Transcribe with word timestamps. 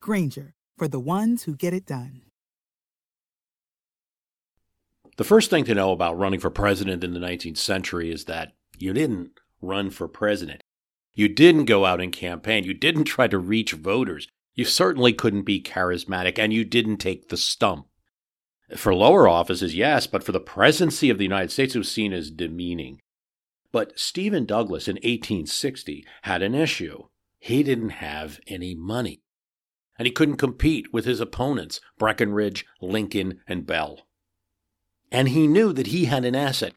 Grainger, 0.00 0.54
for 0.76 0.88
the 0.88 1.00
ones 1.00 1.44
who 1.44 1.54
get 1.54 1.72
it 1.72 1.86
done. 1.86 2.22
The 5.16 5.24
first 5.24 5.48
thing 5.48 5.64
to 5.64 5.74
know 5.74 5.92
about 5.92 6.18
running 6.18 6.40
for 6.40 6.50
president 6.50 7.02
in 7.02 7.14
the 7.14 7.20
19th 7.20 7.56
century 7.56 8.12
is 8.12 8.26
that 8.26 8.52
you 8.78 8.92
didn't 8.92 9.30
run 9.62 9.90
for 9.90 10.08
president. 10.08 10.62
You 11.14 11.28
didn't 11.28 11.64
go 11.64 11.86
out 11.86 12.00
and 12.00 12.12
campaign. 12.12 12.64
You 12.64 12.74
didn't 12.74 13.04
try 13.04 13.26
to 13.28 13.38
reach 13.38 13.72
voters. 13.72 14.28
You 14.54 14.66
certainly 14.66 15.14
couldn't 15.14 15.42
be 15.42 15.62
charismatic, 15.62 16.38
and 16.38 16.52
you 16.52 16.64
didn't 16.64 16.98
take 16.98 17.28
the 17.28 17.38
stump. 17.38 17.86
For 18.76 18.94
lower 18.94 19.26
offices, 19.26 19.74
yes, 19.74 20.06
but 20.06 20.22
for 20.22 20.32
the 20.32 20.40
presidency 20.40 21.08
of 21.08 21.18
the 21.18 21.24
United 21.24 21.50
States, 21.50 21.74
it 21.74 21.78
was 21.78 21.90
seen 21.90 22.12
as 22.12 22.30
demeaning. 22.30 23.00
But 23.72 23.98
Stephen 23.98 24.44
Douglas 24.44 24.88
in 24.88 24.96
1860 24.96 26.04
had 26.22 26.42
an 26.42 26.54
issue. 26.54 27.04
He 27.38 27.62
didn't 27.62 27.90
have 27.90 28.40
any 28.46 28.74
money. 28.74 29.22
And 29.98 30.06
he 30.06 30.12
couldn't 30.12 30.36
compete 30.36 30.92
with 30.92 31.04
his 31.04 31.20
opponents, 31.20 31.80
Breckinridge, 31.98 32.66
Lincoln, 32.80 33.40
and 33.46 33.66
Bell. 33.66 34.06
And 35.10 35.28
he 35.28 35.46
knew 35.46 35.72
that 35.72 35.88
he 35.88 36.06
had 36.06 36.24
an 36.24 36.34
asset. 36.34 36.74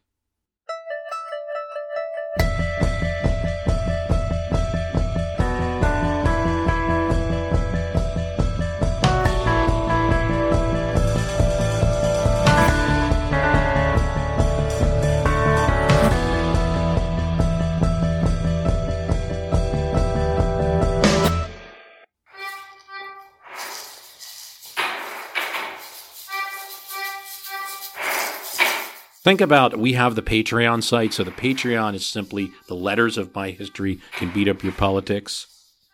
Think 29.30 29.40
about 29.40 29.78
we 29.78 29.92
have 29.92 30.16
the 30.16 30.22
Patreon 30.22 30.82
site. 30.82 31.14
So 31.14 31.22
the 31.22 31.30
Patreon 31.30 31.94
is 31.94 32.04
simply 32.04 32.50
the 32.66 32.74
letters 32.74 33.16
of 33.16 33.32
my 33.32 33.50
history 33.50 34.00
can 34.16 34.32
beat 34.32 34.48
up 34.48 34.64
your 34.64 34.72
politics. 34.72 35.46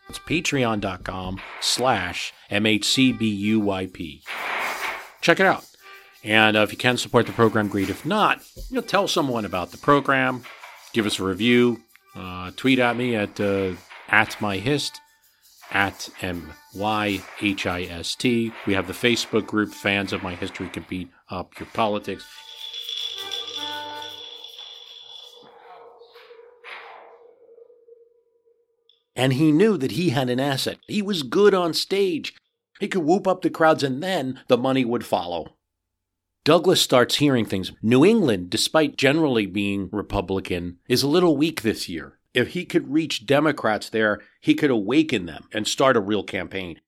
It's 0.09 0.17
patreon.com 0.17 1.39
slash 1.59 2.33
MHCBUYP. 2.49 4.23
Check 5.21 5.39
it 5.39 5.45
out. 5.45 5.65
And 6.23 6.57
uh, 6.57 6.61
if 6.61 6.71
you 6.71 6.79
can 6.79 6.97
support 6.97 7.27
the 7.27 7.31
program, 7.31 7.67
great. 7.67 7.91
If 7.91 8.07
not, 8.07 8.41
you 8.71 8.77
know, 8.77 8.81
tell 8.81 9.07
someone 9.07 9.45
about 9.45 9.69
the 9.69 9.77
program. 9.77 10.41
Give 10.93 11.05
us 11.05 11.19
a 11.19 11.23
review. 11.23 11.83
Uh, 12.15 12.49
tweet 12.55 12.79
at 12.79 12.97
me 12.97 13.15
at 13.15 13.39
uh, 13.39 13.73
at 14.09 14.31
myhist 14.39 14.93
at 15.69 16.09
M 16.23 16.53
Y 16.73 17.21
H 17.39 17.67
I 17.67 17.83
S 17.83 18.15
T. 18.15 18.51
We 18.65 18.73
have 18.73 18.87
the 18.87 18.93
Facebook 18.93 19.45
group, 19.45 19.75
Fans 19.75 20.11
of 20.11 20.23
My 20.23 20.33
History 20.33 20.69
Can 20.69 20.87
Beat 20.89 21.11
Up 21.29 21.59
Your 21.59 21.67
Politics. 21.73 22.25
And 29.17 29.33
he 29.33 29.51
knew 29.51 29.77
that 29.77 29.93
he 29.93 30.11
had 30.11 30.29
an 30.29 30.39
asset. 30.39 30.77
He 30.87 31.01
was 31.01 31.23
good 31.23 31.55
on 31.55 31.73
stage. 31.73 32.35
He 32.79 32.87
could 32.87 33.01
whoop 33.01 33.27
up 33.27 33.41
the 33.41 33.49
crowds, 33.49 33.81
and 33.81 34.01
then 34.01 34.39
the 34.47 34.57
money 34.57 34.85
would 34.85 35.03
follow. 35.03 35.55
Douglas 36.45 36.79
starts 36.79 37.15
hearing 37.15 37.43
things. 37.43 37.71
New 37.81 38.05
England, 38.05 38.51
despite 38.51 38.95
generally 38.95 39.47
being 39.47 39.89
Republican, 39.91 40.77
is 40.87 41.01
a 41.01 41.07
little 41.07 41.35
weak 41.35 41.63
this 41.63 41.89
year. 41.89 42.19
If 42.35 42.49
he 42.49 42.63
could 42.63 42.93
reach 42.93 43.25
Democrats 43.25 43.89
there, 43.89 44.21
he 44.39 44.53
could 44.53 44.69
awaken 44.69 45.25
them 45.25 45.45
and 45.51 45.67
start 45.67 45.97
a 45.97 45.99
real 45.99 46.23
campaign. 46.23 46.79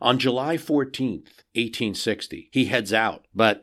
On 0.00 0.18
July 0.18 0.56
14th, 0.56 1.44
1860, 1.54 2.50
he 2.52 2.64
heads 2.64 2.92
out, 2.92 3.26
but 3.32 3.62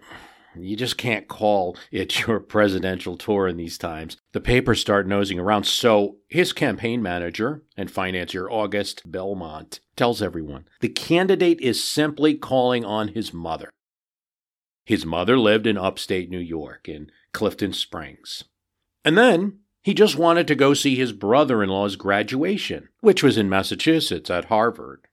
you 0.57 0.75
just 0.75 0.97
can't 0.97 1.27
call 1.27 1.77
it 1.91 2.19
your 2.27 2.39
presidential 2.39 3.17
tour 3.17 3.47
in 3.47 3.57
these 3.57 3.77
times. 3.77 4.17
The 4.31 4.41
papers 4.41 4.81
start 4.81 5.07
nosing 5.07 5.39
around. 5.39 5.65
So 5.65 6.17
his 6.27 6.53
campaign 6.53 7.01
manager 7.01 7.63
and 7.75 7.89
financier, 7.89 8.49
August 8.49 9.03
Belmont, 9.05 9.79
tells 9.95 10.21
everyone 10.21 10.67
the 10.81 10.89
candidate 10.89 11.59
is 11.61 11.83
simply 11.83 12.35
calling 12.35 12.85
on 12.85 13.09
his 13.09 13.33
mother. 13.33 13.69
His 14.85 15.05
mother 15.05 15.37
lived 15.37 15.65
in 15.65 15.77
upstate 15.77 16.29
New 16.29 16.39
York, 16.39 16.87
in 16.87 17.11
Clifton 17.33 17.73
Springs. 17.73 18.43
And 19.03 19.17
then 19.17 19.59
he 19.81 19.93
just 19.93 20.15
wanted 20.15 20.47
to 20.47 20.55
go 20.55 20.73
see 20.73 20.95
his 20.95 21.11
brother 21.11 21.61
in 21.63 21.69
law's 21.69 21.95
graduation, 21.95 22.89
which 23.01 23.23
was 23.23 23.37
in 23.37 23.49
Massachusetts 23.49 24.29
at 24.29 24.45
Harvard. 24.45 25.07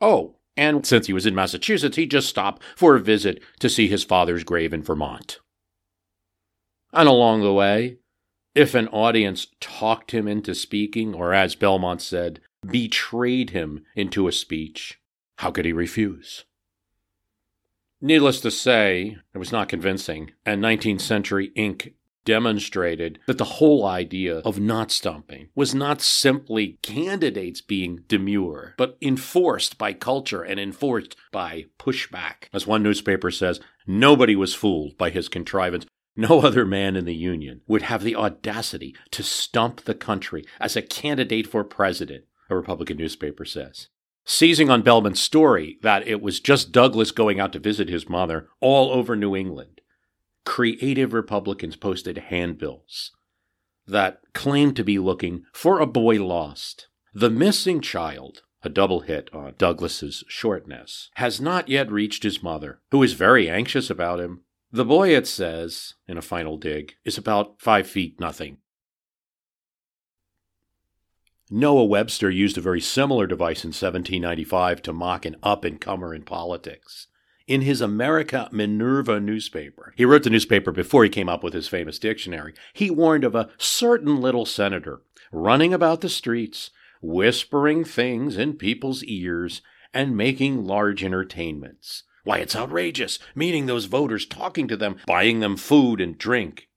Oh, 0.00 0.36
and 0.56 0.86
since 0.86 1.06
he 1.06 1.12
was 1.12 1.26
in 1.26 1.34
Massachusetts, 1.34 1.96
he 1.96 2.06
just 2.06 2.28
stopped 2.28 2.62
for 2.76 2.94
a 2.94 3.00
visit 3.00 3.42
to 3.60 3.68
see 3.68 3.88
his 3.88 4.04
father's 4.04 4.44
grave 4.44 4.72
in 4.72 4.82
Vermont. 4.82 5.40
And 6.92 7.08
along 7.08 7.42
the 7.42 7.52
way, 7.52 7.98
if 8.54 8.74
an 8.74 8.88
audience 8.88 9.48
talked 9.60 10.12
him 10.12 10.28
into 10.28 10.54
speaking, 10.54 11.12
or 11.14 11.34
as 11.34 11.56
Belmont 11.56 12.00
said, 12.00 12.40
betrayed 12.64 13.50
him 13.50 13.84
into 13.96 14.28
a 14.28 14.32
speech, 14.32 15.00
how 15.38 15.50
could 15.50 15.64
he 15.64 15.72
refuse? 15.72 16.44
Needless 18.00 18.40
to 18.42 18.50
say, 18.50 19.16
it 19.34 19.38
was 19.38 19.50
not 19.50 19.68
convincing, 19.68 20.32
and 20.46 20.62
19th 20.62 21.00
Century 21.00 21.50
Inc 21.56 21.94
demonstrated 22.24 23.18
that 23.26 23.38
the 23.38 23.44
whole 23.44 23.86
idea 23.86 24.38
of 24.38 24.60
not 24.60 24.90
stumping 24.90 25.48
was 25.54 25.74
not 25.74 26.00
simply 26.00 26.78
candidates 26.82 27.60
being 27.60 28.04
demure, 28.08 28.74
but 28.76 28.96
enforced 29.00 29.78
by 29.78 29.92
culture 29.92 30.42
and 30.42 30.58
enforced 30.58 31.16
by 31.32 31.66
pushback. 31.78 32.48
As 32.52 32.66
one 32.66 32.82
newspaper 32.82 33.30
says, 33.30 33.60
nobody 33.86 34.36
was 34.36 34.54
fooled 34.54 34.96
by 34.96 35.10
his 35.10 35.28
contrivance. 35.28 35.86
No 36.16 36.40
other 36.40 36.64
man 36.64 36.94
in 36.94 37.06
the 37.06 37.14
Union 37.14 37.62
would 37.66 37.82
have 37.82 38.02
the 38.02 38.14
audacity 38.14 38.94
to 39.10 39.22
stump 39.22 39.82
the 39.82 39.94
country 39.94 40.44
as 40.60 40.76
a 40.76 40.82
candidate 40.82 41.46
for 41.46 41.64
president, 41.64 42.24
a 42.48 42.56
Republican 42.56 42.96
newspaper 42.96 43.44
says. 43.44 43.88
Seizing 44.24 44.70
on 44.70 44.82
Belmont's 44.82 45.20
story 45.20 45.78
that 45.82 46.06
it 46.08 46.22
was 46.22 46.40
just 46.40 46.72
Douglas 46.72 47.10
going 47.10 47.40
out 47.40 47.52
to 47.52 47.58
visit 47.58 47.90
his 47.90 48.08
mother 48.08 48.48
all 48.60 48.90
over 48.90 49.14
New 49.16 49.36
England, 49.36 49.73
creative 50.44 51.12
Republicans 51.12 51.76
posted 51.76 52.18
handbills 52.18 53.12
that 53.86 54.20
claimed 54.32 54.76
to 54.76 54.84
be 54.84 54.98
looking 54.98 55.44
for 55.52 55.80
a 55.80 55.86
boy 55.86 56.24
lost. 56.24 56.88
The 57.12 57.30
missing 57.30 57.80
child, 57.80 58.42
a 58.62 58.68
double 58.68 59.00
hit 59.00 59.30
on 59.32 59.54
Douglas's 59.58 60.24
shortness, 60.28 61.10
has 61.14 61.40
not 61.40 61.68
yet 61.68 61.90
reached 61.90 62.22
his 62.22 62.42
mother, 62.42 62.80
who 62.90 63.02
is 63.02 63.12
very 63.12 63.48
anxious 63.48 63.90
about 63.90 64.20
him. 64.20 64.42
The 64.72 64.84
boy, 64.84 65.14
it 65.14 65.26
says, 65.26 65.94
in 66.08 66.18
a 66.18 66.22
final 66.22 66.56
dig, 66.56 66.94
is 67.04 67.18
about 67.18 67.60
five 67.60 67.86
feet 67.86 68.18
nothing. 68.18 68.58
Noah 71.50 71.84
Webster 71.84 72.30
used 72.30 72.58
a 72.58 72.62
very 72.62 72.80
similar 72.80 73.26
device 73.26 73.64
in 73.64 73.68
1795 73.68 74.82
to 74.82 74.92
mock 74.92 75.26
an 75.26 75.36
up 75.42 75.64
and 75.64 75.80
comer 75.80 76.14
in 76.14 76.22
politics 76.22 77.06
in 77.46 77.60
his 77.60 77.80
America 77.80 78.48
Minerva 78.52 79.20
newspaper. 79.20 79.92
He 79.96 80.04
wrote 80.04 80.22
the 80.22 80.30
newspaper 80.30 80.72
before 80.72 81.04
he 81.04 81.10
came 81.10 81.28
up 81.28 81.42
with 81.42 81.52
his 81.52 81.68
famous 81.68 81.98
dictionary. 81.98 82.54
He 82.72 82.90
warned 82.90 83.24
of 83.24 83.34
a 83.34 83.50
certain 83.58 84.20
little 84.20 84.46
senator 84.46 85.02
running 85.30 85.74
about 85.74 86.00
the 86.00 86.08
streets, 86.08 86.70
whispering 87.02 87.84
things 87.84 88.36
in 88.36 88.54
people's 88.54 89.04
ears, 89.04 89.62
and 89.92 90.16
making 90.16 90.64
large 90.64 91.04
entertainments. 91.04 92.04
Why, 92.24 92.38
it's 92.38 92.56
outrageous, 92.56 93.18
meeting 93.34 93.66
those 93.66 93.84
voters, 93.84 94.24
talking 94.24 94.66
to 94.68 94.76
them, 94.76 94.96
buying 95.06 95.40
them 95.40 95.56
food 95.56 96.00
and 96.00 96.16
drink. 96.16 96.68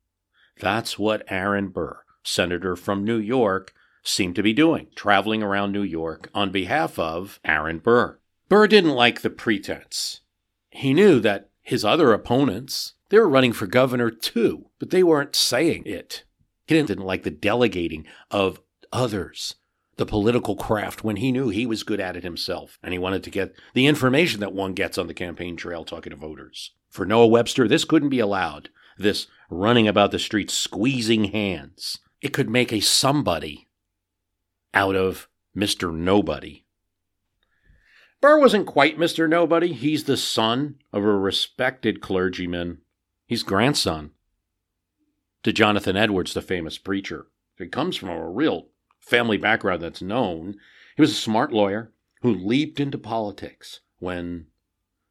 That's 0.60 1.00
what 1.00 1.24
Aaron 1.30 1.70
Burr, 1.70 2.00
senator 2.24 2.76
from 2.76 3.06
New 3.06 3.18
York, 3.18 3.74
seemed 4.04 4.36
to 4.36 4.44
be 4.44 4.54
doing, 4.54 4.88
traveling 4.96 5.42
around 5.42 5.72
New 5.72 5.84
York 5.84 6.30
on 6.34 6.52
behalf 6.52 7.00
of 7.00 7.40
Aaron 7.46 7.80
Burr. 7.80 8.20
Burr 8.50 8.68
didn't 8.68 8.92
like 8.92 9.22
the 9.22 9.30
pretense 9.30 10.22
he 10.78 10.94
knew 10.94 11.20
that 11.20 11.50
his 11.62 11.84
other 11.84 12.14
opponents, 12.14 12.94
they 13.10 13.20
were 13.20 13.30
running 13.30 13.54
for 13.54 13.68
governor 13.68 14.10
too, 14.10 14.70
but 14.80 14.90
they 14.90 15.04
weren't 15.04 15.36
saying 15.36 15.84
it. 15.86 16.24
He 16.66 16.76
didn't, 16.76 17.00
like 17.00 17.24
the 17.24 17.32
delegating 17.32 18.06
of 18.32 18.60
others 18.92 19.56
the 19.98 20.06
political 20.06 20.56
craft 20.56 21.04
when 21.04 21.18
he 21.18 21.32
knew 21.32 21.50
he 21.50 21.66
was 21.66 21.84
good 21.84 22.00
at 22.00 22.16
it 22.16 22.24
himself 22.24 22.80
and 22.82 22.94
he 22.94 23.00
wanted 23.00 23.24
to 23.24 23.32
get 23.32 23.56
the 23.74 23.88
information 23.88 24.40
that 24.40 24.54
one 24.54 24.74
gets 24.74 24.98
on 24.98 25.08
the 25.08 25.14
campaign 25.14 25.58
trail 25.58 25.84
talking 25.84 26.12
to 26.12 26.16
voters. 26.16 26.72
For 26.90 27.06
Noah 27.06 27.28
Webster, 27.28 27.68
this 27.68 27.84
couldn't 27.84 28.10
be 28.10 28.20
allowed. 28.20 28.70
This 28.98 29.28
running 29.50 29.88
about 29.88 30.12
the 30.12 30.20
streets 30.20 30.54
squeezing 30.54 31.26
hands. 31.26 32.00
It 32.22 32.34
could 32.34 32.50
make 32.50 32.72
a 32.72 32.80
somebody 32.80 33.68
out 34.74 34.96
of 34.96 35.28
Mr. 35.56 35.94
Nobody. 35.94 36.64
Burr 38.20 38.40
wasn't 38.40 38.66
quite 38.66 38.98
Mr. 38.98 39.30
Nobody. 39.30 39.74
He's 39.74 40.06
the 40.06 40.18
son 40.18 40.76
of 40.92 41.04
a 41.04 41.18
respected 41.18 42.02
clergyman. 42.02 42.80
He's 43.28 43.44
grandson 43.44 44.12
to 45.44 45.54
Jonathan 45.54 45.96
Edwards, 45.96 46.34
the 46.34 46.42
famous 46.42 46.78
preacher. 46.78 47.28
He 47.58 47.68
comes 47.68 47.96
from 47.96 48.10
a 48.10 48.30
real 48.30 48.68
family 49.00 49.38
background 49.38 49.82
that's 49.82 50.02
known. 50.02 50.56
He 50.96 51.02
was 51.02 51.12
a 51.12 51.16
smart 51.16 51.54
lawyer 51.54 51.92
who 52.22 52.34
leaped 52.34 52.80
into 52.80 52.98
politics 52.98 53.82
when 54.00 54.48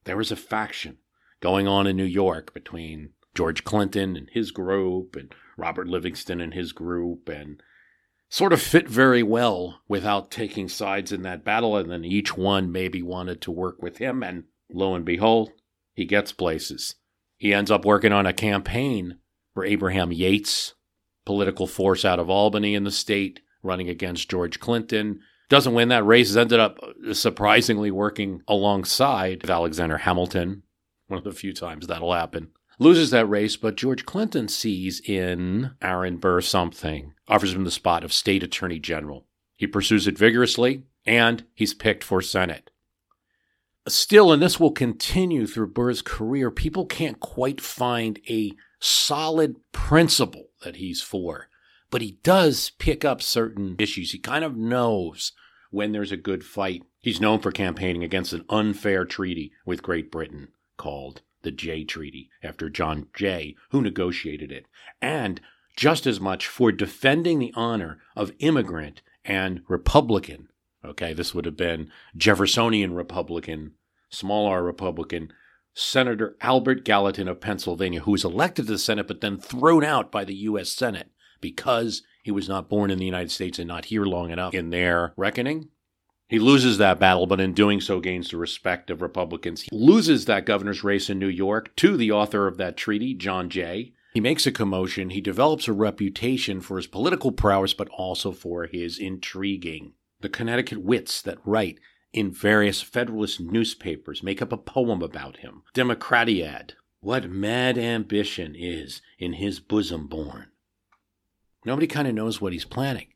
there 0.05 0.17
was 0.17 0.32
a 0.32 0.37
faction 0.37 0.99
going 1.41 1.69
on 1.69 1.87
in 1.87 1.97
New 1.97 2.05
York 2.05 2.52
between 2.52 3.11
George 3.35 3.64
Clinton 3.64 4.17
and 4.17 4.29
his 4.32 4.50
group 4.50 5.14
and 5.14 5.35
Robert 5.56 5.87
Livingston 5.87 6.41
and 6.41 6.55
his 6.55 6.73
group 6.73 7.29
and 7.29 7.62
sort 8.28 8.52
of 8.52 8.61
fit 8.61 8.88
very 8.88 9.23
well 9.23 9.81
without 9.88 10.31
taking 10.31 10.69
sides 10.69 11.12
in 11.12 11.23
that 11.23 11.44
battle. 11.44 11.76
And 11.76 11.90
then 11.90 12.05
each 12.05 12.37
one 12.37 12.73
maybe 12.73 13.02
wanted 13.02 13.40
to 13.43 13.50
work 13.50 13.82
with 13.82 13.99
him. 13.99 14.23
And 14.23 14.44
lo 14.70 14.94
and 14.94 15.05
behold, 15.05 15.52
he 15.94 16.05
gets 16.05 16.32
places. 16.32 16.96
He 17.37 17.52
ends 17.52 17.70
up 17.70 17.84
working 17.84 18.12
on 18.12 18.26
a 18.26 18.32
campaign 18.32 19.19
for 19.55 19.64
Abraham 19.64 20.12
Yates, 20.12 20.75
political 21.25 21.67
force 21.67 22.05
out 22.05 22.19
of 22.19 22.31
Albany 22.31 22.75
in 22.75 22.84
the 22.84 22.90
state, 22.90 23.40
running 23.62 23.88
against 23.88 24.31
George 24.31 24.61
Clinton. 24.61 25.20
Doesn't 25.49 25.75
win 25.75 25.88
that 25.88 26.05
race, 26.05 26.34
ended 26.34 26.58
up 26.58 26.78
surprisingly 27.12 27.90
working 27.90 28.43
alongside 28.49 29.49
Alexander 29.49 29.99
Hamilton, 29.99 30.62
one 31.06 31.19
of 31.19 31.25
the 31.25 31.32
few 31.32 31.52
times 31.52 31.87
that'll 31.87 32.12
happen 32.12 32.50
loses 32.78 33.11
that 33.11 33.28
race, 33.28 33.56
but 33.56 33.76
George 33.76 34.05
Clinton 34.05 34.49
sees 34.49 35.00
in 35.00 35.73
Aaron 35.81 36.19
Burr 36.19 36.40
something, 36.40 37.14
offers 37.28 37.55
him 37.55 37.64
the 37.64 37.70
spot 37.70 38.05
of 38.05 38.12
state 38.12 38.43
attorney 38.43 38.78
general. 38.78 39.26
He 39.56 39.67
pursues 39.67 40.06
it 40.06 40.19
vigorously, 40.19 40.82
and 41.05 41.44
he's 41.55 41.75
picked 41.75 42.05
for 42.05 42.20
Senate. 42.20 42.70
Still, 43.88 44.32
and 44.32 44.43
this 44.43 44.58
will 44.58 44.73
continue 44.73 45.46
through 45.46 45.69
Burr's 45.69 46.02
career, 46.02 46.50
people 46.50 46.87
can't 46.87 47.20
quite 47.20 47.61
find 47.61 48.19
a 48.28 48.52
solid 48.81 49.56
principle 49.73 50.49
that 50.62 50.76
he's 50.76 51.00
for. 51.00 51.49
But 51.90 52.02
he 52.02 52.19
does 52.25 52.73
pick 52.78 53.05
up 53.05 53.23
certain 53.23 53.76
issues. 53.78 54.11
He 54.11 54.19
kind 54.19 54.44
of 54.44 54.56
knows 54.56 55.32
when 55.70 55.93
there's 55.93 56.12
a 56.12 56.17
good 56.17 56.44
fight. 56.44 56.82
He's 57.00 57.20
known 57.20 57.38
for 57.38 57.52
campaigning 57.52 58.02
against 58.02 58.32
an 58.32 58.44
unfair 58.50 59.05
treaty 59.05 59.52
with 59.64 59.84
Great 59.84 60.11
Britain 60.11 60.49
called 60.76 61.23
the 61.47 61.53
Jay 61.53 61.85
Treaty 61.85 62.29
after 62.43 62.69
John 62.69 63.07
Jay, 63.15 63.55
who 63.71 63.81
negotiated 63.81 64.51
it, 64.51 64.67
and 65.01 65.41
just 65.77 66.05
as 66.05 66.21
much 66.21 66.49
for 66.49 66.73
defending 66.73 67.39
the 67.39 67.53
honor 67.55 67.99
of 68.17 68.33
immigrant 68.41 69.01
and 69.25 69.63
Republican. 69.69 70.49
Okay, 70.85 71.13
this 71.13 71.35
would 71.35 71.45
have 71.45 71.57
been 71.57 71.93
Jeffersonian 72.17 72.95
Republican, 72.95 73.75
small 74.11 74.49
r 74.49 74.61
Republican, 74.65 75.33
Senator 75.73 76.37
Albert 76.41 76.85
Gallatin 76.85 77.29
of 77.29 77.41
Pennsylvania, 77.41 78.01
who 78.01 78.13
was 78.13 78.25
elected 78.25 78.67
to 78.67 78.73
the 78.73 78.79
Senate 78.79 79.07
but 79.07 79.21
then 79.21 79.39
thrown 79.39 79.85
out 79.85 80.11
by 80.11 80.25
the 80.25 80.35
U.S. 80.35 80.71
Senate 80.71 81.13
because 81.41 82.03
he 82.25 82.33
was 82.33 82.49
not 82.49 82.69
born 82.69 82.91
in 82.91 82.99
the 82.99 83.05
United 83.05 83.31
States 83.31 83.61
and 83.61 83.69
not 83.69 83.85
here 83.85 84.05
long 84.05 84.33
enough 84.33 84.53
in 84.53 84.71
their 84.71 85.15
reckoning. 85.17 85.69
He 86.28 86.38
loses 86.40 86.78
that 86.78 86.99
battle, 86.99 87.26
but 87.26 87.40
in 87.40 87.52
doing 87.52 87.81
so 87.81 88.00
gains 88.00 88.31
the 88.31 88.37
respect 88.37 88.90
of 88.90 89.00
Republicans. 89.00 89.62
He 89.62 89.69
loses 89.73 90.25
that 90.25 90.46
governor's 90.46 90.82
race 90.82 91.08
in 91.08 91.19
New 91.19 91.28
York 91.28 91.75
to 91.76 91.96
the 91.96 92.11
author 92.11 92.49
of 92.49 92.56
that 92.56 92.76
treaty, 92.76 93.14
John 93.14 93.49
Jay. 93.49 93.93
He 94.12 94.20
makes 94.20 94.46
a 94.46 94.50
commotion. 94.52 95.11
He 95.11 95.20
develops 95.20 95.69
a 95.69 95.73
reputation 95.73 96.61
for 96.61 96.78
his 96.78 96.87
political 96.87 97.31
prowess, 97.31 97.75
but 97.75 97.88
also 97.90 98.32
for 98.32 98.67
his 98.67 98.99
intriguing. 98.99 99.93
The 100.20 100.28
Connecticut 100.28 100.78
wits 100.78 101.23
that 101.23 101.38
write 101.44 101.78
in 102.12 102.32
various 102.32 102.82
Federalist 102.82 103.38
newspapers 103.40 104.23
make 104.23 104.40
up 104.40 104.52
a 104.52 104.56
poem 104.56 105.02
about 105.02 105.38
him. 105.38 105.62
Democratiad. 105.75 106.75
What 107.00 107.31
mad 107.31 107.78
ambition 107.78 108.55
is 108.56 109.00
in 109.19 109.34
his 109.34 109.61
bosom 109.61 110.08
born. 110.08 110.46
Nobody 111.64 111.87
kind 111.87 112.08
of 112.08 112.14
knows 112.14 112.40
what 112.40 112.52
he's 112.52 112.64
planning. 112.64 113.08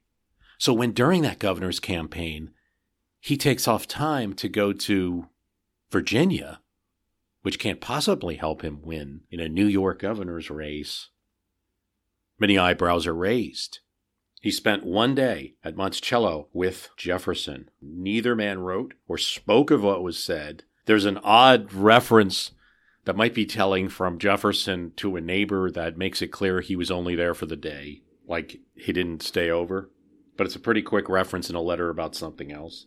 So 0.58 0.72
when 0.74 0.92
during 0.92 1.22
that 1.22 1.38
governor's 1.38 1.80
campaign, 1.80 2.50
he 3.20 3.37
takes 3.37 3.69
off 3.69 3.87
time 3.87 4.32
to 4.34 4.49
go 4.49 4.72
to 4.72 5.28
Virginia, 5.90 6.61
which 7.43 7.58
can't 7.58 7.81
possibly 7.81 8.37
help 8.37 8.62
him 8.62 8.81
win 8.82 9.20
in 9.31 9.40
a 9.40 9.49
New 9.49 9.67
York 9.67 10.00
governor's 10.00 10.50
race. 10.50 11.11
Many 12.38 12.56
eyebrows 12.56 13.06
are 13.06 13.14
raised. 13.14 13.81
He 14.40 14.50
spent 14.50 14.87
one 14.87 15.14
day 15.14 15.55
at 15.62 15.76
Monticello 15.76 16.49
with 16.55 16.88
Jefferson. 16.96 17.69
Neither 17.82 18.34
man 18.34 18.61
wrote 18.61 18.94
or 19.06 19.19
spoke 19.19 19.70
of 19.70 19.82
what 19.82 20.02
was 20.02 20.22
said. 20.22 20.64
There's 20.87 21.05
an 21.05 21.19
odd 21.22 21.75
reference 21.75 22.52
that 23.05 23.17
might 23.17 23.34
be 23.34 23.44
telling 23.44 23.90
from 23.90 24.19
Jefferson 24.19 24.93
to 24.96 25.17
a 25.17 25.20
neighbor 25.20 25.70
that 25.70 25.99
makes 25.99 26.22
it 26.22 26.28
clear 26.28 26.61
he 26.61 26.75
was 26.75 26.90
only 26.90 27.14
there 27.14 27.34
for 27.34 27.44
the 27.44 27.56
day, 27.56 28.02
like 28.26 28.61
he 28.75 28.93
didn't 28.93 29.22
stay 29.22 29.50
over. 29.50 29.90
But 30.38 30.46
it's 30.46 30.56
a 30.56 30.61
pretty 30.61 30.81
quick 30.81 31.11
reference 31.11 31.50
in 31.50 31.56
a 31.56 31.61
letter 31.61 31.90
about 31.90 32.14
something 32.14 32.50
else. 32.50 32.87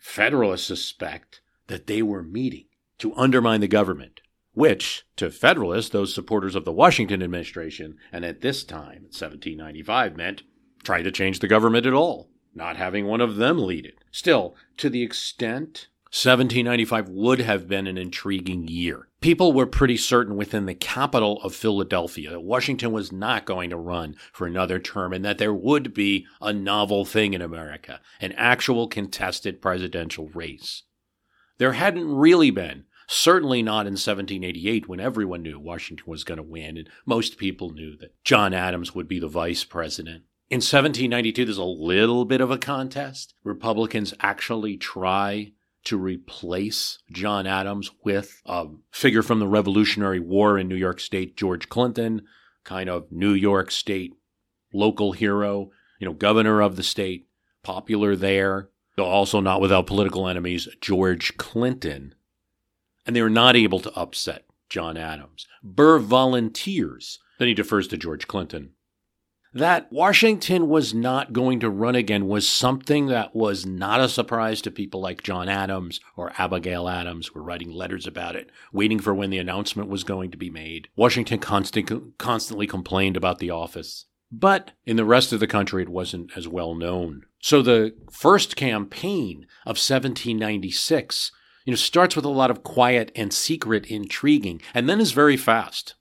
Federalists 0.00 0.66
suspect 0.66 1.42
that 1.66 1.86
they 1.86 2.00
were 2.00 2.22
meeting 2.22 2.64
to 2.98 3.14
undermine 3.16 3.60
the 3.60 3.68
government, 3.68 4.22
which, 4.54 5.04
to 5.16 5.30
Federalists, 5.30 5.90
those 5.90 6.14
supporters 6.14 6.54
of 6.54 6.64
the 6.64 6.72
Washington 6.72 7.22
administration, 7.22 7.98
and 8.10 8.24
at 8.24 8.40
this 8.40 8.64
time, 8.64 9.02
1795, 9.10 10.16
meant 10.16 10.42
trying 10.82 11.04
to 11.04 11.12
change 11.12 11.40
the 11.40 11.46
government 11.46 11.84
at 11.84 11.92
all, 11.92 12.30
not 12.54 12.78
having 12.78 13.06
one 13.06 13.20
of 13.20 13.36
them 13.36 13.58
lead 13.58 13.84
it. 13.84 13.98
Still, 14.10 14.56
to 14.78 14.88
the 14.88 15.02
extent 15.02 15.88
1795 16.12 17.08
would 17.08 17.38
have 17.38 17.68
been 17.68 17.86
an 17.86 17.96
intriguing 17.96 18.66
year. 18.66 19.06
People 19.20 19.52
were 19.52 19.64
pretty 19.64 19.96
certain 19.96 20.34
within 20.34 20.66
the 20.66 20.74
capital 20.74 21.40
of 21.44 21.54
Philadelphia 21.54 22.30
that 22.30 22.40
Washington 22.40 22.90
was 22.90 23.12
not 23.12 23.44
going 23.44 23.70
to 23.70 23.76
run 23.76 24.16
for 24.32 24.44
another 24.44 24.80
term 24.80 25.12
and 25.12 25.24
that 25.24 25.38
there 25.38 25.54
would 25.54 25.94
be 25.94 26.26
a 26.40 26.52
novel 26.52 27.04
thing 27.04 27.32
in 27.32 27.40
America, 27.40 28.00
an 28.20 28.32
actual 28.32 28.88
contested 28.88 29.62
presidential 29.62 30.28
race. 30.30 30.82
There 31.58 31.74
hadn't 31.74 32.12
really 32.12 32.50
been, 32.50 32.86
certainly 33.06 33.62
not 33.62 33.86
in 33.86 33.92
1788 33.92 34.88
when 34.88 34.98
everyone 34.98 35.42
knew 35.42 35.60
Washington 35.60 36.06
was 36.08 36.24
going 36.24 36.38
to 36.38 36.42
win 36.42 36.76
and 36.76 36.90
most 37.06 37.38
people 37.38 37.70
knew 37.70 37.96
that 37.98 38.16
John 38.24 38.52
Adams 38.52 38.96
would 38.96 39.06
be 39.06 39.20
the 39.20 39.28
vice 39.28 39.62
president. 39.62 40.24
In 40.48 40.56
1792, 40.56 41.44
there's 41.44 41.56
a 41.56 41.62
little 41.62 42.24
bit 42.24 42.40
of 42.40 42.50
a 42.50 42.58
contest. 42.58 43.34
Republicans 43.44 44.12
actually 44.18 44.76
try 44.76 45.52
to 45.84 45.96
replace 45.96 46.98
John 47.10 47.46
Adams 47.46 47.90
with 48.04 48.40
a 48.46 48.66
figure 48.90 49.22
from 49.22 49.38
the 49.38 49.48
Revolutionary 49.48 50.20
War 50.20 50.58
in 50.58 50.68
New 50.68 50.76
York 50.76 51.00
State, 51.00 51.36
George 51.36 51.68
Clinton, 51.68 52.22
kind 52.64 52.90
of 52.90 53.10
New 53.10 53.32
York 53.32 53.70
State 53.70 54.12
local 54.72 55.12
hero, 55.12 55.70
you 55.98 56.06
know, 56.06 56.12
governor 56.12 56.60
of 56.60 56.76
the 56.76 56.82
state, 56.82 57.26
popular 57.62 58.16
there, 58.16 58.68
though 58.96 59.06
also 59.06 59.40
not 59.40 59.60
without 59.60 59.86
political 59.86 60.28
enemies, 60.28 60.68
George 60.80 61.36
Clinton. 61.36 62.14
And 63.06 63.16
they 63.16 63.22
were 63.22 63.30
not 63.30 63.56
able 63.56 63.80
to 63.80 63.94
upset 63.94 64.44
John 64.68 64.96
Adams. 64.96 65.46
Burr 65.62 65.98
volunteers. 65.98 67.18
Then 67.38 67.48
he 67.48 67.54
defers 67.54 67.88
to 67.88 67.96
George 67.96 68.28
Clinton 68.28 68.70
that 69.52 69.92
Washington 69.92 70.68
was 70.68 70.94
not 70.94 71.32
going 71.32 71.58
to 71.60 71.70
run 71.70 71.94
again 71.94 72.28
was 72.28 72.48
something 72.48 73.06
that 73.06 73.34
was 73.34 73.66
not 73.66 74.00
a 74.00 74.08
surprise 74.08 74.62
to 74.62 74.70
people 74.70 75.00
like 75.00 75.22
John 75.22 75.48
Adams 75.48 76.00
or 76.16 76.32
Abigail 76.38 76.88
Adams 76.88 77.34
were 77.34 77.42
writing 77.42 77.72
letters 77.72 78.06
about 78.06 78.36
it, 78.36 78.50
waiting 78.72 79.00
for 79.00 79.12
when 79.12 79.30
the 79.30 79.38
announcement 79.38 79.88
was 79.88 80.04
going 80.04 80.30
to 80.30 80.36
be 80.36 80.50
made. 80.50 80.88
Washington 80.94 81.40
constant, 81.40 82.16
constantly 82.18 82.66
complained 82.66 83.16
about 83.16 83.38
the 83.38 83.50
office. 83.50 84.06
But 84.30 84.72
in 84.86 84.96
the 84.96 85.04
rest 85.04 85.32
of 85.32 85.40
the 85.40 85.48
country, 85.48 85.82
it 85.82 85.88
wasn't 85.88 86.30
as 86.36 86.46
well 86.46 86.74
known. 86.74 87.22
So 87.42 87.62
the 87.62 87.96
first 88.12 88.54
campaign 88.54 89.46
of 89.64 89.76
1796, 89.76 91.32
you 91.64 91.72
know, 91.72 91.76
starts 91.76 92.14
with 92.14 92.24
a 92.24 92.28
lot 92.28 92.50
of 92.50 92.62
quiet 92.62 93.10
and 93.16 93.32
secret 93.32 93.86
intriguing, 93.86 94.62
and 94.72 94.88
then 94.88 95.00
is 95.00 95.12
very 95.12 95.36
fast. 95.36 95.94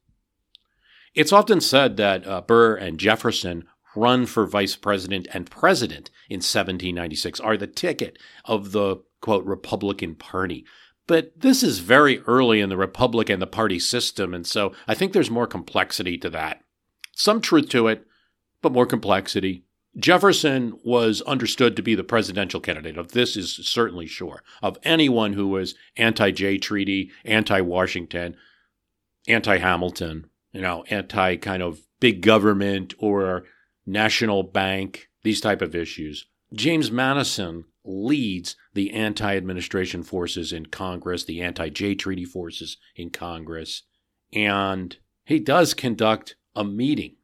It's 1.19 1.33
often 1.33 1.59
said 1.59 1.97
that 1.97 2.25
uh, 2.25 2.39
Burr 2.39 2.75
and 2.75 2.97
Jefferson 2.97 3.65
run 3.93 4.25
for 4.25 4.47
vice 4.47 4.77
president 4.77 5.27
and 5.33 5.51
president 5.51 6.09
in 6.29 6.38
1796 6.38 7.41
are 7.41 7.57
the 7.57 7.67
ticket 7.67 8.17
of 8.45 8.71
the 8.71 9.03
quote 9.19 9.43
Republican 9.43 10.15
Party. 10.15 10.65
But 11.07 11.33
this 11.38 11.61
is 11.61 11.79
very 11.79 12.19
early 12.19 12.61
in 12.61 12.69
the 12.69 12.77
Republic 12.77 13.29
and 13.29 13.41
the 13.41 13.47
party 13.47 13.79
system, 13.79 14.33
and 14.33 14.47
so 14.47 14.71
I 14.88 14.93
think 14.93 15.11
there's 15.11 15.29
more 15.29 15.45
complexity 15.45 16.17
to 16.19 16.29
that. 16.29 16.63
Some 17.11 17.41
truth 17.41 17.67
to 17.71 17.89
it, 17.89 18.05
but 18.61 18.71
more 18.71 18.85
complexity. 18.85 19.65
Jefferson 19.97 20.79
was 20.85 21.21
understood 21.23 21.75
to 21.75 21.81
be 21.81 21.95
the 21.95 22.03
presidential 22.05 22.61
candidate. 22.61 22.97
Of 22.97 23.11
this 23.11 23.35
is 23.35 23.57
certainly 23.67 24.07
sure. 24.07 24.41
Of 24.61 24.77
anyone 24.83 25.33
who 25.33 25.49
was 25.49 25.75
anti-Jay 25.97 26.57
Treaty, 26.59 27.11
anti-Washington, 27.25 28.38
anti-Hamilton, 29.27 30.29
you 30.51 30.62
know, 30.62 30.84
anti 30.89 31.36
kind 31.38 31.63
of 31.63 31.82
big 32.00 32.22
government 32.22 32.94
or 33.00 33.46
national 33.86 34.44
bank, 34.44 35.10
these 35.24 35.41
type 35.41 35.62
of 35.62 35.75
issues. 35.75 36.25
James 36.53 36.91
Madison 36.91 37.65
leads 37.86 38.56
the 38.74 38.91
anti-administration 38.91 40.03
forces 40.03 40.51
in 40.51 40.65
Congress, 40.68 41.24
the 41.24 41.41
anti-Jay 41.41 41.96
Treaty 41.96 42.25
forces 42.25 42.77
in 42.96 43.10
Congress, 43.10 43.84
and 44.34 44.98
he 45.25 45.39
does 45.39 45.74
conduct 45.74 46.36
a 46.56 46.63
meeting 46.63 47.15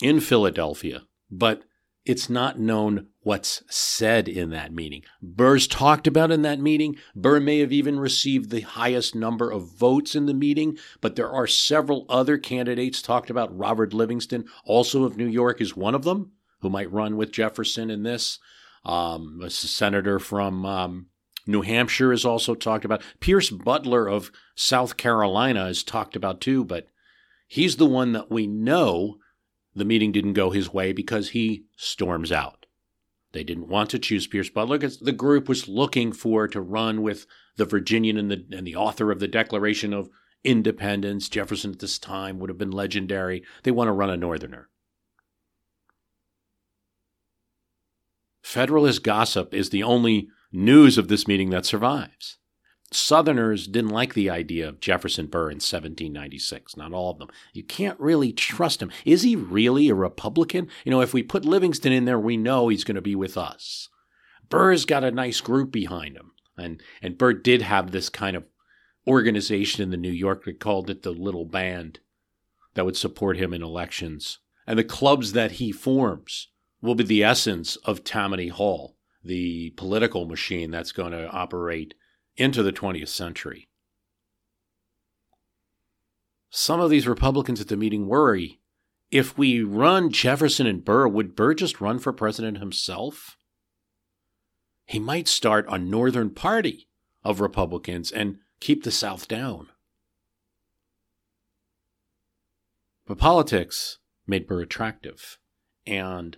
in 0.00 0.20
Philadelphia, 0.20 1.02
but 1.30 1.62
it's 2.06 2.30
not 2.30 2.58
known 2.58 3.08
what's 3.22 3.62
said 3.68 4.28
in 4.28 4.50
that 4.50 4.72
meeting. 4.72 5.02
Burr's 5.20 5.66
talked 5.66 6.06
about 6.06 6.30
in 6.30 6.42
that 6.42 6.60
meeting. 6.60 6.96
Burr 7.14 7.40
may 7.40 7.58
have 7.58 7.72
even 7.72 7.98
received 7.98 8.50
the 8.50 8.60
highest 8.60 9.14
number 9.14 9.50
of 9.50 9.76
votes 9.76 10.14
in 10.14 10.26
the 10.26 10.34
meeting, 10.34 10.78
but 11.00 11.16
there 11.16 11.30
are 11.30 11.48
several 11.48 12.06
other 12.08 12.38
candidates 12.38 13.02
talked 13.02 13.28
about. 13.28 13.56
Robert 13.56 13.92
Livingston, 13.92 14.46
also 14.64 15.02
of 15.02 15.16
New 15.16 15.26
York, 15.26 15.60
is 15.60 15.76
one 15.76 15.94
of 15.94 16.04
them 16.04 16.32
who 16.60 16.70
might 16.70 16.92
run 16.92 17.16
with 17.16 17.32
Jefferson 17.32 17.90
in 17.90 18.04
this. 18.04 18.38
Um, 18.84 19.40
a 19.42 19.50
senator 19.50 20.20
from 20.20 20.64
um, 20.64 21.06
New 21.44 21.62
Hampshire 21.62 22.12
is 22.12 22.24
also 22.24 22.54
talked 22.54 22.84
about. 22.84 23.02
Pierce 23.18 23.50
Butler 23.50 24.08
of 24.08 24.30
South 24.54 24.96
Carolina 24.96 25.66
is 25.66 25.82
talked 25.82 26.14
about 26.14 26.40
too, 26.40 26.64
but 26.64 26.86
he's 27.48 27.76
the 27.76 27.86
one 27.86 28.12
that 28.12 28.30
we 28.30 28.46
know 28.46 29.18
the 29.76 29.84
meeting 29.84 30.10
didn't 30.10 30.32
go 30.32 30.50
his 30.50 30.72
way 30.72 30.92
because 30.92 31.30
he 31.30 31.64
storms 31.76 32.32
out. 32.32 32.66
They 33.32 33.44
didn't 33.44 33.68
want 33.68 33.90
to 33.90 33.98
choose 33.98 34.26
Pierce 34.26 34.48
Butler 34.48 34.78
because 34.78 34.98
the 34.98 35.12
group 35.12 35.48
was 35.48 35.68
looking 35.68 36.12
for 36.12 36.48
to 36.48 36.60
run 36.60 37.02
with 37.02 37.26
the 37.56 37.66
Virginian 37.66 38.16
and 38.16 38.30
the, 38.30 38.46
and 38.52 38.66
the 38.66 38.76
author 38.76 39.10
of 39.10 39.20
the 39.20 39.28
Declaration 39.28 39.92
of 39.92 40.08
Independence. 40.42 41.28
Jefferson 41.28 41.72
at 41.72 41.80
this 41.80 41.98
time 41.98 42.38
would 42.38 42.48
have 42.48 42.58
been 42.58 42.70
legendary. 42.70 43.42
They 43.62 43.70
want 43.70 43.88
to 43.88 43.92
run 43.92 44.10
a 44.10 44.16
Northerner. 44.16 44.70
Federalist 48.42 49.02
gossip 49.02 49.52
is 49.52 49.70
the 49.70 49.82
only 49.82 50.28
news 50.50 50.96
of 50.96 51.08
this 51.08 51.28
meeting 51.28 51.50
that 51.50 51.66
survives. 51.66 52.38
Southerners 52.92 53.66
didn't 53.66 53.90
like 53.90 54.14
the 54.14 54.30
idea 54.30 54.68
of 54.68 54.80
Jefferson 54.80 55.26
Burr 55.26 55.50
in 55.50 55.56
1796, 55.56 56.76
not 56.76 56.92
all 56.92 57.10
of 57.10 57.18
them. 57.18 57.28
You 57.52 57.64
can't 57.64 57.98
really 57.98 58.32
trust 58.32 58.80
him. 58.80 58.92
Is 59.04 59.22
he 59.22 59.34
really 59.34 59.88
a 59.88 59.94
Republican? 59.94 60.68
You 60.84 60.92
know, 60.92 61.00
if 61.00 61.12
we 61.12 61.22
put 61.22 61.44
Livingston 61.44 61.92
in 61.92 62.04
there, 62.04 62.18
we 62.18 62.36
know 62.36 62.68
he's 62.68 62.84
going 62.84 62.94
to 62.94 63.02
be 63.02 63.16
with 63.16 63.36
us. 63.36 63.88
Burr's 64.48 64.84
got 64.84 65.02
a 65.02 65.10
nice 65.10 65.40
group 65.40 65.72
behind 65.72 66.16
him. 66.16 66.32
And, 66.56 66.80
and 67.02 67.18
Burr 67.18 67.32
did 67.34 67.62
have 67.62 67.90
this 67.90 68.08
kind 68.08 68.36
of 68.36 68.44
organization 69.06 69.82
in 69.82 69.90
the 69.90 69.96
New 69.96 70.12
York 70.12 70.44
that 70.44 70.60
called 70.60 70.88
it 70.88 71.02
the 71.02 71.10
Little 71.10 71.44
Band 71.44 71.98
that 72.74 72.84
would 72.84 72.96
support 72.96 73.36
him 73.36 73.52
in 73.52 73.62
elections. 73.62 74.38
And 74.66 74.78
the 74.78 74.84
clubs 74.84 75.32
that 75.32 75.52
he 75.52 75.72
forms 75.72 76.48
will 76.80 76.94
be 76.94 77.04
the 77.04 77.24
essence 77.24 77.76
of 77.76 78.04
Tammany 78.04 78.48
Hall, 78.48 78.96
the 79.24 79.70
political 79.70 80.26
machine 80.26 80.70
that's 80.70 80.92
going 80.92 81.12
to 81.12 81.28
operate 81.30 81.94
into 82.36 82.62
the 82.62 82.72
20th 82.72 83.08
century. 83.08 83.68
Some 86.50 86.80
of 86.80 86.90
these 86.90 87.06
Republicans 87.06 87.60
at 87.60 87.68
the 87.68 87.76
meeting 87.76 88.06
worry 88.06 88.60
if 89.10 89.38
we 89.38 89.62
run 89.62 90.10
Jefferson 90.10 90.66
and 90.66 90.84
Burr, 90.84 91.06
would 91.06 91.36
Burr 91.36 91.54
just 91.54 91.80
run 91.80 91.98
for 91.98 92.12
president 92.12 92.58
himself? 92.58 93.36
He 94.84 94.98
might 94.98 95.28
start 95.28 95.66
a 95.68 95.78
Northern 95.78 96.30
party 96.30 96.88
of 97.22 97.40
Republicans 97.40 98.10
and 98.10 98.38
keep 98.60 98.84
the 98.84 98.90
South 98.90 99.28
down. 99.28 99.68
But 103.06 103.18
politics 103.18 103.98
made 104.26 104.48
Burr 104.48 104.62
attractive, 104.62 105.38
and 105.86 106.36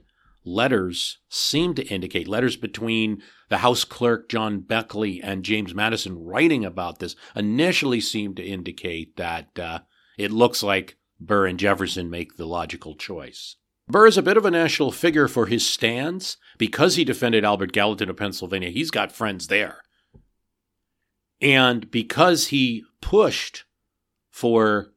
letters 0.48 1.18
seem 1.28 1.74
to 1.74 1.86
indicate 1.86 2.26
letters 2.26 2.56
between 2.56 3.22
the 3.48 3.58
House 3.58 3.84
clerk 3.84 4.28
John 4.28 4.60
Beckley 4.60 5.22
and 5.22 5.44
James 5.44 5.74
Madison 5.74 6.18
writing 6.18 6.64
about 6.64 6.98
this 6.98 7.14
initially 7.36 8.00
seem 8.00 8.34
to 8.34 8.44
indicate 8.44 9.16
that 9.16 9.58
uh, 9.58 9.80
it 10.16 10.30
looks 10.30 10.62
like 10.62 10.96
Burr 11.20 11.46
and 11.46 11.58
Jefferson 11.58 12.10
make 12.10 12.36
the 12.36 12.46
logical 12.46 12.94
choice. 12.94 13.56
Burr 13.88 14.06
is 14.06 14.18
a 14.18 14.22
bit 14.22 14.36
of 14.36 14.44
a 14.44 14.50
national 14.50 14.92
figure 14.92 15.28
for 15.28 15.46
his 15.46 15.66
stands 15.66 16.36
because 16.58 16.96
he 16.96 17.04
defended 17.04 17.44
Albert 17.44 17.72
Gallatin 17.72 18.10
of 18.10 18.16
Pennsylvania. 18.16 18.70
He's 18.70 18.90
got 18.90 19.12
friends 19.12 19.46
there. 19.46 19.82
And 21.40 21.90
because 21.90 22.48
he 22.48 22.84
pushed 23.00 23.64
for 24.30 24.92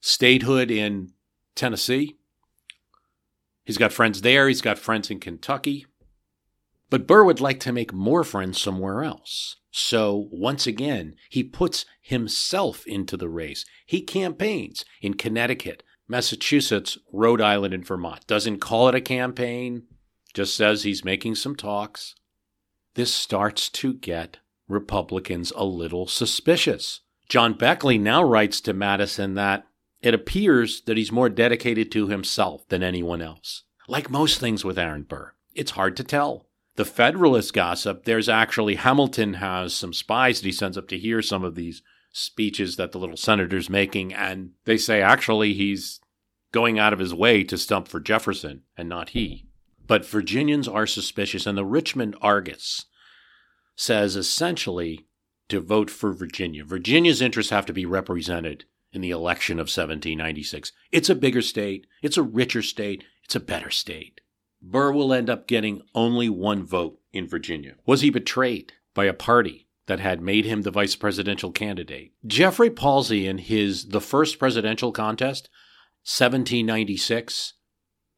statehood 0.00 0.70
in 0.70 1.12
Tennessee, 1.56 2.17
He's 3.68 3.76
got 3.76 3.92
friends 3.92 4.22
there, 4.22 4.48
he's 4.48 4.62
got 4.62 4.78
friends 4.78 5.10
in 5.10 5.20
Kentucky. 5.20 5.84
But 6.88 7.06
Burr 7.06 7.22
would 7.22 7.38
like 7.38 7.60
to 7.60 7.70
make 7.70 7.92
more 7.92 8.24
friends 8.24 8.58
somewhere 8.58 9.04
else. 9.04 9.56
So, 9.70 10.30
once 10.32 10.66
again, 10.66 11.16
he 11.28 11.44
puts 11.44 11.84
himself 12.00 12.86
into 12.86 13.14
the 13.18 13.28
race. 13.28 13.66
He 13.84 14.00
campaigns 14.00 14.86
in 15.02 15.14
Connecticut, 15.14 15.82
Massachusetts, 16.08 16.96
Rhode 17.12 17.42
Island, 17.42 17.74
and 17.74 17.86
Vermont. 17.86 18.26
Doesn't 18.26 18.60
call 18.60 18.88
it 18.88 18.94
a 18.94 19.02
campaign, 19.02 19.82
just 20.32 20.56
says 20.56 20.84
he's 20.84 21.04
making 21.04 21.34
some 21.34 21.54
talks. 21.54 22.14
This 22.94 23.12
starts 23.12 23.68
to 23.68 23.92
get 23.92 24.38
Republicans 24.66 25.52
a 25.54 25.66
little 25.66 26.06
suspicious. 26.06 27.02
John 27.28 27.52
Beckley 27.52 27.98
now 27.98 28.22
writes 28.22 28.62
to 28.62 28.72
Madison 28.72 29.34
that 29.34 29.66
it 30.00 30.14
appears 30.14 30.82
that 30.82 30.96
he's 30.96 31.12
more 31.12 31.28
dedicated 31.28 31.90
to 31.92 32.08
himself 32.08 32.68
than 32.68 32.82
anyone 32.82 33.22
else. 33.22 33.64
Like 33.88 34.10
most 34.10 34.38
things 34.38 34.64
with 34.64 34.78
Aaron 34.78 35.02
Burr, 35.02 35.32
it's 35.54 35.72
hard 35.72 35.96
to 35.96 36.04
tell. 36.04 36.46
The 36.76 36.84
Federalist 36.84 37.52
gossip, 37.52 38.04
there's 38.04 38.28
actually 38.28 38.76
Hamilton 38.76 39.34
has 39.34 39.74
some 39.74 39.92
spies 39.92 40.40
that 40.40 40.46
he 40.46 40.52
sends 40.52 40.78
up 40.78 40.86
to 40.88 40.98
hear 40.98 41.22
some 41.22 41.42
of 41.42 41.56
these 41.56 41.82
speeches 42.12 42.76
that 42.76 42.92
the 42.92 42.98
little 42.98 43.16
senator's 43.16 43.68
making, 43.68 44.14
and 44.14 44.50
they 44.64 44.76
say 44.76 45.02
actually 45.02 45.54
he's 45.54 46.00
going 46.52 46.78
out 46.78 46.92
of 46.92 46.98
his 46.98 47.12
way 47.12 47.42
to 47.44 47.58
stump 47.58 47.88
for 47.88 48.00
Jefferson 48.00 48.62
and 48.76 48.88
not 48.88 49.10
he. 49.10 49.46
But 49.86 50.06
Virginians 50.06 50.68
are 50.68 50.86
suspicious, 50.86 51.46
and 51.46 51.58
the 51.58 51.64
Richmond 51.64 52.14
Argus 52.20 52.86
says 53.74 54.16
essentially 54.16 55.06
to 55.48 55.60
vote 55.60 55.90
for 55.90 56.12
Virginia. 56.12 56.64
Virginia's 56.64 57.22
interests 57.22 57.50
have 57.50 57.66
to 57.66 57.72
be 57.72 57.86
represented 57.86 58.66
in 58.92 59.00
the 59.00 59.10
election 59.10 59.58
of 59.58 59.64
1796. 59.64 60.72
It's 60.90 61.10
a 61.10 61.14
bigger 61.14 61.42
state, 61.42 61.86
it's 62.02 62.16
a 62.16 62.22
richer 62.22 62.62
state, 62.62 63.04
it's 63.24 63.36
a 63.36 63.40
better 63.40 63.70
state. 63.70 64.20
Burr 64.60 64.92
will 64.92 65.12
end 65.12 65.30
up 65.30 65.46
getting 65.46 65.82
only 65.94 66.28
one 66.28 66.64
vote 66.64 66.98
in 67.12 67.28
Virginia. 67.28 67.74
Was 67.86 68.00
he 68.00 68.10
betrayed 68.10 68.72
by 68.94 69.04
a 69.04 69.12
party 69.12 69.68
that 69.86 70.00
had 70.00 70.20
made 70.20 70.44
him 70.44 70.62
the 70.62 70.70
vice 70.70 70.96
presidential 70.96 71.52
candidate? 71.52 72.12
Jeffrey 72.26 72.70
Pasley, 72.70 73.26
in 73.26 73.38
his 73.38 73.88
The 73.88 74.00
First 74.00 74.38
Presidential 74.38 74.92
Contest, 74.92 75.48
1796, 76.04 77.54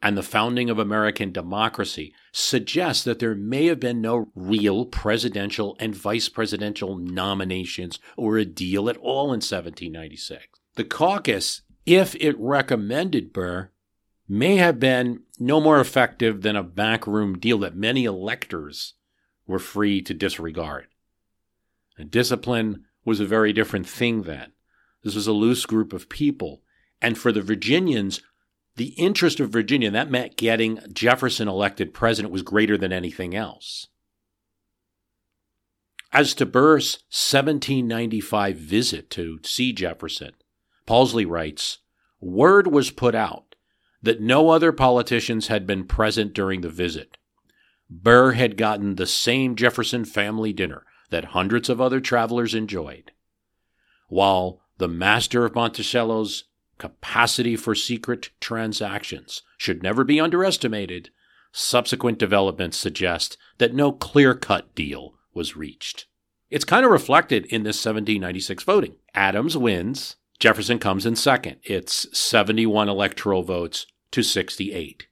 and 0.02 0.16
the 0.16 0.22
founding 0.22 0.70
of 0.70 0.78
American 0.78 1.30
democracy 1.30 2.14
suggests 2.32 3.04
that 3.04 3.18
there 3.18 3.34
may 3.34 3.66
have 3.66 3.80
been 3.80 4.00
no 4.00 4.30
real 4.34 4.86
presidential 4.86 5.76
and 5.78 5.94
vice 5.94 6.28
presidential 6.28 6.96
nominations 6.96 7.98
or 8.16 8.38
a 8.38 8.46
deal 8.46 8.88
at 8.88 8.96
all 8.96 9.26
in 9.26 9.40
1796. 9.40 10.59
The 10.80 10.84
caucus, 10.84 11.60
if 11.84 12.14
it 12.14 12.34
recommended 12.38 13.34
Burr, 13.34 13.68
may 14.26 14.56
have 14.56 14.80
been 14.80 15.24
no 15.38 15.60
more 15.60 15.78
effective 15.78 16.40
than 16.40 16.56
a 16.56 16.62
backroom 16.62 17.38
deal 17.38 17.58
that 17.58 17.76
many 17.76 18.06
electors 18.06 18.94
were 19.46 19.58
free 19.58 20.00
to 20.00 20.14
disregard. 20.14 20.86
And 21.98 22.10
discipline 22.10 22.86
was 23.04 23.20
a 23.20 23.26
very 23.26 23.52
different 23.52 23.86
thing 23.86 24.22
then. 24.22 24.52
This 25.04 25.14
was 25.14 25.26
a 25.26 25.34
loose 25.34 25.66
group 25.66 25.92
of 25.92 26.08
people. 26.08 26.62
And 27.02 27.18
for 27.18 27.30
the 27.30 27.42
Virginians, 27.42 28.22
the 28.76 28.94
interest 28.96 29.38
of 29.38 29.50
Virginia, 29.50 29.90
that 29.90 30.10
meant 30.10 30.38
getting 30.38 30.80
Jefferson 30.94 31.46
elected 31.46 31.92
president, 31.92 32.32
was 32.32 32.40
greater 32.40 32.78
than 32.78 32.90
anything 32.90 33.34
else. 33.34 33.88
As 36.10 36.32
to 36.36 36.46
Burr's 36.46 37.00
1795 37.10 38.56
visit 38.56 39.10
to 39.10 39.40
see 39.42 39.74
Jefferson, 39.74 40.32
Pasley 40.90 41.24
writes 41.24 41.78
Word 42.20 42.66
was 42.66 42.90
put 42.90 43.14
out 43.14 43.54
that 44.02 44.20
no 44.20 44.50
other 44.50 44.72
politicians 44.72 45.46
had 45.46 45.64
been 45.64 45.84
present 45.84 46.32
during 46.34 46.62
the 46.62 46.68
visit. 46.68 47.16
Burr 47.88 48.32
had 48.32 48.56
gotten 48.56 48.96
the 48.96 49.06
same 49.06 49.54
Jefferson 49.54 50.04
family 50.04 50.52
dinner 50.52 50.84
that 51.10 51.26
hundreds 51.26 51.68
of 51.68 51.80
other 51.80 52.00
travelers 52.00 52.56
enjoyed. 52.56 53.12
While 54.08 54.62
the 54.78 54.88
master 54.88 55.44
of 55.44 55.54
Monticello's 55.54 56.44
capacity 56.78 57.54
for 57.54 57.76
secret 57.76 58.30
transactions 58.40 59.42
should 59.56 59.84
never 59.84 60.02
be 60.02 60.18
underestimated, 60.20 61.10
subsequent 61.52 62.18
developments 62.18 62.76
suggest 62.76 63.36
that 63.58 63.74
no 63.74 63.92
clear 63.92 64.34
cut 64.34 64.74
deal 64.74 65.14
was 65.34 65.56
reached. 65.56 66.06
It's 66.50 66.64
kind 66.64 66.84
of 66.84 66.90
reflected 66.90 67.44
in 67.46 67.62
this 67.62 67.76
1796 67.76 68.64
voting. 68.64 68.96
Adams 69.14 69.56
wins, 69.56 70.16
Jefferson 70.40 70.78
comes 70.78 71.04
in 71.04 71.16
second. 71.16 71.58
It's 71.62 72.06
71 72.18 72.88
electoral 72.88 73.42
votes 73.42 73.86
to 74.10 74.22
68. 74.22 75.06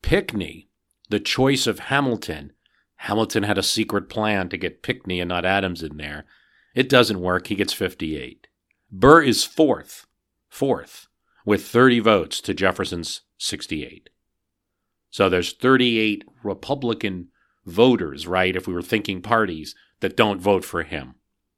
Pinckney, 0.00 0.68
the 1.10 1.18
choice 1.18 1.66
of 1.66 1.80
Hamilton, 1.80 2.52
Hamilton 3.00 3.42
had 3.42 3.58
a 3.58 3.64
secret 3.64 4.08
plan 4.08 4.48
to 4.48 4.56
get 4.56 4.82
Pinckney 4.82 5.20
and 5.20 5.28
not 5.28 5.44
Adams 5.44 5.82
in 5.82 5.96
there. 5.96 6.24
It 6.74 6.88
doesn't 6.88 7.20
work. 7.20 7.48
He 7.48 7.56
gets 7.56 7.72
58. 7.72 8.46
Burr 8.92 9.22
is 9.22 9.44
fourth, 9.44 10.06
fourth, 10.48 11.08
with 11.44 11.66
30 11.66 12.00
votes 12.00 12.40
to 12.42 12.54
Jefferson's 12.54 13.22
68. 13.38 14.08
So 15.10 15.28
there's 15.28 15.52
38 15.52 16.24
Republican 16.44 17.28
voters, 17.64 18.26
right? 18.26 18.54
If 18.54 18.68
we 18.68 18.74
were 18.74 18.82
thinking 18.82 19.20
parties 19.20 19.74
that 20.00 20.16
don't 20.16 20.40
vote 20.40 20.64
for 20.64 20.84
him, 20.84 21.16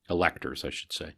electors, 0.09 0.65
I 0.65 0.71
should 0.71 0.93
say. 0.93 1.17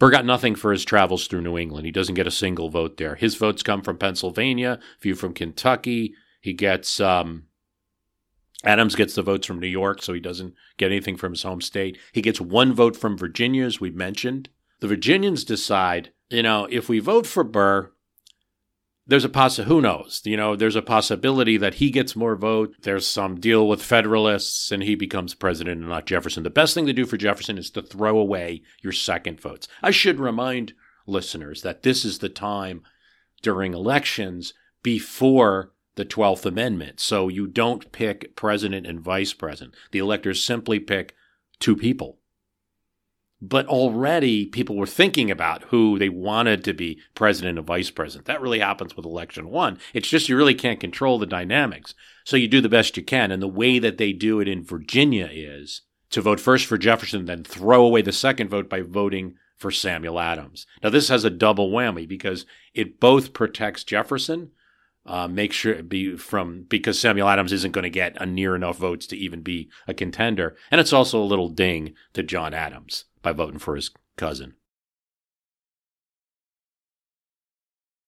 Burr 0.00 0.10
got 0.10 0.24
nothing 0.24 0.54
for 0.56 0.72
his 0.72 0.84
travels 0.84 1.26
through 1.26 1.42
New 1.42 1.58
England. 1.58 1.84
He 1.84 1.92
doesn't 1.92 2.14
get 2.14 2.26
a 2.26 2.32
single 2.32 2.70
vote 2.70 2.96
there. 2.96 3.14
His 3.14 3.36
votes 3.36 3.62
come 3.62 3.82
from 3.82 3.98
Pennsylvania, 3.98 4.80
a 4.80 4.98
few 4.98 5.14
from 5.14 5.34
Kentucky. 5.34 6.14
He 6.40 6.54
gets 6.54 6.98
um, 7.00 7.44
Adams 8.64 8.96
gets 8.96 9.14
the 9.14 9.22
votes 9.22 9.46
from 9.46 9.60
New 9.60 9.68
York, 9.68 10.02
so 10.02 10.14
he 10.14 10.20
doesn't 10.20 10.54
get 10.78 10.90
anything 10.90 11.16
from 11.16 11.32
his 11.32 11.42
home 11.42 11.60
state. 11.60 11.98
He 12.12 12.22
gets 12.22 12.40
one 12.40 12.72
vote 12.72 12.96
from 12.96 13.16
Virginia, 13.16 13.64
as 13.64 13.78
we 13.78 13.90
mentioned. 13.90 14.48
The 14.80 14.88
Virginians 14.88 15.44
decide, 15.44 16.12
you 16.30 16.42
know, 16.42 16.66
if 16.70 16.88
we 16.88 16.98
vote 16.98 17.26
for 17.26 17.44
Burr, 17.44 17.92
there's 19.10 19.24
a 19.24 19.28
possi- 19.28 19.64
who 19.64 19.80
knows? 19.80 20.22
You 20.24 20.36
know 20.36 20.56
there's 20.56 20.76
a 20.76 20.82
possibility 20.82 21.56
that 21.56 21.74
he 21.74 21.90
gets 21.90 22.14
more 22.14 22.36
vote 22.36 22.74
there's 22.82 23.06
some 23.06 23.40
deal 23.40 23.68
with 23.68 23.82
federalists 23.82 24.70
and 24.70 24.82
he 24.82 24.94
becomes 24.94 25.34
president 25.34 25.80
and 25.80 25.88
not 25.88 26.06
jefferson. 26.06 26.44
The 26.44 26.50
best 26.50 26.74
thing 26.74 26.86
to 26.86 26.92
do 26.92 27.04
for 27.04 27.16
jefferson 27.16 27.58
is 27.58 27.70
to 27.70 27.82
throw 27.82 28.18
away 28.18 28.62
your 28.80 28.92
second 28.92 29.40
votes. 29.40 29.68
I 29.82 29.90
should 29.90 30.20
remind 30.20 30.74
listeners 31.06 31.62
that 31.62 31.82
this 31.82 32.04
is 32.04 32.18
the 32.18 32.28
time 32.28 32.82
during 33.42 33.74
elections 33.74 34.54
before 34.82 35.72
the 35.96 36.04
12th 36.04 36.46
amendment. 36.46 37.00
So 37.00 37.28
you 37.28 37.46
don't 37.46 37.90
pick 37.92 38.36
president 38.36 38.86
and 38.86 39.00
vice 39.00 39.34
president. 39.34 39.74
The 39.90 39.98
electors 39.98 40.42
simply 40.42 40.78
pick 40.78 41.14
two 41.58 41.76
people 41.76 42.19
but 43.42 43.66
already 43.66 44.46
people 44.46 44.76
were 44.76 44.86
thinking 44.86 45.30
about 45.30 45.62
who 45.64 45.98
they 45.98 46.08
wanted 46.08 46.62
to 46.64 46.74
be 46.74 47.00
president 47.14 47.58
and 47.58 47.66
vice 47.66 47.90
president. 47.90 48.26
That 48.26 48.40
really 48.40 48.60
happens 48.60 48.96
with 48.96 49.06
election 49.06 49.48
one. 49.48 49.78
It's 49.94 50.08
just 50.08 50.28
you 50.28 50.36
really 50.36 50.54
can't 50.54 50.80
control 50.80 51.18
the 51.18 51.26
dynamics. 51.26 51.94
So 52.24 52.36
you 52.36 52.48
do 52.48 52.60
the 52.60 52.68
best 52.68 52.96
you 52.96 53.02
can. 53.02 53.30
And 53.30 53.42
the 53.42 53.48
way 53.48 53.78
that 53.78 53.98
they 53.98 54.12
do 54.12 54.40
it 54.40 54.48
in 54.48 54.64
Virginia 54.64 55.28
is 55.32 55.82
to 56.10 56.20
vote 56.20 56.40
first 56.40 56.66
for 56.66 56.76
Jefferson, 56.76 57.24
then 57.24 57.44
throw 57.44 57.84
away 57.84 58.02
the 58.02 58.12
second 58.12 58.50
vote 58.50 58.68
by 58.68 58.82
voting 58.82 59.36
for 59.56 59.70
Samuel 59.70 60.20
Adams. 60.20 60.66
Now, 60.82 60.90
this 60.90 61.08
has 61.08 61.24
a 61.24 61.30
double 61.30 61.70
whammy 61.70 62.06
because 62.06 62.46
it 62.74 63.00
both 63.00 63.32
protects 63.32 63.84
Jefferson, 63.84 64.50
uh, 65.06 65.28
make 65.28 65.52
sure 65.52 65.82
be 65.82 66.16
from 66.16 66.66
because 66.68 66.98
Samuel 66.98 67.28
Adams 67.28 67.52
isn't 67.52 67.72
going 67.72 67.84
to 67.84 67.90
get 67.90 68.20
a 68.20 68.26
near 68.26 68.54
enough 68.54 68.78
votes 68.78 69.06
to 69.08 69.16
even 69.16 69.42
be 69.42 69.70
a 69.86 69.94
contender, 69.94 70.56
and 70.70 70.80
it's 70.80 70.92
also 70.92 71.22
a 71.22 71.24
little 71.24 71.48
ding 71.48 71.94
to 72.12 72.22
John 72.22 72.54
Adams 72.54 73.04
by 73.22 73.32
voting 73.32 73.58
for 73.58 73.76
his 73.76 73.90
cousin. 74.16 74.54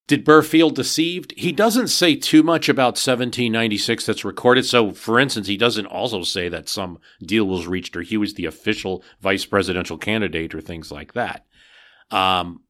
Did 0.09 0.25
Burr 0.25 0.43
feel 0.43 0.69
deceived? 0.69 1.33
He 1.39 1.53
doesn't 1.53 1.89
say 1.89 2.17
too 2.17 2.43
much 2.43 2.69
about 2.69 2.99
1796 2.99 4.05
that's 4.05 4.25
recorded. 4.25 4.67
So, 4.67 4.93
for 4.93 5.19
instance, 5.19 5.47
he 5.47 5.57
doesn't 5.57 5.87
also 5.87 6.23
say 6.23 6.49
that 6.51 6.69
some 6.69 6.99
deal 7.25 7.47
was 7.47 7.67
reached 7.67 7.97
or 7.97 8.03
he 8.03 8.17
was 8.17 8.35
the 8.35 8.45
official 8.45 9.03
vice 9.23 9.47
presidential 9.47 9.97
candidate 9.97 10.55
or 10.55 10.61
things 10.61 10.93
like 10.93 11.15
that. 11.15 11.47
Um, 12.11 12.65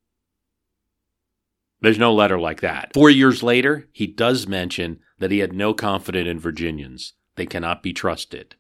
there's 1.81 1.99
no 1.99 2.15
letter 2.15 2.39
like 2.39 2.61
that. 2.61 2.93
Four 2.95 3.11
years 3.11 3.43
later, 3.43 3.89
he 3.91 4.07
does 4.07 4.47
mention 4.47 5.01
that 5.19 5.33
he 5.33 5.41
had 5.41 5.53
no 5.53 5.75
confidence 5.75 6.29
in 6.29 6.39
Virginians. 6.39 7.15
They 7.35 7.47
cannot 7.47 7.83
be 7.83 7.93
trusted. 7.93 8.55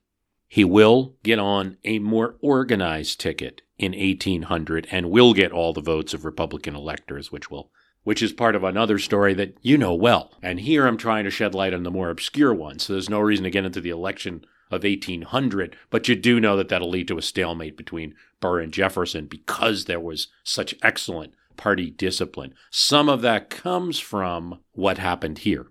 He 0.48 0.64
will 0.64 1.14
get 1.22 1.38
on 1.38 1.76
a 1.84 2.00
more 2.00 2.36
organized 2.40 3.20
ticket 3.20 3.62
in 3.82 3.92
1800 3.92 4.86
and 4.90 5.10
will 5.10 5.34
get 5.34 5.52
all 5.52 5.72
the 5.72 5.80
votes 5.80 6.14
of 6.14 6.24
Republican 6.24 6.76
electors, 6.76 7.32
which 7.32 7.50
will 7.50 7.70
which 8.04 8.22
is 8.22 8.32
part 8.32 8.56
of 8.56 8.64
another 8.64 8.98
story 8.98 9.32
that 9.32 9.56
you 9.62 9.78
know 9.78 9.94
well. 9.94 10.32
And 10.42 10.58
here 10.58 10.86
I'm 10.86 10.96
trying 10.96 11.22
to 11.24 11.30
shed 11.30 11.54
light 11.54 11.72
on 11.72 11.84
the 11.84 11.90
more 11.90 12.10
obscure 12.10 12.52
one, 12.52 12.80
So 12.80 12.92
there's 12.92 13.08
no 13.08 13.20
reason 13.20 13.44
to 13.44 13.50
get 13.50 13.64
into 13.64 13.80
the 13.80 13.90
election 13.90 14.44
of 14.72 14.82
1800, 14.82 15.76
but 15.90 16.08
you 16.08 16.16
do 16.16 16.40
know 16.40 16.56
that 16.56 16.68
that'll 16.68 16.90
lead 16.90 17.06
to 17.08 17.18
a 17.18 17.22
stalemate 17.22 17.76
between 17.76 18.14
Burr 18.40 18.60
and 18.60 18.72
Jefferson 18.72 19.26
because 19.26 19.84
there 19.84 20.00
was 20.00 20.28
such 20.42 20.74
excellent 20.82 21.34
party 21.56 21.90
discipline. 21.90 22.54
Some 22.70 23.08
of 23.08 23.20
that 23.22 23.50
comes 23.50 24.00
from 24.00 24.60
what 24.72 24.98
happened 24.98 25.38
here. 25.38 25.66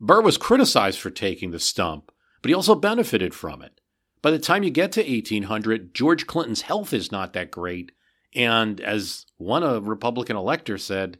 Burr 0.00 0.22
was 0.22 0.38
criticized 0.38 1.00
for 1.00 1.10
taking 1.10 1.50
the 1.50 1.58
stump, 1.58 2.10
but 2.40 2.48
he 2.48 2.54
also 2.54 2.74
benefited 2.74 3.34
from 3.34 3.60
it. 3.62 3.80
By 4.22 4.30
the 4.30 4.38
time 4.38 4.62
you 4.62 4.70
get 4.70 4.92
to 4.92 5.00
1800, 5.00 5.94
George 5.94 6.28
Clinton's 6.28 6.62
health 6.62 6.92
is 6.92 7.10
not 7.10 7.32
that 7.32 7.50
great. 7.50 7.90
And 8.34 8.80
as 8.80 9.26
one 9.36 9.64
a 9.64 9.80
Republican 9.80 10.36
elector 10.36 10.78
said, 10.78 11.18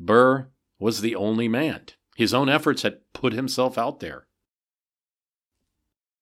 Burr 0.00 0.48
was 0.80 1.00
the 1.00 1.14
only 1.14 1.46
man. 1.46 1.82
His 2.16 2.34
own 2.34 2.48
efforts 2.48 2.82
had 2.82 2.98
put 3.12 3.32
himself 3.32 3.78
out 3.78 4.00
there. 4.00 4.26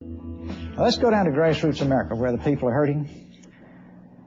Now 0.03 0.85
let's 0.85 0.99
go 0.99 1.11
down 1.11 1.25
to 1.25 1.33
grassroots 1.33 1.81
America 1.81 2.15
where 2.15 2.31
the 2.31 2.39
people 2.39 2.69
are 2.69 2.73
hurting. 2.73 3.09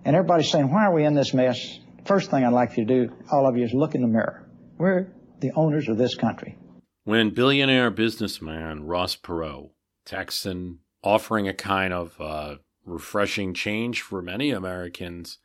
And 0.04 0.16
everybody's 0.16 0.50
saying, 0.50 0.72
why 0.72 0.86
are 0.86 0.94
we 0.94 1.06
in 1.06 1.14
this 1.14 1.36
mess? 1.36 1.80
First 2.06 2.32
thing 2.32 2.44
I'd 2.44 2.52
like 2.52 2.76
you 2.78 2.86
to 2.86 3.08
do, 3.08 3.14
all 3.32 3.48
of 3.48 3.56
you, 3.56 3.64
is 3.64 3.74
look 3.74 3.94
in 3.94 4.02
the 4.02 4.08
mirror. 4.08 4.50
We're 4.80 5.14
the 5.40 5.52
owners 5.56 5.88
of 5.88 5.98
this 5.98 6.16
country. 6.16 6.58
When 7.04 7.30
billionaire 7.30 7.92
businessman 7.92 8.86
Ross 8.86 9.16
Perot, 9.16 9.70
Texan 10.04 10.80
offering 11.04 11.48
a 11.48 11.54
kind 11.54 11.94
of 11.94 12.20
uh, 12.20 12.56
refreshing 12.86 13.54
change 13.54 14.02
for 14.02 14.22
many 14.22 14.52
Americans. 14.52 15.38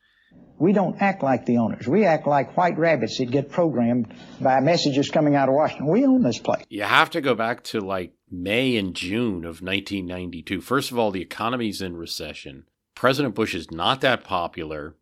We 0.58 0.72
don't 0.72 1.00
act 1.00 1.22
like 1.22 1.46
the 1.46 1.58
owners. 1.58 1.86
We 1.86 2.04
act 2.04 2.26
like 2.26 2.56
white 2.56 2.78
rabbits 2.78 3.18
that 3.18 3.30
get 3.30 3.50
programmed 3.50 4.14
by 4.40 4.60
messages 4.60 5.10
coming 5.10 5.34
out 5.34 5.48
of 5.48 5.54
Washington. 5.54 5.86
We 5.86 6.04
own 6.04 6.22
this 6.22 6.38
place. 6.38 6.64
You 6.68 6.82
have 6.82 7.10
to 7.10 7.20
go 7.20 7.34
back 7.34 7.62
to 7.64 7.80
like 7.80 8.14
May 8.30 8.76
and 8.76 8.94
June 8.94 9.44
of 9.44 9.62
1992. 9.62 10.60
First 10.60 10.90
of 10.90 10.98
all, 10.98 11.10
the 11.10 11.22
economy's 11.22 11.80
in 11.80 11.96
recession. 11.96 12.64
President 12.94 13.34
Bush 13.34 13.54
is 13.54 13.70
not 13.70 14.00
that 14.00 14.24
popular. 14.24 14.96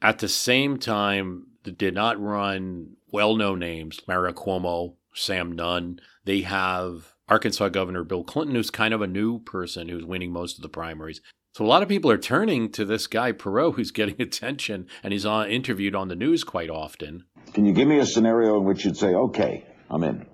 At 0.00 0.20
the 0.20 0.28
same 0.28 0.78
time, 0.78 1.46
they 1.64 1.72
did 1.72 1.94
not 1.94 2.20
run 2.20 2.96
well 3.10 3.36
known 3.36 3.58
names, 3.58 4.00
Mario 4.06 4.32
Cuomo, 4.32 4.94
Sam 5.12 5.52
Nunn. 5.52 6.00
They 6.24 6.42
have 6.42 7.09
Arkansas 7.30 7.68
Governor 7.68 8.02
Bill 8.02 8.24
Clinton, 8.24 8.56
who's 8.56 8.70
kind 8.70 8.92
of 8.92 9.00
a 9.00 9.06
new 9.06 9.38
person 9.38 9.88
who's 9.88 10.04
winning 10.04 10.32
most 10.32 10.58
of 10.58 10.62
the 10.62 10.68
primaries. 10.68 11.20
So 11.54 11.64
a 11.64 11.66
lot 11.66 11.82
of 11.82 11.88
people 11.88 12.10
are 12.10 12.18
turning 12.18 12.70
to 12.72 12.84
this 12.84 13.06
guy 13.06 13.30
Perot, 13.30 13.74
who's 13.76 13.92
getting 13.92 14.20
attention, 14.20 14.88
and 15.02 15.12
he's 15.12 15.24
on, 15.24 15.48
interviewed 15.48 15.94
on 15.94 16.08
the 16.08 16.16
news 16.16 16.42
quite 16.42 16.70
often. 16.70 17.24
Can 17.54 17.64
you 17.64 17.72
give 17.72 17.86
me 17.86 17.98
a 17.98 18.06
scenario 18.06 18.58
in 18.58 18.64
which 18.64 18.84
you'd 18.84 18.96
say, 18.96 19.14
"Okay, 19.14 19.64
I'm 19.88 20.02
in"? 20.02 20.26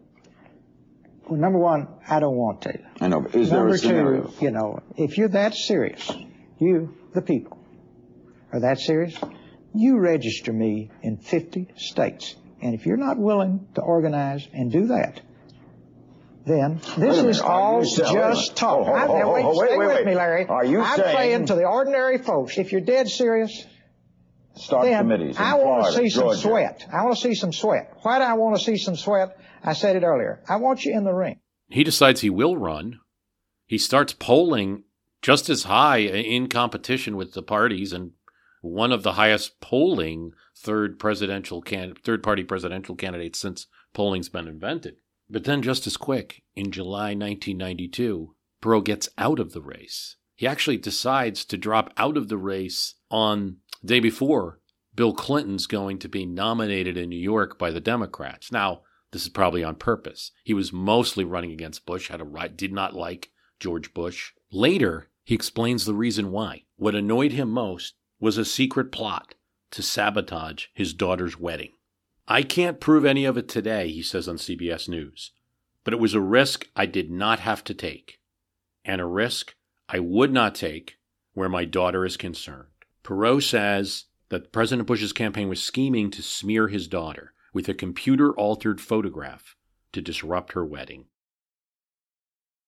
Well, 1.29 1.39
number 1.39 1.59
one, 1.59 1.89
I 2.09 2.21
don't 2.21 2.37
want 2.37 2.63
to. 2.63 2.79
I 3.01 3.09
know, 3.09 3.21
but 3.21 3.35
is 3.35 3.51
number 3.51 3.67
there 3.67 3.75
a 3.75 3.79
scenario? 3.79 4.23
two, 4.29 4.45
you 4.45 4.51
know, 4.51 4.81
if 4.97 5.19
you're 5.19 5.29
that 5.29 5.55
serious, 5.55 6.11
you, 6.59 6.97
the 7.15 7.23
people, 7.23 7.59
are 8.53 8.61
that 8.61 8.79
serious, 8.79 9.19
you 9.75 9.99
register 9.99 10.53
me 10.53 10.91
in 11.03 11.19
50 11.19 11.73
states. 11.77 12.37
And 12.63 12.75
if 12.75 12.87
you're 12.87 12.97
not 12.97 13.19
willing 13.19 13.67
to 13.75 13.83
organize 13.83 14.47
and 14.53 14.71
do 14.71 14.87
that, 14.87 15.21
then 16.47 16.81
this 16.97 17.19
is 17.19 17.41
all 17.41 17.81
you 17.81 17.87
saying- 17.89 18.15
just 18.15 18.57
talk. 18.57 18.87
Oh, 18.87 18.91
oh, 18.91 18.95
I- 18.95 19.07
now 19.07 19.23
oh, 19.25 19.33
wait, 19.35 19.45
oh, 19.45 19.59
wait, 19.59 19.69
stay 19.69 19.77
wait, 19.79 19.87
with 19.89 19.97
wait. 19.97 20.07
me, 20.07 20.15
Larry. 20.15 20.47
Are 20.47 20.65
you 20.65 20.81
I'm 20.81 20.97
saying- 20.97 21.17
saying 21.17 21.47
to 21.47 21.55
the 21.57 21.65
ordinary 21.67 22.19
folks, 22.19 22.57
if 22.57 22.73
you're 22.73 22.81
dead 22.81 23.09
serious, 23.09 23.65
Start 24.55 24.85
then 24.87 24.99
committees 25.01 25.37
I 25.39 25.55
want 25.55 25.87
to 25.87 25.93
see 25.93 26.09
some 26.09 26.23
Georgia. 26.25 26.39
sweat. 26.41 26.87
I 26.91 27.05
want 27.05 27.17
to 27.17 27.23
see 27.23 27.35
some 27.35 27.53
sweat. 27.53 27.93
Why 28.03 28.19
do 28.19 28.25
I 28.25 28.33
want 28.35 28.57
to 28.57 28.65
see 28.65 28.79
some 28.79 28.97
sweat? 28.97 29.37
I 29.63 29.75
said 29.75 29.97
it 29.97 30.03
earlier. 30.03 30.43
I 30.49 30.57
want 30.57 30.85
you 30.85 30.97
in 30.97 31.05
the 31.05 31.13
ring. 31.13 31.41
He 31.69 31.85
decides 31.85 32.21
he 32.23 32.31
will 32.31 32.57
run. 32.57 33.01
He 33.67 33.77
starts 33.77 34.15
polling 34.15 34.85
just 35.21 35.51
as 35.51 35.65
high 35.65 35.99
in 35.99 36.49
competition 36.49 37.17
with 37.17 37.35
the 37.35 37.43
parties 37.43 37.93
and 37.93 38.13
one 38.63 38.93
of 38.93 39.03
the 39.03 39.13
highest 39.15 39.61
polling 39.61 40.33
third 40.57 40.99
presidential 40.99 41.61
can 41.61 41.95
third 42.03 42.23
party 42.23 42.43
presidential 42.45 42.95
candidates 42.95 43.39
since 43.41 43.67
polling's 43.93 44.29
been 44.29 44.47
invented. 44.49 44.97
But 45.29 45.45
then 45.45 45.63
just 45.63 45.87
as 45.87 45.97
quick, 45.97 46.43
in 46.55 46.71
July 46.71 47.15
1992, 47.15 48.35
Perot 48.63 48.85
gets 48.85 49.09
out 49.19 49.39
of 49.39 49.53
the 49.53 49.61
race. 49.61 50.17
He 50.35 50.47
actually 50.47 50.77
decides 50.77 51.45
to 51.47 51.57
drop 51.57 51.93
out 51.97 52.17
of 52.17 52.29
the 52.29 52.37
race 52.37 52.95
on 53.11 53.57
the 53.83 53.89
day 53.89 54.01
before 54.01 54.61
Bill 54.95 55.13
Clinton's 55.13 55.67
going 55.67 55.99
to 55.99 56.09
be 56.09 56.25
nominated 56.25 56.97
in 56.97 57.11
New 57.11 57.19
York 57.19 57.59
by 57.59 57.71
the 57.71 57.81
Democrats. 57.81 58.51
Now, 58.51 58.83
This 59.13 59.23
is 59.23 59.29
probably 59.29 59.63
on 59.63 59.77
purpose. 59.77 60.33
He 60.43 60.53
was 60.53 60.73
mostly 60.73 61.25
running 61.25 61.53
against 61.53 61.87
Bush, 61.87 62.09
had 62.09 62.21
a 62.21 62.25
right, 62.25 62.55
did 62.55 62.73
not 62.73 62.95
like 62.95 63.31
George 63.61 63.95
Bush. 63.95 64.33
Later, 64.51 65.09
he 65.25 65.35
explains 65.35 65.85
the 65.85 65.95
reason 65.95 66.33
why. 66.33 66.65
What 66.77 66.95
annoyed 66.95 67.33
him 67.33 67.51
most 67.51 67.95
was 68.21 68.37
a 68.37 68.45
secret 68.45 68.93
plot 68.93 69.35
to 69.71 69.83
sabotage 69.83 70.67
his 70.75 70.93
daughter's 70.93 71.39
wedding. 71.39 71.73
I 72.29 72.43
can't 72.43 72.81
prove 72.81 73.05
any 73.05 73.25
of 73.25 73.37
it 73.37 73.49
today, 73.49 73.89
he 73.93 74.03
says 74.03 74.27
on 74.27 74.37
CBS 74.37 74.89
News, 74.89 75.31
but 75.85 75.95
it 75.95 76.01
was 76.01 76.15
a 76.15 76.21
risk 76.21 76.69
I 76.75 76.87
did 76.87 77.11
not 77.11 77.41
have 77.41 77.63
to 77.65 77.75
take, 77.75 78.19
and 78.85 79.01
a 79.01 79.07
risk 79.07 79.55
I 79.89 80.01
would 80.01 80.33
not 80.33 80.57
take 80.57 80.99
where 81.35 81.49
my 81.49 81.65
daughter 81.65 82.05
is 82.05 82.17
concerned. 82.17 82.69
Perot 83.05 83.43
says 83.43 84.07
that 84.31 84.53
President 84.53 84.89
Bush's 84.89 85.13
campaign 85.13 85.49
was 85.49 85.63
scheming 85.63 86.11
to 86.11 86.23
smear 86.23 86.67
his 86.67 86.89
daughter 86.89 87.33
with 87.53 87.69
a 87.69 87.75
computer 87.75 88.33
altered 88.33 88.81
photograph 88.81 89.55
to 89.93 90.03
disrupt 90.03 90.55
her 90.55 90.67
wedding. 90.67 91.05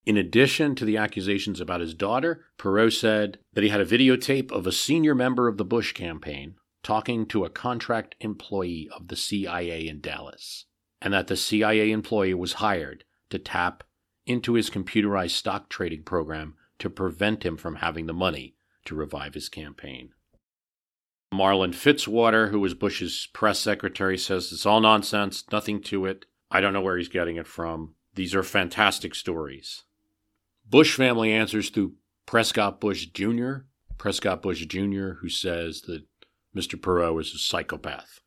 In 0.07 0.17
addition 0.17 0.77
to 0.77 0.85
the 0.85 0.97
accusations 0.97 1.61
about 1.61 1.81
his 1.81 1.95
daughter, 1.95 2.45
Perot 2.59 2.93
said 2.93 3.41
that 3.55 3.65
he 3.65 3.71
had 3.71 3.81
a 3.81 3.85
videotape 3.85 4.53
of 4.53 4.67
a 4.67 4.73
senior 4.73 5.17
member 5.17 5.49
of 5.49 5.57
the 5.57 5.65
Bush 5.65 5.93
campaign 5.93 6.55
talking 6.83 7.27
to 7.27 7.45
a 7.45 7.51
contract 7.51 8.15
employee 8.21 8.89
of 8.95 9.09
the 9.09 9.17
CIA 9.17 9.87
in 9.89 10.01
Dallas, 10.01 10.67
and 11.01 11.13
that 11.13 11.27
the 11.27 11.37
CIA 11.37 11.91
employee 11.91 12.35
was 12.35 12.55
hired 12.55 13.05
to 13.31 13.39
tap 13.39 13.85
into 14.27 14.55
his 14.55 14.71
computerized 14.71 15.31
stock 15.31 15.69
trading 15.69 16.03
program 16.03 16.55
to 16.79 16.91
prevent 16.91 17.45
him 17.45 17.57
from 17.57 17.77
having 17.77 18.07
the 18.07 18.13
money 18.13 18.55
to 18.85 18.95
revive 18.95 19.35
his 19.35 19.49
campaign. 19.49 20.11
Marlin 21.33 21.73
Fitzwater, 21.73 22.51
who 22.51 22.61
was 22.61 22.75
Bush's 22.75 23.29
press 23.33 23.59
secretary, 23.59 24.17
says 24.17 24.51
it's 24.53 24.65
all 24.65 24.81
nonsense, 24.81 25.45
nothing 25.53 25.83
to 25.83 26.07
it. 26.07 26.25
I 26.51 26.61
don't 26.61 26.73
know 26.73 26.81
where 26.81 26.97
he's 26.97 27.09
getting 27.09 27.37
it 27.37 27.47
from. 27.47 27.95
These 28.15 28.35
are 28.35 28.43
fantastic 28.43 29.15
stories. 29.15 29.85
Bush 30.69 30.97
family 30.97 31.33
answers 31.33 31.71
through 31.71 31.95
Prescott 32.27 32.81
Bush 32.81 33.07
Jr., 33.07 33.59
Prescott 33.99 34.43
Bush 34.43 34.65
Jr., 34.67 35.15
who 35.21 35.29
says 35.29 35.83
that 35.83 36.05
Mr. 36.57 36.81
Perot 36.81 37.21
is 37.21 37.35
a 37.35 37.39
psychopath. 37.39 38.21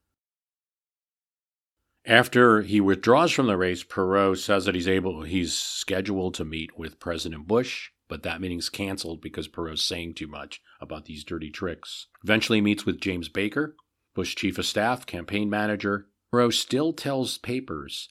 After 2.05 2.63
he 2.63 2.81
withdraws 2.81 3.31
from 3.31 3.45
the 3.47 3.57
race, 3.57 3.83
Perot 3.83 4.37
says 4.37 4.65
that 4.65 4.73
he's 4.73 4.87
able 4.87 5.21
he's 5.21 5.53
scheduled 5.53 6.33
to 6.35 6.45
meet 6.45 6.77
with 6.77 6.99
President 6.99 7.47
Bush, 7.47 7.91
but 8.07 8.23
that 8.23 8.41
meeting's 8.41 8.69
canceled 8.69 9.21
because 9.21 9.47
Perot's 9.47 9.83
saying 9.83 10.15
too 10.15 10.27
much 10.27 10.61
about 10.79 11.05
these 11.05 11.23
dirty 11.23 11.51
tricks. 11.51 12.07
Eventually 12.23 12.57
he 12.57 12.61
meets 12.61 12.85
with 12.85 12.99
James 12.99 13.29
Baker, 13.29 13.75
Bush 14.15 14.35
chief 14.35 14.57
of 14.57 14.65
staff, 14.65 15.05
campaign 15.05 15.49
manager. 15.49 16.07
Perot 16.33 16.53
still 16.53 16.91
tells 16.91 17.37
papers 17.37 18.09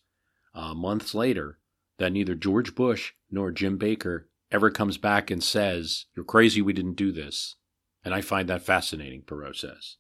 uh, 0.55 0.75
months 0.75 1.15
later 1.15 1.59
that 1.99 2.13
neither 2.13 2.35
George 2.35 2.75
Bush 2.75 3.13
nor 3.31 3.51
Jim 3.51 3.77
Baker 3.77 4.29
ever 4.53 4.71
comes 4.71 4.99
back 4.99 5.31
and 5.31 5.43
says, 5.43 6.07
You're 6.15 6.25
crazy, 6.25 6.63
we 6.63 6.73
didn't 6.73 6.95
do 6.95 7.13
this. 7.13 7.57
And 8.05 8.15
I 8.15 8.21
find 8.21 8.49
that 8.49 8.63
fascinating, 8.63 9.23
Perot 9.23 9.57
says. 9.57 9.97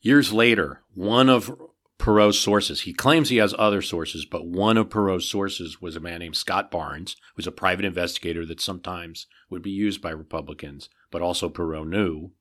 Years 0.00 0.32
later, 0.32 0.82
one 0.94 1.28
of 1.28 1.52
Perot's 1.98 2.38
sources, 2.38 2.82
he 2.82 2.92
claims 2.92 3.28
he 3.28 3.38
has 3.38 3.54
other 3.58 3.82
sources, 3.82 4.26
but 4.26 4.46
one 4.46 4.76
of 4.76 4.88
Perot's 4.88 5.28
sources 5.28 5.80
was 5.80 5.96
a 5.96 6.00
man 6.00 6.20
named 6.20 6.36
Scott 6.36 6.70
Barnes, 6.70 7.16
who's 7.34 7.46
a 7.46 7.52
private 7.52 7.84
investigator 7.84 8.44
that 8.46 8.60
sometimes 8.60 9.26
would 9.50 9.62
be 9.62 9.70
used 9.70 10.02
by 10.02 10.10
Republicans, 10.10 10.88
but 11.10 11.22
also 11.22 11.48
Perot 11.48 11.88
knew, 11.88 12.32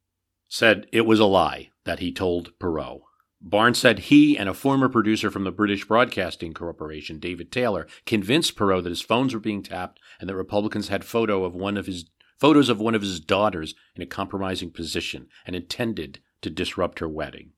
said 0.47 0.87
it 0.91 1.05
was 1.05 1.19
a 1.19 1.25
lie 1.25 1.69
that 1.85 1.99
he 1.99 2.11
told 2.11 2.51
Perot. 2.59 3.01
Barnes 3.41 3.77
said 3.77 3.99
he 3.99 4.37
and 4.37 4.49
a 4.49 4.53
former 4.53 4.89
producer 4.89 5.29
from 5.29 5.43
the 5.43 5.51
British 5.51 5.85
Broadcasting 5.85 6.53
Corporation, 6.53 7.19
David 7.19 7.51
Taylor, 7.51 7.87
convinced 8.05 8.55
Perot 8.55 8.83
that 8.83 8.89
his 8.89 9.01
phones 9.01 9.33
were 9.33 9.39
being 9.39 9.61
tapped 9.61 9.99
and 10.19 10.29
that 10.29 10.35
Republicans 10.35 10.87
had 10.87 11.05
photo 11.05 11.45
of 11.45 11.53
one 11.53 11.77
of 11.77 11.85
his 11.85 12.05
photos 12.37 12.69
of 12.69 12.79
one 12.79 12.95
of 12.95 13.01
his 13.01 13.19
daughters 13.19 13.75
in 13.95 14.01
a 14.01 14.05
compromising 14.05 14.71
position 14.71 15.27
and 15.45 15.55
intended 15.55 16.19
to 16.41 16.49
disrupt 16.49 16.99
her 16.99 17.09
wedding. 17.09 17.51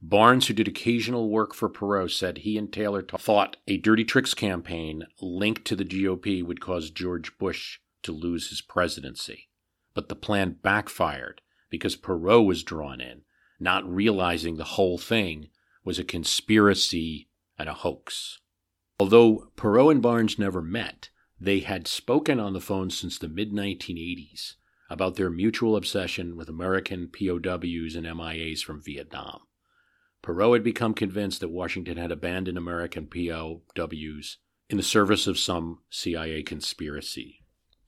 Barnes, 0.00 0.46
who 0.46 0.54
did 0.54 0.68
occasional 0.68 1.28
work 1.28 1.54
for 1.54 1.68
Perot, 1.68 2.12
said 2.12 2.38
he 2.38 2.56
and 2.56 2.72
Taylor 2.72 3.02
thought 3.02 3.56
a 3.66 3.78
Dirty 3.78 4.04
Tricks 4.04 4.32
campaign 4.32 5.04
linked 5.20 5.64
to 5.64 5.74
the 5.74 5.84
GOP 5.84 6.44
would 6.44 6.60
cause 6.60 6.90
George 6.90 7.36
Bush 7.38 7.80
to 8.02 8.12
lose 8.12 8.50
his 8.50 8.60
presidency. 8.60 9.48
But 9.94 10.08
the 10.08 10.14
plan 10.14 10.56
backfired 10.62 11.40
because 11.68 11.96
Perot 11.96 12.46
was 12.46 12.62
drawn 12.62 13.00
in, 13.00 13.22
not 13.58 13.92
realizing 13.92 14.56
the 14.56 14.64
whole 14.64 14.98
thing 14.98 15.48
was 15.84 15.98
a 15.98 16.04
conspiracy 16.04 17.28
and 17.58 17.68
a 17.68 17.74
hoax. 17.74 18.38
Although 19.00 19.50
Perot 19.56 19.90
and 19.90 20.02
Barnes 20.02 20.38
never 20.38 20.62
met, 20.62 21.10
they 21.40 21.60
had 21.60 21.88
spoken 21.88 22.38
on 22.38 22.52
the 22.52 22.60
phone 22.60 22.90
since 22.90 23.18
the 23.18 23.28
mid 23.28 23.52
1980s 23.52 24.54
about 24.90 25.16
their 25.16 25.30
mutual 25.30 25.76
obsession 25.76 26.36
with 26.36 26.48
American 26.48 27.08
POWs 27.08 27.94
and 27.94 28.06
MIAs 28.06 28.62
from 28.62 28.82
Vietnam. 28.82 29.40
Perot 30.22 30.54
had 30.54 30.64
become 30.64 30.94
convinced 30.94 31.40
that 31.40 31.50
Washington 31.50 31.96
had 31.96 32.10
abandoned 32.10 32.58
American 32.58 33.06
POWs 33.06 34.38
in 34.68 34.76
the 34.76 34.82
service 34.82 35.26
of 35.26 35.38
some 35.38 35.78
CIA 35.90 36.42
conspiracy. 36.42 37.44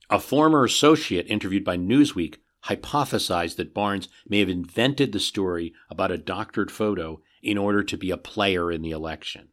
A 0.09 0.19
former 0.19 0.63
associate 0.63 1.27
interviewed 1.27 1.63
by 1.63 1.77
Newsweek 1.77 2.37
hypothesized 2.65 3.55
that 3.55 3.73
Barnes 3.73 4.07
may 4.27 4.39
have 4.39 4.49
invented 4.49 5.11
the 5.11 5.19
story 5.19 5.73
about 5.89 6.11
a 6.11 6.17
doctored 6.17 6.71
photo 6.71 7.21
in 7.41 7.57
order 7.57 7.83
to 7.83 7.97
be 7.97 8.11
a 8.11 8.17
player 8.17 8.71
in 8.71 8.81
the 8.81 8.91
election. 8.91 9.49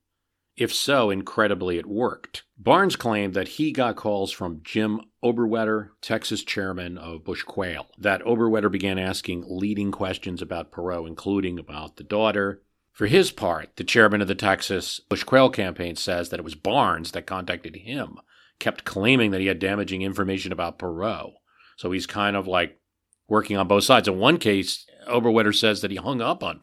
If 0.58 0.74
so, 0.74 1.08
incredibly, 1.08 1.78
it 1.78 1.86
worked. 1.86 2.42
Barnes 2.58 2.96
claimed 2.96 3.34
that 3.34 3.46
he 3.46 3.70
got 3.70 3.94
calls 3.94 4.32
from 4.32 4.60
Jim 4.64 5.02
Oberwetter, 5.22 5.90
Texas 6.00 6.42
chairman 6.42 6.98
of 6.98 7.22
Bush 7.22 7.44
Quayle, 7.44 7.86
that 7.96 8.24
Oberwetter 8.24 8.68
began 8.68 8.98
asking 8.98 9.44
leading 9.46 9.92
questions 9.92 10.42
about 10.42 10.72
Perot, 10.72 11.06
including 11.06 11.60
about 11.60 11.94
the 11.94 12.02
daughter. 12.02 12.60
For 12.90 13.06
his 13.06 13.30
part, 13.30 13.76
the 13.76 13.84
chairman 13.84 14.20
of 14.20 14.26
the 14.26 14.34
Texas 14.34 14.98
Bush 15.08 15.22
Quayle 15.22 15.48
campaign 15.48 15.94
says 15.94 16.30
that 16.30 16.40
it 16.40 16.44
was 16.44 16.56
Barnes 16.56 17.12
that 17.12 17.24
contacted 17.24 17.76
him, 17.76 18.18
kept 18.58 18.82
claiming 18.84 19.30
that 19.30 19.40
he 19.40 19.46
had 19.46 19.60
damaging 19.60 20.02
information 20.02 20.50
about 20.50 20.80
Perot. 20.80 21.34
So 21.76 21.92
he's 21.92 22.06
kind 22.08 22.34
of 22.34 22.48
like 22.48 22.80
working 23.28 23.56
on 23.56 23.68
both 23.68 23.84
sides. 23.84 24.08
In 24.08 24.18
one 24.18 24.38
case, 24.38 24.86
Oberwetter 25.08 25.54
says 25.54 25.82
that 25.82 25.92
he 25.92 25.98
hung 25.98 26.20
up 26.20 26.42
on 26.42 26.60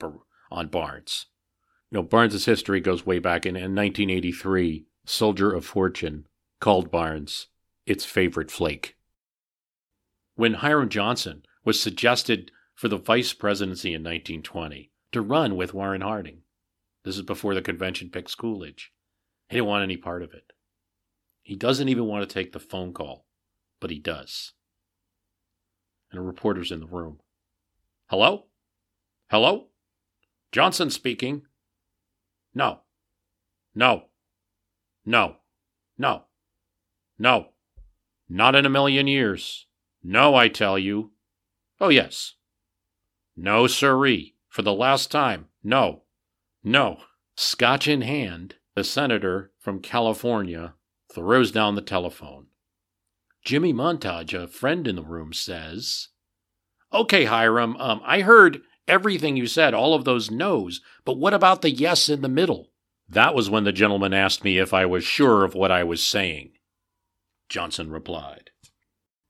on 0.51 0.67
Barnes. 0.67 1.27
You 1.91 1.97
know, 1.97 2.03
Barnes's 2.03 2.45
history 2.45 2.79
goes 2.79 3.05
way 3.05 3.19
back. 3.19 3.45
In, 3.45 3.55
in 3.55 3.75
1983, 3.75 4.85
Soldier 5.05 5.51
of 5.53 5.65
Fortune 5.65 6.27
called 6.59 6.91
Barnes 6.91 7.47
its 7.85 8.05
favorite 8.05 8.49
flake. 8.49 8.97
When 10.35 10.55
Hiram 10.55 10.89
Johnson 10.89 11.43
was 11.63 11.79
suggested 11.79 12.51
for 12.73 12.87
the 12.87 12.97
vice 12.97 13.33
presidency 13.33 13.89
in 13.89 14.01
1920 14.01 14.91
to 15.11 15.21
run 15.21 15.55
with 15.55 15.73
Warren 15.73 16.01
Harding, 16.01 16.41
this 17.03 17.15
is 17.15 17.21
before 17.21 17.53
the 17.53 17.61
convention 17.61 18.09
picked 18.09 18.35
Coolidge. 18.37 18.91
He 19.47 19.57
didn't 19.57 19.67
want 19.67 19.83
any 19.83 19.95
part 19.95 20.23
of 20.23 20.33
it. 20.33 20.51
He 21.43 21.55
doesn't 21.55 21.87
even 21.87 22.05
want 22.05 22.27
to 22.27 22.33
take 22.33 22.51
the 22.51 22.59
phone 22.59 22.91
call, 22.91 23.25
but 23.79 23.91
he 23.91 23.99
does. 23.99 24.53
And 26.09 26.19
a 26.19 26.23
reporter's 26.23 26.71
in 26.71 26.79
the 26.79 26.87
room. 26.87 27.19
Hello? 28.07 28.47
Hello? 29.29 29.67
Johnson 30.51 30.89
speaking. 30.89 31.43
No. 32.55 32.79
No. 33.75 34.05
No. 35.05 35.35
No. 35.97 36.23
No. 37.19 37.49
Not 38.29 38.55
in 38.55 38.65
a 38.65 38.69
million 38.69 39.07
years. 39.07 39.67
No, 40.01 40.33
I 40.35 40.47
tell 40.47 40.79
you. 40.79 41.11
Oh, 41.79 41.89
yes. 41.89 42.35
No, 43.35 43.67
sirree. 43.67 44.35
For 44.47 44.61
the 44.61 44.73
last 44.73 45.11
time. 45.11 45.47
No. 45.63 46.03
No. 46.63 46.99
Scotch 47.35 47.87
in 47.89 48.01
hand, 48.01 48.55
the 48.73 48.83
senator 48.85 49.51
from 49.59 49.81
California 49.81 50.75
throws 51.13 51.51
down 51.51 51.75
the 51.75 51.81
telephone. 51.81 52.47
Jimmy 53.43 53.73
Montage, 53.73 54.33
a 54.33 54.47
friend 54.47 54.87
in 54.87 54.95
the 54.95 55.03
room, 55.03 55.33
says, 55.33 56.09
Okay, 56.93 57.25
Hiram, 57.25 57.75
um, 57.77 58.01
I 58.05 58.21
heard 58.21 58.61
everything 58.87 59.37
you 59.37 59.47
said, 59.47 59.73
all 59.73 59.93
of 59.93 60.05
those 60.05 60.31
no's, 60.31 60.81
but 61.03 61.17
what 61.17 61.33
about 61.33 61.61
the 61.61 61.71
yes 61.71 62.09
in 62.09 62.21
the 62.21 62.29
middle? 62.29 62.71
That 63.07 63.35
was 63.35 63.49
when 63.49 63.63
the 63.63 63.71
gentleman 63.71 64.13
asked 64.13 64.43
me 64.43 64.57
if 64.57 64.73
I 64.73 64.85
was 64.85 65.03
sure 65.03 65.43
of 65.43 65.53
what 65.53 65.71
I 65.71 65.83
was 65.83 66.01
saying. 66.01 66.53
Johnson 67.49 67.91
replied. 67.91 68.51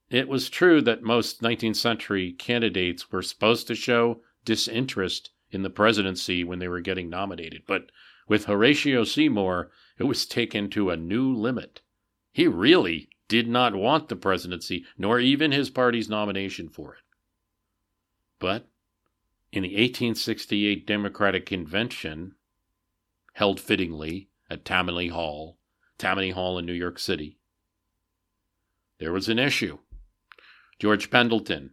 It 0.10 0.28
was 0.28 0.50
true 0.50 0.82
that 0.82 1.04
most 1.04 1.42
19th 1.42 1.76
century 1.76 2.32
candidates 2.32 3.12
were 3.12 3.22
supposed 3.22 3.68
to 3.68 3.76
show 3.76 4.22
disinterest 4.46 5.32
in 5.52 5.64
the 5.64 5.70
presidency 5.70 6.44
when 6.44 6.60
they 6.60 6.68
were 6.68 6.82
getting 6.82 7.10
nominated, 7.10 7.64
but 7.68 7.92
with 8.28 8.46
Horatio 8.46 9.04
Seymour, 9.04 9.72
it 9.98 10.04
was 10.04 10.26
taken 10.26 10.70
to 10.72 10.90
a 10.90 10.98
new 10.98 11.34
limit. 11.34 11.82
He 12.32 12.48
really 12.48 13.10
did 13.28 13.48
not 13.48 13.76
want 13.76 14.10
the 14.10 14.16
presidency, 14.16 14.86
nor 14.98 15.20
even 15.20 15.52
his 15.52 15.70
party's 15.70 16.10
nomination 16.10 16.70
for 16.70 16.94
it. 16.96 17.02
But 18.40 18.68
in 19.52 19.64
the 19.64 19.70
1868 19.70 20.86
Democratic 20.86 21.46
Convention, 21.46 22.36
held 23.34 23.60
fittingly 23.60 24.30
at 24.50 24.66
Tammany 24.66 25.08
Hall, 25.10 25.58
Tammany 25.98 26.32
Hall 26.32 26.58
in 26.58 26.66
New 26.66 26.74
York 26.74 27.00
City. 27.00 27.38
There 29.00 29.12
was 29.12 29.30
an 29.30 29.40
issue. 29.40 29.80
George 30.80 31.10
Pendleton, 31.10 31.72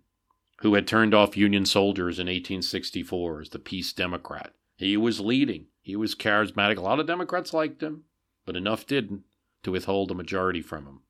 who 0.61 0.75
had 0.75 0.87
turned 0.87 1.15
off 1.15 1.37
Union 1.37 1.67
soldiers 1.67 2.19
in 2.19 2.27
1864 2.27 3.41
as 3.41 3.49
the 3.51 3.59
Peace 3.59 3.93
Democrat, 3.93 4.53
he 4.77 4.97
was 4.97 5.21
leading. 5.21 5.67
He 5.81 5.97
was 5.97 6.15
charismatic. 6.15 6.79
A 6.79 6.81
lot 6.81 7.01
of 7.01 7.07
Democrats 7.07 7.53
liked 7.53 7.83
him, 7.83 8.05
but 8.47 8.57
enough 8.57 8.87
didn't 8.87 9.23
to 9.63 9.73
withhold 9.73 10.11
a 10.11 10.15
majority 10.15 10.63
from 10.63 10.87
him. 10.87 11.01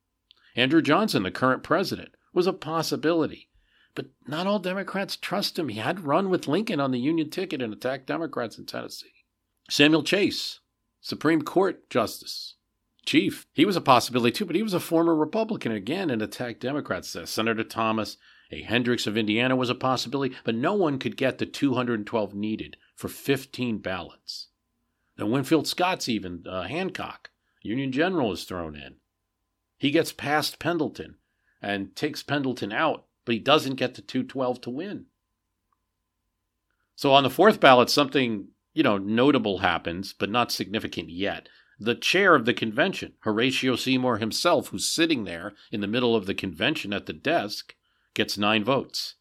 Andrew 0.55 0.81
Johnson, 0.81 1.23
the 1.23 1.31
current 1.31 1.63
president, 1.63 2.15
was 2.33 2.47
a 2.47 2.53
possibility. 2.53 3.49
But 3.95 4.07
not 4.27 4.47
all 4.47 4.59
Democrats 4.59 5.15
trust 5.15 5.59
him. 5.59 5.69
He 5.69 5.79
had 5.79 6.05
run 6.05 6.29
with 6.29 6.47
Lincoln 6.47 6.79
on 6.79 6.91
the 6.91 6.99
Union 6.99 7.29
ticket 7.29 7.61
and 7.61 7.71
attacked 7.71 8.07
Democrats 8.07 8.57
in 8.57 8.65
Tennessee. 8.65 9.13
Samuel 9.69 10.03
Chase, 10.03 10.59
Supreme 10.99 11.41
Court 11.41 11.89
Justice, 11.89 12.55
Chief, 13.05 13.45
he 13.53 13.65
was 13.65 13.75
a 13.75 13.81
possibility 13.81 14.31
too, 14.31 14.45
but 14.45 14.55
he 14.55 14.63
was 14.63 14.73
a 14.73 14.79
former 14.79 15.13
Republican 15.13 15.73
again 15.73 16.09
and 16.09 16.21
attacked 16.21 16.61
Democrats. 16.61 17.15
Senator 17.25 17.63
Thomas 17.63 18.17
A. 18.49 18.61
Hendricks 18.63 19.05
of 19.05 19.17
Indiana 19.17 19.55
was 19.55 19.69
a 19.69 19.75
possibility, 19.75 20.35
but 20.45 20.55
no 20.55 20.73
one 20.73 20.99
could 20.99 21.17
get 21.17 21.37
the 21.37 21.45
212 21.45 22.33
needed 22.33 22.77
for 22.95 23.09
15 23.09 23.79
ballots. 23.79 24.47
And 25.17 25.31
Winfield 25.31 25.67
Scott's 25.67 26.07
even, 26.07 26.45
uh, 26.47 26.63
Hancock, 26.63 27.29
Union 27.61 27.91
General, 27.91 28.31
is 28.31 28.45
thrown 28.45 28.75
in. 28.75 28.95
He 29.77 29.91
gets 29.91 30.13
past 30.13 30.59
Pendleton 30.59 31.17
and 31.61 31.95
takes 31.95 32.23
Pendleton 32.23 32.71
out, 32.71 33.05
but 33.25 33.33
he 33.33 33.39
doesn't 33.39 33.75
get 33.75 33.95
the 33.95 34.01
212 34.01 34.61
to 34.61 34.69
win. 34.69 35.05
So 36.95 37.11
on 37.11 37.23
the 37.23 37.29
fourth 37.29 37.59
ballot, 37.59 37.89
something, 37.89 38.49
you 38.73 38.83
know, 38.83 38.97
notable 38.97 39.59
happens, 39.59 40.13
but 40.13 40.29
not 40.29 40.51
significant 40.51 41.09
yet. 41.09 41.49
The 41.79 41.95
chair 41.95 42.35
of 42.35 42.45
the 42.45 42.53
convention, 42.53 43.13
Horatio 43.21 43.75
Seymour 43.75 44.17
himself, 44.17 44.67
who's 44.69 44.87
sitting 44.87 45.23
there 45.23 45.53
in 45.71 45.81
the 45.81 45.87
middle 45.87 46.15
of 46.15 46.27
the 46.27 46.35
convention 46.35 46.93
at 46.93 47.07
the 47.07 47.13
desk, 47.13 47.75
gets 48.13 48.37
nine 48.37 48.63
votes. 48.63 49.15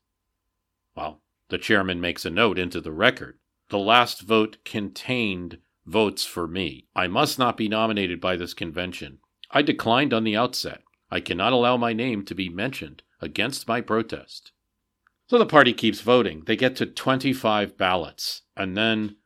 Well, 0.94 1.22
the 1.48 1.58
chairman 1.58 2.00
makes 2.00 2.24
a 2.24 2.30
note 2.30 2.58
into 2.58 2.80
the 2.80 2.92
record. 2.92 3.38
The 3.70 3.78
last 3.78 4.20
vote 4.20 4.58
contained 4.64 5.58
votes 5.86 6.24
for 6.24 6.46
me. 6.46 6.86
I 6.94 7.06
must 7.06 7.38
not 7.38 7.56
be 7.56 7.68
nominated 7.68 8.20
by 8.20 8.36
this 8.36 8.54
convention. 8.54 9.18
I 9.50 9.62
declined 9.62 10.12
on 10.12 10.24
the 10.24 10.36
outset. 10.36 10.82
I 11.10 11.20
cannot 11.20 11.52
allow 11.52 11.76
my 11.76 11.92
name 11.92 12.24
to 12.26 12.34
be 12.34 12.48
mentioned 12.48 13.02
against 13.22 13.68
my 13.68 13.80
protest. 13.80 14.52
So 15.28 15.38
the 15.38 15.46
party 15.46 15.72
keeps 15.72 16.00
voting. 16.00 16.42
They 16.46 16.56
get 16.56 16.76
to 16.76 16.86
25 16.86 17.78
ballots, 17.78 18.42
and 18.54 18.76
then 18.76 19.16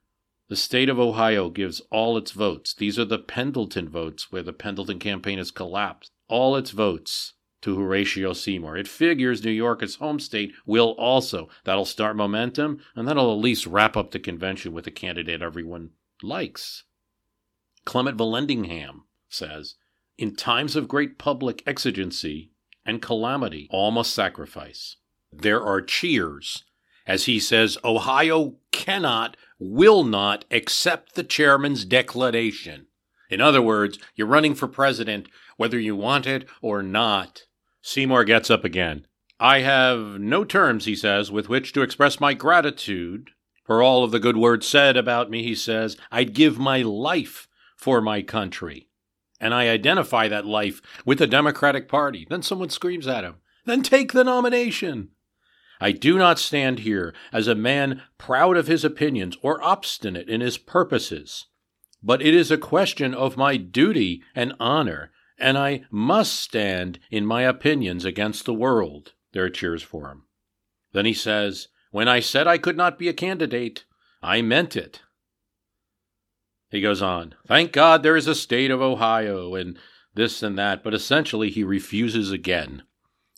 the 0.48 0.54
state 0.54 0.88
of 0.88 1.00
Ohio 1.00 1.50
gives 1.50 1.80
all 1.90 2.16
its 2.16 2.30
votes. 2.30 2.74
These 2.74 2.98
are 2.98 3.04
the 3.04 3.18
Pendleton 3.18 3.88
votes, 3.88 4.30
where 4.30 4.44
the 4.44 4.52
Pendleton 4.52 5.00
campaign 5.00 5.38
has 5.38 5.50
collapsed. 5.50 6.12
All 6.28 6.54
its 6.54 6.70
votes 6.70 7.32
to 7.62 7.76
Horatio 7.76 8.32
Seymour. 8.32 8.76
It 8.76 8.86
figures 8.86 9.44
New 9.44 9.50
York, 9.50 9.82
as 9.82 9.96
home 9.96 10.20
state, 10.20 10.52
will 10.64 10.90
also. 10.98 11.48
That'll 11.64 11.84
start 11.84 12.14
momentum, 12.14 12.80
and 12.94 13.08
that'll 13.08 13.32
at 13.32 13.40
least 13.40 13.66
wrap 13.66 13.96
up 13.96 14.12
the 14.12 14.20
convention 14.20 14.72
with 14.72 14.86
a 14.86 14.92
candidate 14.92 15.42
everyone 15.42 15.90
likes. 16.22 16.84
Clement 17.84 18.16
Vallandigham 18.16 19.02
says, 19.28 19.74
In 20.16 20.36
times 20.36 20.76
of 20.76 20.86
great 20.86 21.18
public 21.18 21.62
exigency 21.66 22.52
and 22.86 23.02
calamity, 23.02 23.68
all 23.70 23.90
must 23.90 24.14
sacrifice. 24.14 24.96
There 25.32 25.62
are 25.62 25.82
cheers 25.82 26.64
as 27.06 27.26
he 27.26 27.38
says, 27.38 27.78
Ohio 27.84 28.56
cannot, 28.72 29.36
will 29.58 30.02
not 30.02 30.44
accept 30.50 31.14
the 31.14 31.22
chairman's 31.22 31.84
declaration. 31.84 32.86
In 33.30 33.40
other 33.40 33.62
words, 33.62 33.98
you're 34.14 34.26
running 34.26 34.54
for 34.54 34.68
president 34.68 35.28
whether 35.56 35.78
you 35.78 35.96
want 35.96 36.26
it 36.26 36.46
or 36.60 36.82
not. 36.82 37.42
Seymour 37.80 38.24
gets 38.24 38.50
up 38.50 38.64
again. 38.64 39.06
I 39.38 39.60
have 39.60 40.18
no 40.18 40.44
terms, 40.44 40.86
he 40.86 40.96
says, 40.96 41.30
with 41.30 41.48
which 41.48 41.72
to 41.72 41.82
express 41.82 42.20
my 42.20 42.34
gratitude 42.34 43.30
for 43.64 43.82
all 43.82 44.02
of 44.02 44.10
the 44.10 44.20
good 44.20 44.36
words 44.36 44.66
said 44.66 44.96
about 44.96 45.30
me, 45.30 45.42
he 45.42 45.54
says, 45.54 45.96
I'd 46.10 46.34
give 46.34 46.58
my 46.58 46.82
life 46.82 47.48
for 47.76 48.00
my 48.00 48.22
country. 48.22 48.85
And 49.40 49.52
I 49.52 49.68
identify 49.68 50.28
that 50.28 50.46
life 50.46 50.80
with 51.04 51.18
the 51.18 51.26
Democratic 51.26 51.88
Party. 51.88 52.26
Then 52.28 52.42
someone 52.42 52.70
screams 52.70 53.06
at 53.06 53.24
him, 53.24 53.36
Then 53.64 53.82
take 53.82 54.12
the 54.12 54.24
nomination. 54.24 55.10
I 55.80 55.92
do 55.92 56.16
not 56.16 56.38
stand 56.38 56.80
here 56.80 57.14
as 57.32 57.48
a 57.48 57.54
man 57.54 58.02
proud 58.16 58.56
of 58.56 58.66
his 58.66 58.84
opinions 58.84 59.36
or 59.42 59.62
obstinate 59.62 60.28
in 60.28 60.40
his 60.40 60.56
purposes, 60.56 61.46
but 62.02 62.22
it 62.22 62.34
is 62.34 62.50
a 62.50 62.56
question 62.56 63.14
of 63.14 63.36
my 63.36 63.56
duty 63.56 64.22
and 64.34 64.54
honor, 64.58 65.10
and 65.38 65.58
I 65.58 65.84
must 65.90 66.34
stand 66.40 66.98
in 67.10 67.26
my 67.26 67.42
opinions 67.42 68.04
against 68.04 68.46
the 68.46 68.54
world. 68.54 69.12
There 69.32 69.44
are 69.44 69.50
cheers 69.50 69.82
for 69.82 70.10
him. 70.10 70.24
Then 70.92 71.04
he 71.04 71.12
says, 71.12 71.68
when 71.90 72.08
I 72.08 72.20
said 72.20 72.46
I 72.46 72.58
could 72.58 72.76
not 72.76 72.98
be 72.98 73.08
a 73.08 73.12
candidate, 73.12 73.84
I 74.22 74.40
meant 74.40 74.76
it. 74.76 75.02
He 76.70 76.80
goes 76.80 77.00
on, 77.02 77.34
Thank 77.46 77.72
God 77.72 78.02
there 78.02 78.16
is 78.16 78.26
a 78.26 78.34
state 78.34 78.70
of 78.70 78.82
Ohio, 78.82 79.54
and 79.54 79.78
this 80.14 80.42
and 80.42 80.58
that, 80.58 80.82
but 80.82 80.94
essentially 80.94 81.50
he 81.50 81.62
refuses 81.62 82.30
again. 82.32 82.82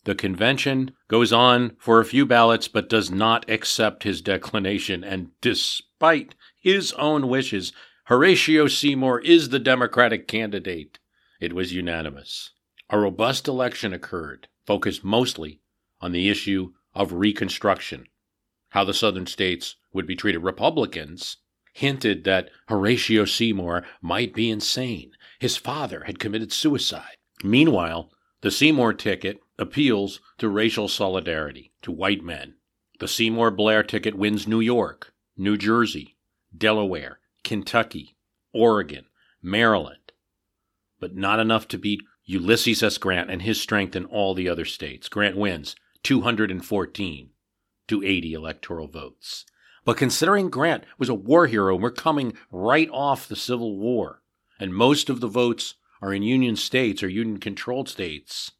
The 0.05 0.15
convention 0.15 0.91
goes 1.07 1.31
on 1.31 1.75
for 1.77 1.99
a 1.99 2.05
few 2.05 2.25
ballots, 2.25 2.67
but 2.67 2.89
does 2.89 3.11
not 3.11 3.49
accept 3.49 4.03
his 4.03 4.21
declination, 4.21 5.03
and 5.03 5.31
despite 5.41 6.35
his 6.59 6.93
own 6.93 7.27
wishes, 7.27 7.73
Horatio 8.05 8.67
Seymour 8.67 9.19
is 9.21 9.49
the 9.49 9.59
Democratic 9.59 10.27
candidate. 10.27 10.99
It 11.39 11.53
was 11.53 11.73
unanimous. 11.73 12.51
A 12.89 12.97
robust 12.97 13.47
election 13.47 13.93
occurred, 13.93 14.47
focused 14.65 15.03
mostly 15.03 15.61
on 16.01 16.11
the 16.11 16.29
issue 16.29 16.73
of 16.95 17.13
Reconstruction 17.13 18.07
how 18.69 18.83
the 18.83 18.93
Southern 18.93 19.25
states 19.25 19.75
would 19.93 20.05
be 20.05 20.15
treated. 20.15 20.39
Republicans 20.39 21.37
hinted 21.73 22.23
that 22.23 22.49
Horatio 22.67 23.25
Seymour 23.25 23.83
might 24.01 24.33
be 24.33 24.49
insane. 24.49 25.11
His 25.39 25.57
father 25.57 26.03
had 26.05 26.19
committed 26.19 26.51
suicide. 26.51 27.17
Meanwhile, 27.43 28.11
the 28.41 28.51
Seymour 28.51 28.93
ticket 28.93 29.39
appeals 29.57 30.19
to 30.37 30.49
racial 30.49 30.87
solidarity, 30.87 31.71
to 31.81 31.91
white 31.91 32.23
men. 32.23 32.55
The 32.99 33.07
Seymour 33.07 33.51
Blair 33.51 33.83
ticket 33.83 34.15
wins 34.15 34.47
New 34.47 34.59
York, 34.59 35.13
New 35.37 35.57
Jersey, 35.57 36.17
Delaware, 36.55 37.19
Kentucky, 37.43 38.17
Oregon, 38.53 39.05
Maryland, 39.41 40.11
but 40.99 41.15
not 41.15 41.39
enough 41.39 41.67
to 41.69 41.77
beat 41.77 42.01
Ulysses 42.25 42.83
S. 42.83 42.97
Grant 42.97 43.31
and 43.31 43.41
his 43.41 43.59
strength 43.59 43.95
in 43.95 44.05
all 44.05 44.33
the 44.33 44.49
other 44.49 44.65
states. 44.65 45.09
Grant 45.09 45.35
wins 45.35 45.75
214 46.03 47.29
to 47.87 48.03
80 48.03 48.33
electoral 48.33 48.87
votes. 48.87 49.45
But 49.85 49.97
considering 49.97 50.49
Grant 50.49 50.83
was 50.97 51.09
a 51.09 51.13
war 51.13 51.47
hero, 51.47 51.75
we're 51.75 51.91
coming 51.91 52.33
right 52.51 52.89
off 52.91 53.27
the 53.27 53.35
Civil 53.35 53.77
War, 53.77 54.21
and 54.59 54.73
most 54.73 55.09
of 55.09 55.19
the 55.19 55.27
votes 55.27 55.75
are 56.01 56.13
in 56.13 56.23
Union 56.23 56.55
states 56.55 57.03
or 57.03 57.09
Union 57.09 57.39
controlled 57.39 57.89
states, 57.89 58.51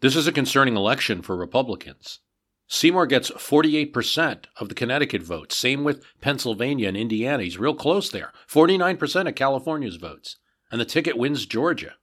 this 0.00 0.16
is 0.16 0.26
a 0.26 0.32
concerning 0.32 0.76
election 0.76 1.22
for 1.22 1.36
Republicans. 1.36 2.20
Seymour 2.68 3.06
gets 3.06 3.30
48% 3.30 4.44
of 4.60 4.68
the 4.68 4.74
Connecticut 4.74 5.22
votes. 5.22 5.56
Same 5.56 5.84
with 5.84 6.04
Pennsylvania 6.20 6.88
and 6.88 6.96
Indiana. 6.96 7.42
He's 7.42 7.58
real 7.58 7.74
close 7.74 8.10
there. 8.10 8.32
49% 8.50 9.28
of 9.28 9.34
California's 9.34 9.96
votes. 9.96 10.36
And 10.70 10.80
the 10.80 10.84
ticket 10.84 11.16
wins 11.16 11.46
Georgia. 11.46 11.94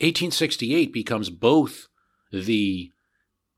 1868 0.00 0.92
becomes 0.92 1.28
both 1.28 1.88
the 2.32 2.92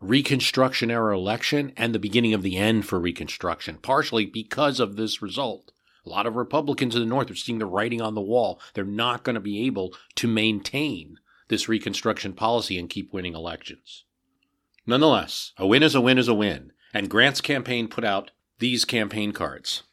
Reconstruction 0.03 0.91
era 0.91 1.17
election 1.17 1.73
and 1.77 1.95
the 1.95 2.01
beginning 2.01 2.35
of 2.35 2.43
the 2.43 2.57
end 2.57 2.87
for 2.87 2.99
Reconstruction, 2.99 3.79
partially 3.79 4.27
because 4.27 4.81
of 4.81 4.97
this 4.97 5.23
result. 5.23 5.71
A 6.05 6.09
lot 6.09 6.27
of 6.27 6.35
Republicans 6.35 6.97
in 6.97 7.01
the 7.01 7.07
North 7.07 7.31
are 7.31 7.37
seeing 7.37 7.61
the 7.61 7.67
writing 7.67 8.01
on 8.01 8.17
the 8.17 8.21
wall. 8.21 8.61
They're 8.75 8.85
not 8.85 9.23
going 9.23 9.35
to 9.35 9.41
be 9.41 9.65
able 9.65 9.95
to 10.17 10.27
maintain 10.27 11.19
this 11.49 11.69
Reconstruction 11.69 12.33
policy 12.33 12.79
and 12.79 12.91
keep 12.91 13.13
winning 13.13 13.35
elections. 13.35 14.05
Nonetheless, 14.87 15.53
a 15.57 15.67
win 15.67 15.85
is 15.85 15.95
a 15.95 16.01
win 16.01 16.19
is 16.19 16.27
a 16.27 16.35
win, 16.35 16.73
and 16.93 17.09
Grant's 17.09 17.41
campaign 17.41 17.87
put 17.87 18.03
out 18.03 18.33
these 18.59 18.85
campaign 18.85 19.31
cards 19.31 19.85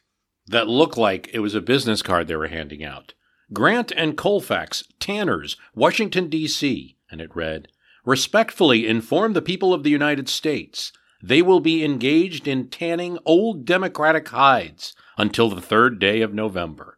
that 0.48 0.68
look 0.68 0.98
like 0.98 1.30
it 1.32 1.40
was 1.40 1.54
a 1.54 1.62
business 1.62 2.02
card 2.02 2.28
they 2.28 2.36
were 2.36 2.48
handing 2.48 2.84
out. 2.84 3.14
Grant 3.54 3.92
and 3.96 4.18
Colfax, 4.18 4.84
Tanners, 5.00 5.56
Washington, 5.76 6.30
D.C., 6.30 6.98
and 7.12 7.22
it 7.22 7.36
read, 7.36 7.68
respectfully 8.10 8.88
inform 8.88 9.34
the 9.34 9.42
people 9.42 9.72
of 9.72 9.84
the 9.84 9.90
United 9.92 10.28
States 10.28 10.92
they 11.22 11.42
will 11.42 11.60
be 11.60 11.84
engaged 11.84 12.48
in 12.48 12.70
tanning 12.70 13.20
old 13.26 13.66
Democratic 13.66 14.28
hides 14.30 14.96
until 15.18 15.50
the 15.50 15.62
third 15.62 16.00
day 16.00 16.22
of 16.22 16.34
November. 16.34 16.98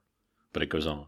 But 0.54 0.64
it 0.64 0.70
goes 0.70 0.86
on. 0.86 1.08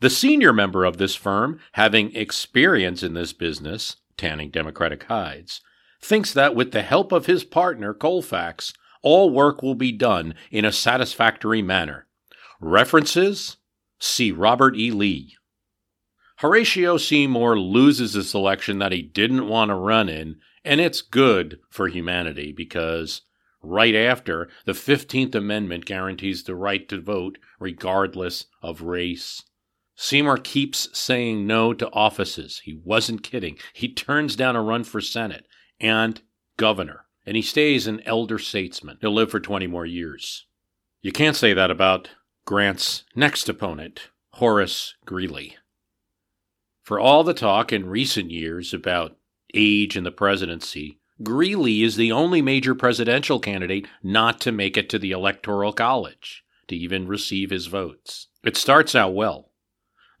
The 0.00 0.10
senior 0.10 0.52
member 0.52 0.84
of 0.84 0.96
this 0.96 1.14
firm, 1.14 1.60
having 1.72 2.14
experience 2.14 3.02
in 3.02 3.14
this 3.14 3.32
business, 3.32 3.96
tanning 4.16 4.50
Democratic 4.50 5.04
hides, 5.04 5.60
thinks 6.00 6.32
that 6.32 6.54
with 6.54 6.72
the 6.72 6.82
help 6.82 7.12
of 7.12 7.26
his 7.26 7.44
partner, 7.44 7.94
Colfax, 7.94 8.72
all 9.02 9.30
work 9.30 9.62
will 9.62 9.74
be 9.74 9.92
done 9.92 10.34
in 10.50 10.64
a 10.64 10.72
satisfactory 10.72 11.62
manner. 11.62 12.06
References? 12.60 13.58
See 13.98 14.32
Robert 14.32 14.76
E. 14.76 14.90
Lee, 14.90 15.35
Horatio 16.40 16.98
Seymour 16.98 17.58
loses 17.58 18.12
this 18.12 18.34
election 18.34 18.78
that 18.78 18.92
he 18.92 19.00
didn't 19.00 19.48
want 19.48 19.70
to 19.70 19.74
run 19.74 20.10
in, 20.10 20.36
and 20.64 20.82
it's 20.82 21.00
good 21.00 21.60
for 21.70 21.88
humanity 21.88 22.52
because 22.52 23.22
right 23.62 23.94
after, 23.94 24.50
the 24.66 24.72
15th 24.72 25.34
Amendment 25.34 25.86
guarantees 25.86 26.44
the 26.44 26.54
right 26.54 26.86
to 26.90 27.00
vote 27.00 27.38
regardless 27.58 28.46
of 28.62 28.82
race. 28.82 29.42
Seymour 29.94 30.36
keeps 30.36 30.90
saying 30.92 31.46
no 31.46 31.72
to 31.72 31.90
offices. 31.92 32.60
He 32.64 32.78
wasn't 32.84 33.22
kidding. 33.22 33.56
He 33.72 33.88
turns 33.88 34.36
down 34.36 34.56
a 34.56 34.62
run 34.62 34.84
for 34.84 35.00
Senate 35.00 35.46
and 35.80 36.20
governor, 36.58 37.06
and 37.24 37.34
he 37.34 37.42
stays 37.42 37.86
an 37.86 38.02
elder 38.04 38.38
statesman. 38.38 38.98
He'll 39.00 39.14
live 39.14 39.30
for 39.30 39.40
20 39.40 39.66
more 39.68 39.86
years. 39.86 40.46
You 41.00 41.12
can't 41.12 41.36
say 41.36 41.54
that 41.54 41.70
about 41.70 42.10
Grant's 42.44 43.04
next 43.14 43.48
opponent, 43.48 44.10
Horace 44.34 44.94
Greeley. 45.06 45.56
For 46.86 47.00
all 47.00 47.24
the 47.24 47.34
talk 47.34 47.72
in 47.72 47.88
recent 47.88 48.30
years 48.30 48.72
about 48.72 49.16
age 49.52 49.96
in 49.96 50.04
the 50.04 50.12
presidency, 50.12 51.00
Greeley 51.20 51.82
is 51.82 51.96
the 51.96 52.12
only 52.12 52.40
major 52.40 52.76
presidential 52.76 53.40
candidate 53.40 53.88
not 54.04 54.40
to 54.42 54.52
make 54.52 54.76
it 54.76 54.88
to 54.90 54.98
the 55.00 55.10
Electoral 55.10 55.72
College 55.72 56.44
to 56.68 56.76
even 56.76 57.08
receive 57.08 57.50
his 57.50 57.66
votes. 57.66 58.28
It 58.44 58.56
starts 58.56 58.94
out 58.94 59.14
well. 59.14 59.50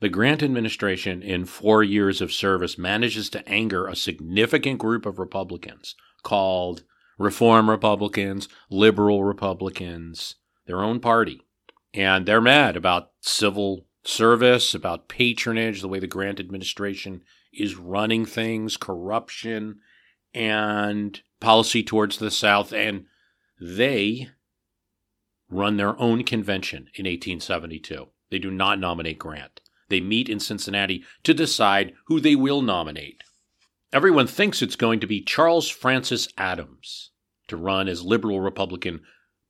The 0.00 0.08
Grant 0.08 0.42
administration, 0.42 1.22
in 1.22 1.44
four 1.44 1.84
years 1.84 2.20
of 2.20 2.32
service, 2.32 2.76
manages 2.76 3.30
to 3.30 3.48
anger 3.48 3.86
a 3.86 3.94
significant 3.94 4.80
group 4.80 5.06
of 5.06 5.20
Republicans 5.20 5.94
called 6.24 6.82
Reform 7.16 7.70
Republicans, 7.70 8.48
Liberal 8.70 9.22
Republicans, 9.22 10.34
their 10.66 10.82
own 10.82 10.98
party. 10.98 11.42
And 11.94 12.26
they're 12.26 12.40
mad 12.40 12.76
about 12.76 13.12
civil 13.20 13.86
service, 14.06 14.74
about 14.74 15.08
patronage, 15.08 15.80
the 15.80 15.88
way 15.88 15.98
the 15.98 16.06
Grant 16.06 16.40
administration 16.40 17.22
is 17.52 17.76
running 17.76 18.24
things, 18.24 18.76
corruption, 18.76 19.80
and 20.34 21.20
policy 21.40 21.82
towards 21.82 22.18
the 22.18 22.30
South. 22.30 22.72
And 22.72 23.06
they 23.60 24.28
run 25.50 25.76
their 25.76 25.98
own 26.00 26.24
convention 26.24 26.88
in 26.94 27.04
1872. 27.04 28.06
They 28.30 28.38
do 28.38 28.50
not 28.50 28.78
nominate 28.78 29.18
Grant. 29.18 29.60
They 29.88 30.00
meet 30.00 30.28
in 30.28 30.40
Cincinnati 30.40 31.04
to 31.22 31.32
decide 31.32 31.94
who 32.06 32.20
they 32.20 32.34
will 32.34 32.62
nominate. 32.62 33.22
Everyone 33.92 34.26
thinks 34.26 34.60
it's 34.60 34.76
going 34.76 35.00
to 35.00 35.06
be 35.06 35.22
Charles 35.22 35.68
Francis 35.68 36.28
Adams 36.36 37.12
to 37.48 37.56
run 37.56 37.88
as 37.88 38.02
Liberal 38.02 38.40
Republican 38.40 39.00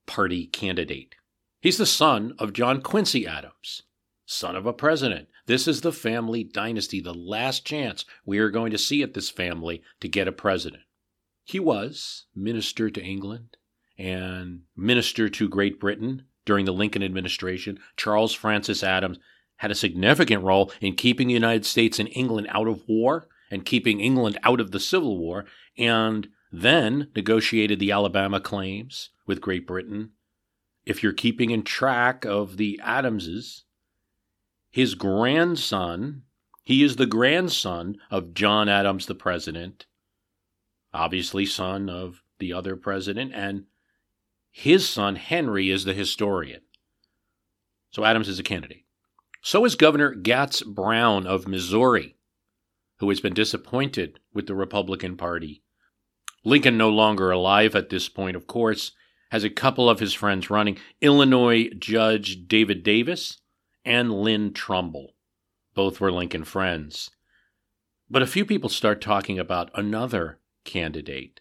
Party 0.07 0.47
candidate. 0.47 1.15
He's 1.61 1.79
the 1.79 1.87
son 1.87 2.35
of 2.39 2.53
John 2.53 2.83
Quincy 2.83 3.27
Adams, 3.27 3.83
son 4.27 4.57
of 4.57 4.67
a 4.67 4.73
president. 4.73 5.29
This 5.47 5.67
is 5.67 5.81
the 5.81 5.93
family 5.93 6.45
dynasty, 6.45 7.01
the 7.01 7.15
last 7.15 7.65
chance 7.65 8.05
we 8.25 8.39
are 8.39 8.51
going 8.51 8.73
to 8.73 8.79
see 8.79 9.03
at 9.03 9.15
this 9.15 9.31
family 9.31 9.83
to 10.01 10.09
get 10.09 10.29
a 10.29 10.33
president. 10.33 10.83
He 11.45 11.61
was 11.61 12.27
minister 12.35 12.91
to 12.91 13.03
England 13.03 13.57
and 13.97 14.63
minister 14.77 15.29
to 15.29 15.49
Great 15.49 15.81
Britain 15.81 16.25
during 16.45 16.67
the 16.67 16.73
Lincoln 16.73 17.03
administration. 17.03 17.79
Charles 17.97 18.35
Francis 18.35 18.83
Adams 18.83 19.19
had 19.57 19.71
a 19.71 19.77
significant 19.77 20.43
role 20.43 20.73
in 20.81 20.95
keeping 20.95 21.29
the 21.29 21.35
United 21.35 21.65
States 21.65 21.99
and 21.99 22.09
England 22.13 22.49
out 22.51 22.69
of 22.69 22.83
war 22.89 23.29
and 23.51 23.65
keeping 23.65 24.01
England 24.01 24.39
out 24.43 24.61
of 24.61 24.73
the 24.73 24.81
Civil 24.81 25.19
War, 25.19 25.45
and 25.79 26.29
then 26.51 27.09
negotiated 27.15 27.79
the 27.79 27.93
Alabama 27.93 28.41
claims 28.41 29.11
with 29.25 29.41
Great 29.41 29.67
Britain. 29.67 30.11
If 30.85 31.03
you're 31.03 31.13
keeping 31.13 31.51
in 31.51 31.63
track 31.63 32.25
of 32.25 32.57
the 32.57 32.81
Adamses, 32.83 33.65
his 34.77 34.95
grandson, 34.95 36.21
he 36.63 36.83
is 36.83 36.97
the 36.97 37.07
grandson 37.07 37.97
of 38.11 38.35
John 38.35 38.69
Adams, 38.69 39.07
the 39.07 39.15
president, 39.15 39.87
obviously 40.93 41.47
son 41.47 41.89
of 41.89 42.23
the 42.41 42.53
other 42.53 42.77
president, 42.77 43.33
and 43.35 43.65
his 44.51 44.87
son 44.87 45.17
Henry 45.17 45.71
is 45.71 45.87
the 45.87 45.95
historian. 45.95 46.61
So 47.89 48.05
Adams 48.05 48.29
is 48.29 48.39
a 48.39 48.43
candidate. 48.43 48.85
So 49.41 49.65
is 49.65 49.77
Governor 49.77 50.15
Gratz 50.15 50.61
Brown 50.61 51.27
of 51.27 51.49
Missouri, 51.49 52.19
who 52.99 53.09
has 53.09 53.21
been 53.23 53.33
disappointed 53.33 54.21
with 54.35 54.47
the 54.47 54.55
Republican 54.55 55.17
Party. 55.17 55.63
Lincoln, 56.45 56.77
no 56.77 56.91
longer 56.91 57.31
alive 57.31 57.75
at 57.75 57.89
this 57.89 58.11
point, 58.11 58.37
of 58.37 58.47
course, 58.47 58.93
has 59.31 59.43
a 59.43 59.49
couple 59.49 59.89
of 59.89 60.01
his 60.01 60.13
friends 60.13 60.51
running 60.51 60.77
Illinois 61.01 61.71
Judge 61.79 62.47
David 62.47 62.83
Davis 62.83 63.39
and 63.87 64.13
Lyman 64.13 64.53
Trumbull. 64.53 65.15
Both 65.75 66.01
were 66.01 66.13
Lincoln 66.13 66.45
friends. 66.45 67.11
But 68.11 68.23
a 68.23 68.27
few 68.27 68.45
people 68.45 68.69
start 68.69 69.01
talking 69.01 69.39
about 69.39 69.71
another 69.75 70.41
candidate. 70.65 71.41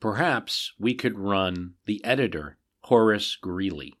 Perhaps 0.00 0.72
we 0.78 0.94
could 0.94 1.18
run 1.18 1.74
the 1.86 2.04
editor, 2.04 2.58
Horace 2.82 3.36
Greeley, 3.36 3.94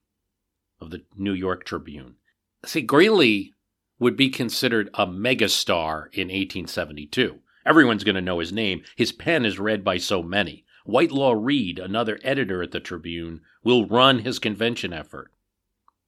of 0.80 0.90
the 0.90 1.04
New 1.16 1.32
York 1.32 1.64
Tribune. 1.64 2.16
See, 2.64 2.82
Greeley 2.82 3.52
would 3.98 4.16
be 4.16 4.28
considered 4.28 4.90
a 4.94 5.06
megastar 5.06 6.12
in 6.12 6.28
1872. 6.28 7.38
Everyone's 7.64 8.04
going 8.04 8.14
to 8.14 8.20
know 8.20 8.40
his 8.40 8.52
name. 8.52 8.82
His 8.96 9.12
pen 9.12 9.44
is 9.44 9.58
read 9.58 9.82
by 9.82 9.98
so 9.98 10.22
many. 10.22 10.64
Whitelaw 10.84 11.32
Reid, 11.32 11.78
another 11.78 12.18
editor 12.22 12.62
at 12.62 12.70
the 12.70 12.80
Tribune, 12.80 13.40
will 13.64 13.86
run 13.86 14.20
his 14.20 14.38
convention 14.38 14.92
effort. 14.92 15.32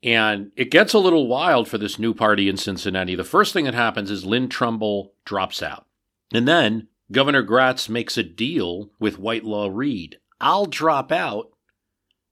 And 0.03 0.53
it 0.57 0.71
gets 0.71 0.93
a 0.95 0.99
little 0.99 1.27
wild 1.27 1.69
for 1.69 1.79
this 1.79 1.99
new 1.99 2.15
party 2.15 2.49
in 2.49 2.57
Cincinnati. 2.57 3.17
The 3.17 3.25
first 3.25 3.53
thing 3.53 3.65
that 3.65 3.75
happens 3.75 4.11
is 4.11 4.25
Lyman 4.25 4.49
Trumbull 4.49 5.15
drops 5.25 5.63
out. 5.63 5.87
And 6.33 6.47
then 6.47 6.89
Governor 7.11 7.43
Gratz 7.43 7.89
makes 7.89 8.17
a 8.17 8.23
deal 8.23 8.91
with 9.01 9.19
Whitelaw 9.19 9.69
Reid. 9.69 10.19
I'll 10.41 10.67
drop 10.67 11.11
out 11.11 11.51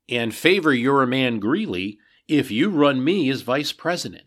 and 0.08 0.34
favor 0.34 0.72
your 0.72 1.04
man 1.06 1.40
Greeley 1.40 1.98
if 2.28 2.50
you 2.50 2.70
run 2.70 3.02
me 3.02 3.28
as 3.30 3.40
vice 3.40 3.72
president. 3.72 4.24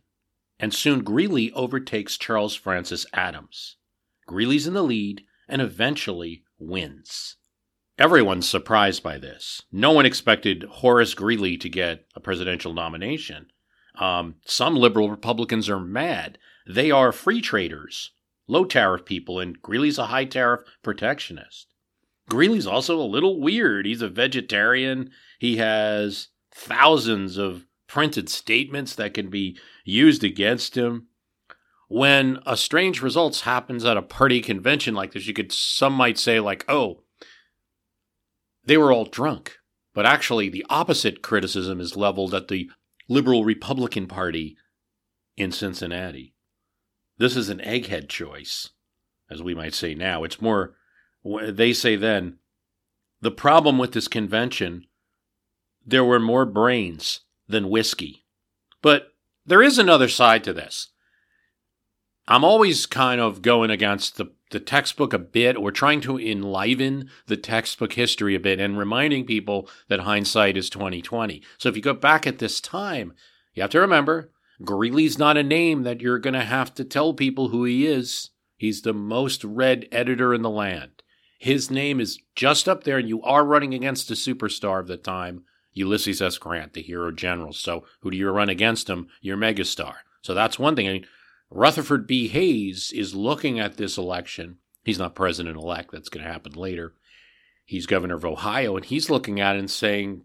And 0.60 0.73
soon 0.73 1.04
Greeley 1.04 1.54
overtakes 1.54 2.17
Charles 2.17 2.56
Francis 2.56 3.06
Adams. 3.13 3.78
Greeley's 4.28 4.67
in 4.67 4.73
the 4.73 4.84
lead 4.84 5.23
and 5.47 5.62
eventually 5.62 6.43
wins. 6.58 7.38
Everyone's 7.99 8.47
surprised 8.47 9.03
by 9.03 9.17
this. 9.17 9.62
No 9.73 9.91
one 9.91 10.05
expected 10.05 10.63
Horace 10.63 11.13
Greeley 11.13 11.57
to 11.57 11.67
get 11.67 12.05
a 12.15 12.21
presidential 12.21 12.73
nomination. 12.73 13.47
Um, 13.95 14.35
some 14.45 14.77
liberal 14.77 15.09
Republicans 15.09 15.69
are 15.69 15.81
mad. 15.81 16.38
They 16.65 16.91
are 16.91 17.12
free 17.12 17.41
traders, 17.41 18.12
low 18.47 18.63
tariff 18.63 19.03
people, 19.03 19.41
and 19.41 19.62
Greeley's 19.62 19.97
a 19.97 20.05
high 20.05 20.23
tariff 20.23 20.62
protectionist. 20.81 21.73
Greeley's 22.29 22.65
also 22.65 22.97
a 22.97 23.03
little 23.03 23.41
weird. 23.41 23.85
He's 23.85 24.01
a 24.01 24.07
vegetarian. 24.07 25.12
He 25.38 25.57
has 25.57 26.29
thousands 26.55 27.38
of 27.38 27.65
printed 27.85 28.29
statements 28.29 28.95
that 28.95 29.13
can 29.13 29.29
be 29.29 29.57
used 29.83 30.23
against 30.23 30.77
him. 30.77 31.07
When 31.89 32.39
a 32.45 32.55
strange 32.55 33.01
results 33.01 33.41
happens 33.41 33.83
at 33.83 33.97
a 33.97 34.01
party 34.01 34.39
convention 34.39 34.93
like 34.93 35.12
this, 35.12 35.27
you 35.27 35.33
could 35.33 35.51
some 35.51 35.93
might 35.93 36.19
say 36.19 36.39
like, 36.39 36.63
"Oh, 36.69 37.03
they 38.69 38.77
were 38.77 38.93
all 38.93 39.05
drunk." 39.05 39.58
But 39.93 40.05
actually 40.05 40.47
the 40.47 40.65
opposite 40.69 41.21
criticism 41.21 41.82
is 41.82 41.97
leveled 41.97 42.34
at 42.34 42.47
the 42.47 42.69
liberal 43.10 43.43
Republican 43.43 44.08
Party 44.08 44.55
in 45.36 45.51
Cincinnati. 45.51 46.36
This 47.17 47.36
is 47.36 47.49
an 47.49 47.60
egghead 47.60 48.08
choice, 48.08 48.69
as 49.29 49.41
we 49.41 49.53
might 49.53 49.73
say 49.73 49.95
now. 49.95 50.23
It's 50.23 50.41
more 50.41 50.77
they 51.23 51.73
say 51.73 51.95
then 51.95 52.39
the 53.19 53.32
problem 53.32 53.77
with 53.77 53.91
this 53.91 54.08
convention 54.08 54.86
there 55.86 56.05
were 56.05 56.19
more 56.19 56.45
brains 56.45 57.21
than 57.47 57.69
whiskey. 57.69 58.25
But 58.82 59.13
there 59.45 59.63
is 59.63 59.77
another 59.77 60.08
side 60.08 60.43
to 60.43 60.53
this. 60.53 60.89
I'm 62.30 62.44
always 62.44 62.86
kind 62.86 63.20
of 63.20 63.42
going 63.42 63.71
against 63.71 64.17
the, 64.17 64.32
the 64.52 64.60
textbook 64.60 65.13
a 65.13 65.19
bit 65.19 65.58
or 65.58 65.71
trying 65.71 66.00
to 66.02 66.19
enliven 66.19 67.10
the 67.25 67.36
textbook 67.38 67.94
history 67.94 68.36
a 68.36 68.40
bit 68.40 68.60
and 68.60 68.77
reminding 68.77 69.25
people 69.25 69.67
that 69.88 70.02
hindsight 70.02 70.56
is 70.56 70.69
2020. 70.69 71.42
So 71.58 71.69
if 71.69 71.75
you 71.75 71.82
go 71.82 71.96
back 71.96 72.27
at 72.27 72.38
this 72.38 72.62
time, 72.62 73.13
you 73.56 73.63
have 73.63 73.71
to 73.71 73.80
remember 73.80 74.32
Greeley's 74.63 75.17
not 75.17 75.38
a 75.38 75.44
name 75.44 75.82
that 75.84 76.02
you're 76.02 76.19
going 76.19 76.36
to 76.36 76.42
have 76.42 76.73
to 76.75 76.84
tell 76.84 77.13
people 77.15 77.50
who 77.50 77.63
he 77.63 77.88
is. 77.88 78.30
He's 78.58 78.84
the 78.84 78.94
most 78.94 79.44
read 79.44 79.88
editor 79.92 80.32
in 80.32 80.44
the 80.44 80.50
land. 80.52 81.02
His 81.40 81.71
name 81.71 82.00
is 82.00 82.19
just 82.36 82.69
up 82.69 82.84
there, 82.84 82.98
and 82.98 83.08
you 83.08 83.23
are 83.23 83.46
running 83.46 83.73
against 83.73 84.12
a 84.12 84.15
superstar 84.15 84.82
of 84.82 84.88
the 84.88 84.98
time 84.98 85.46
Ulysses 85.73 86.21
S. 86.21 86.38
Grant, 86.38 86.73
the 86.73 86.82
hero 86.82 87.12
general. 87.12 87.54
So 87.54 87.86
who 88.02 88.12
do 88.12 88.17
you 88.17 88.30
run 88.30 88.50
against 88.50 88.90
him? 88.90 89.08
Your 89.21 89.38
megastar. 89.38 89.96
So 90.21 90.34
that's 90.34 90.60
one 90.60 90.75
thing. 90.75 90.88
I 90.88 90.92
mean, 90.92 91.06
Rutherford 91.52 92.06
B. 92.06 92.27
Hayes 92.27 92.91
is 92.93 93.15
looking 93.15 93.60
at 93.60 93.77
this 93.77 93.97
election. 93.97 94.58
He's 94.83 95.00
not 95.00 95.15
president 95.15 95.58
elect. 95.58 95.91
That's 95.91 96.10
going 96.10 96.23
to 96.25 96.31
happen 96.31 96.54
later. 96.54 96.93
He's 97.65 97.85
governor 97.85 98.15
of 98.15 98.25
Ohio, 98.25 98.75
and 98.75 98.85
he's 98.85 99.10
looking 99.10 99.39
at 99.39 99.56
it 99.56 99.60
and 99.60 99.69
saying, 99.69 100.23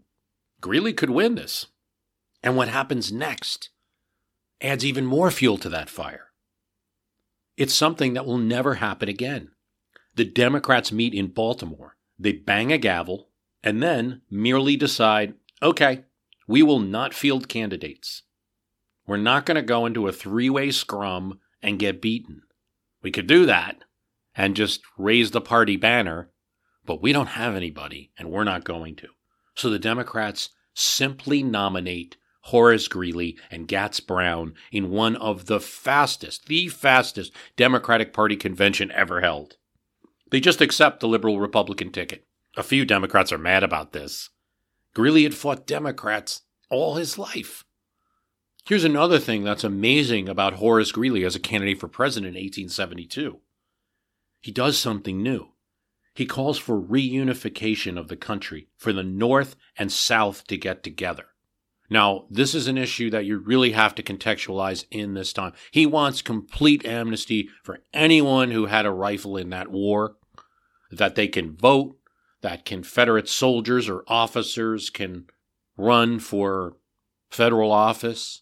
Greeley 0.61 0.93
could 0.93 1.09
win 1.09 1.35
this. 1.35 1.67
And 2.41 2.55
what 2.55 2.67
happens 2.67 3.11
next 3.11 3.69
adds 4.61 4.85
even 4.85 5.05
more 5.05 5.31
fuel 5.31 5.57
to 5.59 5.69
that 5.69 5.89
fire. 5.89 6.31
It's 7.57 7.73
something 7.73 8.13
that 8.13 8.25
will 8.25 8.37
never 8.37 8.75
happen 8.75 9.09
again. 9.09 9.51
The 10.15 10.25
Democrats 10.25 10.91
meet 10.91 11.13
in 11.13 11.27
Baltimore. 11.27 11.97
They 12.17 12.31
bang 12.31 12.71
a 12.71 12.77
gavel 12.77 13.29
and 13.63 13.81
then 13.81 14.21
merely 14.29 14.77
decide 14.77 15.33
okay, 15.61 16.03
we 16.47 16.61
will 16.61 16.79
not 16.79 17.13
field 17.13 17.47
candidates. 17.47 18.23
We're 19.07 19.17
not 19.17 19.45
going 19.45 19.55
to 19.55 19.61
go 19.61 19.85
into 19.85 20.07
a 20.07 20.11
three 20.11 20.49
way 20.49 20.71
scrum 20.71 21.39
and 21.61 21.79
get 21.79 22.01
beaten. 22.01 22.41
We 23.01 23.11
could 23.11 23.27
do 23.27 23.45
that 23.45 23.83
and 24.35 24.55
just 24.55 24.81
raise 24.97 25.31
the 25.31 25.41
party 25.41 25.77
banner, 25.77 26.31
but 26.85 27.01
we 27.01 27.13
don't 27.13 27.27
have 27.27 27.55
anybody 27.55 28.11
and 28.17 28.31
we're 28.31 28.43
not 28.43 28.63
going 28.63 28.95
to. 28.97 29.07
So 29.55 29.69
the 29.69 29.79
Democrats 29.79 30.49
simply 30.73 31.43
nominate 31.43 32.17
Horace 32.45 32.87
Greeley 32.87 33.37
and 33.49 33.67
Gratz 33.67 33.99
Brown 33.99 34.53
in 34.71 34.91
one 34.91 35.15
of 35.15 35.47
the 35.47 35.59
fastest, 35.59 36.45
the 36.45 36.67
fastest 36.67 37.31
Democratic 37.55 38.13
Party 38.13 38.35
convention 38.35 38.91
ever 38.91 39.21
held. 39.21 39.57
They 40.29 40.39
just 40.39 40.61
accept 40.61 40.99
the 40.99 41.07
liberal 41.07 41.39
Republican 41.39 41.91
ticket. 41.91 42.25
A 42.55 42.63
few 42.63 42.85
Democrats 42.85 43.31
are 43.31 43.37
mad 43.37 43.63
about 43.63 43.93
this. 43.93 44.29
Greeley 44.93 45.23
had 45.23 45.33
fought 45.35 45.67
Democrats 45.67 46.43
all 46.69 46.95
his 46.95 47.17
life. 47.17 47.64
Here's 48.65 48.83
another 48.83 49.19
thing 49.19 49.43
that's 49.43 49.63
amazing 49.63 50.27
about 50.27 50.55
Horace 50.55 50.91
Greeley 50.91 51.23
as 51.23 51.35
a 51.35 51.39
candidate 51.39 51.79
for 51.79 51.87
president 51.87 52.35
in 52.35 52.41
1872. 52.41 53.39
He 54.39 54.51
does 54.51 54.75
something 54.75 55.21
new. 55.21 55.49
He 56.15 56.25
calls 56.25 56.57
for 56.57 56.81
reunification 56.81 57.95
of 57.95 58.07
the 58.07 58.15
country, 58.15 58.69
for 58.75 58.91
the 58.91 59.03
North 59.03 59.55
and 59.77 59.91
South 59.91 60.47
to 60.47 60.57
get 60.57 60.81
together. 60.81 61.25
Now, 61.91 62.25
this 62.31 62.55
is 62.55 62.67
an 62.67 62.79
issue 62.79 63.11
that 63.11 63.25
you 63.25 63.37
really 63.37 63.73
have 63.73 63.93
to 63.95 64.03
contextualize 64.03 64.85
in 64.89 65.13
this 65.13 65.31
time. 65.31 65.53
He 65.69 65.85
wants 65.85 66.23
complete 66.23 66.83
amnesty 66.85 67.49
for 67.63 67.83
anyone 67.93 68.49
who 68.49 68.65
had 68.65 68.87
a 68.87 68.91
rifle 68.91 69.37
in 69.37 69.51
that 69.51 69.69
war, 69.69 70.15
that 70.89 71.13
they 71.13 71.27
can 71.27 71.55
vote, 71.55 71.97
that 72.41 72.65
Confederate 72.65 73.29
soldiers 73.29 73.87
or 73.87 74.03
officers 74.07 74.89
can 74.89 75.25
run 75.77 76.17
for 76.17 76.77
federal 77.29 77.71
office. 77.71 78.41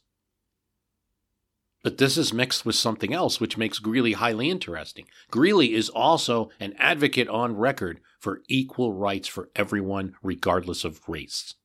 But 1.84 1.98
this 1.98 2.18
is 2.18 2.34
mixed 2.34 2.66
with 2.66 2.76
something 2.76 3.14
else, 3.14 3.42
which 3.42 3.58
makes 3.58 3.80
Greeley 3.80 4.14
highly 4.14 4.50
interesting. 4.50 5.06
Greeley 5.30 5.74
is 5.74 5.90
also 5.90 6.50
an 6.60 6.74
advocate 6.80 7.28
on 7.28 7.58
record 7.58 8.00
for 8.20 8.42
equal 8.48 8.94
rights 8.94 9.28
for 9.28 9.50
everyone, 9.54 10.16
regardless 10.24 10.86
of 10.86 11.02
race. 11.10 11.56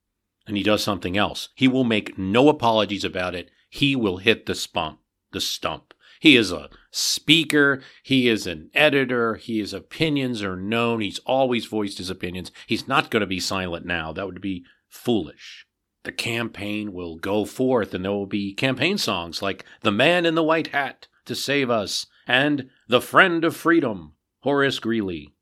And 0.46 0.56
he 0.56 0.64
does 0.64 0.82
something 0.82 1.16
else. 1.16 1.50
He 1.54 1.68
will 1.68 1.84
make 1.84 2.18
no 2.18 2.48
apologies 2.48 3.04
about 3.04 3.36
it. 3.36 3.50
He 3.70 3.94
will 3.94 4.16
hit 4.16 4.46
the 4.46 4.54
spump, 4.54 4.98
the 5.30 5.40
stump. 5.40 5.94
He 6.18 6.34
is 6.34 6.50
a 6.50 6.68
speaker. 6.90 7.80
He 8.02 8.28
is 8.28 8.44
an 8.48 8.70
editor. 8.74 9.36
His 9.36 9.72
opinions 9.72 10.42
are 10.42 10.56
known. 10.56 11.00
He's 11.00 11.20
always 11.20 11.66
voiced 11.66 11.98
his 11.98 12.10
opinions. 12.10 12.50
He's 12.66 12.88
not 12.88 13.12
going 13.12 13.20
to 13.20 13.26
be 13.26 13.38
silent 13.38 13.86
now. 13.86 14.12
That 14.12 14.26
would 14.26 14.40
be 14.40 14.64
foolish 14.88 15.67
the 16.05 16.12
campaign 16.12 16.92
will 16.92 17.16
go 17.16 17.44
forth 17.44 17.92
and 17.92 18.05
there 18.05 18.12
will 18.12 18.26
be 18.26 18.55
campaign 18.55 18.99
songs 18.99 19.42
like 19.42 19.64
The 19.82 19.92
Man 19.92 20.24
in 20.24 20.34
the 20.34 20.42
White 20.42 20.68
Hat 20.68 21.09
to 21.26 21.34
Save 21.34 21.70
Us 21.70 22.07
and 22.26 22.70
The 22.88 23.01
Friend 23.01 23.44
of 23.44 23.57
Freedom, 23.57 24.14
Horace 24.40 24.78
Greeley. 24.78 25.34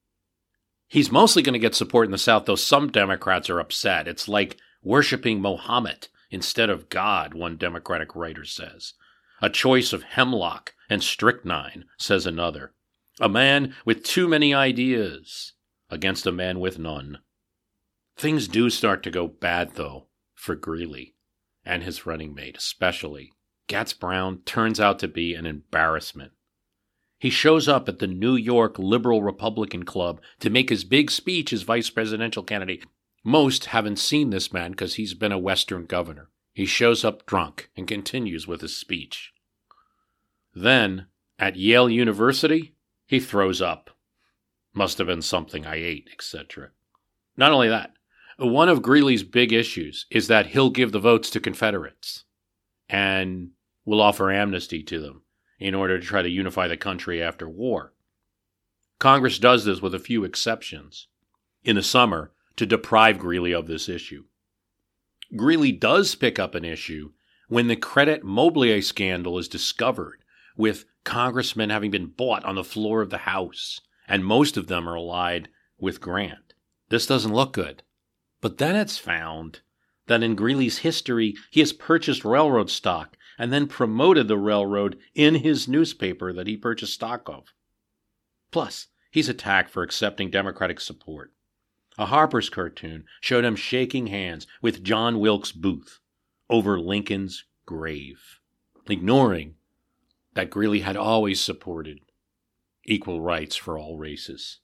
He's 0.88 1.12
mostly 1.12 1.42
going 1.42 1.52
to 1.52 1.58
get 1.58 1.74
support 1.74 2.06
in 2.06 2.12
the 2.12 2.18
South, 2.18 2.46
though 2.46 2.54
some 2.54 2.90
Democrats 2.90 3.50
are 3.50 3.60
upset. 3.60 4.08
It's 4.08 4.28
like 4.28 4.56
worshiping 4.82 5.40
Mohammed 5.40 6.08
instead 6.30 6.70
of 6.70 6.88
God, 6.88 7.34
one 7.34 7.56
Democratic 7.56 8.14
writer 8.16 8.44
says. 8.44 8.94
A 9.42 9.50
choice 9.50 9.92
of 9.92 10.04
hemlock 10.04 10.74
and 10.88 11.02
strychnine, 11.02 11.84
says 11.98 12.26
another. 12.26 12.72
A 13.20 13.28
man 13.28 13.74
with 13.84 14.04
too 14.04 14.28
many 14.28 14.54
ideas 14.54 15.52
against 15.90 16.26
a 16.26 16.32
man 16.32 16.60
with 16.60 16.78
none. 16.78 17.18
Things 18.16 18.48
do 18.48 18.70
start 18.70 19.02
to 19.02 19.10
go 19.10 19.26
bad, 19.26 19.74
though 19.74 20.05
for 20.36 20.54
Greeley 20.54 21.14
and 21.64 21.82
his 21.82 22.06
running 22.06 22.32
mate, 22.32 22.56
especially. 22.56 23.32
Gratz 23.68 23.92
Brown 23.92 24.42
turns 24.44 24.78
out 24.78 25.00
to 25.00 25.08
be 25.08 25.34
an 25.34 25.44
embarrassment. 25.44 26.30
He 27.18 27.30
shows 27.30 27.66
up 27.66 27.88
at 27.88 27.98
the 27.98 28.06
New 28.06 28.36
York 28.36 28.78
Liberal 28.78 29.22
Republican 29.22 29.84
Club 29.84 30.20
to 30.38 30.50
make 30.50 30.68
his 30.68 30.84
big 30.84 31.10
speech 31.10 31.52
as 31.52 31.62
vice 31.62 31.90
presidential 31.90 32.44
candidate. 32.44 32.84
Most 33.24 33.66
haven't 33.66 33.98
seen 33.98 34.30
this 34.30 34.52
man 34.52 34.70
because 34.70 34.94
he's 34.94 35.14
been 35.14 35.32
a 35.32 35.38
Western 35.38 35.86
governor. 35.86 36.28
He 36.52 36.66
shows 36.66 37.04
up 37.04 37.26
drunk 37.26 37.70
and 37.76 37.88
continues 37.88 38.46
with 38.46 38.60
his 38.60 38.76
speech. 38.76 39.32
Then, 40.54 41.06
at 41.38 41.56
Yale 41.56 41.90
University, 41.90 42.74
he 43.06 43.18
throws 43.18 43.60
up. 43.60 43.90
Must 44.72 44.98
have 44.98 45.06
been 45.06 45.22
something 45.22 45.66
I 45.66 45.76
ate, 45.76 46.08
etc. 46.12 46.70
Not 47.36 47.52
only 47.52 47.68
that, 47.68 47.95
one 48.38 48.68
of 48.68 48.82
Greeley's 48.82 49.22
big 49.22 49.52
issues 49.52 50.06
is 50.10 50.28
that 50.28 50.48
he'll 50.48 50.70
give 50.70 50.92
the 50.92 50.98
votes 50.98 51.30
to 51.30 51.40
Confederates 51.40 52.24
and 52.88 53.50
will 53.84 54.00
offer 54.00 54.30
amnesty 54.30 54.82
to 54.82 55.00
them 55.00 55.22
in 55.58 55.74
order 55.74 55.98
to 55.98 56.06
try 56.06 56.22
to 56.22 56.28
unify 56.28 56.68
the 56.68 56.76
country 56.76 57.22
after 57.22 57.48
war. 57.48 57.92
Congress 58.98 59.38
does 59.38 59.64
this 59.64 59.80
with 59.80 59.94
a 59.94 59.98
few 59.98 60.24
exceptions 60.24 61.08
in 61.64 61.76
the 61.76 61.82
summer 61.82 62.32
to 62.56 62.66
deprive 62.66 63.18
Greeley 63.18 63.52
of 63.52 63.66
this 63.66 63.88
issue. 63.88 64.24
Greeley 65.34 65.72
does 65.72 66.14
pick 66.14 66.38
up 66.38 66.54
an 66.54 66.64
issue 66.64 67.12
when 67.48 67.68
the 67.68 67.76
Credit 67.76 68.22
Mobilier 68.22 68.82
scandal 68.82 69.38
is 69.38 69.48
discovered, 69.48 70.22
with 70.56 70.86
congressmen 71.04 71.70
having 71.70 71.90
been 71.90 72.06
bought 72.06 72.44
on 72.44 72.54
the 72.54 72.64
floor 72.64 73.02
of 73.02 73.10
the 73.10 73.18
House, 73.18 73.80
and 74.08 74.24
most 74.24 74.56
of 74.56 74.66
them 74.66 74.88
are 74.88 74.96
allied 74.96 75.48
with 75.78 76.00
Grant. 76.00 76.54
This 76.88 77.06
doesn't 77.06 77.34
look 77.34 77.52
good. 77.52 77.82
But 78.46 78.58
then 78.58 78.76
it's 78.76 78.96
found 78.96 79.62
that 80.06 80.22
in 80.22 80.36
Greeley's 80.36 80.78
history, 80.78 81.34
he 81.50 81.58
has 81.58 81.72
purchased 81.72 82.24
railroad 82.24 82.70
stock 82.70 83.16
and 83.36 83.52
then 83.52 83.66
promoted 83.66 84.28
the 84.28 84.38
railroad 84.38 84.96
in 85.16 85.34
his 85.34 85.66
newspaper 85.66 86.32
that 86.32 86.46
he 86.46 86.56
purchased 86.56 86.94
stock 86.94 87.28
of. 87.28 87.52
Plus, 88.52 88.86
he's 89.10 89.28
attacked 89.28 89.68
for 89.68 89.82
accepting 89.82 90.30
Democratic 90.30 90.78
support. 90.78 91.32
A 91.98 92.06
Harper's 92.06 92.48
cartoon 92.48 93.06
showed 93.20 93.44
him 93.44 93.56
shaking 93.56 94.06
hands 94.06 94.46
with 94.62 94.84
John 94.84 95.18
Wilkes 95.18 95.50
Booth 95.50 95.98
over 96.48 96.78
Lincoln's 96.78 97.46
grave, 97.66 98.38
ignoring 98.88 99.56
that 100.34 100.50
Greeley 100.50 100.82
had 100.82 100.96
always 100.96 101.40
supported 101.40 101.98
equal 102.84 103.20
rights 103.20 103.56
for 103.56 103.76
all 103.76 103.98
races. 103.98 104.60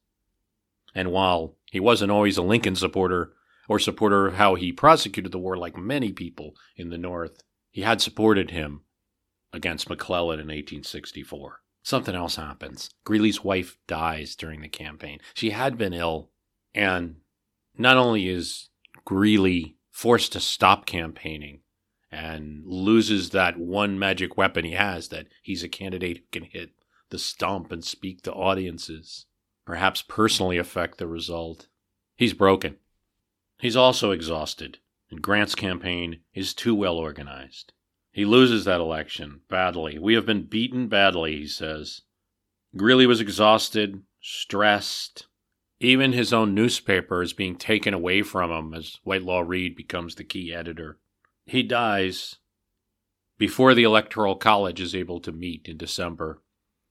And 0.94 1.10
while 1.10 1.56
he 1.72 1.80
wasn't 1.80 2.12
always 2.12 2.36
a 2.36 2.42
Lincoln 2.42 2.76
supporter, 2.76 3.32
or 3.68 3.78
supporter 3.78 4.26
of 4.26 4.34
how 4.34 4.54
he 4.54 4.72
prosecuted 4.72 5.32
the 5.32 5.38
war, 5.38 5.56
like 5.56 5.76
many 5.76 6.12
people 6.12 6.54
in 6.76 6.90
the 6.90 6.98
North. 6.98 7.42
He 7.70 7.82
had 7.82 8.00
supported 8.00 8.50
him 8.50 8.82
against 9.52 9.88
McClellan 9.88 10.40
in 10.40 10.46
1864. 10.46 11.60
Something 11.82 12.14
else 12.14 12.36
happens. 12.36 12.90
Greeley's 13.04 13.42
wife 13.42 13.76
dies 13.86 14.36
during 14.36 14.60
the 14.60 14.68
campaign. 14.68 15.18
She 15.34 15.50
had 15.50 15.76
been 15.76 15.92
ill, 15.92 16.30
and 16.74 17.16
not 17.76 17.96
only 17.96 18.28
is 18.28 18.68
Greeley 19.04 19.76
forced 19.90 20.32
to 20.32 20.40
stop 20.40 20.86
campaigning 20.86 21.60
and 22.10 22.62
loses 22.66 23.30
that 23.30 23.58
one 23.58 23.98
magic 23.98 24.36
weapon 24.36 24.64
he 24.64 24.72
has 24.72 25.08
that 25.08 25.26
he's 25.42 25.62
a 25.62 25.68
candidate 25.68 26.18
who 26.18 26.24
can 26.40 26.44
hit 26.44 26.70
the 27.10 27.18
stump 27.18 27.72
and 27.72 27.84
speak 27.84 28.22
to 28.22 28.32
audiences, 28.32 29.26
perhaps 29.66 30.02
personally 30.02 30.58
affect 30.58 30.98
the 30.98 31.06
result. 31.06 31.68
He's 32.16 32.32
broken. 32.34 32.76
He's 33.62 33.76
also 33.76 34.10
exhausted, 34.10 34.78
and 35.08 35.22
Grant's 35.22 35.54
campaign 35.54 36.22
is 36.34 36.52
too 36.52 36.74
well 36.74 36.96
organized. 36.96 37.72
He 38.10 38.24
loses 38.24 38.64
that 38.64 38.80
election 38.80 39.42
badly. 39.48 40.00
We 40.00 40.14
have 40.14 40.26
been 40.26 40.46
beaten 40.46 40.88
badly, 40.88 41.36
he 41.36 41.46
says. 41.46 42.00
Greeley 42.76 43.06
was 43.06 43.20
exhausted, 43.20 44.02
stressed. 44.20 45.28
Even 45.78 46.12
his 46.12 46.32
own 46.32 46.56
newspaper 46.56 47.22
is 47.22 47.32
being 47.32 47.54
taken 47.54 47.94
away 47.94 48.22
from 48.22 48.50
him 48.50 48.74
as 48.74 48.98
Whitelaw 49.04 49.42
Reid 49.42 49.76
becomes 49.76 50.16
the 50.16 50.24
key 50.24 50.52
editor. 50.52 50.98
He 51.46 51.62
dies 51.62 52.38
before 53.38 53.74
the 53.74 53.84
Electoral 53.84 54.34
College 54.34 54.80
is 54.80 54.92
able 54.92 55.20
to 55.20 55.30
meet 55.30 55.68
in 55.68 55.76
December. 55.76 56.42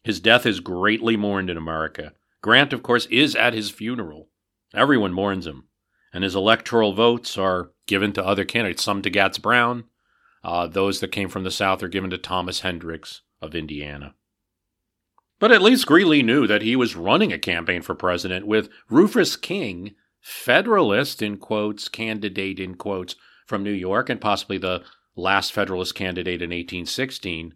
His 0.05 0.22
death 0.22 0.45
is 0.45 0.61
greatly 0.61 1.17
mourned 1.17 1.49
in 1.49 1.57
America. 1.57 2.13
Grant, 2.41 2.72
of 2.72 2.82
course, 2.82 3.07
is 3.07 3.36
at 3.36 3.53
his 3.53 3.69
funeral. 3.69 4.30
Everyone 4.74 5.11
mourns 5.11 5.45
him 5.45 5.65
and 6.14 6.24
his 6.24 6.36
electoral 6.36 6.93
votes 6.93 7.38
are 7.38 7.72
given 7.88 8.14
to 8.14 8.26
other 8.26 8.45
candidates, 8.45 8.84
some 8.84 9.01
to 9.01 9.09
Gratz 9.09 9.38
Brown. 9.38 9.86
Uh, 10.43 10.68
those 10.68 10.99
that 10.99 11.12
came 11.12 11.30
from 11.30 11.43
the 11.43 11.51
South 11.51 11.84
are 11.84 11.88
given 11.88 12.09
to 12.09 12.18
Thomas 12.18 12.62
Hendricks 12.62 13.22
of 13.41 13.55
Indiana. 13.55 14.16
But 15.39 15.51
at 15.51 15.62
least 15.62 15.88
Greeley 15.88 16.22
knew 16.22 16.45
that 16.47 16.62
he 16.62 16.76
was 16.76 16.95
running 16.95 17.34
a 17.34 17.39
campaign 17.39 17.82
for 17.82 17.95
president 17.95 18.45
with 18.45 18.70
Rufus 18.89 19.36
King, 19.36 19.95
Federalist 20.20 21.22
in 21.22 21.38
quotes, 21.38 21.89
candidate 21.89 22.59
in 22.59 22.76
quotes, 22.76 23.16
from 23.47 23.64
New 23.64 23.72
York, 23.72 24.09
and 24.09 24.22
possibly 24.22 24.57
the 24.57 24.84
last 25.16 25.51
Federalist 25.51 25.95
candidate 25.95 26.41
in 26.41 26.49
1816, 26.49 27.55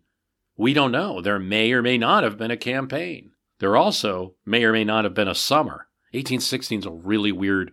We 0.57 0.73
don't 0.73 0.91
know. 0.91 1.21
There 1.21 1.39
may 1.39 1.71
or 1.73 1.81
may 1.81 1.97
not 1.97 2.23
have 2.23 2.37
been 2.37 2.51
a 2.51 2.57
campaign. 2.57 3.31
There 3.59 3.75
also 3.75 4.35
may 4.45 4.63
or 4.63 4.71
may 4.71 4.83
not 4.83 5.03
have 5.03 5.13
been 5.13 5.27
a 5.27 5.35
summer. 5.35 5.87
1816 6.11 6.79
is 6.79 6.85
a 6.85 6.91
really 6.91 7.31
weird 7.31 7.71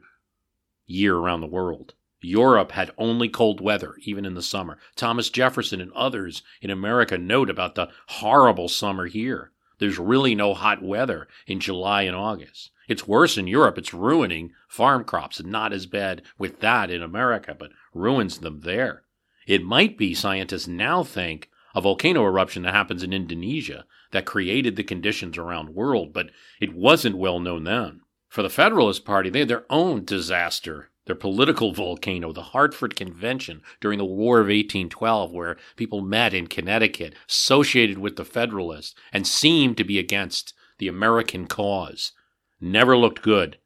year 0.93 1.17
around 1.17 1.41
the 1.41 1.47
world. 1.47 1.95
Europe 2.21 2.73
had 2.73 2.93
only 2.97 3.29
cold 3.29 3.61
weather, 3.61 3.95
even 4.03 4.25
in 4.25 4.35
the 4.35 4.43
summer. 4.43 4.79
Thomas 4.95 5.29
Jefferson 5.29 5.81
and 5.81 5.93
others 5.93 6.43
in 6.61 6.71
America 6.71 7.19
note 7.19 7.51
about 7.51 7.75
the 7.75 7.89
horrible 8.07 8.69
summer 8.69 9.07
here. 9.07 9.51
There's 9.79 9.99
really 9.99 10.37
no 10.37 10.55
hot 10.55 10.83
weather 10.83 11.27
in 11.47 11.59
July 11.59 12.03
and 12.03 12.15
August. 12.15 12.71
It's 12.87 13.09
worse 13.09 13.37
in 13.37 13.49
Europe. 13.49 13.79
It's 13.79 13.93
ruining 13.93 14.53
farm 14.69 15.03
crops. 15.03 15.43
Not 15.43 15.73
as 15.73 15.87
bad 15.87 16.23
with 16.39 16.61
that 16.61 16.91
in 16.91 17.03
America, 17.03 17.57
but 17.59 17.73
ruins 17.93 18.39
them 18.39 18.61
there. 18.61 19.03
It 19.47 19.65
might 19.65 19.99
be, 19.99 20.15
scientists 20.15 20.69
now 20.69 21.03
think, 21.03 21.51
a 21.75 21.81
volcano 21.81 22.25
eruption 22.25 22.63
that 22.63 22.75
happens 22.75 23.03
in 23.03 23.13
Indonesia 23.13 23.85
that 24.13 24.27
created 24.27 24.77
the 24.77 24.85
conditions 24.85 25.39
around 25.39 25.75
world, 25.75 26.13
but 26.13 26.31
it 26.61 26.75
wasn't 26.75 27.17
well 27.17 27.41
known 27.41 27.65
then. 27.65 28.02
For 28.33 28.43
the 28.43 28.49
Federalist 28.49 29.05
Party, 29.05 29.29
they 29.29 29.41
had 29.41 29.49
their 29.49 29.67
own 29.69 30.07
disaster 30.07 30.89
their 31.05 31.15
political 31.15 31.75
volcano, 31.75 32.33
the 32.33 32.41
Hartford 32.55 32.97
Convention 32.97 33.61
during 33.79 33.99
the 33.99 34.07
War 34.07 34.39
of 34.39 34.47
1812, 34.47 35.33
where 35.33 35.59
people 35.77 36.01
met 36.01 36.33
in 36.33 36.47
Connecticut, 36.47 37.15
associated 37.29 37.99
with 37.99 38.17
the 38.17 38.25
Federalists, 38.25 38.95
and 39.13 39.27
seemed 39.27 39.77
to 39.77 39.85
be 39.85 39.99
against 39.99 40.55
the 40.79 40.89
American 40.89 41.47
cause. 41.47 42.13
Never 42.59 42.97
looked 42.97 43.21
good. 43.21 43.59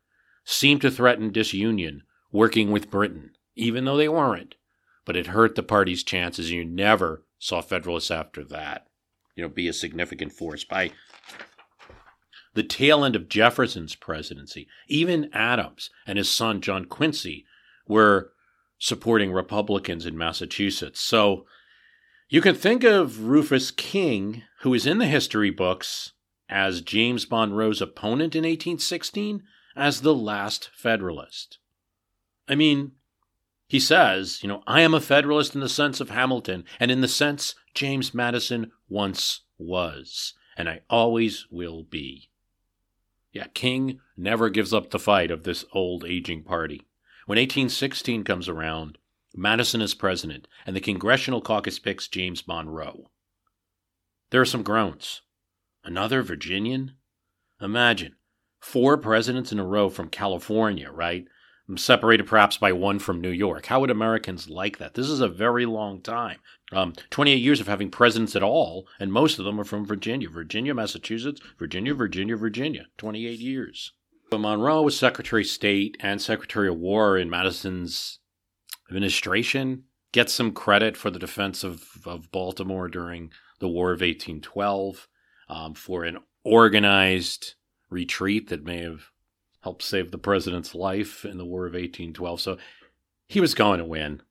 Seemed 0.44 0.80
to 0.80 0.90
threaten 0.90 1.30
disunion, 1.30 2.02
working 2.32 2.72
with 2.72 2.90
Britain, 2.90 3.36
even 3.54 3.84
though 3.84 3.96
they 3.96 4.08
weren't. 4.08 4.56
But 5.04 5.14
it 5.14 5.28
hurt 5.28 5.54
the 5.54 5.62
party's 5.62 6.02
chances. 6.02 6.50
You 6.50 6.64
never 6.64 7.22
saw 7.38 7.60
Federalists 7.60 8.10
after 8.10 8.42
that, 8.46 8.88
you 9.36 9.44
know, 9.44 9.48
be 9.48 9.68
a 9.68 9.72
significant 9.72 10.32
force. 10.32 10.64
By 10.64 10.90
the 12.56 12.62
tail 12.62 13.04
end 13.04 13.14
of 13.14 13.28
Jefferson's 13.28 13.94
presidency. 13.94 14.66
Even 14.88 15.30
Adams 15.34 15.90
and 16.06 16.16
his 16.16 16.32
son 16.32 16.62
John 16.62 16.86
Quincy 16.86 17.44
were 17.86 18.32
supporting 18.78 19.30
Republicans 19.30 20.06
in 20.06 20.16
Massachusetts. 20.16 20.98
So 20.98 21.44
you 22.30 22.40
can 22.40 22.54
think 22.54 22.82
of 22.82 23.24
Rufus 23.24 23.70
King, 23.70 24.42
who 24.62 24.72
is 24.72 24.86
in 24.86 24.96
the 24.96 25.06
history 25.06 25.50
books 25.50 26.12
as 26.48 26.80
James 26.80 27.30
Monroe's 27.30 27.82
opponent 27.82 28.34
in 28.34 28.40
1816, 28.40 29.42
as 29.76 30.00
the 30.00 30.14
last 30.14 30.70
Federalist. 30.74 31.58
I 32.48 32.54
mean, 32.54 32.92
he 33.68 33.78
says, 33.78 34.42
you 34.42 34.48
know, 34.48 34.62
I 34.66 34.80
am 34.80 34.94
a 34.94 35.00
Federalist 35.00 35.54
in 35.54 35.60
the 35.60 35.68
sense 35.68 36.00
of 36.00 36.08
Hamilton 36.08 36.64
and 36.80 36.90
in 36.90 37.02
the 37.02 37.08
sense 37.08 37.54
James 37.74 38.14
Madison 38.14 38.72
once 38.88 39.42
was, 39.58 40.32
and 40.56 40.70
I 40.70 40.80
always 40.88 41.46
will 41.50 41.82
be. 41.82 42.30
Yeah, 43.36 43.48
King 43.52 44.00
never 44.16 44.48
gives 44.48 44.72
up 44.72 44.88
the 44.88 44.98
fight 44.98 45.30
of 45.30 45.42
this 45.42 45.66
old 45.74 46.06
aging 46.06 46.42
party. 46.42 46.86
When 47.26 47.36
1816 47.36 48.24
comes 48.24 48.48
around, 48.48 48.96
Madison 49.34 49.82
is 49.82 49.92
president, 49.92 50.48
and 50.64 50.74
the 50.74 50.80
Congressional 50.80 51.42
Caucus 51.42 51.78
picks 51.78 52.08
James 52.08 52.48
Monroe. 52.48 53.10
There 54.30 54.40
are 54.40 54.46
some 54.46 54.62
groans. 54.62 55.20
Another 55.84 56.22
Virginian? 56.22 56.92
Imagine 57.60 58.16
four 58.58 58.96
presidents 58.96 59.52
in 59.52 59.58
a 59.58 59.66
row 59.66 59.90
from 59.90 60.08
California, 60.08 60.90
right? 60.90 61.26
Separated 61.74 62.26
perhaps 62.26 62.56
by 62.56 62.70
one 62.70 63.00
from 63.00 63.20
New 63.20 63.30
York. 63.30 63.66
How 63.66 63.80
would 63.80 63.90
Americans 63.90 64.48
like 64.48 64.78
that? 64.78 64.94
This 64.94 65.08
is 65.08 65.20
a 65.20 65.28
very 65.28 65.66
long 65.66 66.00
time. 66.00 66.38
Um, 66.72 66.92
28 67.10 67.34
years 67.36 67.60
of 67.60 67.66
having 67.66 67.90
presidents 67.90 68.36
at 68.36 68.42
all, 68.42 68.86
and 69.00 69.12
most 69.12 69.38
of 69.38 69.44
them 69.44 69.60
are 69.60 69.64
from 69.64 69.84
Virginia. 69.84 70.28
Virginia, 70.28 70.74
Massachusetts, 70.74 71.40
Virginia, 71.58 71.94
Virginia, 71.94 72.36
Virginia. 72.36 72.86
28 72.98 73.40
years. 73.40 73.92
But 74.30 74.38
Monroe 74.38 74.82
was 74.82 74.98
Secretary 74.98 75.42
of 75.42 75.48
State 75.48 75.96
and 76.00 76.22
Secretary 76.22 76.68
of 76.68 76.76
War 76.76 77.18
in 77.18 77.30
Madison's 77.30 78.20
administration. 78.88 79.84
Gets 80.12 80.32
some 80.32 80.52
credit 80.52 80.96
for 80.96 81.10
the 81.10 81.18
defense 81.18 81.64
of, 81.64 81.84
of 82.04 82.30
Baltimore 82.30 82.88
during 82.88 83.32
the 83.58 83.68
War 83.68 83.88
of 83.90 84.00
1812, 84.00 85.08
um, 85.48 85.74
for 85.74 86.04
an 86.04 86.18
organized 86.44 87.54
retreat 87.90 88.48
that 88.48 88.64
may 88.64 88.82
have 88.82 89.10
helped 89.66 89.82
save 89.82 90.12
the 90.12 90.16
president's 90.18 90.76
life 90.76 91.24
in 91.24 91.38
the 91.38 91.44
War 91.44 91.66
of 91.66 91.72
1812. 91.72 92.40
So 92.40 92.56
he 93.26 93.40
was 93.40 93.52
going 93.52 93.80
to 93.80 93.84
win. 93.84 94.22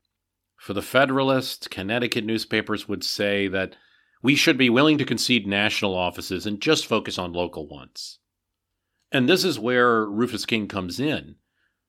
For 0.56 0.72
the 0.72 0.82
Federalists, 0.82 1.68
Connecticut 1.68 2.24
newspapers 2.24 2.88
would 2.88 3.04
say 3.04 3.50
that 3.50 3.76
we 4.24 4.38
should 4.38 4.58
be 4.58 4.70
willing 4.70 4.98
to 4.98 5.04
concede 5.04 5.46
national 5.46 5.94
offices 5.94 6.46
and 6.46 6.62
just 6.62 6.86
focus 6.86 7.20
on 7.20 7.34
local 7.34 7.68
ones. 7.68 8.20
And 9.12 9.28
this 9.28 9.44
is 9.44 9.60
where 9.60 10.06
Rufus 10.06 10.46
King 10.46 10.70
comes 10.70 11.02
in. 11.02 11.36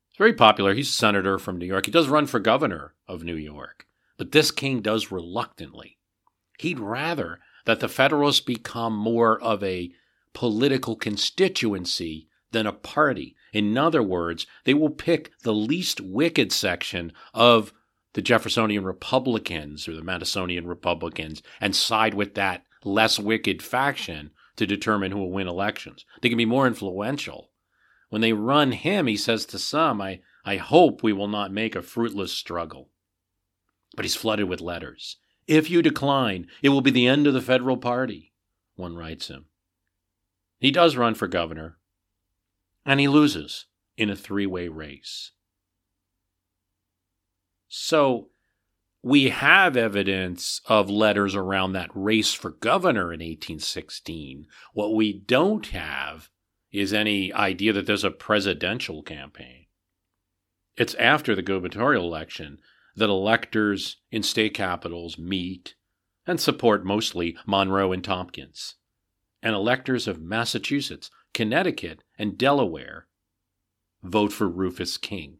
He's 0.08 0.18
very 0.18 0.34
popular. 0.34 0.74
He's 0.74 0.88
a 0.88 0.92
senator 0.92 1.38
from 1.38 1.56
New 1.56 1.66
York. 1.66 1.86
He 1.86 1.92
does 1.92 2.08
run 2.08 2.26
for 2.26 2.40
governor 2.40 2.94
of 3.06 3.22
New 3.22 3.36
York. 3.36 3.86
But 4.18 4.32
this 4.32 4.50
King 4.50 4.80
does 4.80 5.12
reluctantly. 5.12 5.98
He'd 6.58 6.80
rather 6.80 7.38
that 7.64 7.78
the 7.78 7.88
Federalists 7.88 8.40
become 8.40 8.96
more 8.96 9.40
of 9.40 9.62
a 9.62 9.92
political 10.34 10.96
constituency 10.96 12.26
than 12.56 12.66
a 12.66 12.72
party. 12.72 13.36
In 13.52 13.76
other 13.76 14.02
words, 14.02 14.46
they 14.64 14.72
will 14.72 14.88
pick 14.88 15.30
the 15.42 15.52
least 15.52 16.00
wicked 16.00 16.50
section 16.50 17.12
of 17.34 17.74
the 18.14 18.22
Jeffersonian 18.22 18.82
Republicans 18.82 19.86
or 19.86 19.94
the 19.94 20.00
Madisonian 20.00 20.66
Republicans 20.66 21.42
and 21.60 21.76
side 21.76 22.14
with 22.14 22.34
that 22.34 22.64
less 22.82 23.18
wicked 23.18 23.62
faction 23.62 24.30
to 24.56 24.66
determine 24.66 25.12
who 25.12 25.18
will 25.18 25.30
win 25.30 25.46
elections. 25.46 26.06
They 26.22 26.30
can 26.30 26.38
be 26.38 26.46
more 26.46 26.66
influential. 26.66 27.50
When 28.08 28.22
they 28.22 28.32
run 28.32 28.72
him, 28.72 29.06
he 29.06 29.18
says 29.18 29.44
to 29.46 29.58
some, 29.58 30.00
I, 30.00 30.20
I 30.46 30.56
hope 30.56 31.02
we 31.02 31.12
will 31.12 31.28
not 31.28 31.52
make 31.52 31.76
a 31.76 31.82
fruitless 31.82 32.32
struggle. 32.32 32.88
But 33.94 34.06
he's 34.06 34.14
flooded 34.14 34.48
with 34.48 34.62
letters. 34.62 35.18
If 35.46 35.68
you 35.68 35.82
decline, 35.82 36.46
it 36.62 36.70
will 36.70 36.80
be 36.80 36.90
the 36.90 37.06
end 37.06 37.26
of 37.26 37.34
the 37.34 37.42
federal 37.42 37.76
party, 37.76 38.32
one 38.76 38.96
writes 38.96 39.28
him. 39.28 39.46
He 40.58 40.70
does 40.70 40.96
run 40.96 41.14
for 41.14 41.28
governor, 41.28 41.76
and 42.86 43.00
he 43.00 43.08
loses 43.08 43.66
in 43.96 44.08
a 44.08 44.16
three 44.16 44.46
way 44.46 44.68
race. 44.68 45.32
So 47.68 48.28
we 49.02 49.28
have 49.28 49.76
evidence 49.76 50.60
of 50.66 50.88
letters 50.88 51.34
around 51.34 51.72
that 51.72 51.90
race 51.94 52.32
for 52.32 52.50
governor 52.50 53.12
in 53.12 53.20
1816. 53.20 54.46
What 54.72 54.94
we 54.94 55.12
don't 55.12 55.66
have 55.66 56.30
is 56.72 56.92
any 56.92 57.32
idea 57.32 57.72
that 57.72 57.86
there's 57.86 58.04
a 58.04 58.10
presidential 58.10 59.02
campaign. 59.02 59.66
It's 60.76 60.94
after 60.94 61.34
the 61.34 61.42
gubernatorial 61.42 62.04
election 62.04 62.58
that 62.94 63.08
electors 63.08 63.98
in 64.10 64.22
state 64.22 64.54
capitals 64.54 65.18
meet 65.18 65.74
and 66.26 66.40
support 66.40 66.84
mostly 66.84 67.36
Monroe 67.46 67.92
and 67.92 68.02
Tompkins. 68.02 68.74
And 69.42 69.54
electors 69.54 70.08
of 70.08 70.20
Massachusetts 70.20 71.10
Connecticut, 71.36 72.02
and 72.18 72.38
Delaware 72.38 73.08
vote 74.02 74.32
for 74.32 74.48
Rufus 74.48 74.96
King. 74.96 75.36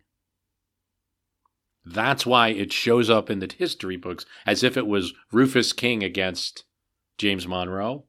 That's 1.87 2.27
why 2.27 2.49
it 2.49 2.71
shows 2.71 3.09
up 3.09 3.31
in 3.31 3.39
the 3.39 3.51
history 3.51 3.97
books 3.97 4.27
as 4.45 4.63
if 4.63 4.77
it 4.77 4.87
was 4.87 5.15
Rufus 5.33 5.73
King 5.73 6.05
against 6.05 6.65
James 7.17 7.49
Monroe. 7.49 8.05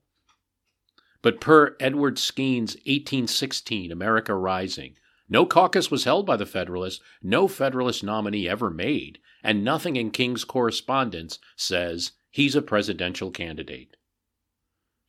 But 1.22 1.40
per 1.40 1.78
Edward 1.80 2.20
Skeen's 2.20 2.74
1816 2.76 3.90
America 3.90 4.36
Rising, 4.36 4.98
no 5.30 5.46
caucus 5.46 5.90
was 5.90 6.04
held 6.04 6.26
by 6.26 6.36
the 6.36 6.46
Federalists, 6.46 7.02
no 7.24 7.48
Federalist 7.48 8.04
nominee 8.04 8.50
ever 8.50 8.70
made, 8.70 9.20
and 9.42 9.64
nothing 9.64 9.96
in 9.96 10.12
King's 10.12 10.44
correspondence 10.44 11.40
says 11.56 12.12
he's 12.32 12.54
a 12.54 12.62
presidential 12.62 13.32
candidate. 13.32 13.97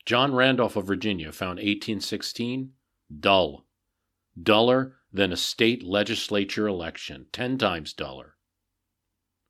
John 0.09 0.35
Randolph 0.35 0.75
of 0.75 0.87
Virginia 0.87 1.31
found 1.33 1.59
1816 1.59 2.73
dull, 3.21 3.67
duller 4.43 4.97
than 5.13 5.35
a 5.35 5.37
state 5.37 5.83
legislature 5.83 6.67
election, 6.67 7.27
10 7.31 7.59
times 7.59 7.93
duller. 7.93 8.37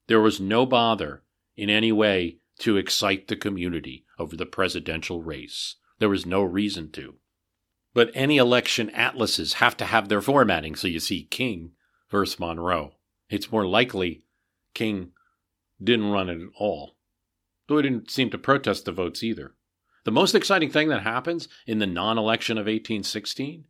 There 0.09 0.21
was 0.21 0.41
no 0.41 0.67
bother 0.67 1.23
in 1.57 1.71
any 1.71 1.93
way 1.93 2.39
to 2.59 2.77
excite 2.77 3.29
the 3.29 3.37
community 3.37 4.05
over 4.19 4.35
the 4.35 4.47
presidential 4.47 5.23
race. 5.23 5.77
There 6.01 6.09
was 6.09 6.27
no 6.27 6.43
reason 6.43 6.91
to. 6.91 7.19
But 7.95 8.11
any 8.13 8.37
election 8.37 8.91
atlases 8.91 9.53
have 9.63 9.77
to 9.77 9.85
have 9.85 10.09
their 10.09 10.21
formatting, 10.21 10.75
so 10.75 10.89
you 10.89 10.99
see 10.99 11.23
King 11.23 11.71
versus 12.11 12.41
Monroe. 12.41 12.95
It's 13.31 13.53
more 13.53 13.65
likely 13.65 14.25
King 14.75 15.13
didn't 15.81 16.11
run 16.11 16.29
it 16.29 16.43
at 16.43 16.49
all, 16.59 16.97
though 17.69 17.77
he 17.77 17.85
didn't 17.85 18.11
seem 18.11 18.31
to 18.31 18.39
protest 18.39 18.87
the 18.87 18.91
votes 18.91 19.23
either. 19.23 19.55
The 20.09 20.13
most 20.13 20.35
exciting 20.35 20.71
thing 20.71 20.89
that 20.89 21.03
happens 21.03 21.49
in 21.67 21.81
the 21.81 21.87
non 21.87 22.17
election 22.17 22.57
of 22.57 22.63
1816 22.63 23.67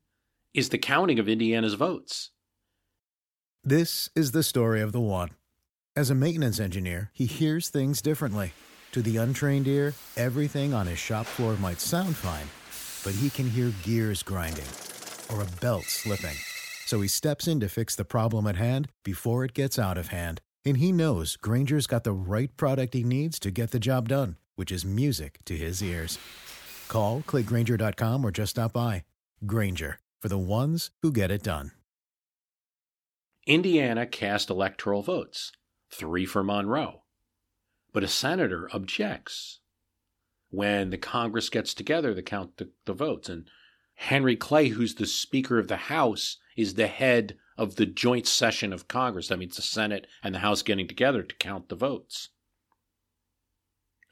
is 0.55 0.69
the 0.69 0.79
counting 0.79 1.19
of 1.19 1.29
Indiana's 1.29 1.75
votes. 1.75 2.31
This 3.65 4.09
is 4.15 4.31
the 4.31 4.45
story 4.45 4.81
of 4.81 4.93
the 4.93 5.01
one. 5.01 5.31
As 5.97 6.11
a 6.11 6.15
maintenance 6.15 6.61
engineer, 6.61 7.11
he 7.13 7.27
hears 7.27 7.71
things 7.71 8.01
differently. 8.01 8.53
To 8.93 9.03
the 9.03 9.17
untrained 9.17 9.67
ear, 9.67 9.95
everything 10.17 10.73
on 10.73 10.87
his 10.87 11.01
shop 11.01 11.27
floor 11.27 11.57
might 11.57 11.81
sound 11.81 12.15
fine, 12.15 12.47
but 13.03 13.19
he 13.19 13.31
can 13.31 13.51
hear 13.51 13.73
gears 13.83 14.23
grinding 14.23 14.71
or 15.33 15.43
a 15.43 15.61
belt 15.61 15.87
slipping. 15.87 16.37
So 16.87 17.01
he 17.01 17.09
steps 17.09 17.49
in 17.49 17.59
to 17.59 17.69
fix 17.69 17.97
the 17.97 18.05
problem 18.05 18.47
at 18.47 18.55
hand 18.55 18.87
before 19.03 19.45
it 19.45 19.55
gets 19.55 19.77
out 19.77 19.99
of 19.99 20.09
hand. 20.09 20.41
And 20.65 20.77
he 20.77 20.93
knows 20.93 21.35
Grainger's 21.35 21.89
got 21.89 22.05
the 22.05 22.13
right 22.13 22.57
product 22.57 22.95
he 22.95 23.03
needs 23.03 23.41
to 23.41 23.51
get 23.51 23.73
the 23.73 23.81
job 23.81 24.09
done, 24.09 24.37
which 24.59 24.73
is 24.73 24.85
music 24.85 25.39
to 25.45 25.57
his 25.57 25.81
ears. 25.83 26.19
Call, 26.89 27.23
clickgrainger.com, 27.23 28.25
or 28.25 28.33
just 28.33 28.51
stop 28.51 28.73
by. 28.73 29.05
Grainger, 29.47 30.01
for 30.21 30.29
the 30.29 30.37
ones 30.37 30.91
who 31.01 31.13
get 31.13 31.31
it 31.31 31.45
done. 31.45 31.71
Indiana 33.47 34.05
cast 34.05 34.51
electoral 34.51 35.03
votes, 35.03 35.53
three 35.91 36.27
for 36.27 36.43
Monroe. 36.43 37.03
But 37.93 38.03
a 38.03 38.09
senator 38.09 38.69
objects. 38.73 39.61
When 40.51 40.91
the 40.91 40.99
Congress 40.99 41.49
gets 41.49 41.73
together 41.73 42.15
to 42.15 42.23
count 42.23 42.57
the, 42.57 42.71
the 42.85 42.95
votes, 42.95 43.29
and 43.29 43.49
Henry 43.95 44.37
Clay, 44.37 44.69
who's 44.69 44.97
the 44.97 45.07
Speaker 45.07 45.59
of 45.59 45.69
the 45.69 45.77
House, 45.77 46.37
is 46.57 46.75
the 46.75 46.87
head 46.89 47.37
of 47.57 47.77
the 47.77 47.87
joint 47.87 48.27
session 48.27 48.73
of 48.73 48.89
Congress. 48.89 49.29
That 49.29 49.39
means 49.39 49.57
the 49.57 49.63
Senate 49.63 50.07
and 50.23 50.35
the 50.35 50.41
House 50.41 50.63
getting 50.63 50.89
together 50.89 51.23
to 51.23 51.35
count 51.37 51.69
the 51.69 51.75
votes. 51.77 52.31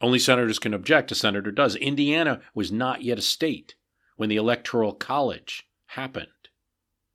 Only 0.01 0.18
senators 0.18 0.59
can 0.59 0.74
object, 0.74 1.11
a 1.12 1.14
senator 1.14 1.51
does. 1.51 1.74
Indiana 1.76 2.40
was 2.55 2.70
not 2.70 3.03
yet 3.03 3.18
a 3.18 3.22
state 3.22 3.74
when 4.16 4.28
the 4.28 4.36
Electoral 4.36 4.92
College 4.92 5.68
happened, 5.86 6.28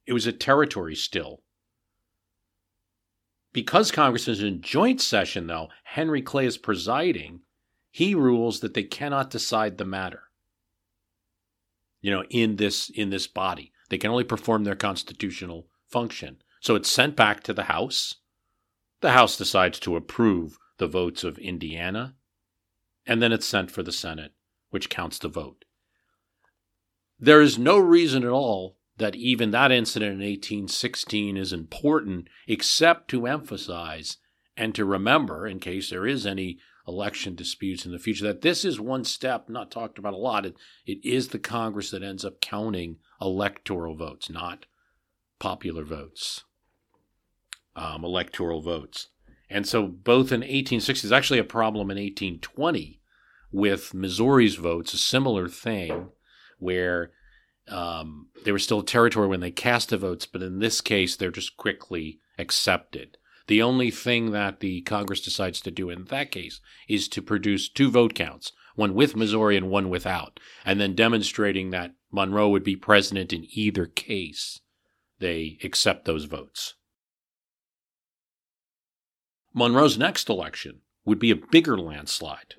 it 0.06 0.14
was 0.14 0.26
a 0.26 0.32
territory 0.32 0.96
still. 0.96 1.42
Because 3.54 3.92
Congress 3.92 4.28
is 4.28 4.42
in 4.42 4.62
joint 4.62 5.02
session, 5.02 5.48
though, 5.48 5.70
Henry 5.84 6.22
Clay 6.22 6.46
is 6.46 6.58
presiding, 6.58 7.42
he 7.92 8.16
rules 8.16 8.62
that 8.62 8.74
they 8.74 8.84
cannot 8.84 9.30
decide 9.30 9.78
the 9.78 9.86
matter. 9.86 10.24
You 12.00 12.12
know, 12.12 12.24
in 12.30 12.56
this 12.56 12.90
in 12.90 13.10
this 13.10 13.28
body. 13.28 13.74
They 13.90 13.98
can 13.98 14.10
only 14.10 14.24
perform 14.24 14.64
their 14.64 14.76
constitutional 14.76 15.68
function. 15.90 16.42
So 16.62 16.76
it's 16.76 16.90
sent 16.90 17.18
back 17.18 17.44
to 17.44 17.54
the 17.54 17.64
House. 17.64 18.16
The 19.02 19.12
House 19.12 19.38
decides 19.38 19.80
to 19.80 19.98
approve 19.98 20.58
the 20.78 20.88
votes 20.88 21.26
of 21.26 21.38
Indiana, 21.38 22.16
and 23.06 23.22
then 23.22 23.32
it's 23.32 23.45
sent 23.45 23.72
for 23.72 23.84
the 23.84 23.91
Senate, 23.91 24.34
which 24.70 24.89
counts 24.89 25.20
the 25.20 25.28
vote. 25.28 25.66
There 27.20 27.41
is 27.41 27.58
no 27.58 27.78
reason 27.78 28.24
at 28.24 28.30
all 28.30 28.78
that 28.97 29.16
even 29.16 29.52
that 29.52 29.72
incident 29.72 30.14
in 30.14 30.28
1816 30.28 31.38
is 31.38 31.54
important, 31.54 32.28
except 32.47 33.10
to 33.10 33.28
emphasize 33.28 34.18
and 34.58 34.76
to 34.76 34.86
remember, 34.86 35.47
in 35.47 35.60
case 35.60 35.89
there 35.89 36.06
is 36.06 36.26
any 36.26 36.60
election 36.88 37.36
disputes 37.36 37.86
in 37.86 37.91
the 37.91 37.99
future, 37.99 38.26
that 38.26 38.41
this 38.41 38.66
is 38.66 38.80
one 38.80 39.04
step 39.04 39.49
not 39.49 39.72
talked 39.72 39.97
about 39.97 40.14
a 40.14 40.18
lot. 40.18 40.45
It, 40.45 40.56
it 40.86 40.99
is 41.04 41.30
the 41.30 41.39
Congress 41.39 41.91
that 41.91 42.04
ends 42.04 42.26
up 42.26 42.41
counting 42.41 42.97
electoral 43.22 43.95
votes, 43.95 44.30
not 44.30 44.66
popular 45.39 45.84
votes, 45.84 46.43
um, 47.76 48.04
electoral 48.04 48.62
votes. 48.62 49.08
And 49.52 49.68
so, 49.68 49.86
both 49.86 50.32
in 50.32 50.39
1860, 50.39 51.08
there's 51.08 51.18
actually 51.18 51.39
a 51.39 51.43
problem 51.43 51.91
in 51.91 51.97
1820 51.97 53.02
with 53.52 53.93
Missouri's 53.93 54.56
votes, 54.56 54.93
a 54.93 54.97
similar 54.97 55.49
thing, 55.49 56.08
where 56.58 57.12
um, 57.68 58.28
they 58.45 58.54
were 58.54 58.60
still 58.60 58.80
a 58.80 58.86
territory 58.86 59.28
when 59.28 59.41
they 59.41 59.52
cast 59.52 59.89
the 59.89 59.97
votes, 59.97 60.26
but 60.26 60.41
in 60.41 60.60
this 60.60 60.80
case, 60.80 61.18
they're 61.18 61.32
just 61.32 61.58
quickly 61.58 62.20
accepted. 62.39 63.18
The 63.47 63.62
only 63.62 63.91
thing 63.91 64.32
that 64.32 64.62
the 64.62 64.82
Congress 64.84 65.20
decides 65.20 65.60
to 65.62 65.72
do 65.72 65.89
in 65.89 66.06
that 66.06 66.32
case 66.32 66.62
is 66.88 67.10
to 67.10 67.22
produce 67.22 67.68
two 67.68 67.91
vote 67.91 68.16
counts, 68.16 68.54
one 68.76 68.93
with 68.93 69.18
Missouri 69.18 69.58
and 69.58 69.70
one 69.70 69.89
without, 69.89 70.39
and 70.66 70.80
then 70.80 70.95
demonstrating 70.95 71.72
that 71.72 71.95
Monroe 72.10 72.47
would 72.47 72.64
be 72.64 72.78
president 72.78 73.34
in 73.34 73.45
either 73.52 73.86
case. 73.86 74.62
They 75.20 75.58
accept 75.62 76.06
those 76.06 76.24
votes. 76.26 76.76
Monroe's 79.54 79.97
next 79.97 80.30
election 80.30 80.82
would 81.06 81.20
be 81.20 81.32
a 81.32 81.36
bigger 81.36 81.78
landslide, 81.78 82.56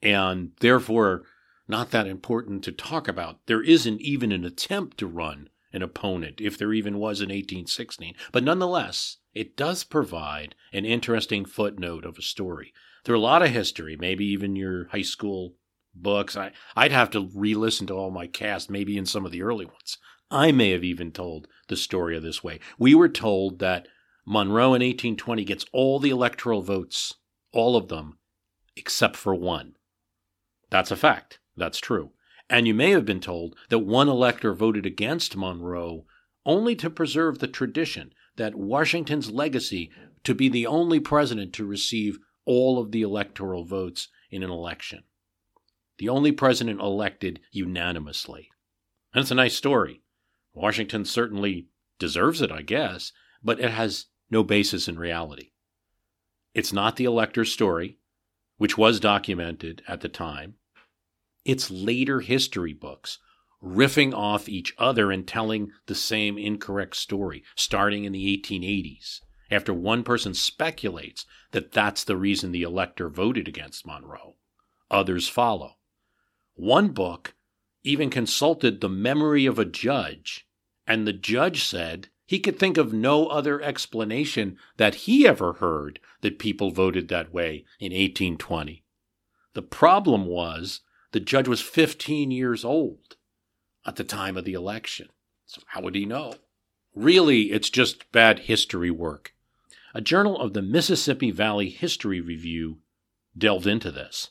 and 0.00 0.52
therefore 0.60 1.22
not 1.68 1.90
that 1.90 2.06
important 2.06 2.64
to 2.64 2.72
talk 2.72 3.08
about. 3.08 3.40
There 3.46 3.62
isn't 3.62 4.00
even 4.00 4.32
an 4.32 4.44
attempt 4.44 4.98
to 4.98 5.06
run 5.06 5.48
an 5.72 5.82
opponent, 5.82 6.40
if 6.40 6.58
there 6.58 6.72
even 6.72 6.98
was 6.98 7.20
in 7.20 7.28
1816. 7.28 8.14
But 8.30 8.44
nonetheless, 8.44 9.18
it 9.34 9.56
does 9.56 9.84
provide 9.84 10.54
an 10.72 10.84
interesting 10.84 11.44
footnote 11.44 12.04
of 12.04 12.18
a 12.18 12.22
story. 12.22 12.74
There 13.04 13.14
are 13.14 13.16
a 13.16 13.20
lot 13.20 13.42
of 13.42 13.50
history, 13.50 13.96
maybe 13.96 14.24
even 14.26 14.54
your 14.54 14.88
high 14.88 15.02
school 15.02 15.54
books, 15.94 16.36
I, 16.36 16.52
I'd 16.76 16.92
have 16.92 17.10
to 17.10 17.30
re 17.34 17.54
listen 17.54 17.86
to 17.88 17.94
all 17.94 18.10
my 18.10 18.26
cast, 18.26 18.70
maybe 18.70 18.96
in 18.96 19.06
some 19.06 19.26
of 19.26 19.32
the 19.32 19.42
early 19.42 19.66
ones. 19.66 19.98
I 20.30 20.52
may 20.52 20.70
have 20.70 20.84
even 20.84 21.12
told 21.12 21.48
the 21.68 21.76
story 21.76 22.16
of 22.16 22.22
this 22.22 22.42
way. 22.42 22.60
We 22.78 22.94
were 22.94 23.08
told 23.08 23.58
that 23.58 23.86
Monroe 24.24 24.74
in 24.74 24.82
1820 24.82 25.44
gets 25.44 25.64
all 25.72 25.98
the 25.98 26.10
electoral 26.10 26.62
votes, 26.62 27.14
all 27.52 27.76
of 27.76 27.88
them, 27.88 28.18
except 28.76 29.16
for 29.16 29.34
one. 29.34 29.74
That's 30.70 30.90
a 30.90 30.96
fact. 30.96 31.40
That's 31.56 31.78
true. 31.78 32.12
And 32.48 32.66
you 32.66 32.74
may 32.74 32.90
have 32.90 33.04
been 33.04 33.20
told 33.20 33.56
that 33.68 33.80
one 33.80 34.08
elector 34.08 34.54
voted 34.54 34.86
against 34.86 35.36
Monroe 35.36 36.06
only 36.44 36.74
to 36.76 36.90
preserve 36.90 37.38
the 37.38 37.48
tradition 37.48 38.12
that 38.36 38.54
Washington's 38.54 39.30
legacy 39.30 39.90
to 40.24 40.34
be 40.34 40.48
the 40.48 40.66
only 40.66 41.00
president 41.00 41.52
to 41.54 41.66
receive 41.66 42.18
all 42.44 42.78
of 42.78 42.90
the 42.90 43.02
electoral 43.02 43.64
votes 43.64 44.08
in 44.30 44.42
an 44.42 44.50
election. 44.50 45.04
The 45.98 46.08
only 46.08 46.32
president 46.32 46.80
elected 46.80 47.40
unanimously. 47.50 48.48
And 49.12 49.22
it's 49.22 49.30
a 49.30 49.36
nice 49.36 49.54
story. 49.54 50.02
Washington 50.54 51.04
certainly 51.04 51.68
deserves 51.98 52.40
it, 52.40 52.50
I 52.50 52.62
guess, 52.62 53.12
but 53.42 53.60
it 53.60 53.70
has 53.70 54.06
no 54.32 54.42
basis 54.42 54.88
in 54.88 54.98
reality. 54.98 55.50
It's 56.54 56.72
not 56.72 56.96
the 56.96 57.04
elector's 57.04 57.52
story, 57.52 57.98
which 58.56 58.78
was 58.78 58.98
documented 58.98 59.82
at 59.86 60.00
the 60.00 60.08
time. 60.08 60.54
It's 61.44 61.70
later 61.70 62.20
history 62.20 62.72
books 62.72 63.18
riffing 63.62 64.14
off 64.14 64.48
each 64.48 64.74
other 64.78 65.12
and 65.12 65.26
telling 65.26 65.70
the 65.86 65.94
same 65.94 66.36
incorrect 66.36 66.96
story, 66.96 67.44
starting 67.54 68.04
in 68.04 68.12
the 68.12 68.42
1880s, 68.42 69.20
after 69.50 69.72
one 69.72 70.02
person 70.02 70.34
speculates 70.34 71.26
that 71.52 71.70
that's 71.70 72.02
the 72.02 72.16
reason 72.16 72.50
the 72.50 72.62
elector 72.62 73.08
voted 73.08 73.46
against 73.46 73.86
Monroe. 73.86 74.36
Others 74.90 75.28
follow. 75.28 75.76
One 76.54 76.88
book 76.88 77.34
even 77.84 78.10
consulted 78.10 78.80
the 78.80 78.88
memory 78.88 79.46
of 79.46 79.58
a 79.58 79.64
judge, 79.64 80.46
and 80.86 81.06
the 81.06 81.12
judge 81.12 81.64
said 81.64 82.08
he 82.32 82.38
could 82.38 82.58
think 82.58 82.78
of 82.78 82.94
no 82.94 83.26
other 83.26 83.60
explanation 83.60 84.56
that 84.78 84.94
he 85.04 85.28
ever 85.28 85.52
heard 85.52 86.00
that 86.22 86.38
people 86.38 86.70
voted 86.70 87.08
that 87.08 87.30
way 87.30 87.62
in 87.78 87.92
1820. 87.92 88.82
The 89.52 89.60
problem 89.60 90.24
was 90.24 90.80
the 91.10 91.20
judge 91.20 91.46
was 91.46 91.60
15 91.60 92.30
years 92.30 92.64
old 92.64 93.16
at 93.84 93.96
the 93.96 94.02
time 94.02 94.38
of 94.38 94.46
the 94.46 94.54
election. 94.54 95.10
So, 95.44 95.60
how 95.66 95.82
would 95.82 95.94
he 95.94 96.06
know? 96.06 96.36
Really, 96.94 97.52
it's 97.52 97.68
just 97.68 98.10
bad 98.12 98.38
history 98.38 98.90
work. 98.90 99.34
A 99.92 100.00
journal 100.00 100.40
of 100.40 100.54
the 100.54 100.62
Mississippi 100.62 101.30
Valley 101.30 101.68
History 101.68 102.22
Review 102.22 102.78
delved 103.36 103.66
into 103.66 103.90
this. 103.90 104.30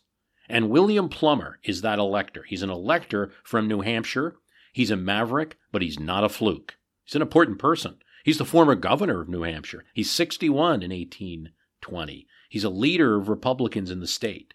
And 0.49 0.71
William 0.71 1.07
Plumer 1.07 1.59
is 1.63 1.81
that 1.81 1.99
elector. 1.99 2.45
He's 2.47 2.63
an 2.63 2.71
elector 2.71 3.31
from 3.43 3.67
New 3.67 3.81
Hampshire. 3.81 4.37
He's 4.73 4.89
a 4.89 4.97
maverick, 4.97 5.59
but 5.71 5.83
he's 5.83 5.99
not 5.99 6.23
a 6.23 6.29
fluke. 6.29 6.77
He's 7.03 7.15
an 7.15 7.21
important 7.21 7.59
person. 7.59 7.97
He's 8.23 8.37
the 8.37 8.45
former 8.45 8.75
governor 8.75 9.21
of 9.21 9.29
New 9.29 9.43
Hampshire. 9.43 9.85
He's 9.93 10.11
61 10.11 10.83
in 10.83 10.91
1820. 10.91 12.27
He's 12.49 12.63
a 12.63 12.69
leader 12.69 13.15
of 13.15 13.29
Republicans 13.29 13.89
in 13.89 13.99
the 13.99 14.07
state. 14.07 14.53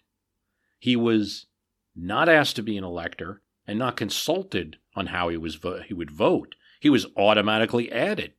He 0.79 0.95
was 0.95 1.47
not 1.95 2.29
asked 2.29 2.55
to 2.57 2.63
be 2.63 2.77
an 2.77 2.83
elector 2.83 3.41
and 3.65 3.77
not 3.77 3.97
consulted 3.97 4.77
on 4.95 5.07
how 5.07 5.29
he 5.29 5.37
was 5.37 5.55
vo- 5.55 5.81
he 5.81 5.93
would 5.93 6.11
vote. 6.11 6.55
He 6.79 6.89
was 6.89 7.07
automatically 7.17 7.91
added 7.91 8.33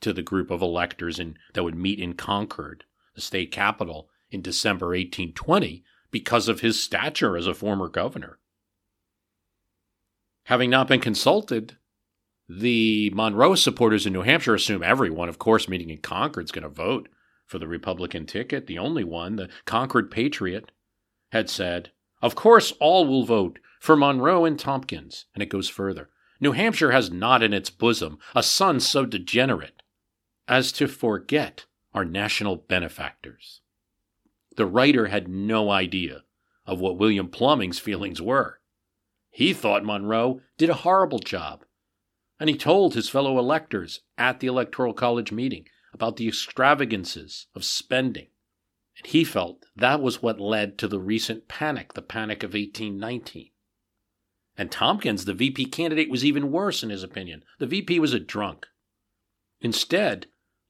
to 0.00 0.12
the 0.12 0.22
group 0.22 0.50
of 0.50 0.62
electors 0.62 1.18
in, 1.18 1.36
that 1.54 1.64
would 1.64 1.74
meet 1.74 1.98
in 1.98 2.14
Concord, 2.14 2.84
the 3.14 3.20
state 3.20 3.50
capital, 3.50 4.08
in 4.30 4.42
December 4.42 4.88
1820 4.88 5.82
because 6.10 6.48
of 6.48 6.60
his 6.60 6.82
stature 6.82 7.36
as 7.36 7.46
a 7.46 7.54
former 7.54 7.88
governor. 7.88 8.38
Having 10.44 10.70
not 10.70 10.88
been 10.88 11.00
consulted, 11.00 11.76
the 12.48 13.10
Monroe 13.14 13.54
supporters 13.54 14.06
in 14.06 14.12
New 14.12 14.22
Hampshire 14.22 14.54
assume 14.54 14.82
everyone, 14.82 15.28
of 15.28 15.38
course, 15.38 15.68
meeting 15.68 15.90
in 15.90 15.98
Concord, 15.98 16.46
is 16.46 16.52
going 16.52 16.62
to 16.62 16.68
vote 16.68 17.08
for 17.44 17.58
the 17.58 17.68
Republican 17.68 18.26
ticket. 18.26 18.66
The 18.66 18.78
only 18.78 19.04
one, 19.04 19.36
the 19.36 19.48
Concord 19.66 20.10
Patriot, 20.10 20.72
had 21.30 21.50
said, 21.50 21.90
Of 22.22 22.34
course, 22.34 22.72
all 22.80 23.06
will 23.06 23.24
vote 23.24 23.58
for 23.80 23.96
Monroe 23.96 24.44
and 24.44 24.58
Tompkins. 24.58 25.26
And 25.34 25.42
it 25.42 25.50
goes 25.50 25.68
further. 25.68 26.08
New 26.40 26.52
Hampshire 26.52 26.92
has 26.92 27.10
not 27.10 27.42
in 27.42 27.52
its 27.52 27.70
bosom 27.70 28.18
a 28.34 28.42
son 28.42 28.80
so 28.80 29.04
degenerate 29.04 29.82
as 30.46 30.72
to 30.72 30.88
forget 30.88 31.66
our 31.92 32.04
national 32.04 32.56
benefactors. 32.56 33.60
The 34.56 34.66
writer 34.66 35.06
had 35.06 35.28
no 35.28 35.70
idea 35.70 36.22
of 36.64 36.80
what 36.80 36.98
William 36.98 37.28
Plumer's 37.28 37.78
feelings 37.78 38.22
were. 38.22 38.60
He 39.30 39.52
thought 39.52 39.84
Monroe 39.84 40.40
did 40.56 40.70
a 40.70 40.74
horrible 40.74 41.18
job, 41.18 41.64
and 42.40 42.48
he 42.48 42.56
told 42.56 42.94
his 42.94 43.08
fellow 43.08 43.38
electors 43.38 44.00
at 44.16 44.40
the 44.40 44.46
Electoral 44.46 44.94
College 44.94 45.32
meeting 45.32 45.66
about 45.92 46.16
the 46.16 46.28
extravagances 46.28 47.46
of 47.54 47.64
spending. 47.64 48.28
And 48.98 49.06
he 49.06 49.24
felt 49.24 49.66
that 49.76 50.00
was 50.00 50.22
what 50.22 50.40
led 50.40 50.78
to 50.78 50.88
the 50.88 51.00
recent 51.00 51.48
panic, 51.48 51.94
the 51.94 52.02
Panic 52.02 52.42
of 52.42 52.50
1819. 52.50 53.50
And 54.56 54.70
Tompkins, 54.70 55.24
the 55.24 55.34
VP 55.34 55.66
candidate, 55.66 56.10
was 56.10 56.24
even 56.24 56.50
worse 56.50 56.82
in 56.82 56.90
his 56.90 57.02
opinion. 57.02 57.44
The 57.58 57.66
VP 57.66 58.00
was 58.00 58.12
a 58.12 58.20
drunk. 58.20 58.66
Instead, 59.60 60.26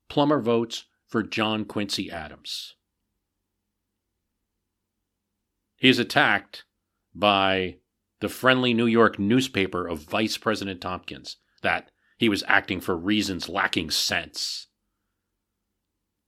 Plumer 0.09 0.39
votes 0.39 0.85
for 1.07 1.23
John 1.23 1.65
Quincy 1.65 2.11
Adams. 2.11 2.75
He 5.75 5.89
is 5.89 5.97
attacked 5.97 6.65
by 7.15 7.77
the 8.19 8.29
friendly 8.29 8.73
New 8.73 8.85
York 8.85 9.17
newspaper 9.17 9.87
of 9.87 9.99
Vice 9.99 10.37
President 10.37 10.81
Tompkins 10.81 11.37
that 11.59 11.91
he 12.17 12.29
was 12.29 12.43
acting 12.47 12.81
for 12.81 12.95
reasons 12.95 13.49
lacking 13.49 13.91
sense. 13.91 14.67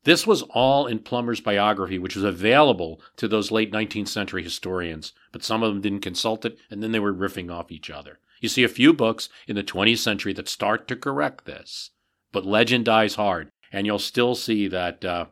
This 0.04 0.26
was 0.26 0.42
all 0.44 0.88
in 0.88 1.00
Plumer's 1.00 1.42
biography, 1.42 2.00
which 2.00 2.16
was 2.16 2.24
available 2.24 3.02
to 3.18 3.28
those 3.28 3.52
late 3.52 3.72
19th 3.72 4.08
century 4.08 4.42
historians, 4.42 5.14
but 5.32 5.44
some 5.44 5.62
of 5.62 5.72
them 5.72 5.82
didn't 5.82 6.00
consult 6.00 6.44
it, 6.44 6.58
and 6.72 6.82
then 6.82 6.92
they 6.92 7.00
were 7.00 7.14
riffing 7.14 7.52
off 7.52 7.72
each 7.72 7.90
other. 7.90 8.20
You 8.40 8.50
see 8.50 8.64
a 8.64 8.70
few 8.70 8.94
books 8.94 9.30
in 9.48 9.56
the 9.56 9.64
20th 9.64 10.00
century 10.00 10.34
that 10.34 10.50
start 10.50 10.88
to 10.88 10.96
correct 10.96 11.46
this, 11.46 11.92
but 12.32 12.46
legend 12.46 12.86
dies 12.86 13.16
hard, 13.16 13.52
and 13.72 13.86
you'll 13.86 14.00
still 14.00 14.34
see 14.34 14.68
that 14.68 15.06
uh, 15.06 15.26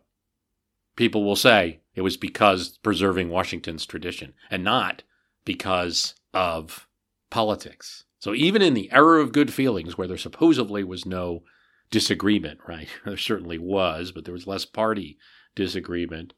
people 0.96 1.24
will 1.24 1.36
say 1.36 1.80
it 1.96 2.02
was 2.02 2.18
because 2.18 2.78
preserving 2.78 3.30
Washington's 3.30 3.86
tradition 3.88 4.34
and 4.52 4.64
not 4.64 5.02
because 5.46 6.14
of 6.34 6.88
politics. 7.32 8.04
So 8.20 8.34
even 8.34 8.62
in 8.62 8.74
the 8.74 8.92
era 8.92 9.22
of 9.22 9.32
good 9.32 9.54
feelings, 9.54 9.98
where 9.98 10.08
there 10.08 10.18
supposedly 10.18 10.84
was 10.84 11.06
no 11.06 11.44
disagreement, 11.90 12.60
right? 12.68 12.90
There 13.06 13.18
certainly 13.18 13.58
was, 13.58 14.12
but 14.12 14.26
there 14.26 14.34
was 14.34 14.48
less 14.48 14.66
party 14.66 15.18
disagreement. 15.56 16.34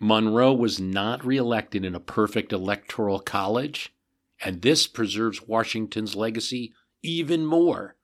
Monroe 0.00 0.52
was 0.52 0.80
not 0.80 1.24
reelected 1.24 1.84
in 1.84 1.94
a 1.94 2.00
perfect 2.00 2.52
electoral 2.52 3.20
college, 3.20 3.94
and 4.40 4.62
this 4.62 4.86
preserves 4.86 5.46
Washington's 5.46 6.16
legacy 6.16 6.72
even 7.02 7.46
more 7.46 7.96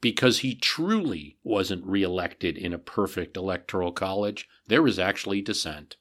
because 0.00 0.40
he 0.40 0.54
truly 0.54 1.38
wasn't 1.42 1.84
reelected 1.84 2.56
in 2.56 2.72
a 2.72 2.78
perfect 2.78 3.36
electoral 3.36 3.92
college. 3.92 4.48
There 4.66 4.82
was 4.82 4.98
actually 4.98 5.42
dissent. 5.42 5.96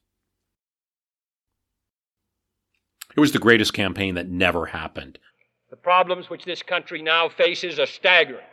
It 3.17 3.19
was 3.19 3.31
the 3.31 3.39
greatest 3.39 3.73
campaign 3.73 4.13
that 4.13 4.29
never 4.29 4.67
happened. 4.67 5.17
The 5.71 5.75
problems 5.75 6.29
which 6.29 6.45
this 6.45 6.61
country 6.61 7.01
now 7.01 7.27
faces 7.27 7.79
are 7.79 7.87
staggering 7.87 8.45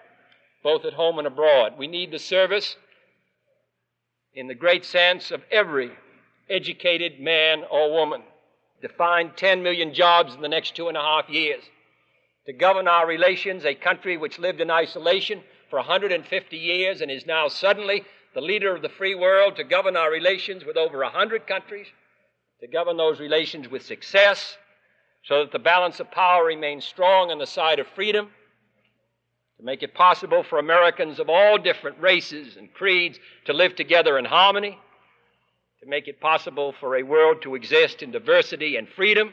both 0.63 0.87
at 0.87 0.95
home 0.95 1.19
and 1.19 1.27
abroad. 1.27 1.75
We 1.77 1.87
need 1.87 2.11
the 2.11 2.19
service 2.19 2.77
in 4.33 4.49
the 4.49 4.55
great 4.55 4.87
sense 4.87 5.31
of 5.31 5.43
every 5.51 5.91
educated 6.49 7.21
man 7.21 7.65
or 7.71 7.93
woman 7.93 8.23
to 8.81 8.89
find 8.89 9.37
10 9.37 9.63
million 9.63 9.93
jobs 9.93 10.35
in 10.35 10.41
the 10.41 10.49
next 10.49 10.75
two 10.75 10.89
and 10.89 10.97
a 10.97 11.03
half 11.03 11.29
years, 11.29 11.63
to 12.47 12.55
govern 12.55 12.89
our 12.89 13.07
relations, 13.07 13.67
a 13.67 13.75
country 13.75 14.17
which 14.17 14.39
lived 14.39 14.63
in 14.63 14.71
isolation 14.71 15.43
for 15.69 15.77
150 15.77 16.57
years 16.57 17.03
and 17.03 17.11
is 17.11 17.27
now 17.27 17.49
suddenly 17.49 18.03
the 18.35 18.41
leader 18.41 18.75
of 18.75 18.81
the 18.81 18.89
free 18.89 19.15
world, 19.15 19.57
to 19.57 19.65
govern 19.65 19.95
our 19.95 20.11
relations 20.11 20.65
with 20.65 20.79
over 20.79 21.01
100 21.01 21.47
countries, 21.47 21.87
to 22.61 22.67
govern 22.67 22.97
those 22.97 23.21
relations 23.21 23.69
with 23.69 23.85
success, 23.85 24.57
so 25.25 25.41
that 25.41 25.53
the 25.53 25.59
balance 25.59 26.01
of 26.01 26.11
power 26.11 26.45
remains 26.45 26.85
strong 26.85 27.31
on 27.31 27.39
the 27.39 27.47
side 27.47 27.79
of 27.79 27.87
freedom 27.89 28.29
to 29.59 29.65
make 29.65 29.83
it 29.83 29.95
possible 29.95 30.43
for 30.43 30.59
Americans 30.59 31.19
of 31.19 31.31
all 31.31 31.59
different 31.59 31.99
races 32.01 32.57
and 32.57 32.73
creeds 32.75 33.19
to 33.45 33.53
live 33.53 33.75
together 33.77 34.19
in 34.19 34.25
harmony, 34.25 34.79
to 35.81 35.87
make 35.89 36.09
it 36.09 36.21
possible 36.21 36.75
for 36.81 36.97
a 36.97 37.03
world 37.03 37.41
to 37.43 37.55
exist 37.55 38.03
in 38.03 38.11
diversity 38.11 38.77
and 38.77 38.89
freedom. 38.89 39.33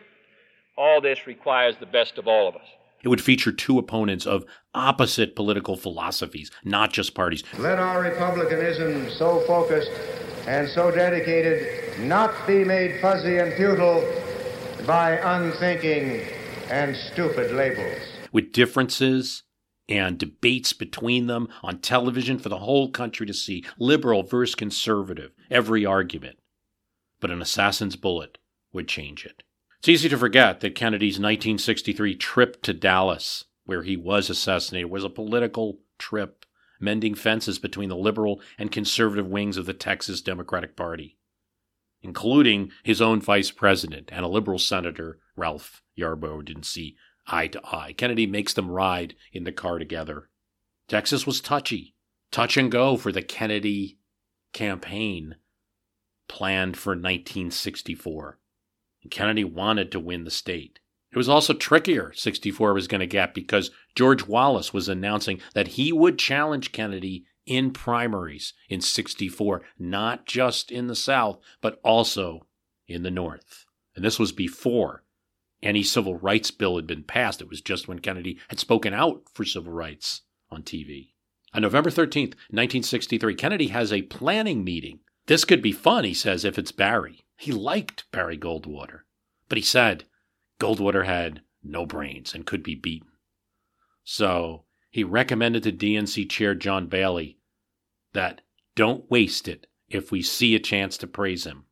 All 0.78 1.01
this 1.01 1.28
requires 1.28 1.76
the 1.78 1.86
best 1.86 2.17
of 2.17 2.28
all 2.28 2.47
of 2.47 2.55
us. 2.55 2.67
It 3.03 3.07
would 3.07 3.22
feature 3.22 3.51
two 3.51 3.80
opponents 3.80 4.28
of 4.28 4.45
opposite 4.76 5.36
political 5.36 5.76
philosophies, 5.76 6.51
not 6.63 6.93
just 6.93 7.15
parties. 7.15 7.43
Let 7.57 7.80
our 7.80 8.01
republicanism, 8.01 9.09
so 9.09 9.39
focused 9.41 9.91
and 10.48 10.68
so 10.70 10.92
dedicated, 10.92 12.00
not 12.00 12.48
be 12.48 12.64
made 12.64 13.00
fuzzy 13.02 13.38
and 13.38 13.54
futile 13.54 14.04
by 14.86 15.18
unthinking 15.18 16.26
and 16.70 16.96
stupid 16.96 17.52
labels. 17.52 18.02
With 18.32 18.54
differences 18.54 19.44
and 19.88 20.18
debates 20.18 20.74
between 20.74 21.28
them 21.28 21.50
on 21.62 21.80
television 21.80 22.39
for 22.39 22.50
the 22.50 22.60
whole 22.60 22.89
country 22.89 23.26
to 23.28 23.34
see 23.34 23.66
liberal 23.78 24.24
versus 24.24 24.56
conservative, 24.56 25.32
every 25.50 25.86
argument. 25.86 26.39
But 27.20 27.32
an 27.32 27.42
assassin's 27.42 27.96
bullet 27.96 28.38
would 28.74 28.88
change 28.88 29.26
it. 29.26 29.44
It's 29.80 29.89
easy 29.89 30.10
to 30.10 30.18
forget 30.18 30.60
that 30.62 30.76
Kennedy's 30.76 31.16
1963 31.16 32.16
trip 32.16 32.62
to 32.64 32.74
Dallas, 32.74 33.46
where 33.66 33.84
he 33.84 33.98
was 33.98 34.30
assassinated, 34.30 34.89
was 34.89 35.04
a 35.04 35.10
political 35.10 35.80
trip, 35.98 36.41
mending 36.82 37.16
fences 37.16 37.60
between 37.60 37.90
the 37.90 37.96
liberal 37.96 38.42
and 38.58 38.72
conservative 38.72 39.28
wings 39.28 39.58
of 39.58 39.66
the 39.66 39.74
Texas 39.74 40.22
Democratic 40.22 40.76
Party, 40.76 41.18
including 42.02 42.72
his 42.84 43.02
own 43.02 43.22
vice 43.22 43.52
president 43.52 44.10
and 44.12 44.26
a 44.26 44.30
liberal 44.30 44.60
senator, 44.60 45.20
Ralph 45.36 45.82
Yarborough, 45.96 46.42
didn't 46.42 46.66
see 46.66 46.98
eye 47.28 47.48
to 47.48 47.62
eye. 47.66 47.94
Kennedy 47.94 48.28
makes 48.28 48.54
them 48.54 48.70
ride 48.70 49.16
in 49.32 49.44
the 49.44 49.52
car 49.52 49.80
together. 49.80 50.30
Texas 50.88 51.26
was 51.26 51.40
touchy, 51.40 51.96
touch 52.32 52.58
and 52.58 52.72
go 52.72 52.98
for 52.98 53.12
the 53.12 53.22
Kennedy 53.22 54.00
campaign 54.52 55.36
planned 56.28 56.78
for 56.78 56.92
1964. 56.92 58.40
Kennedy 59.10 59.44
wanted 59.44 59.92
to 59.92 60.00
win 60.00 60.26
the 60.26 60.32
state. 60.32 60.80
It 61.12 61.18
was 61.18 61.30
also 61.30 61.53
trickier, 61.53 62.14
64 62.14 62.74
was 62.74 62.88
going 62.88 63.01
to 63.01 63.07
get, 63.07 63.34
because 63.34 63.72
George 63.95 64.28
Wallace 64.28 64.74
was 64.74 64.88
announcing 64.88 65.41
that 65.53 65.70
he 65.70 65.91
would 65.91 66.18
challenge 66.18 66.72
Kennedy 66.72 67.26
in 67.45 67.72
primaries 67.72 68.53
in 68.70 68.80
64, 68.80 69.62
not 69.78 70.26
just 70.26 70.72
in 70.72 70.88
the 70.88 70.95
South, 70.95 71.39
but 71.59 71.80
also 71.84 72.47
in 72.88 73.03
the 73.03 73.12
North. 73.12 73.66
And 73.95 74.05
this 74.05 74.20
was 74.20 74.32
before 74.32 75.03
any 75.62 75.84
civil 75.84 76.16
rights 76.16 76.49
bill 76.49 76.78
had 76.78 76.88
been 76.88 77.03
passed. 77.03 77.41
It 77.41 77.49
was 77.49 77.62
just 77.62 77.88
when 77.88 77.99
Kennedy 77.99 78.39
had 78.47 78.59
spoken 78.59 78.93
out 78.93 79.24
for 79.34 79.43
civil 79.43 79.74
rights 79.74 80.22
on 80.49 80.64
TV. 80.64 81.09
On 81.53 81.62
November 81.62 81.89
13th, 81.89 82.36
1963, 82.49 83.36
Kennedy 83.36 83.68
has 83.68 83.91
a 83.91 84.03
planning 84.03 84.64
meeting. 84.64 84.99
This 85.28 85.43
could 85.43 85.62
be 85.62 85.74
fun, 85.74 86.05
he 86.05 86.14
says, 86.14 86.45
if 86.45 86.57
it's 86.57 86.72
Barry. 86.72 87.26
He 87.38 87.51
liked 87.51 88.05
Barry 88.12 88.38
Goldwater. 88.38 89.01
But 89.49 89.57
he 89.57 89.64
said 89.64 90.05
Goldwater 90.62 91.05
had 91.05 91.41
no 91.64 91.88
brains 91.88 92.36
and 92.36 92.45
could 92.45 92.62
be 92.62 92.76
beaten. 92.76 93.09
So 94.03 94.66
he 94.91 95.03
recommended 95.03 95.64
to 95.64 95.72
DNC 95.72 96.30
Chair 96.30 96.53
John 96.53 96.86
Bailey 96.86 97.39
that 98.14 98.41
don't 98.76 99.09
waste 99.09 99.47
it 99.47 99.66
if 99.89 100.12
we 100.12 100.22
see 100.22 100.53
a 100.53 100.59
chance 100.59 100.97
to 100.97 101.07
praise 101.07 101.45
him. 101.45 101.66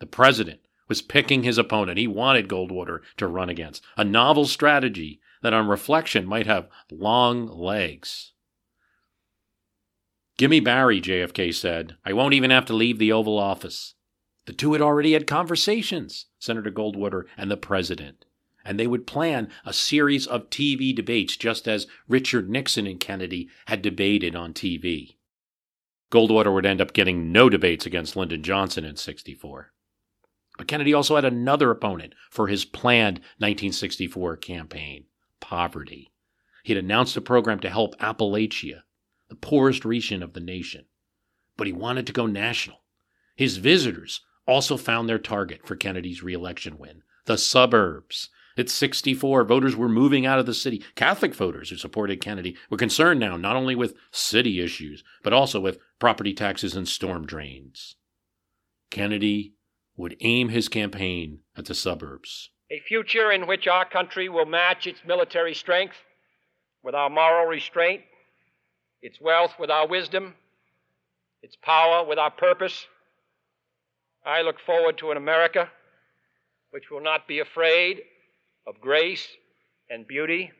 The 0.00 0.06
president 0.06 0.60
was 0.88 1.00
picking 1.00 1.44
his 1.44 1.58
opponent 1.58 1.96
he 1.96 2.08
wanted 2.08 2.48
Goldwater 2.48 3.00
to 3.18 3.28
run 3.28 3.48
against. 3.48 3.84
A 3.96 4.04
novel 4.04 4.46
strategy 4.46 5.20
that, 5.42 5.54
on 5.54 5.68
reflection, 5.68 6.26
might 6.26 6.46
have 6.46 6.68
long 6.90 7.46
legs. 7.46 8.32
Gimme 10.38 10.60
Barry, 10.60 11.00
JFK 11.00 11.54
said. 11.54 11.96
I 12.04 12.12
won't 12.12 12.34
even 12.34 12.50
have 12.50 12.66
to 12.66 12.74
leave 12.74 12.98
the 12.98 13.12
Oval 13.12 13.38
Office. 13.38 13.94
The 14.44 14.52
two 14.52 14.72
had 14.72 14.82
already 14.82 15.12
had 15.12 15.26
conversations, 15.26 16.26
Senator 16.38 16.70
Goldwater 16.70 17.24
and 17.36 17.50
the 17.50 17.56
president, 17.56 18.24
and 18.64 18.78
they 18.78 18.88
would 18.88 19.06
plan 19.06 19.48
a 19.64 19.72
series 19.72 20.26
of 20.26 20.50
TV 20.50 20.94
debates 20.94 21.36
just 21.36 21.68
as 21.68 21.86
Richard 22.08 22.50
Nixon 22.50 22.86
and 22.86 22.98
Kennedy 22.98 23.48
had 23.66 23.82
debated 23.82 24.34
on 24.34 24.52
TV. 24.52 25.16
Goldwater 26.10 26.52
would 26.52 26.66
end 26.66 26.80
up 26.80 26.92
getting 26.92 27.30
no 27.30 27.48
debates 27.48 27.86
against 27.86 28.16
Lyndon 28.16 28.42
Johnson 28.42 28.84
in 28.84 28.96
64. 28.96 29.72
But 30.58 30.68
Kennedy 30.68 30.92
also 30.92 31.14
had 31.14 31.24
another 31.24 31.70
opponent 31.70 32.14
for 32.28 32.48
his 32.48 32.64
planned 32.64 33.18
1964 33.38 34.36
campaign 34.38 35.04
poverty. 35.40 36.12
He 36.64 36.74
had 36.74 36.84
announced 36.84 37.16
a 37.16 37.20
program 37.20 37.60
to 37.60 37.70
help 37.70 37.96
Appalachia, 37.98 38.82
the 39.28 39.34
poorest 39.36 39.84
region 39.84 40.22
of 40.22 40.34
the 40.34 40.40
nation. 40.40 40.84
But 41.56 41.66
he 41.66 41.72
wanted 41.72 42.06
to 42.08 42.12
go 42.12 42.26
national. 42.26 42.82
His 43.34 43.56
visitors 43.56 44.20
also 44.46 44.76
found 44.76 45.08
their 45.08 45.18
target 45.18 45.66
for 45.66 45.76
Kennedy's 45.76 46.22
reelection 46.22 46.78
win 46.78 47.02
the 47.26 47.38
suburbs. 47.38 48.30
At 48.58 48.68
64, 48.68 49.44
voters 49.44 49.76
were 49.76 49.88
moving 49.88 50.26
out 50.26 50.38
of 50.38 50.44
the 50.44 50.52
city. 50.52 50.84
Catholic 50.94 51.34
voters 51.34 51.70
who 51.70 51.76
supported 51.76 52.20
Kennedy 52.20 52.56
were 52.68 52.76
concerned 52.76 53.18
now 53.20 53.36
not 53.36 53.56
only 53.56 53.74
with 53.74 53.94
city 54.10 54.60
issues, 54.60 55.02
but 55.22 55.32
also 55.32 55.58
with 55.60 55.78
property 55.98 56.34
taxes 56.34 56.74
and 56.74 56.86
storm 56.86 57.24
drains. 57.24 57.96
Kennedy 58.90 59.54
would 59.96 60.16
aim 60.20 60.50
his 60.50 60.68
campaign 60.68 61.40
at 61.56 61.64
the 61.64 61.74
suburbs. 61.74 62.50
A 62.70 62.80
future 62.80 63.30
in 63.32 63.46
which 63.46 63.66
our 63.66 63.84
country 63.84 64.28
will 64.28 64.46
match 64.46 64.86
its 64.86 65.00
military 65.06 65.54
strength 65.54 65.96
with 66.82 66.94
our 66.94 67.08
moral 67.08 67.46
restraint, 67.46 68.02
its 69.00 69.20
wealth 69.20 69.54
with 69.58 69.70
our 69.70 69.86
wisdom, 69.86 70.34
its 71.42 71.56
power 71.56 72.04
with 72.04 72.18
our 72.18 72.30
purpose. 72.30 72.86
I 74.24 74.42
look 74.42 74.60
forward 74.60 74.98
to 74.98 75.10
an 75.10 75.16
America 75.16 75.68
which 76.70 76.90
will 76.90 77.00
not 77.00 77.26
be 77.26 77.40
afraid 77.40 78.02
of 78.66 78.80
grace 78.80 79.26
and 79.90 80.06
beauty, 80.06 80.52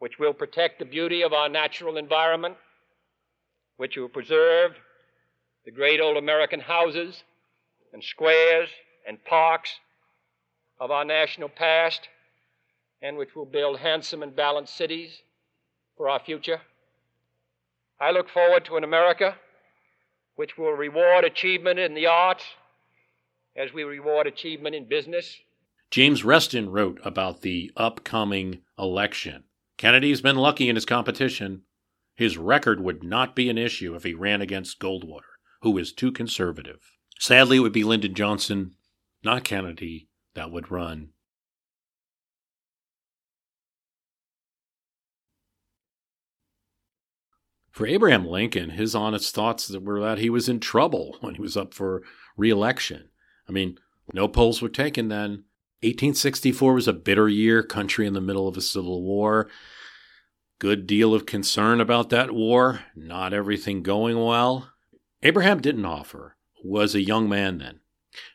which 0.00 0.18
will 0.18 0.34
protect 0.34 0.78
the 0.78 0.84
beauty 0.84 1.22
of 1.22 1.32
our 1.32 1.48
natural 1.48 1.96
environment, 1.96 2.56
which 3.76 3.96
will 3.96 4.08
preserve 4.08 4.72
the 5.64 5.70
great 5.70 6.00
old 6.00 6.16
American 6.16 6.60
houses 6.60 7.22
and 7.92 8.02
squares 8.02 8.68
and 9.06 9.24
parks 9.24 9.70
of 10.80 10.90
our 10.90 11.04
national 11.04 11.48
past, 11.48 12.08
and 13.00 13.16
which 13.16 13.34
will 13.34 13.46
build 13.46 13.78
handsome 13.78 14.22
and 14.22 14.34
balanced 14.34 14.76
cities 14.76 15.22
for 15.96 16.08
our 16.08 16.20
future. 16.20 16.60
I 18.00 18.10
look 18.10 18.28
forward 18.28 18.64
to 18.66 18.76
an 18.76 18.84
America 18.84 19.36
which 20.38 20.56
will 20.56 20.70
reward 20.70 21.24
achievement 21.24 21.80
in 21.80 21.94
the 21.94 22.06
arts 22.06 22.44
as 23.56 23.72
we 23.72 23.82
reward 23.82 24.24
achievement 24.24 24.72
in 24.72 24.84
business. 24.84 25.36
James 25.90 26.22
Reston 26.22 26.70
wrote 26.70 27.00
about 27.04 27.40
the 27.40 27.72
upcoming 27.76 28.60
election. 28.78 29.42
Kennedy's 29.78 30.20
been 30.20 30.36
lucky 30.36 30.68
in 30.68 30.76
his 30.76 30.84
competition. 30.84 31.62
His 32.14 32.38
record 32.38 32.78
would 32.80 33.02
not 33.02 33.34
be 33.34 33.50
an 33.50 33.58
issue 33.58 33.96
if 33.96 34.04
he 34.04 34.14
ran 34.14 34.40
against 34.40 34.78
Goldwater, 34.78 35.40
who 35.62 35.76
is 35.76 35.92
too 35.92 36.12
conservative. 36.12 36.92
Sadly, 37.18 37.56
it 37.56 37.60
would 37.60 37.72
be 37.72 37.82
Lyndon 37.82 38.14
Johnson, 38.14 38.76
not 39.24 39.42
Kennedy, 39.42 40.06
that 40.34 40.52
would 40.52 40.70
run. 40.70 41.08
For 47.78 47.86
Abraham 47.86 48.26
Lincoln, 48.26 48.70
his 48.70 48.96
honest 48.96 49.32
thoughts 49.32 49.70
were 49.70 50.00
that 50.00 50.18
he 50.18 50.28
was 50.28 50.48
in 50.48 50.58
trouble 50.58 51.16
when 51.20 51.36
he 51.36 51.40
was 51.40 51.56
up 51.56 51.72
for 51.72 52.02
reelection. 52.36 53.10
I 53.48 53.52
mean, 53.52 53.78
no 54.12 54.26
polls 54.26 54.60
were 54.60 54.68
taken 54.68 55.06
then. 55.06 55.44
1864 55.84 56.74
was 56.74 56.88
a 56.88 56.92
bitter 56.92 57.28
year, 57.28 57.62
country 57.62 58.04
in 58.04 58.14
the 58.14 58.20
middle 58.20 58.48
of 58.48 58.56
a 58.56 58.60
civil 58.60 59.04
war. 59.04 59.48
Good 60.58 60.88
deal 60.88 61.14
of 61.14 61.24
concern 61.24 61.80
about 61.80 62.10
that 62.10 62.32
war, 62.32 62.80
not 62.96 63.32
everything 63.32 63.84
going 63.84 64.18
well. 64.18 64.72
Abraham 65.22 65.60
Dittenhoefer 65.60 66.32
was 66.64 66.96
a 66.96 67.06
young 67.06 67.28
man 67.28 67.58
then 67.58 67.78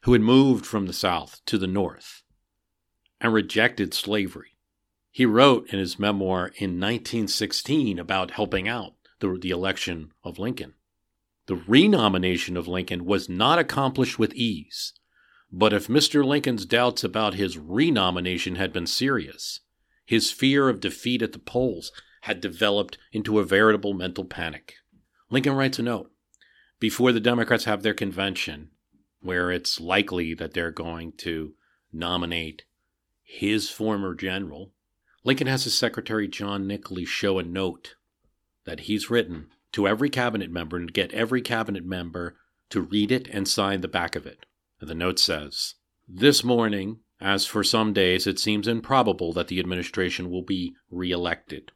who 0.04 0.14
had 0.14 0.22
moved 0.22 0.66
from 0.66 0.86
the 0.86 0.94
South 0.94 1.42
to 1.48 1.58
the 1.58 1.68
North 1.68 2.24
and 3.20 3.34
rejected 3.34 3.94
slavery. 3.94 4.56
He 5.12 5.26
wrote 5.26 5.68
in 5.74 5.80
his 5.80 6.00
memoir 6.00 6.46
in 6.56 6.80
1916 6.80 8.00
about 8.00 8.32
helping 8.32 8.70
out 8.70 8.94
the, 9.24 9.38
the 9.40 9.50
election 9.52 10.12
of 10.24 10.38
Lincoln. 10.38 10.74
The 11.48 11.56
renomination 11.56 12.58
of 12.58 12.68
Lincoln 12.68 13.06
was 13.06 13.30
not 13.30 13.58
accomplished 13.58 14.20
with 14.20 14.34
ease, 14.34 14.94
but 15.52 15.74
if 15.74 15.88
Mr. 15.88 16.26
Lincoln's 16.26 16.66
doubts 16.66 17.04
about 17.04 17.36
his 17.36 17.58
renomination 17.58 18.56
had 18.56 18.74
been 18.74 18.86
serious, 18.86 19.62
his 20.06 20.32
fear 20.32 20.68
of 20.68 20.82
defeat 20.82 21.22
at 21.22 21.32
the 21.32 21.40
polls 21.40 21.92
had 22.22 22.42
developed 22.42 22.98
into 23.12 23.40
a 23.40 23.46
veritable 23.46 23.94
mental 23.94 24.26
panic. 24.26 24.76
Lincoln 25.30 25.54
writes 25.54 25.80
a 25.80 25.84
note 25.84 26.12
before 26.80 27.14
the 27.14 27.20
Democrats 27.20 27.64
have 27.64 27.82
their 27.82 27.94
convention, 27.94 28.72
where 29.22 29.52
it's 29.52 29.80
likely 29.80 30.34
that 30.34 30.54
they're 30.54 30.72
going 30.72 31.14
to 31.14 31.54
nominate 31.94 32.64
his 33.24 33.70
former 33.70 34.16
general. 34.16 34.74
Lincoln 35.24 35.48
has 35.48 35.64
his 35.64 35.78
secretary 35.78 36.28
John 36.28 36.68
Nicolay 36.68 37.06
show 37.06 37.40
a 37.40 37.44
note 37.44 37.96
that 38.66 38.82
he's 38.82 39.10
written 39.10 39.48
to 39.74 39.88
every 39.88 40.10
cabinet 40.10 40.52
member 40.52 40.78
and 40.78 40.94
get 40.94 41.14
every 41.14 41.42
cabinet 41.42 41.86
member 41.86 42.36
to 42.70 42.82
read 42.82 43.12
it 43.12 43.28
and 43.30 43.48
sign 43.48 43.82
the 43.82 43.88
back 43.88 44.16
of 44.16 44.26
it. 44.26 44.46
And 44.80 44.90
the 44.90 44.96
note 44.96 45.20
says, 45.20 45.76
This 46.08 46.44
morning, 46.44 47.00
as 47.20 47.46
for 47.46 47.64
some 47.64 47.94
days, 47.94 48.28
it 48.28 48.40
seems 48.40 48.68
improbable 48.68 49.34
that 49.34 49.48
the 49.48 49.60
administration 49.60 50.30
will 50.30 50.42
be 50.42 50.76
reelected. 50.90 51.72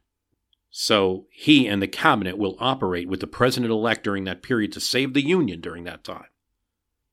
So 0.70 1.26
he 1.30 1.66
and 1.66 1.80
the 1.80 1.88
cabinet 1.88 2.36
will 2.36 2.56
operate 2.58 3.08
with 3.08 3.20
the 3.20 3.26
president 3.26 3.72
elect 3.72 4.04
during 4.04 4.24
that 4.24 4.42
period 4.42 4.72
to 4.72 4.80
save 4.80 5.14
the 5.14 5.24
Union 5.24 5.60
during 5.60 5.84
that 5.84 6.04
time, 6.04 6.26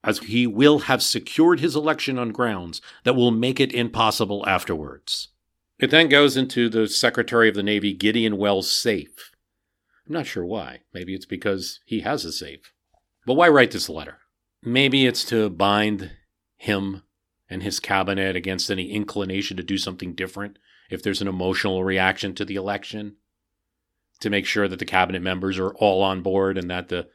as 0.04 0.20
he 0.20 0.46
will 0.46 0.80
have 0.80 1.02
secured 1.02 1.62
his 1.62 1.76
election 1.76 2.20
on 2.20 2.30
grounds 2.30 2.82
that 3.04 3.16
will 3.16 3.32
make 3.32 3.60
it 3.60 3.74
impossible 3.74 4.44
afterwards. 4.48 5.30
It 5.80 5.90
then 5.90 6.10
goes 6.10 6.38
into 6.38 6.70
the 6.70 6.88
Secretary 6.88 7.50
of 7.50 7.56
the 7.56 7.64
Navy, 7.64 7.94
Gideon 7.94 8.38
Welles' 8.38 8.72
safe 8.72 9.32
I'm 10.08 10.14
not 10.14 10.28
sure 10.28 10.46
why. 10.46 10.82
Maybe 10.94 11.16
it's 11.16 11.26
because 11.26 11.80
he 11.86 12.02
has 12.02 12.26
a 12.26 12.32
safe. 12.32 12.74
But 13.26 13.34
why 13.34 13.50
write 13.50 13.72
this 13.72 13.90
letter? 13.90 14.20
Maybe 14.62 15.06
it's 15.06 15.26
to 15.26 15.50
bind 15.50 16.12
him 16.58 17.04
and 17.50 17.64
his 17.64 17.80
cabinet 17.80 18.36
against 18.36 18.70
any 18.70 18.92
inclination 18.92 19.58
to 19.58 19.64
do 19.64 19.78
something 19.78 20.14
different 20.14 20.58
if 20.90 21.02
there's 21.02 21.22
an 21.22 21.28
emotional 21.28 21.84
reaction 21.84 22.36
to 22.36 22.46
the 22.46 22.56
election, 22.56 23.16
to 24.20 24.30
make 24.30 24.46
sure 24.46 24.68
that 24.68 24.80
the 24.80 24.86
cabinet 24.86 25.22
members 25.22 25.58
are 25.58 25.74
all 25.76 26.04
on 26.04 26.22
board 26.22 26.58
and 26.58 26.70
that 26.70 26.90
the 26.90 27.08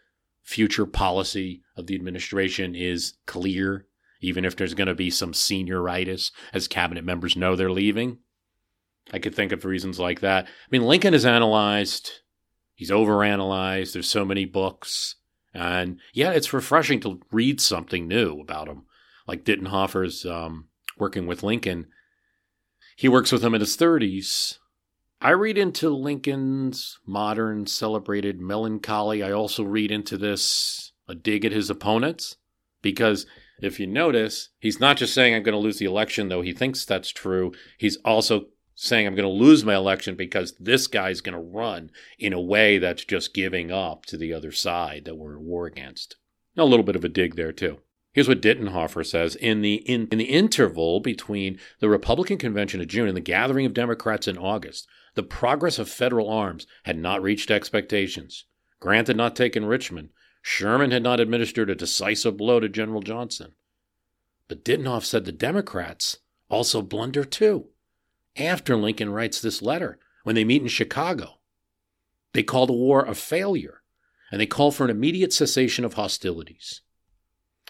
future 0.43 0.87
policy 0.87 1.63
of 1.77 1.87
the 1.87 1.95
administration 1.95 2.75
is 2.75 3.15
clear, 3.27 3.87
even 4.21 4.45
if 4.45 4.57
there's 4.57 4.75
going 4.75 4.89
to 4.89 4.95
be 4.95 5.11
some 5.11 5.33
senioritis 5.33 6.33
as 6.53 6.67
cabinet 6.69 7.05
members 7.05 7.37
know 7.37 7.55
they're 7.55 7.71
leaving. 7.71 8.19
I 9.13 9.19
could 9.19 9.35
think 9.35 9.53
of 9.53 9.65
reasons 9.65 9.99
like 9.99 10.21
that. 10.21 10.45
I 10.47 10.49
mean, 10.71 10.83
Lincoln 10.83 11.13
has 11.13 11.27
analyzed 11.27 12.11
he's 12.81 12.91
overanalyzed. 12.91 13.93
There's 13.93 14.09
so 14.09 14.25
many 14.25 14.47
books. 14.47 15.17
And 15.53 16.01
yeah, 16.15 16.31
it's 16.31 16.55
refreshing 16.55 16.99
to 17.01 17.21
read 17.31 17.61
something 17.61 18.09
new 18.09 18.41
about 18.41 18.69
him. 18.69 18.85
Like 19.29 19.45
Dittenhoefer's 19.45 20.25
um, 20.25 20.69
working 20.97 21.27
with 21.27 21.43
Lincoln. 21.43 21.89
He 22.97 23.07
works 23.07 23.33
with 23.33 23.45
him 23.45 23.55
in 23.55 23.61
his 23.61 23.77
30s. 23.77 24.57
I 25.21 25.33
read 25.33 25.59
into 25.59 25.91
Lincoln's 25.91 26.99
modern 27.07 27.67
celebrated 27.67 28.41
melancholy. 28.41 29.23
I 29.23 29.31
also 29.31 29.63
read 29.63 29.91
into 29.91 30.17
this 30.17 30.93
a 31.07 31.15
dig 31.15 31.45
at 31.45 31.53
his 31.53 31.69
opponents 31.69 32.39
because 32.81 33.27
if 33.61 33.79
you 33.79 33.87
notice, 33.87 34.49
he's 34.59 34.81
not 34.81 34.97
just 34.97 35.13
saying 35.13 35.35
I'm 35.35 35.43
going 35.43 35.53
to 35.53 35.59
lose 35.59 35.79
the 35.79 35.85
election, 35.85 36.29
though 36.29 36.41
he 36.41 36.55
thinks 36.55 36.87
that's 36.87 37.11
true. 37.11 37.53
He's 37.77 37.99
also 38.07 38.47
saying 38.83 39.07
I'm 39.07 39.15
going 39.15 39.29
to 39.29 39.45
lose 39.45 39.63
my 39.63 39.75
election 39.75 40.15
because 40.15 40.55
this 40.59 40.87
guy's 40.87 41.21
going 41.21 41.35
to 41.35 41.39
run 41.39 41.91
in 42.19 42.33
a 42.33 42.41
way 42.41 42.79
that's 42.79 43.05
just 43.05 43.35
giving 43.35 43.71
up 43.71 44.07
to 44.07 44.17
the 44.17 44.33
other 44.33 44.51
side 44.51 45.05
that 45.05 45.17
we're 45.17 45.35
at 45.35 45.43
war 45.43 45.67
against. 45.67 46.17
A 46.57 46.65
little 46.65 46.85
bit 46.85 46.97
of 46.97 47.05
a 47.05 47.09
dig 47.11 47.37
there, 47.37 47.53
too. 47.53 47.81
Here's 48.15 48.27
what 48.27 48.41
Dittenhoefer 48.41 49.07
says 49.07 49.37
in 49.37 49.61
the 49.61 49.75
in, 49.75 50.09
in 50.11 50.17
the 50.17 50.25
interval 50.25 51.01
between 51.01 51.59
the 51.81 51.91
Republican 51.91 52.39
convention 52.39 52.81
of 52.81 52.89
June 52.89 53.07
and 53.07 53.17
the 53.17 53.21
gathering 53.21 53.67
of 53.67 53.75
Democrats 53.75 54.27
in 54.27 54.39
August, 54.39 54.89
the 55.15 55.23
progress 55.23 55.79
of 55.79 55.89
federal 55.89 56.31
arms 56.31 56.67
had 56.85 56.97
not 56.97 57.23
reached 57.23 57.51
expectations. 57.51 58.47
Grant 58.81 59.09
had 59.09 59.17
not 59.17 59.37
taken 59.37 59.67
Richmond. 59.67 60.09
Sherman 60.41 60.91
had 60.91 61.03
not 61.03 61.21
administered 61.21 61.69
a 61.69 61.75
decisive 61.75 62.39
blow 62.39 62.61
to 62.61 62.69
General 62.69 63.03
Johnston. 63.03 63.53
But 64.49 64.65
Dittenhoff 64.65 65.05
said 65.05 65.27
the 65.27 65.33
Democrats 65.33 66.17
also 66.49 66.81
blunder 66.81 67.25
too 67.25 67.69
after 68.41 68.77
Lincoln 68.77 69.11
writes 69.11 69.41
this 69.41 69.63
letter 69.63 69.99
when 70.25 70.35
they 70.35 70.45
meet 70.45 70.63
in 70.63 70.69
Chicago. 70.69 71.39
They 72.33 72.43
call 72.43 72.67
the 72.67 72.73
war 72.73 73.05
a 73.05 73.15
failure 73.15 73.83
and 74.31 74.41
they 74.41 74.47
call 74.47 74.71
for 74.71 74.85
an 74.85 74.91
immediate 74.91 75.33
cessation 75.33 75.85
of 75.85 75.95
hostilities. 75.95 76.83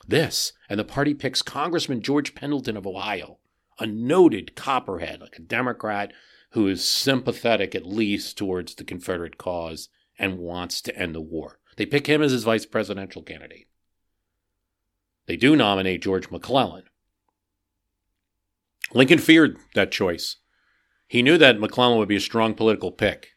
This, 0.07 0.53
and 0.69 0.79
the 0.79 0.85
party 0.85 1.15
picks 1.15 1.43
Congressman 1.43 2.03
George 2.03 2.35
Pendleton 2.35 2.77
of 2.77 2.87
Ohio, 2.87 3.39
a 3.79 3.87
noted 3.87 4.55
copperhead, 4.55 5.21
like 5.21 5.37
a 5.39 5.43
Democrat 5.43 6.13
who 6.51 6.67
is 6.67 6.87
sympathetic 6.87 7.75
at 7.75 7.87
least 7.87 8.37
towards 8.37 8.75
the 8.75 8.85
Confederate 8.85 9.39
cause 9.39 9.89
and 10.19 10.39
wants 10.39 10.83
to 10.83 10.97
end 10.97 11.15
the 11.15 11.21
war. 11.21 11.59
They 11.77 11.87
pick 11.87 12.07
him 12.07 12.23
as 12.23 12.33
his 12.33 12.45
vice 12.45 12.67
presidential 12.67 13.23
candidate. 13.23 13.69
They 15.27 15.37
do 15.37 15.57
nominate 15.57 16.03
George 16.03 16.31
McClellan. 16.31 16.85
Lincoln 18.93 19.19
feared 19.19 19.57
that 19.75 19.93
choice 19.93 20.37
he 21.11 21.23
knew 21.23 21.37
that 21.37 21.59
McClellan 21.59 21.99
would 21.99 22.07
be 22.07 22.15
a 22.15 22.21
strong 22.21 22.55
political 22.55 22.93
pick. 22.93 23.31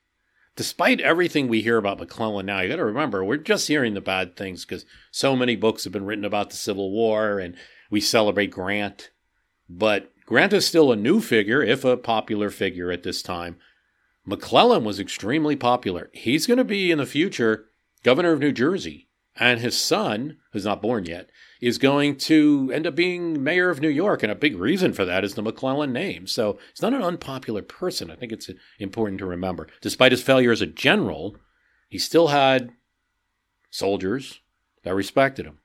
Despite 0.55 1.01
everything 1.01 1.47
we 1.47 1.63
hear 1.63 1.78
about 1.78 1.97
McClellan 1.97 2.45
now, 2.45 2.59
you 2.59 2.69
got 2.69 2.76
to 2.76 2.86
remember, 2.86 3.24
we're 3.24 3.38
just 3.38 3.67
hearing 3.67 3.95
the 3.95 3.99
bad 3.99 4.36
things 4.36 4.63
because 4.63 4.86
so 5.09 5.36
many 5.36 5.55
books 5.55 5.84
have 5.84 5.91
been 5.91 6.05
written 6.05 6.24
about 6.24 6.51
the 6.51 6.55
Civil 6.55 6.91
War 6.91 7.39
and 7.39 7.55
we 7.89 7.99
celebrate 7.99 8.51
Grant. 8.51 9.09
But 9.67 10.11
Grant 10.28 10.53
is 10.53 10.67
still 10.67 10.91
a 10.91 10.95
new 10.95 11.19
figure, 11.19 11.63
if 11.63 11.84
a 11.84 11.97
popular 11.97 12.51
figure 12.51 12.91
at 12.91 13.01
this 13.01 13.24
time. 13.24 13.57
McClellan 14.24 14.84
was 14.84 14.99
extremely 14.99 15.55
popular. 15.55 16.11
He's 16.13 16.45
going 16.45 16.59
to 16.59 16.63
be 16.63 16.91
in 16.91 16.99
the 16.99 17.07
future 17.07 17.69
governor 18.03 18.34
of 18.34 18.39
New 18.39 18.51
Jersey. 18.51 19.07
And 19.36 19.59
his 19.59 19.79
son, 19.79 20.38
who's 20.51 20.65
not 20.65 20.81
born 20.81 21.05
yet, 21.05 21.29
is 21.59 21.77
going 21.77 22.17
to 22.17 22.69
end 22.73 22.86
up 22.86 22.95
being 22.95 23.43
mayor 23.43 23.69
of 23.69 23.81
New 23.81 23.89
York. 23.89 24.21
And 24.21 24.31
a 24.31 24.36
big 24.36 24.55
reason 24.55 24.93
for 24.93 25.05
that 25.05 25.23
is 25.23 25.34
the 25.34 25.41
McClellan 25.41 25.91
name. 25.91 26.27
So 26.27 26.59
he's 26.71 26.81
not 26.81 26.93
an 26.93 27.01
unpopular 27.01 27.63
person. 27.63 28.11
I 28.11 28.15
think 28.15 28.31
it's 28.31 28.49
important 28.77 29.19
to 29.19 29.25
remember. 29.25 29.67
Despite 29.81 30.11
his 30.11 30.21
failure 30.21 30.51
as 30.51 30.61
a 30.61 30.67
general, 30.67 31.38
he 31.89 31.97
still 31.97 32.27
had 32.27 32.73
soldiers 33.71 34.41
that 34.84 34.93
respected 34.93 35.45
him. 35.45 35.59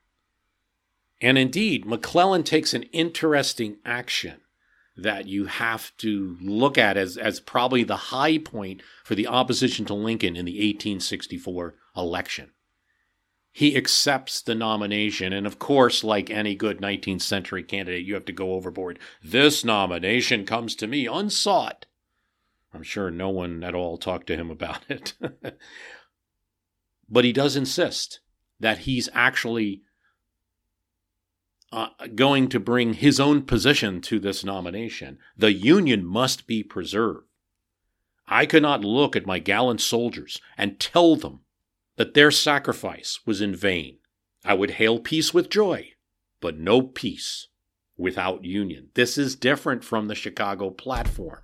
And 1.21 1.37
indeed, 1.37 1.85
McClellan 1.85 2.43
takes 2.43 2.73
an 2.73 2.83
interesting 2.83 3.77
action 3.85 4.41
that 4.95 5.27
you 5.27 5.45
have 5.45 5.95
to 5.97 6.37
look 6.41 6.77
at 6.77 6.97
as, 6.97 7.17
as 7.17 7.39
probably 7.39 7.83
the 7.83 7.95
high 7.95 8.37
point 8.37 8.81
for 9.03 9.15
the 9.15 9.27
opposition 9.27 9.85
to 9.85 9.93
Lincoln 9.93 10.35
in 10.35 10.45
the 10.45 10.53
1864 10.53 11.75
election. 11.95 12.51
He 13.51 13.75
accepts 13.75 14.41
the 14.41 14.55
nomination, 14.55 15.33
and 15.33 15.47
of 15.47 15.59
course, 15.59 16.03
like 16.03 16.29
any 16.29 16.55
good 16.55 16.79
19th 16.79 17.21
century 17.21 17.63
candidate, 17.63 18.05
you 18.05 18.13
have 18.13 18.25
to 18.25 18.31
go 18.31 18.53
overboard. 18.53 18.99
This 19.23 19.65
nomination 19.65 20.45
comes 20.45 20.75
to 20.75 20.87
me 20.87 21.07
unsought. 21.07 21.85
I'm 22.73 22.83
sure 22.83 23.09
no 23.09 23.29
one 23.29 23.63
at 23.63 23.73
all 23.73 23.97
talked 23.97 24.27
to 24.27 24.35
him 24.35 24.51
about 24.51 24.85
it. 24.89 25.13
but 27.09 27.25
he 27.25 27.33
does 27.33 27.55
insist 27.55 28.19
that 28.59 28.79
he's 28.79 29.09
actually 29.13 29.81
uh, 31.71 31.89
going 32.15 32.49
to 32.49 32.59
bring 32.59 32.93
his 32.93 33.19
own 33.19 33.43
position 33.43 34.01
to 34.01 34.19
this 34.19 34.43
nomination. 34.43 35.17
The 35.37 35.53
Union 35.53 36.05
must 36.05 36.47
be 36.47 36.63
preserved. 36.63 37.25
I 38.27 38.45
cannot 38.45 38.85
look 38.85 39.15
at 39.15 39.25
my 39.25 39.39
gallant 39.39 39.81
soldiers 39.81 40.39
and 40.57 40.79
tell 40.79 41.15
them 41.15 41.41
that 41.99 42.13
their 42.13 42.31
sacrifice 42.31 43.19
was 43.25 43.41
in 43.41 43.53
vain. 43.53 43.97
I 44.45 44.53
would 44.53 44.71
hail 44.71 44.99
peace 44.99 45.33
with 45.33 45.49
joy, 45.49 45.89
but 46.39 46.57
no 46.57 46.81
peace 46.81 47.49
without 47.97 48.45
union. 48.45 48.87
This 48.93 49.17
is 49.17 49.35
different 49.35 49.83
from 49.83 50.07
the 50.07 50.15
Chicago 50.15 50.69
platform. 50.69 51.41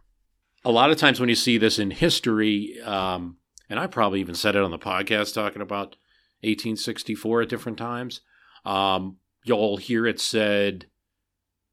A 0.64 0.72
lot 0.72 0.92
of 0.92 0.98
times 0.98 1.20
when 1.20 1.28
you 1.28 1.36
see 1.36 1.58
this 1.58 1.78
in 1.78 1.92
history, 1.92 2.80
um, 2.86 3.36
and 3.70 3.78
I 3.78 3.88
probably 3.88 4.22
even 4.22 4.34
said 4.34 4.56
it 4.56 4.64
on 4.64 4.72
the 4.72 4.80
podcast 4.80 5.34
talking 5.34 5.62
about 5.62 5.98
1864 6.40 7.42
at 7.42 7.50
different 7.50 7.78
times, 7.78 8.22
um, 8.64 9.18
you'll 9.44 9.76
hear 9.76 10.08
it 10.08 10.22
said 10.22 10.86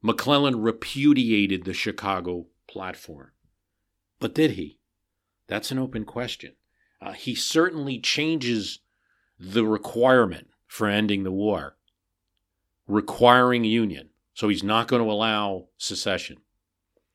McClellan 0.02 0.60
repudiated 0.60 1.64
the 1.64 1.72
Chicago 1.72 2.46
platform. 2.66 3.30
But 4.18 4.34
did 4.34 4.52
he? 4.52 4.80
That's 5.46 5.70
an 5.70 5.78
open 5.78 6.04
question. 6.04 6.54
Uh, 7.02 7.12
he 7.12 7.34
certainly 7.34 7.98
changes 7.98 8.78
the 9.38 9.64
requirement 9.64 10.48
for 10.66 10.86
ending 10.86 11.24
the 11.24 11.32
war, 11.32 11.76
requiring 12.86 13.64
union. 13.64 14.10
So 14.34 14.48
he's 14.48 14.62
not 14.62 14.88
going 14.88 15.02
to 15.02 15.10
allow 15.10 15.66
secession, 15.76 16.38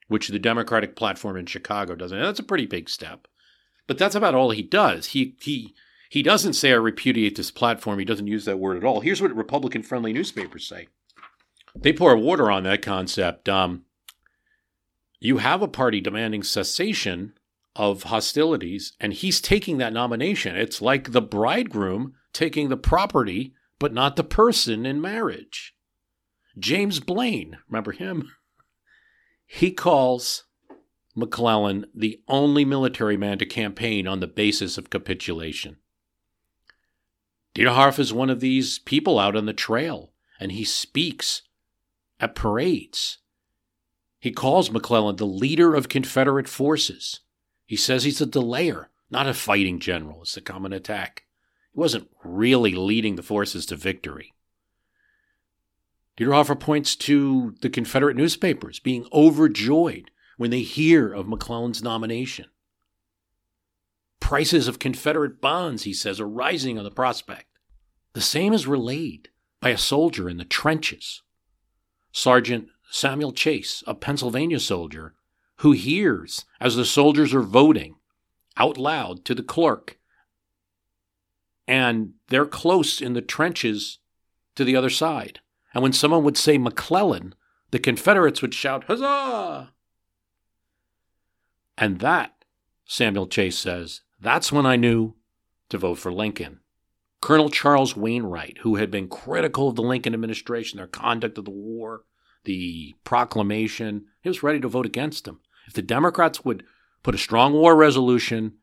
which 0.07 0.27
the 0.27 0.39
Democratic 0.39 0.95
platform 0.95 1.37
in 1.37 1.45
Chicago 1.45 1.95
doesn't. 1.95 2.19
That's 2.19 2.39
a 2.39 2.43
pretty 2.43 2.65
big 2.65 2.89
step. 2.89 3.27
But 3.87 3.97
that's 3.97 4.15
about 4.15 4.35
all 4.35 4.51
he 4.51 4.61
does. 4.61 5.07
He 5.07 5.35
he 5.39 5.73
he 6.09 6.21
doesn't 6.21 6.53
say 6.53 6.71
I 6.71 6.75
repudiate 6.75 7.37
this 7.37 7.51
platform. 7.51 7.99
He 7.99 8.05
doesn't 8.05 8.27
use 8.27 8.45
that 8.45 8.59
word 8.59 8.77
at 8.77 8.83
all. 8.83 8.99
Here's 8.99 9.21
what 9.21 9.35
Republican 9.35 9.83
friendly 9.83 10.11
newspapers 10.11 10.67
say. 10.67 10.89
They 11.73 11.93
pour 11.93 12.15
water 12.17 12.51
on 12.51 12.63
that 12.63 12.81
concept. 12.81 13.47
Um, 13.47 13.85
you 15.19 15.37
have 15.37 15.61
a 15.61 15.67
party 15.67 16.01
demanding 16.01 16.43
cessation 16.43 17.33
of 17.77 18.03
hostilities, 18.03 18.93
and 18.99 19.13
he's 19.13 19.39
taking 19.39 19.77
that 19.77 19.93
nomination. 19.93 20.55
It's 20.55 20.81
like 20.81 21.11
the 21.11 21.21
bridegroom 21.21 22.13
taking 22.33 22.69
the 22.69 22.77
property, 22.77 23.53
but 23.79 23.93
not 23.93 24.15
the 24.15 24.23
person 24.23 24.85
in 24.85 24.99
marriage. 24.99 25.75
James 26.57 26.99
Blaine, 26.99 27.57
remember 27.69 27.91
him? 27.91 28.31
He 29.49 29.71
calls 29.71 30.43
McClellan 31.15 31.85
the 31.95 32.19
only 32.27 32.65
military 32.65 33.15
man 33.15 33.37
to 33.37 33.45
campaign 33.45 34.05
on 34.05 34.19
the 34.19 34.27
basis 34.27 34.77
of 34.77 34.89
capitulation. 34.89 35.77
Dittenhoefer 37.55 37.99
is 37.99 38.11
one 38.11 38.29
of 38.29 38.41
these 38.41 38.77
people 38.79 39.17
out 39.17 39.37
on 39.37 39.45
the 39.45 39.53
trail, 39.53 40.11
and 40.37 40.51
he 40.51 40.65
speaks 40.65 41.43
at 42.19 42.35
parades. 42.35 43.19
He 44.19 44.31
calls 44.31 44.69
McClellan 44.69 45.15
the 45.15 45.25
leader 45.25 45.75
of 45.75 45.89
Confederate 45.89 46.47
forces. 46.47 47.21
He 47.67 47.75
says 47.75 48.05
he's 48.05 48.21
a 48.21 48.25
delayer, 48.25 48.89
not 49.11 49.27
a 49.27 49.33
fighting 49.33 49.79
general. 49.79 50.21
It's 50.21 50.37
a 50.37 50.41
common 50.41 50.73
attack. 50.73 51.25
He 51.73 51.79
wasn't 51.79 52.09
really 52.23 52.71
leading 52.71 53.15
the 53.17 53.21
forces 53.21 53.65
to 53.67 53.75
victory. 53.75 54.33
Dittenhoefer 56.17 56.59
points 56.59 56.95
to 56.95 57.53
the 57.61 57.69
Confederate 57.69 58.15
newspapers 58.15 58.79
being 58.79 59.05
overjoyed 59.13 60.09
when 60.37 60.49
they 60.49 60.61
hear 60.61 61.13
of 61.13 61.27
McClellan's 61.27 61.83
nomination. 61.83 62.45
Prices 64.19 64.67
of 64.67 64.79
Confederate 64.79 65.41
bonds, 65.41 65.83
he 65.83 65.93
says, 65.93 66.19
are 66.19 66.27
rising 66.27 66.77
on 66.77 66.85
the 66.85 66.89
prospect. 66.89 67.45
The 68.13 68.21
same 68.21 68.53
is 68.53 68.65
relayed 68.65 69.29
by 69.61 69.69
a 69.69 69.77
soldier 69.77 70.29
in 70.29 70.37
the 70.37 70.45
trenches. 70.45 71.21
Sergeant 72.11 72.69
Samuel 72.89 73.33
Chase, 73.33 73.83
a 73.85 73.93
Pennsylvania 73.93 74.59
soldier, 74.59 75.13
who 75.57 75.71
hears 75.71 76.45
as 76.59 76.75
the 76.75 76.85
soldiers 76.85 77.33
are 77.33 77.41
voting 77.41 77.95
out 78.57 78.77
loud 78.77 79.25
to 79.25 79.35
the 79.35 79.43
clerk. 79.43 79.97
And 81.67 82.13
they're 82.29 82.45
close 82.45 83.01
in 83.01 83.13
the 83.13 83.21
trenches 83.21 83.99
to 84.55 84.63
the 84.63 84.75
other 84.75 84.89
side. 84.89 85.39
And 85.73 85.83
when 85.83 85.93
someone 85.93 86.23
would 86.23 86.37
say 86.37 86.57
McClellan, 86.57 87.35
the 87.71 87.79
Confederates 87.79 88.41
would 88.41 88.53
shout, 88.53 88.85
Huzzah! 88.85 89.73
And 91.77 91.99
that, 91.99 92.45
Samuel 92.85 93.27
Chase 93.27 93.59
says, 93.59 94.01
that's 94.19 94.51
when 94.51 94.65
I 94.65 94.77
knew 94.77 95.15
to 95.69 95.77
vote 95.77 95.95
for 95.99 96.11
Lincoln. 96.11 96.61
Colonel 97.21 97.49
Charles 97.49 97.95
Wainwright, 97.95 98.59
who 98.61 98.75
had 98.75 98.89
been 98.89 99.07
critical 99.07 99.67
of 99.67 99.75
the 99.75 99.81
Lincoln 99.83 100.13
administration, 100.13 100.77
their 100.77 100.87
conduct 100.87 101.37
of 101.37 101.45
the 101.45 101.51
war, 101.51 102.03
the 102.45 102.95
proclamation, 103.03 104.05
he 104.21 104.29
was 104.29 104.43
ready 104.43 104.59
to 104.59 104.67
vote 104.67 104.85
against 104.85 105.25
them. 105.25 105.41
If 105.67 105.73
the 105.73 105.81
Democrats 105.81 106.43
would 106.43 106.63
put 107.03 107.15
a 107.15 107.19
strong 107.19 107.53
war 107.53 107.75
resolution 107.75 108.53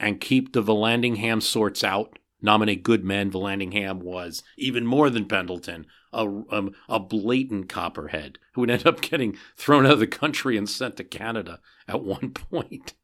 and 0.00 0.20
keep 0.20 0.52
the 0.52 0.62
Vallandigham 0.62 1.42
sorts 1.42 1.84
out, 1.84 2.18
nominate 2.42 2.82
good 2.82 3.04
men, 3.04 3.30
Vallandigham 3.30 4.02
was 4.02 4.42
even 4.58 4.84
more 4.86 5.10
than 5.10 5.26
Pendleton, 5.26 5.86
a, 6.12 6.28
a, 6.28 6.68
a 6.88 7.00
blatant 7.00 7.68
copperhead 7.68 8.38
who 8.54 8.62
would 8.62 8.70
end 8.70 8.86
up 8.86 9.00
getting 9.00 9.36
thrown 9.56 9.86
out 9.86 9.92
of 9.92 10.00
the 10.00 10.06
country 10.06 10.56
and 10.56 10.68
sent 10.68 10.96
to 10.96 11.04
Canada 11.04 11.60
at 11.86 12.02
one 12.02 12.30
point. 12.32 12.94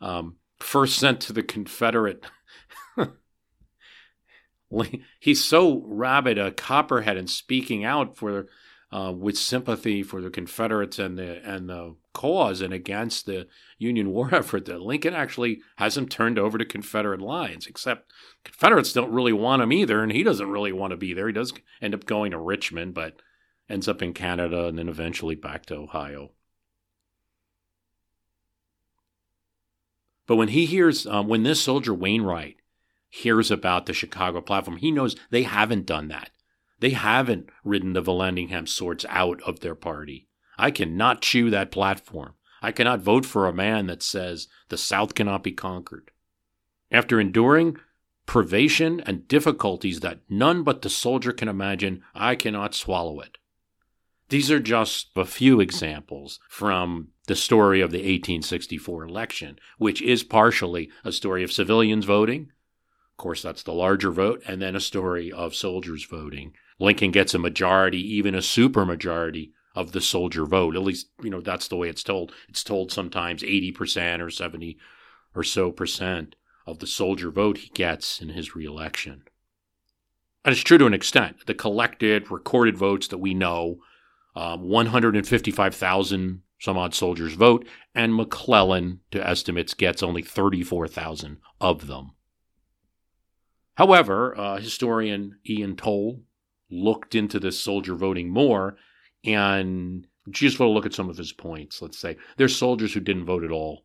Um, 0.00 0.36
first 0.58 0.98
sent 0.98 1.20
to 1.22 1.32
the 1.32 1.42
Confederate 1.42 2.26
he's 5.20 5.44
so 5.44 5.82
rabid 5.86 6.38
a 6.38 6.50
copperhead 6.50 7.16
in 7.16 7.26
speaking 7.26 7.84
out 7.84 8.16
for 8.16 8.46
uh, 8.94 9.10
with 9.10 9.36
sympathy 9.36 10.04
for 10.04 10.22
the 10.22 10.30
Confederates 10.30 11.00
and 11.00 11.18
the 11.18 11.42
and 11.44 11.68
the 11.68 11.96
cause 12.12 12.60
and 12.60 12.72
against 12.72 13.26
the 13.26 13.48
Union 13.76 14.10
war 14.10 14.28
effort 14.32 14.66
that 14.66 14.80
Lincoln 14.80 15.14
actually 15.14 15.60
has 15.76 15.96
him 15.96 16.08
turned 16.08 16.38
over 16.38 16.56
to 16.56 16.64
Confederate 16.64 17.20
lines. 17.20 17.66
Except 17.66 18.12
Confederates 18.44 18.92
don't 18.92 19.12
really 19.12 19.32
want 19.32 19.62
him 19.62 19.72
either, 19.72 20.00
and 20.00 20.12
he 20.12 20.22
doesn't 20.22 20.48
really 20.48 20.70
want 20.70 20.92
to 20.92 20.96
be 20.96 21.12
there. 21.12 21.26
He 21.26 21.32
does 21.32 21.52
end 21.82 21.92
up 21.92 22.06
going 22.06 22.30
to 22.30 22.38
Richmond, 22.38 22.94
but 22.94 23.20
ends 23.68 23.88
up 23.88 24.00
in 24.00 24.14
Canada 24.14 24.66
and 24.66 24.78
then 24.78 24.88
eventually 24.88 25.34
back 25.34 25.66
to 25.66 25.74
Ohio. 25.74 26.30
But 30.26 30.36
when 30.36 30.48
he 30.48 30.66
hears, 30.66 31.04
um, 31.06 31.26
when 31.26 31.42
this 31.42 31.60
soldier 31.60 31.92
Wainwright 31.92 32.56
hears 33.10 33.50
about 33.50 33.86
the 33.86 33.92
Chicago 33.92 34.40
platform, 34.40 34.76
he 34.76 34.92
knows 34.92 35.16
they 35.30 35.42
haven't 35.42 35.84
done 35.84 36.08
that. 36.08 36.30
They 36.84 36.90
haven't 36.90 37.48
ridden 37.64 37.94
the 37.94 38.02
Vallandigham 38.02 38.68
sorts 38.68 39.06
out 39.08 39.40
of 39.46 39.60
their 39.60 39.74
party. 39.74 40.28
I 40.58 40.70
cannot 40.70 41.22
chew 41.22 41.48
that 41.48 41.70
platform. 41.70 42.34
I 42.60 42.72
cannot 42.72 43.00
vote 43.00 43.24
for 43.24 43.46
a 43.46 43.54
man 43.54 43.86
that 43.86 44.02
says 44.02 44.48
the 44.68 44.76
South 44.76 45.14
cannot 45.14 45.42
be 45.42 45.52
conquered. 45.52 46.10
After 46.92 47.18
enduring 47.18 47.78
privation 48.26 49.00
and 49.00 49.26
difficulties 49.26 50.00
that 50.00 50.20
none 50.28 50.62
but 50.62 50.82
the 50.82 50.90
soldier 50.90 51.32
can 51.32 51.48
imagine, 51.48 52.02
I 52.14 52.34
cannot 52.34 52.74
swallow 52.74 53.18
it. 53.20 53.38
These 54.28 54.50
are 54.50 54.60
just 54.60 55.08
a 55.16 55.24
few 55.24 55.60
examples 55.60 56.38
from 56.50 57.12
the 57.28 57.34
story 57.34 57.80
of 57.80 57.92
the 57.92 58.00
1864 58.00 59.04
election, 59.04 59.58
which 59.78 60.02
is 60.02 60.22
partially 60.22 60.90
a 61.02 61.12
story 61.12 61.42
of 61.42 61.50
civilians 61.50 62.04
voting, 62.04 62.50
of 63.14 63.18
course, 63.18 63.42
that's 63.42 63.62
the 63.62 63.72
larger 63.72 64.10
vote, 64.10 64.42
and 64.44 64.60
then 64.60 64.74
a 64.74 64.80
story 64.80 65.30
of 65.30 65.54
soldiers 65.54 66.04
voting. 66.04 66.52
Lincoln 66.78 67.10
gets 67.10 67.34
a 67.34 67.38
majority, 67.38 67.98
even 67.98 68.34
a 68.34 68.38
supermajority 68.38 69.50
of 69.74 69.92
the 69.92 70.00
soldier 70.00 70.44
vote. 70.44 70.76
At 70.76 70.82
least, 70.82 71.08
you 71.22 71.30
know, 71.30 71.40
that's 71.40 71.68
the 71.68 71.76
way 71.76 71.88
it's 71.88 72.02
told. 72.02 72.32
It's 72.48 72.64
told 72.64 72.92
sometimes 72.92 73.42
80% 73.42 74.20
or 74.20 74.30
70 74.30 74.78
or 75.34 75.42
so 75.42 75.72
percent 75.72 76.36
of 76.66 76.78
the 76.78 76.86
soldier 76.86 77.30
vote 77.30 77.58
he 77.58 77.70
gets 77.70 78.20
in 78.20 78.30
his 78.30 78.54
reelection. 78.54 79.24
And 80.44 80.52
it's 80.52 80.62
true 80.62 80.78
to 80.78 80.86
an 80.86 80.94
extent. 80.94 81.46
The 81.46 81.54
collected, 81.54 82.30
recorded 82.30 82.76
votes 82.76 83.08
that 83.08 83.18
we 83.18 83.34
know, 83.34 83.78
um, 84.36 84.68
155,000 84.68 86.42
some 86.60 86.78
odd 86.78 86.94
soldiers 86.94 87.34
vote, 87.34 87.66
and 87.94 88.14
McClellan, 88.14 89.00
to 89.10 89.26
estimates, 89.26 89.74
gets 89.74 90.02
only 90.02 90.22
34,000 90.22 91.38
of 91.60 91.86
them. 91.86 92.12
However, 93.74 94.38
uh, 94.38 94.56
historian 94.58 95.38
Ian 95.48 95.76
Toll 95.76 96.22
looked 96.74 97.14
into 97.14 97.38
this 97.38 97.58
soldier 97.58 97.94
voting 97.94 98.30
more 98.30 98.76
and 99.24 100.06
just 100.30 100.58
want 100.58 100.70
to 100.70 100.74
look 100.74 100.86
at 100.86 100.94
some 100.94 101.08
of 101.08 101.16
his 101.16 101.32
points. 101.32 101.80
Let's 101.80 101.98
say 101.98 102.16
there's 102.36 102.56
soldiers 102.56 102.94
who 102.94 103.00
didn't 103.00 103.26
vote 103.26 103.44
at 103.44 103.50
all. 103.50 103.84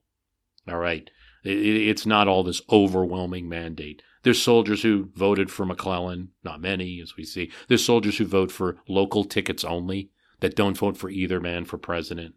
All 0.68 0.78
right. 0.78 1.10
It's 1.44 2.06
not 2.06 2.28
all 2.28 2.44
this 2.44 2.62
overwhelming 2.70 3.48
mandate. 3.48 4.02
There's 4.24 4.42
soldiers 4.42 4.82
who 4.82 5.10
voted 5.16 5.50
for 5.50 5.66
McClellan, 5.66 6.30
not 6.44 6.60
many, 6.62 7.00
as 7.02 7.16
we 7.16 7.24
see. 7.24 7.52
There's 7.70 7.86
soldiers 7.86 8.18
who 8.18 8.26
vote 8.26 8.52
for 8.52 8.78
local 8.88 9.24
tickets 9.24 9.64
only, 9.64 10.10
that 10.42 10.56
don't 10.56 10.78
vote 10.78 10.98
for 10.98 11.10
either 11.10 11.40
man 11.40 11.64
for 11.64 11.78
president. 11.78 12.36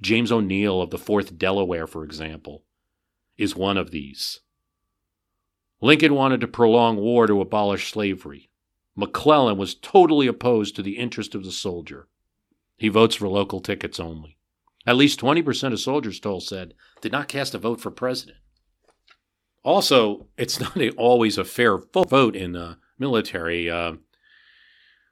James 0.00 0.30
O'Neill 0.30 0.80
of 0.80 0.90
the 0.90 0.98
4th 0.98 1.36
Delaware, 1.36 1.88
for 1.88 2.04
example, 2.04 2.62
is 3.36 3.56
one 3.56 3.76
of 3.76 3.90
these. 3.90 4.40
Lincoln 5.80 6.14
wanted 6.14 6.40
to 6.40 6.48
prolong 6.48 6.96
war 6.96 7.26
to 7.26 7.40
abolish 7.40 7.92
slavery. 7.92 8.50
McClellan 8.98 9.56
was 9.56 9.76
totally 9.76 10.26
opposed 10.26 10.74
to 10.74 10.82
the 10.82 10.98
interest 10.98 11.36
of 11.36 11.44
the 11.44 11.52
soldier. 11.52 12.08
He 12.76 12.88
votes 12.88 13.14
for 13.14 13.28
local 13.28 13.60
tickets 13.60 14.00
only. 14.00 14.38
At 14.84 14.96
least 14.96 15.20
20% 15.20 15.72
of 15.72 15.78
soldiers, 15.78 16.18
Toll 16.18 16.40
said, 16.40 16.74
did 17.00 17.12
not 17.12 17.28
cast 17.28 17.54
a 17.54 17.58
vote 17.58 17.80
for 17.80 17.92
president. 17.92 18.38
Also, 19.62 20.26
it's 20.36 20.58
not 20.60 20.76
a, 20.76 20.90
always 20.90 21.38
a 21.38 21.44
fair 21.44 21.78
vote 21.78 22.34
in 22.34 22.52
the 22.52 22.78
military. 22.98 23.70
Uh, 23.70 23.94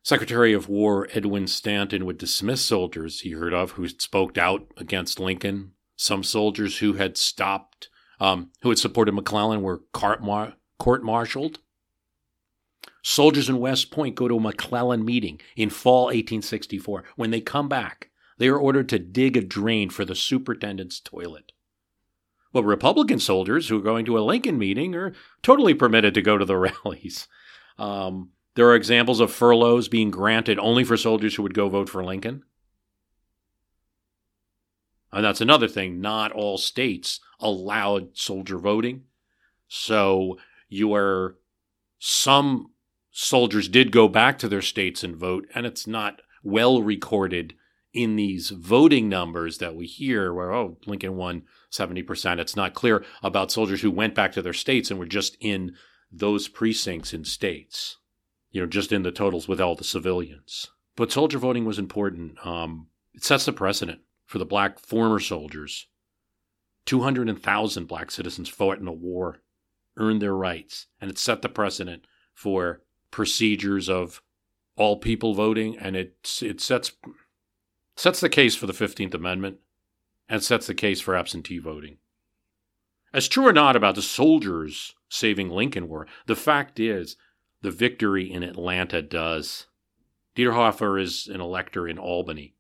Secretary 0.02 0.52
of 0.52 0.68
War 0.68 1.06
Edwin 1.12 1.46
Stanton 1.46 2.04
would 2.06 2.18
dismiss 2.18 2.62
soldiers 2.62 3.20
he 3.20 3.30
heard 3.32 3.54
of 3.54 3.72
who 3.72 3.88
spoke 3.88 4.36
out 4.36 4.66
against 4.76 5.20
Lincoln. 5.20 5.74
Some 5.94 6.24
soldiers 6.24 6.78
who 6.78 6.94
had 6.94 7.16
stopped, 7.16 7.88
um, 8.18 8.50
who 8.62 8.70
had 8.70 8.78
supported 8.80 9.12
McClellan, 9.12 9.62
were 9.62 9.82
court 9.92 10.24
martialed. 10.24 11.60
Soldiers 13.08 13.48
in 13.48 13.60
West 13.60 13.92
Point 13.92 14.16
go 14.16 14.26
to 14.26 14.38
a 14.38 14.40
McClellan 14.40 15.04
meeting 15.04 15.40
in 15.54 15.70
fall 15.70 16.06
1864. 16.06 17.04
When 17.14 17.30
they 17.30 17.40
come 17.40 17.68
back, 17.68 18.10
they 18.36 18.48
are 18.48 18.58
ordered 18.58 18.88
to 18.88 18.98
dig 18.98 19.36
a 19.36 19.42
drain 19.42 19.90
for 19.90 20.04
the 20.04 20.16
superintendent's 20.16 20.98
toilet. 20.98 21.52
Well, 22.52 22.64
Republican 22.64 23.20
soldiers 23.20 23.68
who 23.68 23.78
are 23.78 23.82
going 23.82 24.06
to 24.06 24.18
a 24.18 24.26
Lincoln 24.26 24.58
meeting 24.58 24.96
are 24.96 25.12
totally 25.40 25.72
permitted 25.72 26.14
to 26.14 26.20
go 26.20 26.36
to 26.36 26.44
the 26.44 26.56
rallies. 26.84 27.28
Um, 27.78 28.30
there 28.56 28.66
are 28.66 28.74
examples 28.74 29.20
of 29.20 29.30
furloughs 29.30 29.86
being 29.86 30.10
granted 30.10 30.58
only 30.58 30.82
for 30.82 30.96
soldiers 30.96 31.36
who 31.36 31.44
would 31.44 31.54
go 31.54 31.68
vote 31.68 31.88
for 31.88 32.04
Lincoln. 32.04 32.42
And 35.12 35.24
that's 35.24 35.40
another 35.40 35.68
thing. 35.68 36.00
Not 36.00 36.32
all 36.32 36.58
states 36.58 37.20
allowed 37.38 38.16
soldier 38.18 38.58
voting. 38.58 39.04
So 39.68 40.38
you 40.68 40.92
are 40.92 41.36
some 42.00 42.72
soldiers 43.16 43.68
did 43.68 43.92
go 43.92 44.08
back 44.08 44.38
to 44.38 44.48
their 44.48 44.62
states 44.62 45.02
and 45.02 45.16
vote, 45.16 45.46
and 45.54 45.66
it's 45.66 45.86
not 45.86 46.20
well 46.42 46.82
recorded 46.82 47.54
in 47.92 48.16
these 48.16 48.50
voting 48.50 49.08
numbers 49.08 49.58
that 49.58 49.74
we 49.74 49.86
hear 49.86 50.32
where, 50.32 50.52
oh, 50.52 50.76
Lincoln 50.86 51.16
won 51.16 51.42
70%. 51.72 52.38
It's 52.38 52.56
not 52.56 52.74
clear 52.74 53.04
about 53.22 53.50
soldiers 53.50 53.80
who 53.80 53.90
went 53.90 54.14
back 54.14 54.32
to 54.32 54.42
their 54.42 54.52
states 54.52 54.90
and 54.90 54.98
were 54.98 55.06
just 55.06 55.36
in 55.40 55.74
those 56.12 56.48
precincts 56.48 57.14
in 57.14 57.24
states 57.24 57.96
you 58.56 58.62
know, 58.62 58.66
just 58.66 58.90
in 58.90 59.02
the 59.02 59.12
totals 59.12 59.46
with 59.46 59.60
all 59.60 59.74
the 59.74 59.84
civilians. 59.84 60.70
But 60.96 61.12
soldier 61.12 61.38
voting 61.38 61.66
was 61.66 61.78
important. 61.78 62.38
Um, 62.42 62.86
it 63.12 63.22
sets 63.22 63.44
the 63.44 63.52
precedent 63.52 64.00
for 64.24 64.38
the 64.38 64.46
black 64.46 64.78
former 64.78 65.20
soldiers. 65.20 65.88
200,000 66.86 67.84
black 67.86 68.10
citizens 68.10 68.48
fought 68.48 68.78
in 68.78 68.86
the 68.86 68.92
war, 68.92 69.42
earned 69.98 70.22
their 70.22 70.34
rights, 70.34 70.86
and 71.02 71.10
it 71.10 71.18
set 71.18 71.42
the 71.42 71.50
precedent 71.50 72.06
for 72.32 72.80
procedures 73.16 73.88
of 73.88 74.20
all 74.76 74.98
people 74.98 75.32
voting, 75.32 75.74
and 75.78 75.96
it, 75.96 76.38
it 76.42 76.60
sets, 76.60 76.92
sets 77.96 78.20
the 78.20 78.28
case 78.28 78.54
for 78.54 78.66
the 78.66 78.74
15th 78.74 79.14
Amendment 79.14 79.56
and 80.28 80.44
sets 80.44 80.66
the 80.66 80.74
case 80.74 81.00
for 81.00 81.16
absentee 81.16 81.58
voting. 81.58 81.96
As 83.14 83.26
true 83.26 83.46
or 83.46 83.54
not 83.54 83.74
about 83.74 83.94
the 83.94 84.02
soldiers 84.02 84.94
saving 85.08 85.48
Lincoln 85.48 85.88
were, 85.88 86.06
the 86.26 86.36
fact 86.36 86.78
is 86.78 87.16
the 87.62 87.70
victory 87.70 88.30
in 88.30 88.42
Atlanta 88.42 89.00
does. 89.00 89.66
Dittenhoefer 90.34 91.00
is 91.00 91.26
an 91.26 91.40
elector 91.40 91.88
in 91.88 91.98
Albany, 91.98 92.54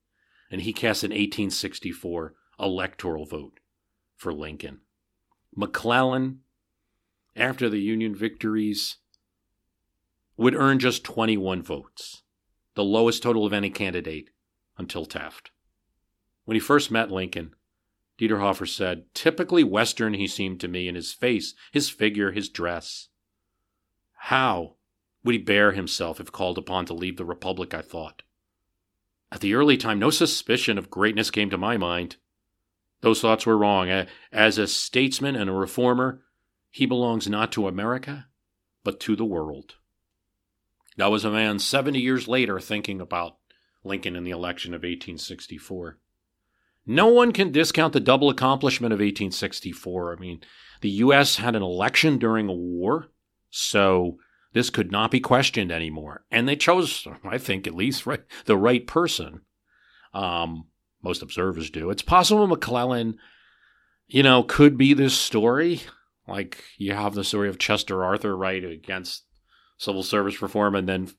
and 0.50 0.62
he 0.62 0.72
cast 0.72 1.04
an 1.04 1.10
1864 1.10 2.32
electoral 2.58 3.26
vote 3.26 3.60
for 4.16 4.32
Lincoln. 4.32 4.80
McClellan, 5.54 6.40
after 7.36 7.68
the 7.68 7.80
Union 7.80 8.14
victories, 8.14 8.96
would 10.36 10.54
earn 10.54 10.78
just 10.78 11.04
21 11.04 11.62
votes, 11.62 12.22
the 12.74 12.84
lowest 12.84 13.22
total 13.22 13.46
of 13.46 13.52
any 13.52 13.70
candidate 13.70 14.30
until 14.76 15.06
Taft. 15.06 15.50
When 16.44 16.54
he 16.54 16.60
first 16.60 16.90
met 16.90 17.10
Lincoln, 17.10 17.54
Dittenhoefer 18.18 18.66
said, 18.66 19.04
typically 19.14 19.64
Western 19.64 20.14
he 20.14 20.26
seemed 20.26 20.60
to 20.60 20.68
me 20.68 20.88
in 20.88 20.94
his 20.94 21.12
face, 21.12 21.54
his 21.72 21.90
figure, 21.90 22.32
his 22.32 22.48
dress. 22.48 23.08
How, 24.12 24.76
would 25.26 25.34
he 25.34 25.40
bear 25.40 25.72
himself 25.72 26.20
if 26.20 26.32
called 26.32 26.56
upon 26.56 26.86
to 26.86 26.94
leave 26.94 27.16
the 27.16 27.24
Republic, 27.24 27.74
I 27.74 27.82
thought. 27.82 28.22
At 29.32 29.40
the 29.40 29.54
early 29.54 29.76
time, 29.76 29.98
no 29.98 30.10
suspicion 30.10 30.78
of 30.78 30.88
greatness 30.88 31.30
came 31.30 31.50
to 31.50 31.58
my 31.58 31.76
mind. 31.76 32.16
Those 33.00 33.20
thoughts 33.20 33.44
were 33.44 33.58
wrong. 33.58 34.06
As 34.30 34.56
a 34.56 34.68
statesman 34.68 35.34
and 35.34 35.50
a 35.50 35.52
reformer, 35.52 36.22
he 36.70 36.86
belongs 36.86 37.28
not 37.28 37.50
to 37.52 37.66
America, 37.66 38.28
but 38.84 39.00
to 39.00 39.16
the 39.16 39.24
world. 39.24 39.74
That 40.96 41.10
was 41.10 41.24
a 41.24 41.30
man 41.30 41.58
70 41.58 42.00
years 42.00 42.26
later 42.26 42.58
thinking 42.58 43.00
about 43.00 43.36
Lincoln 43.84 44.16
in 44.16 44.24
the 44.24 44.30
election 44.30 44.72
of 44.72 44.78
1864. 44.78 45.98
No 46.86 47.08
one 47.08 47.32
can 47.32 47.52
discount 47.52 47.92
the 47.92 48.00
double 48.00 48.30
accomplishment 48.30 48.92
of 48.92 48.98
1864. 48.98 50.12
I 50.12 50.20
mean, 50.20 50.40
the 50.80 50.90
U.S. 50.90 51.36
had 51.36 51.56
an 51.56 51.62
election 51.62 52.18
during 52.18 52.48
a 52.48 52.52
war, 52.52 53.08
so 53.50 54.18
this 54.52 54.70
could 54.70 54.92
not 54.92 55.10
be 55.10 55.20
questioned 55.20 55.72
anymore. 55.72 56.24
And 56.30 56.48
they 56.48 56.56
chose, 56.56 57.06
I 57.24 57.38
think, 57.38 57.66
at 57.66 57.74
least 57.74 58.06
right, 58.06 58.22
the 58.46 58.56
right 58.56 58.86
person. 58.86 59.42
Um, 60.14 60.68
most 61.02 61.22
observers 61.22 61.70
do. 61.70 61.90
It's 61.90 62.02
possible 62.02 62.46
McClellan, 62.46 63.18
you 64.06 64.22
know, 64.22 64.42
could 64.42 64.78
be 64.78 64.94
this 64.94 65.14
story. 65.14 65.82
Like 66.26 66.64
you 66.78 66.94
have 66.94 67.14
the 67.14 67.24
story 67.24 67.48
of 67.48 67.58
Chester 67.58 68.02
Arthur, 68.02 68.36
right, 68.36 68.64
against 68.64 69.24
civil 69.78 70.02
service 70.02 70.40
reform, 70.42 70.74
and 70.74 70.88
then 70.88 71.10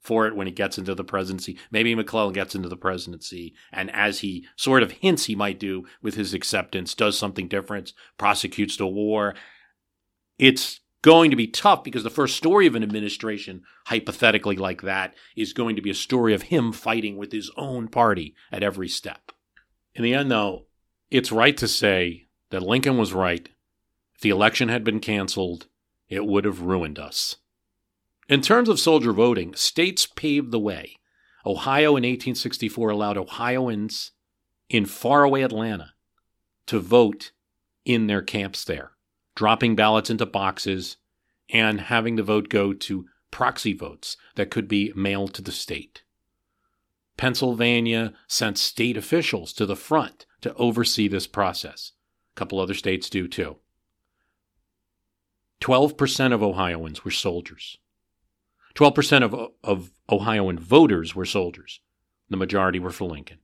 for 0.00 0.26
it 0.26 0.36
when 0.36 0.46
he 0.46 0.52
gets 0.52 0.78
into 0.78 0.94
the 0.94 1.04
presidency. 1.04 1.58
Maybe 1.70 1.94
McClellan 1.94 2.32
gets 2.32 2.54
into 2.54 2.68
the 2.68 2.76
presidency, 2.76 3.54
and 3.72 3.90
as 3.90 4.20
he 4.20 4.46
sort 4.54 4.82
of 4.82 4.92
hints 4.92 5.24
he 5.24 5.34
might 5.34 5.58
do 5.58 5.84
with 6.00 6.14
his 6.14 6.32
acceptance, 6.32 6.94
does 6.94 7.18
something 7.18 7.48
different, 7.48 7.92
prosecutes 8.16 8.76
the 8.76 8.86
war. 8.86 9.34
It's 10.38 10.80
going 11.02 11.30
to 11.30 11.36
be 11.36 11.46
tough 11.46 11.82
because 11.82 12.04
the 12.04 12.10
first 12.10 12.36
story 12.36 12.66
of 12.66 12.74
an 12.74 12.82
administration, 12.82 13.62
hypothetically 13.86 14.56
like 14.56 14.82
that, 14.82 15.14
is 15.36 15.52
going 15.52 15.76
to 15.76 15.82
be 15.82 15.90
a 15.90 15.94
story 15.94 16.34
of 16.34 16.42
him 16.42 16.72
fighting 16.72 17.16
with 17.16 17.32
his 17.32 17.50
own 17.56 17.88
party 17.88 18.34
at 18.52 18.62
every 18.62 18.88
step. 18.88 19.32
In 19.94 20.04
the 20.04 20.14
end, 20.14 20.30
though, 20.30 20.66
it's 21.10 21.32
right 21.32 21.56
to 21.56 21.68
say 21.68 22.26
that 22.50 22.62
Lincoln 22.62 22.98
was 22.98 23.12
right. 23.12 23.48
If 24.14 24.20
the 24.20 24.30
election 24.30 24.68
had 24.68 24.84
been 24.84 25.00
canceled, 25.00 25.66
it 26.08 26.26
would 26.26 26.44
have 26.44 26.60
ruined 26.60 26.98
us. 26.98 27.36
In 28.28 28.40
terms 28.40 28.68
of 28.68 28.80
soldier 28.80 29.12
voting, 29.12 29.54
states 29.54 30.06
paved 30.06 30.50
the 30.50 30.58
way. 30.58 30.96
Ohio 31.44 31.90
in 31.90 32.02
1864 32.02 32.90
allowed 32.90 33.16
Ohioans 33.16 34.12
in 34.68 34.84
faraway 34.84 35.42
Atlanta 35.42 35.92
to 36.66 36.80
vote 36.80 37.30
in 37.84 38.08
their 38.08 38.22
camps 38.22 38.64
there 38.64 38.96
dropping 39.36 39.76
ballots 39.76 40.10
into 40.10 40.26
boxes, 40.26 40.96
and 41.50 41.82
having 41.82 42.16
the 42.16 42.22
vote 42.24 42.48
go 42.48 42.72
to 42.72 43.06
proxy 43.30 43.72
votes 43.72 44.16
that 44.34 44.50
could 44.50 44.66
be 44.66 44.92
mailed 44.96 45.32
to 45.34 45.42
the 45.42 45.52
state. 45.52 46.02
Pennsylvania 47.16 48.12
sent 48.26 48.58
state 48.58 48.96
officials 48.96 49.52
to 49.52 49.64
the 49.64 49.76
front 49.76 50.26
to 50.40 50.52
oversee 50.54 51.06
this 51.06 51.26
process. 51.26 51.92
A 52.34 52.38
couple 52.38 52.58
other 52.58 52.74
states 52.74 53.08
do 53.08 53.28
too. 53.28 53.58
12% 55.60 56.32
of 56.32 56.42
Ohioans 56.42 57.04
were 57.04 57.10
soldiers. 57.10 57.78
12% 58.76 59.22
of, 59.22 59.50
of 59.64 59.90
Ohioan 60.10 60.58
voters 60.58 61.14
were 61.14 61.24
soldiers. 61.24 61.80
The 62.28 62.36
majority 62.36 62.78
were 62.78 62.90
for 62.90 63.06
Lincoln. 63.06 63.38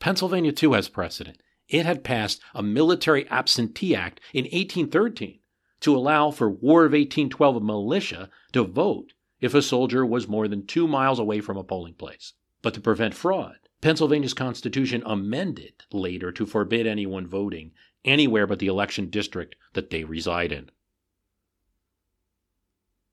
Pennsylvania, 0.00 0.52
too, 0.52 0.72
has 0.74 0.88
precedent 0.88 1.38
it 1.68 1.86
had 1.86 2.04
passed 2.04 2.42
a 2.54 2.62
Military 2.62 3.26
Absentee 3.30 3.94
Act 3.94 4.20
in 4.32 4.44
1813 4.44 5.38
to 5.80 5.96
allow 5.96 6.30
for 6.30 6.50
War 6.50 6.84
of 6.84 6.92
1812 6.92 7.62
militia 7.62 8.30
to 8.52 8.64
vote 8.64 9.14
if 9.40 9.54
a 9.54 9.62
soldier 9.62 10.04
was 10.04 10.28
more 10.28 10.48
than 10.48 10.66
two 10.66 10.86
miles 10.86 11.18
away 11.18 11.40
from 11.40 11.56
a 11.56 11.64
polling 11.64 11.94
place. 11.94 12.34
But 12.62 12.74
to 12.74 12.80
prevent 12.80 13.14
fraud, 13.14 13.56
Pennsylvania's 13.80 14.34
Constitution 14.34 15.02
amended 15.04 15.84
later 15.92 16.32
to 16.32 16.46
forbid 16.46 16.86
anyone 16.86 17.26
voting 17.26 17.72
anywhere 18.04 18.46
but 18.46 18.58
the 18.58 18.66
election 18.66 19.10
district 19.10 19.56
that 19.72 19.90
they 19.90 20.04
reside 20.04 20.52
in. 20.52 20.70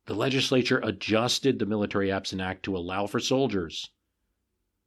The 0.06 0.16
legislature 0.16 0.80
adjusted 0.84 1.60
the 1.60 1.66
Military 1.66 2.12
Absent 2.12 2.42
Act 2.42 2.64
to 2.64 2.76
allow 2.76 3.08
for 3.08 3.20
soldiers, 3.20 3.92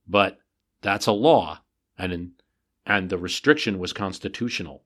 but 0.06 0.38
that's 0.80 1.06
a 1.06 1.12
law, 1.12 1.60
and 1.96 2.12
in, 2.12 2.32
and 2.84 3.08
the 3.08 3.18
restriction 3.18 3.78
was 3.78 3.92
constitutional. 3.92 4.84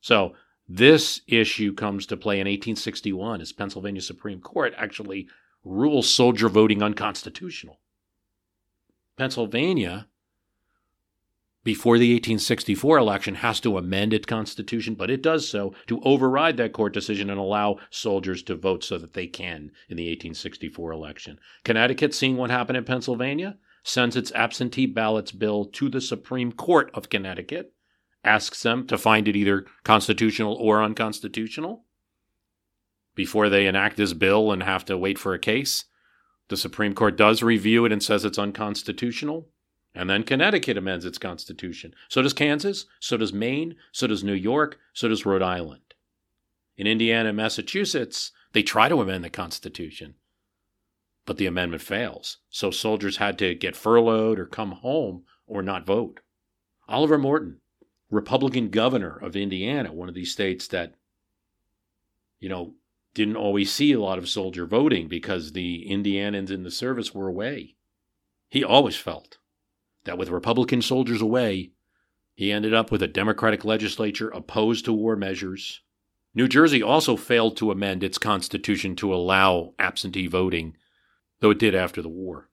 So 0.00 0.34
this 0.68 1.20
issue 1.26 1.74
comes 1.74 2.06
to 2.06 2.16
play 2.16 2.36
in 2.36 2.46
1861 2.46 3.40
as 3.40 3.52
Pennsylvania 3.52 4.00
Supreme 4.00 4.40
Court 4.40 4.72
actually 4.76 5.28
rules 5.64 6.08
soldier 6.08 6.48
voting 6.48 6.82
unconstitutional. 6.82 7.80
Pennsylvania, 9.16 10.06
before 11.66 11.98
the 11.98 12.14
1864 12.14 12.96
election, 12.96 13.34
has 13.34 13.58
to 13.60 13.76
amend 13.76 14.14
its 14.14 14.24
constitution, 14.24 14.94
but 14.94 15.10
it 15.10 15.20
does 15.20 15.48
so 15.48 15.74
to 15.88 16.00
override 16.02 16.56
that 16.56 16.72
court 16.72 16.94
decision 16.94 17.28
and 17.28 17.40
allow 17.40 17.76
soldiers 17.90 18.42
to 18.44 18.54
vote 18.54 18.84
so 18.84 18.96
that 18.96 19.14
they 19.14 19.26
can 19.26 19.72
in 19.88 19.96
the 19.96 20.04
1864 20.04 20.92
election. 20.92 21.40
Connecticut, 21.64 22.14
seeing 22.14 22.36
what 22.36 22.50
happened 22.50 22.76
in 22.76 22.84
Pennsylvania, 22.84 23.58
sends 23.82 24.16
its 24.16 24.30
absentee 24.32 24.86
ballots 24.86 25.32
bill 25.32 25.64
to 25.64 25.88
the 25.88 26.00
Supreme 26.00 26.52
Court 26.52 26.88
of 26.94 27.10
Connecticut 27.10 27.72
asks 28.22 28.62
them 28.62 28.86
to 28.86 28.98
find 28.98 29.28
it 29.28 29.36
either 29.36 29.66
constitutional 29.84 30.54
or 30.54 30.82
unconstitutional 30.82 31.84
before 33.14 33.48
they 33.48 33.66
enact 33.66 33.96
this 33.96 34.12
bill 34.12 34.52
and 34.52 34.62
have 34.62 34.84
to 34.84 34.98
wait 34.98 35.18
for 35.18 35.34
a 35.34 35.38
case. 35.38 35.84
The 36.48 36.56
Supreme 36.56 36.94
Court 36.94 37.16
does 37.16 37.42
review 37.42 37.84
it 37.84 37.92
and 37.92 38.02
says 38.02 38.24
it's 38.24 38.38
unconstitutional. 38.38 39.48
And 39.96 40.10
then 40.10 40.24
Connecticut 40.24 40.76
amends 40.76 41.06
its 41.06 41.16
constitution. 41.16 41.94
So 42.08 42.20
does 42.20 42.34
Kansas, 42.34 42.84
so 43.00 43.16
does 43.16 43.32
Maine, 43.32 43.76
so 43.92 44.06
does 44.06 44.22
New 44.22 44.34
York, 44.34 44.78
so 44.92 45.08
does 45.08 45.24
Rhode 45.24 45.42
Island. 45.42 45.94
In 46.76 46.86
Indiana 46.86 47.30
and 47.30 47.36
Massachusetts, 47.36 48.30
they 48.52 48.62
try 48.62 48.90
to 48.90 49.00
amend 49.00 49.24
the 49.24 49.30
Constitution, 49.30 50.14
but 51.24 51.38
the 51.38 51.46
amendment 51.46 51.82
fails. 51.82 52.38
So 52.50 52.70
soldiers 52.70 53.16
had 53.16 53.38
to 53.38 53.54
get 53.54 53.74
furloughed 53.74 54.38
or 54.38 54.44
come 54.44 54.72
home 54.72 55.24
or 55.46 55.62
not 55.62 55.86
vote. 55.86 56.20
Oliver 56.86 57.16
Morton, 57.16 57.60
Republican 58.10 58.68
governor 58.68 59.16
of 59.16 59.34
Indiana, 59.34 59.94
one 59.94 60.10
of 60.10 60.14
these 60.14 60.30
states 60.30 60.68
that, 60.68 60.92
you 62.38 62.50
know, 62.50 62.74
didn't 63.14 63.36
always 63.36 63.72
see 63.72 63.94
a 63.94 64.00
lot 64.00 64.18
of 64.18 64.28
soldier 64.28 64.66
voting 64.66 65.08
because 65.08 65.52
the 65.52 65.76
Indianans 65.90 66.50
in 66.50 66.64
the 66.64 66.70
service 66.70 67.14
were 67.14 67.28
away. 67.28 67.76
He 68.50 68.62
always 68.62 68.96
felt 68.96 69.38
that 70.06 70.18
with 70.18 70.30
Republican 70.30 70.80
soldiers 70.80 71.20
away, 71.20 71.70
he 72.34 72.50
ended 72.50 72.74
up 72.74 72.90
with 72.90 73.02
a 73.02 73.08
Democratic 73.08 73.64
legislature 73.64 74.30
opposed 74.30 74.84
to 74.86 74.92
war 74.92 75.16
measures. 75.16 75.82
New 76.34 76.48
Jersey 76.48 76.82
also 76.82 77.16
failed 77.16 77.56
to 77.56 77.70
amend 77.70 78.02
its 78.02 78.18
constitution 78.18 78.96
to 78.96 79.14
allow 79.14 79.74
absentee 79.78 80.26
voting, 80.26 80.76
though 81.40 81.50
it 81.50 81.58
did 81.58 81.74
after 81.74 82.02
the 82.02 82.08
war. 82.08 82.48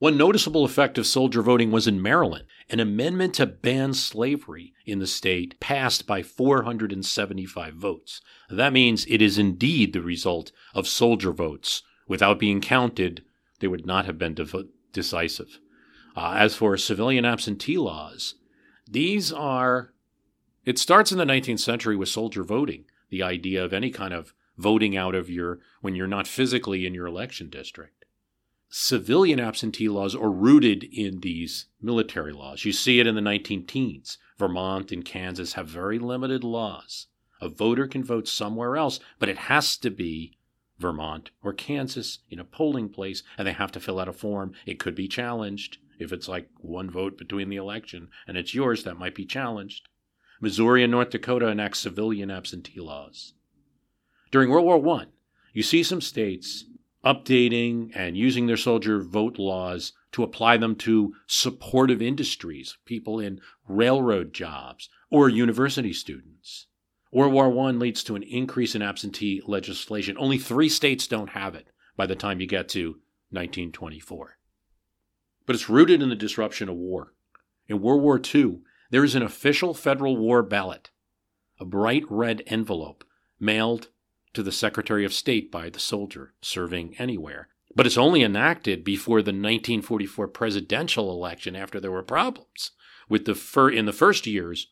One 0.00 0.18
noticeable 0.18 0.64
effect 0.64 0.98
of 0.98 1.06
soldier 1.06 1.40
voting 1.40 1.70
was 1.70 1.86
in 1.86 2.02
Maryland. 2.02 2.44
An 2.68 2.80
amendment 2.80 3.32
to 3.34 3.46
ban 3.46 3.94
slavery 3.94 4.74
in 4.84 4.98
the 4.98 5.06
state 5.06 5.58
passed 5.60 6.06
by 6.06 6.22
475 6.22 7.74
votes. 7.74 8.20
That 8.50 8.72
means 8.72 9.06
it 9.08 9.22
is 9.22 9.38
indeed 9.38 9.92
the 9.92 10.02
result 10.02 10.50
of 10.74 10.88
soldier 10.88 11.32
votes. 11.32 11.82
Without 12.08 12.38
being 12.38 12.60
counted, 12.60 13.24
they 13.60 13.68
would 13.68 13.86
not 13.86 14.04
have 14.04 14.18
been 14.18 14.34
de- 14.34 14.66
decisive. 14.94 15.60
Uh, 16.16 16.36
as 16.38 16.54
for 16.54 16.76
civilian 16.78 17.26
absentee 17.26 17.76
laws, 17.76 18.36
these 18.88 19.30
are. 19.30 19.92
It 20.64 20.78
starts 20.78 21.12
in 21.12 21.18
the 21.18 21.24
19th 21.26 21.60
century 21.60 21.94
with 21.94 22.08
soldier 22.08 22.42
voting, 22.42 22.86
the 23.10 23.22
idea 23.22 23.62
of 23.62 23.74
any 23.74 23.90
kind 23.90 24.14
of 24.14 24.32
voting 24.56 24.96
out 24.96 25.14
of 25.14 25.28
your 25.28 25.58
when 25.82 25.94
you're 25.94 26.06
not 26.06 26.26
physically 26.26 26.86
in 26.86 26.94
your 26.94 27.06
election 27.06 27.50
district 27.50 28.04
civilian 28.76 29.38
absentee 29.38 29.88
laws 29.88 30.16
are 30.16 30.32
rooted 30.32 30.82
in 30.82 31.20
these 31.20 31.66
military 31.80 32.32
laws. 32.32 32.64
You 32.64 32.72
see 32.72 32.98
it 32.98 33.06
in 33.06 33.14
the 33.14 33.20
19 33.20 33.66
teens. 33.66 34.18
Vermont 34.36 34.90
and 34.90 35.04
Kansas 35.04 35.52
have 35.52 35.68
very 35.68 36.00
limited 36.00 36.42
laws. 36.42 37.06
A 37.40 37.48
voter 37.48 37.86
can 37.86 38.02
vote 38.02 38.26
somewhere 38.26 38.76
else, 38.76 38.98
but 39.20 39.28
it 39.28 39.38
has 39.38 39.76
to 39.76 39.90
be 39.90 40.36
Vermont 40.84 41.30
or 41.42 41.54
Kansas 41.54 42.18
in 42.28 42.38
a 42.38 42.44
polling 42.44 42.90
place, 42.90 43.22
and 43.38 43.48
they 43.48 43.52
have 43.52 43.72
to 43.72 43.80
fill 43.80 43.98
out 43.98 44.06
a 44.06 44.12
form. 44.12 44.52
It 44.66 44.78
could 44.78 44.94
be 44.94 45.08
challenged. 45.08 45.78
If 45.98 46.12
it's 46.12 46.28
like 46.28 46.50
one 46.58 46.90
vote 46.90 47.16
between 47.16 47.48
the 47.48 47.56
election 47.56 48.08
and 48.28 48.36
it's 48.36 48.54
yours, 48.54 48.84
that 48.84 48.98
might 48.98 49.14
be 49.14 49.24
challenged. 49.24 49.88
Missouri 50.42 50.82
and 50.84 50.90
North 50.90 51.08
Dakota 51.08 51.46
enact 51.48 51.78
civilian 51.78 52.30
absentee 52.30 52.80
laws. 52.80 53.32
During 54.30 54.50
World 54.50 54.84
War 54.84 55.00
I, 55.00 55.06
you 55.54 55.62
see 55.62 55.82
some 55.82 56.02
states 56.02 56.66
updating 57.02 57.90
and 57.94 58.18
using 58.18 58.46
their 58.46 58.58
soldier 58.58 59.00
vote 59.00 59.38
laws 59.38 59.94
to 60.12 60.22
apply 60.22 60.58
them 60.58 60.76
to 60.76 61.14
supportive 61.26 62.02
industries, 62.02 62.76
people 62.84 63.18
in 63.18 63.40
railroad 63.66 64.34
jobs, 64.34 64.90
or 65.10 65.30
university 65.30 65.94
students. 65.94 66.66
World 67.14 67.32
War 67.32 67.68
I 67.68 67.70
leads 67.70 68.02
to 68.04 68.16
an 68.16 68.24
increase 68.24 68.74
in 68.74 68.82
absentee 68.82 69.40
legislation. 69.46 70.16
Only 70.18 70.36
three 70.36 70.68
states 70.68 71.06
don't 71.06 71.30
have 71.30 71.54
it 71.54 71.68
by 71.96 72.06
the 72.06 72.16
time 72.16 72.40
you 72.40 72.46
get 72.48 72.68
to 72.70 72.96
1924. 73.30 74.36
But 75.46 75.54
it's 75.54 75.70
rooted 75.70 76.02
in 76.02 76.08
the 76.08 76.16
disruption 76.16 76.68
of 76.68 76.74
war. 76.74 77.14
In 77.68 77.80
World 77.80 78.02
War 78.02 78.20
II, 78.20 78.62
there 78.90 79.04
is 79.04 79.14
an 79.14 79.22
official 79.22 79.74
federal 79.74 80.16
war 80.16 80.42
ballot, 80.42 80.90
a 81.60 81.64
bright 81.64 82.02
red 82.10 82.42
envelope 82.48 83.04
mailed 83.38 83.90
to 84.32 84.42
the 84.42 84.50
Secretary 84.50 85.04
of 85.04 85.14
State 85.14 85.52
by 85.52 85.70
the 85.70 85.78
soldier 85.78 86.34
serving 86.42 86.96
anywhere. 86.98 87.46
But 87.76 87.86
it's 87.86 87.96
only 87.96 88.24
enacted 88.24 88.82
before 88.82 89.22
the 89.22 89.30
1944 89.30 90.26
presidential 90.28 91.12
election 91.12 91.54
after 91.54 91.78
there 91.78 91.92
were 91.92 92.02
problems 92.02 92.72
with 93.08 93.24
the 93.24 93.36
fir- 93.36 93.70
in 93.70 93.86
the 93.86 93.92
first 93.92 94.26
years, 94.26 94.66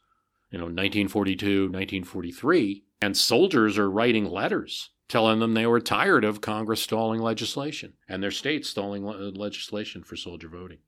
you 0.53 0.59
know, 0.59 0.66
1942, 0.66 1.62
1943, 1.65 2.85
and 3.01 3.16
soldiers 3.16 3.79
are 3.79 3.91
writing 3.91 4.27
letters 4.27 4.91
telling 5.09 5.41
them 5.41 5.55
they 5.55 5.66
were 5.66 5.81
tired 5.81 6.24
of 6.24 6.41
Congress 6.41 6.83
stalling 6.83 7.20
legislation 7.20 7.95
and 8.09 8.23
their 8.23 8.31
state 8.31 8.65
stalling 8.65 9.05
le- 9.05 9.29
uh, 9.29 9.31
legislation 9.31 10.03
for 10.03 10.16
soldier 10.16 10.49
voting. 10.49 10.79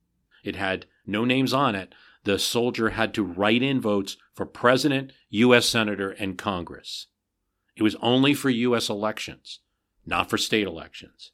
It 0.43 0.57
had 0.57 0.87
no 1.07 1.25
names 1.25 1.53
on 1.53 1.75
it. 1.75 1.95
The 2.25 2.39
soldier 2.39 2.91
had 2.91 3.13
to 3.15 3.23
write 3.23 3.63
in 3.63 3.81
votes 3.81 4.17
for 4.35 4.47
president, 4.47 5.13
U.S. 5.31 5.67
senator, 5.67 6.11
and 6.11 6.39
Congress. 6.39 7.09
It 7.77 7.83
was 7.83 7.97
only 7.97 8.35
for 8.35 8.51
U.S. 8.51 8.89
elections, 8.89 9.61
not 10.07 10.31
for 10.31 10.39
state 10.39 10.67
elections. 10.67 11.33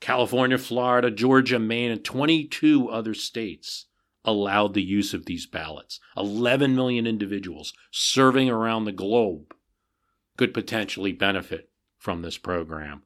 California, 0.00 0.58
Florida, 0.58 1.10
Georgia, 1.10 1.58
Maine, 1.58 1.90
and 1.90 2.04
22 2.04 2.88
other 2.88 3.14
states 3.14 3.86
allowed 4.24 4.74
the 4.74 4.82
use 4.82 5.14
of 5.14 5.26
these 5.26 5.46
ballots. 5.46 6.00
11 6.16 6.74
million 6.74 7.06
individuals 7.06 7.72
serving 7.90 8.50
around 8.50 8.84
the 8.84 8.92
globe 8.92 9.54
could 10.36 10.54
potentially 10.54 11.12
benefit 11.12 11.70
from 11.98 12.22
this 12.22 12.38
program. 12.38 13.02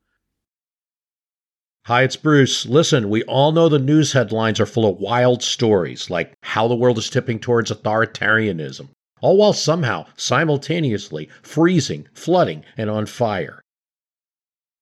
Hi, 1.86 2.02
it's 2.02 2.16
Bruce. 2.16 2.64
Listen, 2.64 3.10
we 3.10 3.22
all 3.24 3.52
know 3.52 3.68
the 3.68 3.78
news 3.78 4.12
headlines 4.12 4.58
are 4.58 4.66
full 4.66 4.88
of 4.88 5.00
wild 5.00 5.42
stories 5.42 6.08
like 6.08 6.32
how 6.42 6.66
the 6.66 6.74
world 6.74 6.96
is 6.96 7.10
tipping 7.10 7.38
towards 7.38 7.70
authoritarianism 7.70 8.88
all 9.24 9.36
while 9.38 9.52
somehow 9.52 10.06
simultaneously 10.16 11.30
freezing, 11.42 12.06
flooding, 12.12 12.62
and 12.76 12.90
on 12.90 13.06
fire. 13.06 13.62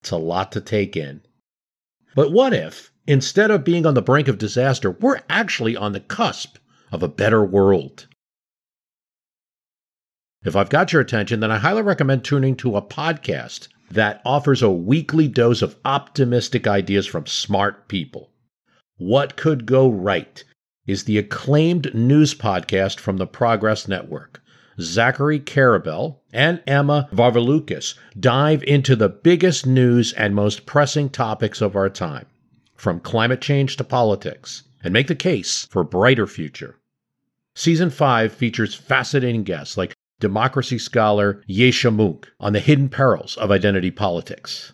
It's 0.01 0.11
a 0.11 0.17
lot 0.17 0.51
to 0.51 0.61
take 0.61 0.97
in. 0.97 1.21
But 2.13 2.31
what 2.31 2.53
if, 2.53 2.91
instead 3.07 3.51
of 3.51 3.63
being 3.63 3.85
on 3.85 3.93
the 3.93 4.01
brink 4.01 4.27
of 4.27 4.37
disaster, 4.37 4.91
we're 4.91 5.21
actually 5.29 5.75
on 5.75 5.91
the 5.91 5.99
cusp 5.99 6.57
of 6.91 7.03
a 7.03 7.07
better 7.07 7.43
world? 7.43 8.07
If 10.43 10.55
I've 10.55 10.69
got 10.69 10.91
your 10.91 11.01
attention, 11.01 11.39
then 11.39 11.51
I 11.51 11.57
highly 11.57 11.81
recommend 11.81 12.23
tuning 12.23 12.55
to 12.57 12.75
a 12.75 12.81
podcast 12.81 13.69
that 13.89 14.21
offers 14.25 14.61
a 14.61 14.69
weekly 14.69 15.27
dose 15.27 15.61
of 15.61 15.77
optimistic 15.85 16.67
ideas 16.67 17.05
from 17.05 17.25
smart 17.25 17.87
people. 17.87 18.31
What 18.97 19.37
Could 19.37 19.65
Go 19.65 19.89
Right 19.89 20.43
is 20.85 21.05
the 21.05 21.17
acclaimed 21.17 21.93
news 21.95 22.35
podcast 22.35 22.99
from 22.99 23.17
the 23.17 23.27
Progress 23.27 23.87
Network. 23.87 24.41
Zachary 24.81 25.39
Karabell 25.39 26.17
and 26.33 26.61
Emma 26.65 27.07
Varvaloucas 27.13 27.93
dive 28.19 28.63
into 28.63 28.95
the 28.95 29.09
biggest 29.09 29.65
news 29.67 30.13
and 30.13 30.33
most 30.33 30.65
pressing 30.65 31.09
topics 31.09 31.61
of 31.61 31.75
our 31.75 31.89
time, 31.89 32.25
from 32.83 32.99
climate 32.99 33.39
change 33.39 33.77
to 33.77 33.83
politics, 33.85 34.63
and 34.83 34.91
make 34.91 35.07
the 35.07 35.15
case 35.15 35.65
for 35.71 35.83
a 35.83 35.85
brighter 35.85 36.27
future. 36.27 36.75
Season 37.55 37.89
5 37.89 38.33
features 38.33 38.75
fascinating 38.75 39.43
guests 39.43 39.77
like 39.77 39.93
democracy 40.19 40.77
scholar 40.77 41.41
Yascha 41.47 41.95
Mounk 41.95 42.25
on 42.41 42.51
the 42.51 42.59
hidden 42.59 42.89
perils 42.89 43.37
of 43.37 43.51
identity 43.51 43.89
politics. 43.89 44.73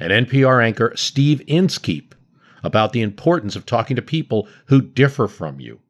and 0.00 0.10
NPR 0.10 0.64
anchor 0.64 0.94
Steve 0.96 1.42
Inskeep 1.46 2.14
about 2.62 2.94
the 2.94 3.02
importance 3.02 3.56
of 3.56 3.66
talking 3.66 3.96
to 3.96 4.00
people 4.00 4.48
who 4.68 4.80
differ 4.80 5.28
from 5.28 5.60
you 5.60 5.80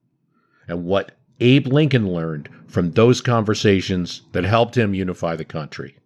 and 0.67 0.85
what 0.85 1.13
Abe 1.39 1.69
Lincoln 1.69 2.13
learned 2.13 2.49
from 2.67 2.91
those 2.91 3.21
conversations 3.21 4.23
that 4.33 4.43
helped 4.43 4.77
him 4.77 4.93
unify 4.93 5.37
the 5.37 5.45
country. 5.45 5.99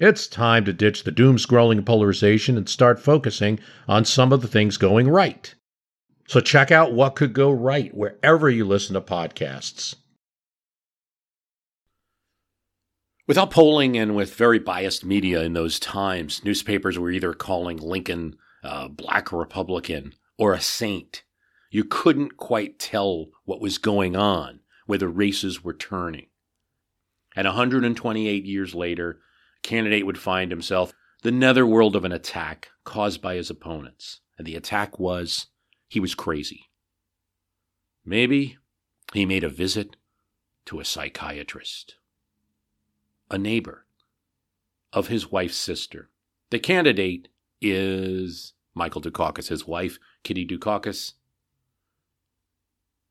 It's 0.00 0.26
time 0.26 0.64
to 0.64 0.72
ditch 0.72 1.04
the 1.04 1.10
doom 1.12 1.36
scrolling 1.36 1.84
polarization 1.84 2.56
and 2.56 2.66
start 2.66 2.98
focusing 2.98 3.60
on 3.86 4.06
some 4.06 4.32
of 4.32 4.40
the 4.40 4.48
things 4.48 4.78
going 4.78 5.10
right. 5.10 5.54
So 6.26 6.40
check 6.40 6.70
out 6.70 6.94
what 6.94 7.16
could 7.16 7.34
go 7.34 7.50
right 7.50 7.94
wherever 7.94 8.48
you 8.48 8.64
listen 8.64 8.94
to 8.94 9.02
podcasts. 9.02 9.96
Without 13.28 13.50
polling 13.50 13.94
and 13.98 14.16
with 14.16 14.34
very 14.34 14.58
biased 14.58 15.04
media 15.04 15.42
in 15.42 15.52
those 15.52 15.78
times, 15.78 16.42
newspapers 16.44 16.98
were 16.98 17.10
either 17.10 17.34
calling 17.34 17.76
Lincoln 17.76 18.36
a 18.62 18.88
black 18.88 19.30
Republican 19.32 20.14
or 20.38 20.54
a 20.54 20.60
saint. 20.62 21.24
You 21.70 21.84
couldn't 21.84 22.38
quite 22.38 22.78
tell 22.78 23.26
what 23.44 23.60
was 23.60 23.76
going 23.76 24.16
on, 24.16 24.60
where 24.86 24.98
the 24.98 25.08
races 25.08 25.62
were 25.62 25.74
turning. 25.74 26.28
And 27.36 27.46
128 27.46 28.44
years 28.46 28.74
later, 28.74 29.20
candidate 29.62 30.06
would 30.06 30.18
find 30.18 30.50
himself 30.50 30.92
the 31.22 31.30
netherworld 31.30 31.96
of 31.96 32.04
an 32.04 32.12
attack 32.12 32.70
caused 32.84 33.20
by 33.20 33.34
his 33.34 33.50
opponents. 33.50 34.20
And 34.38 34.46
the 34.46 34.56
attack 34.56 34.98
was 34.98 35.46
he 35.88 36.00
was 36.00 36.14
crazy. 36.14 36.70
Maybe 38.04 38.56
he 39.12 39.26
made 39.26 39.44
a 39.44 39.50
visit 39.50 39.96
to 40.66 40.80
a 40.80 40.84
psychiatrist, 40.84 41.96
a 43.30 43.36
neighbor 43.36 43.86
of 44.92 45.08
his 45.08 45.30
wife's 45.30 45.56
sister. 45.56 46.08
The 46.50 46.58
candidate 46.58 47.28
is 47.60 48.54
Michael 48.74 49.02
Dukakis. 49.02 49.48
His 49.48 49.66
wife, 49.66 49.98
Kitty 50.24 50.46
Dukakis, 50.46 51.14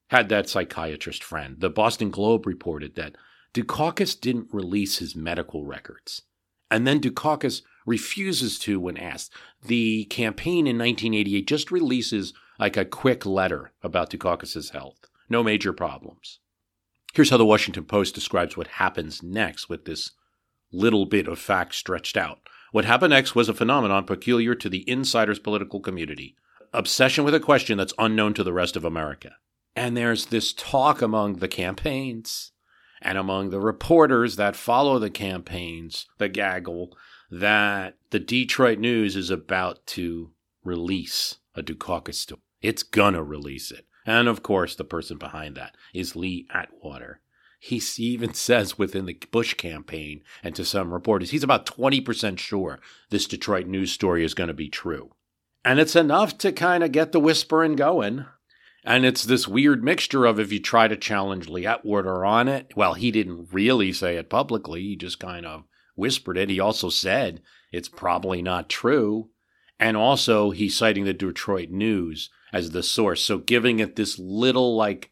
had 0.08 0.30
that 0.30 0.50
psychiatrist 0.50 1.24
friend. 1.24 1.58
The 1.60 1.70
Boston 1.70 2.10
Globe 2.10 2.48
reported 2.48 2.96
that 2.96 3.16
Dukakis 3.54 4.20
didn't 4.20 4.54
release 4.54 4.98
his 4.98 5.16
medical 5.16 5.66
records. 5.66 6.24
And 6.72 6.86
then 6.86 7.00
Dukakis 7.00 7.62
refuses 7.86 8.60
to 8.60 8.80
when 8.80 8.98
asked. 8.98 9.34
The 9.66 10.06
campaign 10.06 10.68
in 10.68 10.78
1988 10.78 11.48
just 11.48 11.72
releases 11.72 12.34
like 12.60 12.78
a 12.78 12.86
quick 12.86 13.26
letter 13.26 13.72
about 13.82 14.12
Dukakis' 14.12 14.72
health. 14.72 15.00
No 15.30 15.44
major 15.44 15.74
problems. 15.74 16.40
Here's 17.14 17.32
how 17.32 17.38
the 17.38 17.46
Washington 17.46 17.86
Post 17.86 18.14
describes 18.14 18.56
what 18.56 18.68
happens 18.68 19.24
next 19.24 19.70
with 19.70 19.86
this 19.86 20.12
little 20.72 21.06
bit 21.06 21.28
of 21.28 21.40
fact 21.40 21.74
stretched 21.74 22.16
out. 22.16 22.40
What 22.72 22.86
happened 22.86 23.12
next 23.12 23.34
was 23.34 23.50
a 23.50 23.54
phenomenon 23.54 24.06
peculiar 24.06 24.54
to 24.56 24.70
the 24.70 24.88
insider's 24.88 25.40
political 25.40 25.80
community 25.80 26.36
obsession 26.72 27.24
with 27.24 27.34
a 27.34 27.40
question 27.40 27.80
that's 27.80 27.94
unknown 27.98 28.34
to 28.36 28.44
the 28.44 28.54
rest 28.54 28.76
of 28.76 28.86
America. 28.86 29.32
And 29.76 29.98
there's 29.98 30.28
this 30.28 30.54
talk 30.54 31.02
among 31.02 31.38
the 31.38 31.48
campaigns 31.48 32.52
and 33.02 33.18
among 33.18 33.50
the 33.50 33.60
reporters 33.60 34.36
that 34.36 34.56
follow 34.56 35.00
the 35.00 35.10
campaigns, 35.10 36.08
the 36.18 36.30
gaggle, 36.30 36.96
that 37.32 37.98
the 38.10 38.20
Detroit 38.20 38.80
News 38.80 39.16
is 39.16 39.30
about 39.30 39.86
to 39.88 40.32
release 40.64 41.38
a 41.56 41.62
Dukakis 41.62 42.16
story. 42.16 42.42
It's 42.62 42.84
gonna 42.84 43.24
release 43.24 43.72
it. 43.72 43.86
And 44.06 44.28
of 44.28 44.44
course, 44.44 44.76
the 44.76 44.84
person 44.84 45.18
behind 45.18 45.56
that 45.56 45.76
is 45.94 46.16
Lee 46.16 46.48
Atwater. 46.54 47.22
He 47.60 47.82
even 47.98 48.34
says 48.34 48.78
within 48.78 49.06
the 49.06 49.18
Bush 49.32 49.54
campaign 49.54 50.24
and 50.44 50.56
to 50.56 50.66
some 50.66 50.94
reporters, 50.94 51.32
he's 51.32 51.44
about 51.44 51.66
20% 51.66 52.40
sure 52.40 52.80
this 53.10 53.28
Detroit 53.28 53.68
news 53.68 53.92
story 53.92 54.24
is 54.24 54.34
going 54.34 54.48
to 54.48 54.54
be 54.54 54.70
true. 54.70 55.12
And 55.66 55.80
it's 55.80 55.96
enough 55.96 56.38
to 56.40 56.52
kind 56.52 56.84
of 56.84 56.92
get 56.92 57.12
the 57.12 57.20
whispering 57.20 57.76
going. 57.76 58.26
And 58.90 59.06
it's 59.06 59.24
this 59.24 59.48
weird 59.48 59.84
mixture 59.84 60.26
of 60.26 60.40
if 60.40 60.52
you 60.52 60.60
try 60.60 60.88
to 60.88 60.98
challenge 60.98 61.48
Lee 61.48 61.68
Atwater 61.68 62.26
on 62.26 62.48
it, 62.48 62.72
well, 62.76 62.96
he 62.96 63.12
didn't 63.12 63.50
really 63.52 63.94
say 63.94 64.18
it 64.18 64.32
publicly, 64.32 64.82
he 64.82 64.96
just 64.96 65.20
kind 65.20 65.46
of 65.46 65.66
whispered 65.94 66.40
it. 66.40 66.50
He 66.50 66.60
also 66.60 66.90
said 66.90 67.44
it's 67.72 67.88
probably 67.88 68.42
not 68.42 68.68
true. 68.68 69.30
And 69.80 69.96
also, 69.96 70.50
he's 70.50 70.76
citing 70.76 71.06
the 71.06 71.14
Detroit 71.14 71.70
News 71.70 72.32
as 72.52 72.72
the 72.72 72.82
source. 72.82 73.24
So 73.24 73.38
giving 73.38 73.80
it 73.80 73.96
this 73.96 74.18
little 74.18 74.76
like 74.76 75.12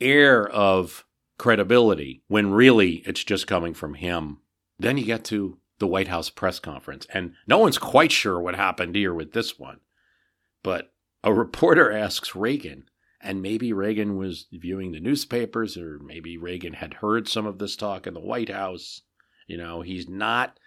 air 0.00 0.48
of 0.48 1.04
credibility 1.36 2.22
when 2.26 2.52
really 2.52 3.02
it's 3.04 3.22
just 3.22 3.46
coming 3.46 3.74
from 3.74 3.94
him. 3.94 4.38
Then 4.78 4.96
you 4.96 5.04
get 5.04 5.24
to 5.24 5.58
the 5.78 5.86
White 5.86 6.08
House 6.08 6.30
press 6.30 6.58
conference, 6.58 7.06
and 7.12 7.34
no 7.46 7.58
one's 7.58 7.76
quite 7.76 8.12
sure 8.12 8.40
what 8.40 8.56
happened 8.56 8.96
here 8.96 9.12
with 9.12 9.32
this 9.32 9.58
one. 9.58 9.80
But 10.62 10.90
a 11.26 11.34
reporter 11.34 11.90
asks 11.90 12.36
Reagan, 12.36 12.84
and 13.20 13.42
maybe 13.42 13.72
Reagan 13.72 14.16
was 14.16 14.46
viewing 14.52 14.92
the 14.92 15.00
newspapers, 15.00 15.76
or 15.76 15.98
maybe 15.98 16.38
Reagan 16.38 16.74
had 16.74 16.94
heard 16.94 17.26
some 17.26 17.46
of 17.46 17.58
this 17.58 17.74
talk 17.74 18.06
in 18.06 18.14
the 18.14 18.20
White 18.20 18.48
House. 18.48 19.02
You 19.48 19.56
know, 19.56 19.82
he's 19.82 20.08
not. 20.08 20.60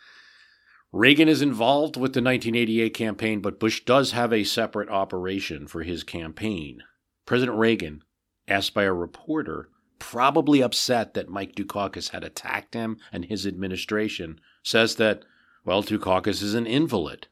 Reagan 0.91 1.29
is 1.29 1.41
involved 1.41 1.95
with 1.95 2.11
the 2.11 2.21
1988 2.21 2.93
campaign, 2.93 3.39
but 3.39 3.57
Bush 3.57 3.85
does 3.85 4.11
have 4.11 4.33
a 4.33 4.43
separate 4.43 4.89
operation 4.89 5.65
for 5.65 5.83
his 5.83 6.03
campaign. 6.03 6.83
President 7.25 7.57
Reagan, 7.57 8.03
asked 8.45 8.73
by 8.73 8.83
a 8.83 8.91
reporter, 8.91 9.69
probably 9.97 10.61
upset 10.61 11.13
that 11.13 11.29
Mike 11.29 11.55
Dukakis 11.55 12.09
had 12.09 12.25
attacked 12.25 12.73
him 12.73 12.97
and 13.13 13.23
his 13.23 13.47
administration, 13.47 14.41
says 14.61 14.95
that, 14.95 15.23
well, 15.63 15.83
Dukakis 15.83 16.43
is 16.43 16.53
an 16.53 16.67
invalid. 16.67 17.27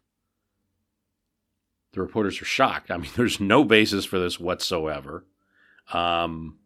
The 1.97 2.03
reporters 2.03 2.39
are 2.39 2.45
shocked. 2.45 2.91
I 2.91 2.97
mean, 2.97 3.09
there's 3.15 3.39
no 3.39 3.63
basis 3.63 4.05
for 4.05 4.19
this 4.19 4.39
whatsoever. 4.39 5.25
Um, 5.91 6.59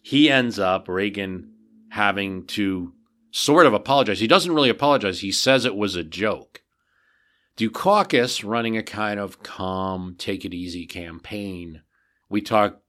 he 0.00 0.30
ends 0.30 0.60
up, 0.60 0.86
Reagan, 0.88 1.54
having 1.88 2.46
to 2.46 2.92
sort 3.32 3.66
of 3.66 3.74
apologize. 3.74 4.20
He 4.20 4.28
doesn't 4.28 4.54
really 4.54 4.68
apologize. 4.68 5.20
He 5.20 5.32
says 5.32 5.64
it 5.64 5.74
was 5.74 5.96
a 5.96 6.04
joke. 6.04 6.62
Dukakis 7.56 8.48
running 8.48 8.76
a 8.76 8.82
kind 8.84 9.18
of 9.18 9.42
calm, 9.42 10.14
take 10.16 10.44
it 10.44 10.54
easy 10.54 10.86
campaign. 10.86 11.82
We 12.28 12.40
talked 12.40 12.80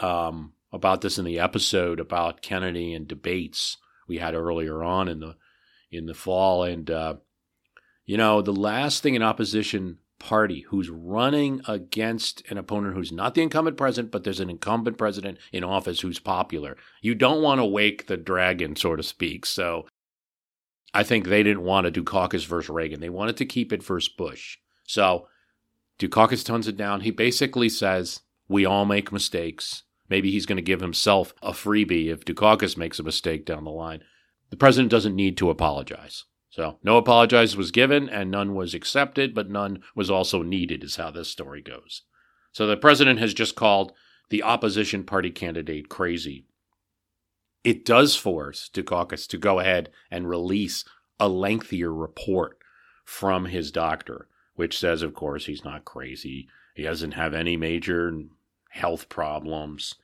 um, 0.00 0.54
about 0.72 1.00
this 1.00 1.16
in 1.16 1.24
the 1.24 1.38
episode 1.38 2.00
about 2.00 2.42
Kennedy 2.42 2.92
and 2.92 3.06
debates 3.06 3.76
we 4.08 4.18
had 4.18 4.34
earlier 4.34 4.82
on 4.82 5.06
in 5.06 5.20
the 5.20 5.36
in 5.92 6.06
the 6.06 6.14
fall. 6.14 6.64
And 6.64 6.90
uh, 6.90 7.16
you 8.04 8.16
know, 8.16 8.42
the 8.42 8.52
last 8.52 9.04
thing 9.04 9.14
an 9.14 9.22
opposition 9.22 9.98
party 10.18 10.64
who's 10.68 10.90
running 10.90 11.60
against 11.68 12.42
an 12.50 12.58
opponent 12.58 12.94
who's 12.94 13.12
not 13.12 13.34
the 13.34 13.42
incumbent 13.42 13.76
president, 13.76 14.10
but 14.10 14.24
there's 14.24 14.40
an 14.40 14.50
incumbent 14.50 14.98
president 14.98 15.38
in 15.52 15.64
office 15.64 16.00
who's 16.00 16.18
popular. 16.18 16.76
You 17.00 17.14
don't 17.14 17.42
want 17.42 17.60
to 17.60 17.64
wake 17.64 18.06
the 18.06 18.16
dragon, 18.16 18.76
so 18.76 18.96
to 18.96 19.02
speak. 19.02 19.46
So 19.46 19.86
I 20.94 21.02
think 21.02 21.26
they 21.26 21.42
didn't 21.42 21.64
want 21.64 21.92
to 21.92 22.02
Dukakis 22.02 22.46
versus 22.46 22.70
Reagan. 22.70 23.00
They 23.00 23.10
wanted 23.10 23.36
to 23.38 23.44
keep 23.44 23.72
it 23.72 23.82
versus 23.82 24.08
Bush. 24.08 24.58
So 24.84 25.28
Dukakis 25.98 26.44
tones 26.44 26.68
it 26.68 26.76
down. 26.76 27.02
He 27.02 27.10
basically 27.10 27.68
says, 27.68 28.20
We 28.48 28.64
all 28.64 28.84
make 28.84 29.12
mistakes. 29.12 29.82
Maybe 30.08 30.30
he's 30.30 30.46
going 30.46 30.56
to 30.56 30.62
give 30.62 30.80
himself 30.80 31.34
a 31.42 31.50
freebie 31.50 32.06
if 32.06 32.24
Dukakis 32.24 32.76
makes 32.76 32.98
a 32.98 33.02
mistake 33.02 33.44
down 33.44 33.64
the 33.64 33.70
line. 33.70 34.02
The 34.50 34.56
president 34.56 34.90
doesn't 34.90 35.16
need 35.16 35.36
to 35.38 35.50
apologize. 35.50 36.24
So 36.56 36.78
no 36.82 36.96
apologize 36.96 37.54
was 37.54 37.70
given 37.70 38.08
and 38.08 38.30
none 38.30 38.54
was 38.54 38.72
accepted, 38.72 39.34
but 39.34 39.50
none 39.50 39.82
was 39.94 40.10
also 40.10 40.40
needed, 40.40 40.82
is 40.82 40.96
how 40.96 41.10
this 41.10 41.28
story 41.28 41.60
goes. 41.60 42.04
So 42.50 42.66
the 42.66 42.78
president 42.78 43.18
has 43.18 43.34
just 43.34 43.54
called 43.54 43.92
the 44.30 44.42
opposition 44.42 45.04
party 45.04 45.28
candidate 45.28 45.90
crazy. 45.90 46.46
It 47.62 47.84
does 47.84 48.16
force 48.16 48.70
Dukakis 48.72 49.28
to 49.28 49.36
go 49.36 49.60
ahead 49.60 49.90
and 50.10 50.30
release 50.30 50.86
a 51.20 51.28
lengthier 51.28 51.92
report 51.92 52.56
from 53.04 53.44
his 53.44 53.70
doctor, 53.70 54.26
which 54.54 54.78
says, 54.78 55.02
of 55.02 55.12
course, 55.12 55.44
he's 55.44 55.62
not 55.62 55.84
crazy. 55.84 56.48
He 56.74 56.84
doesn't 56.84 57.12
have 57.12 57.34
any 57.34 57.58
major 57.58 58.18
health 58.70 59.10
problems. 59.10 59.96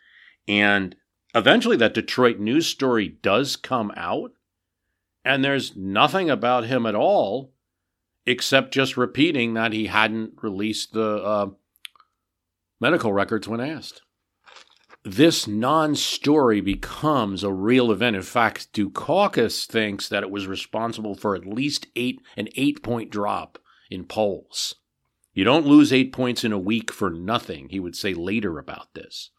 And 0.46 0.96
eventually, 1.34 1.78
that 1.78 1.94
Detroit 1.94 2.38
news 2.38 2.66
story 2.66 3.08
does 3.08 3.56
come 3.56 3.90
out, 3.96 4.32
and 5.24 5.44
there's 5.44 5.76
nothing 5.76 6.30
about 6.30 6.64
him 6.64 6.86
at 6.86 6.94
all 6.94 7.52
except 8.26 8.74
just 8.74 8.96
repeating 8.96 9.54
that 9.54 9.72
he 9.72 9.86
hadn't 9.86 10.34
released 10.42 10.92
the 10.92 11.16
uh, 11.22 11.46
medical 12.80 13.12
records 13.12 13.48
when 13.48 13.60
asked. 13.60 14.02
This 15.04 15.48
non 15.48 15.96
story 15.96 16.60
becomes 16.60 17.42
a 17.42 17.52
real 17.52 17.90
event. 17.90 18.14
In 18.14 18.22
fact, 18.22 18.72
Dukakis 18.72 19.66
thinks 19.66 20.08
that 20.08 20.22
it 20.22 20.30
was 20.30 20.46
responsible 20.46 21.16
for 21.16 21.34
at 21.34 21.44
least 21.44 21.88
eight 21.96 22.20
an 22.36 22.48
eight 22.54 22.82
point 22.82 23.10
drop 23.10 23.58
in 23.90 24.04
polls. 24.04 24.76
You 25.34 25.44
don't 25.44 25.66
lose 25.66 25.92
eight 25.92 26.12
points 26.12 26.44
in 26.44 26.52
a 26.52 26.58
week 26.58 26.92
for 26.92 27.10
nothing, 27.10 27.70
he 27.70 27.80
would 27.80 27.96
say 27.96 28.14
later 28.14 28.58
about 28.58 28.94
this. 28.94 29.30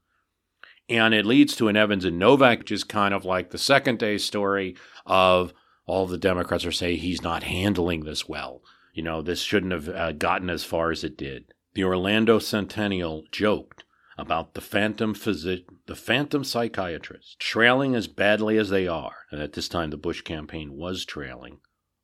And 0.90 1.14
it 1.14 1.26
leads 1.26 1.56
to 1.56 1.70
an 1.70 1.78
Evans 1.78 2.04
and 2.04 2.20
Novak, 2.20 2.60
which 2.60 2.72
is 2.72 2.84
kind 2.84 3.14
of 3.14 3.24
like 3.24 3.52
the 3.52 3.58
second 3.58 4.00
day 4.00 4.18
story 4.18 4.76
of 5.06 5.54
all 5.86 6.08
the 6.08 6.18
Democrats 6.18 6.66
are 6.66 6.72
saying 6.72 7.00
he's 7.00 7.22
not 7.22 7.44
handling 7.44 8.04
this 8.06 8.28
well. 8.28 8.62
you 8.94 9.02
know, 9.04 9.22
this 9.22 9.42
shouldn't 9.42 9.74
have 9.74 9.90
uh, 9.90 10.12
gotten 10.12 10.50
as 10.50 10.64
far 10.64 10.92
as 10.92 11.04
it 11.04 11.18
did. 11.18 11.46
The 11.74 11.84
Orlando 11.84 12.38
Sentinel 12.38 13.24
joked 13.32 13.84
about 14.18 14.54
the 14.54 14.62
phantom 14.62 15.16
physi- 15.16 15.66
the 15.88 15.96
phantom 15.96 16.44
psychiatrists 16.44 17.36
trailing 17.40 17.96
as 17.96 18.08
badly 18.08 18.58
as 18.60 18.70
they 18.70 18.88
are, 18.88 19.26
and 19.32 19.42
at 19.42 19.54
this 19.54 19.68
time 19.68 19.90
the 19.90 19.98
Bush 19.98 20.22
campaign 20.22 20.78
was 20.78 21.04
trailing. 21.06 21.58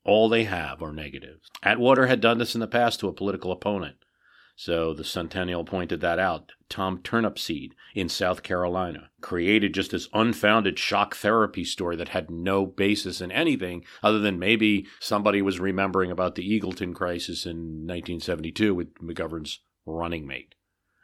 All 0.04 0.28
they 0.28 0.46
have 0.46 0.82
are 0.82 0.92
negatives. 0.92 1.52
Atwater 1.62 2.08
had 2.08 2.20
done 2.22 2.40
this 2.40 2.56
in 2.56 2.62
the 2.62 2.68
past 2.68 3.00
to 3.02 3.08
a 3.08 3.14
political 3.14 3.52
opponent. 3.52 3.98
So 4.60 4.94
the 4.94 5.06
Sentinel 5.06 5.64
pointed 5.64 6.02
that 6.02 6.20
out. 6.20 6.52
Tom 6.68 6.98
Turnipseed 6.98 7.72
in 7.96 8.10
South 8.10 8.44
Carolina 8.44 9.10
created 9.22 9.74
just 9.74 9.92
this 9.92 10.10
unfounded 10.14 10.78
shock 10.78 11.16
therapy 11.16 11.64
story 11.64 11.96
that 11.96 12.10
had 12.10 12.30
no 12.30 12.66
basis 12.66 13.22
in 13.22 13.32
anything 13.32 13.86
other 14.04 14.20
than 14.20 14.38
maybe 14.38 14.86
somebody 15.00 15.42
was 15.42 15.62
remembering 15.62 16.12
about 16.12 16.36
the 16.36 16.46
Eagleton 16.46 16.94
crisis 16.94 17.46
in 17.46 17.88
1972 17.88 18.76
with 18.76 18.94
McGovern's 18.96 19.62
running 19.86 20.28
mate. 20.28 20.56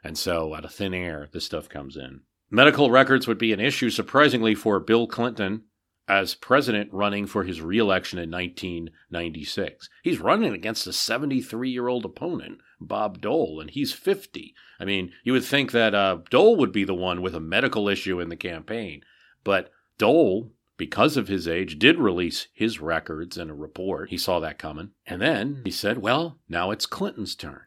And 0.04 0.18
so 0.18 0.54
out 0.54 0.66
of 0.66 0.74
thin 0.74 0.92
air, 0.92 1.30
this 1.32 1.46
stuff 1.46 1.66
comes 1.66 1.96
in. 1.96 2.20
Medical 2.50 2.90
records 2.90 3.26
would 3.26 3.38
be 3.38 3.54
an 3.54 3.60
issue, 3.60 3.88
surprisingly, 3.88 4.54
for 4.54 4.78
Bill 4.80 5.06
Clinton 5.06 5.62
as 6.06 6.34
president 6.34 6.92
running 6.92 7.26
for 7.26 7.44
his 7.44 7.62
reelection 7.62 8.18
in 8.18 8.30
1996. 8.30 9.88
He's 10.02 10.20
running 10.20 10.52
against 10.52 10.86
a 10.86 10.92
73 10.92 11.70
year 11.70 11.88
old 11.88 12.04
opponent, 12.04 12.58
Bob 12.80 13.20
Dole, 13.20 13.60
and 13.60 13.70
he's 13.70 13.92
50. 13.92 14.54
I 14.78 14.84
mean, 14.84 15.12
you 15.24 15.32
would 15.32 15.44
think 15.44 15.72
that 15.72 15.94
uh, 15.94 16.18
Dole 16.30 16.56
would 16.56 16.72
be 16.72 16.84
the 16.84 16.94
one 16.94 17.22
with 17.22 17.34
a 17.34 17.40
medical 17.40 17.88
issue 17.88 18.20
in 18.20 18.28
the 18.28 18.36
campaign, 18.36 19.02
but 19.44 19.70
Dole, 19.98 20.52
because 20.76 21.16
of 21.16 21.28
his 21.28 21.48
age, 21.48 21.78
did 21.78 21.98
release 21.98 22.48
his 22.52 22.80
records 22.80 23.38
in 23.38 23.48
a 23.48 23.54
report. 23.54 24.10
He 24.10 24.18
saw 24.18 24.40
that 24.40 24.58
coming. 24.58 24.90
And 25.06 25.22
then 25.22 25.62
he 25.64 25.70
said, 25.70 25.98
well, 25.98 26.38
now 26.48 26.70
it's 26.70 26.86
Clinton's 26.86 27.34
turn. 27.34 27.62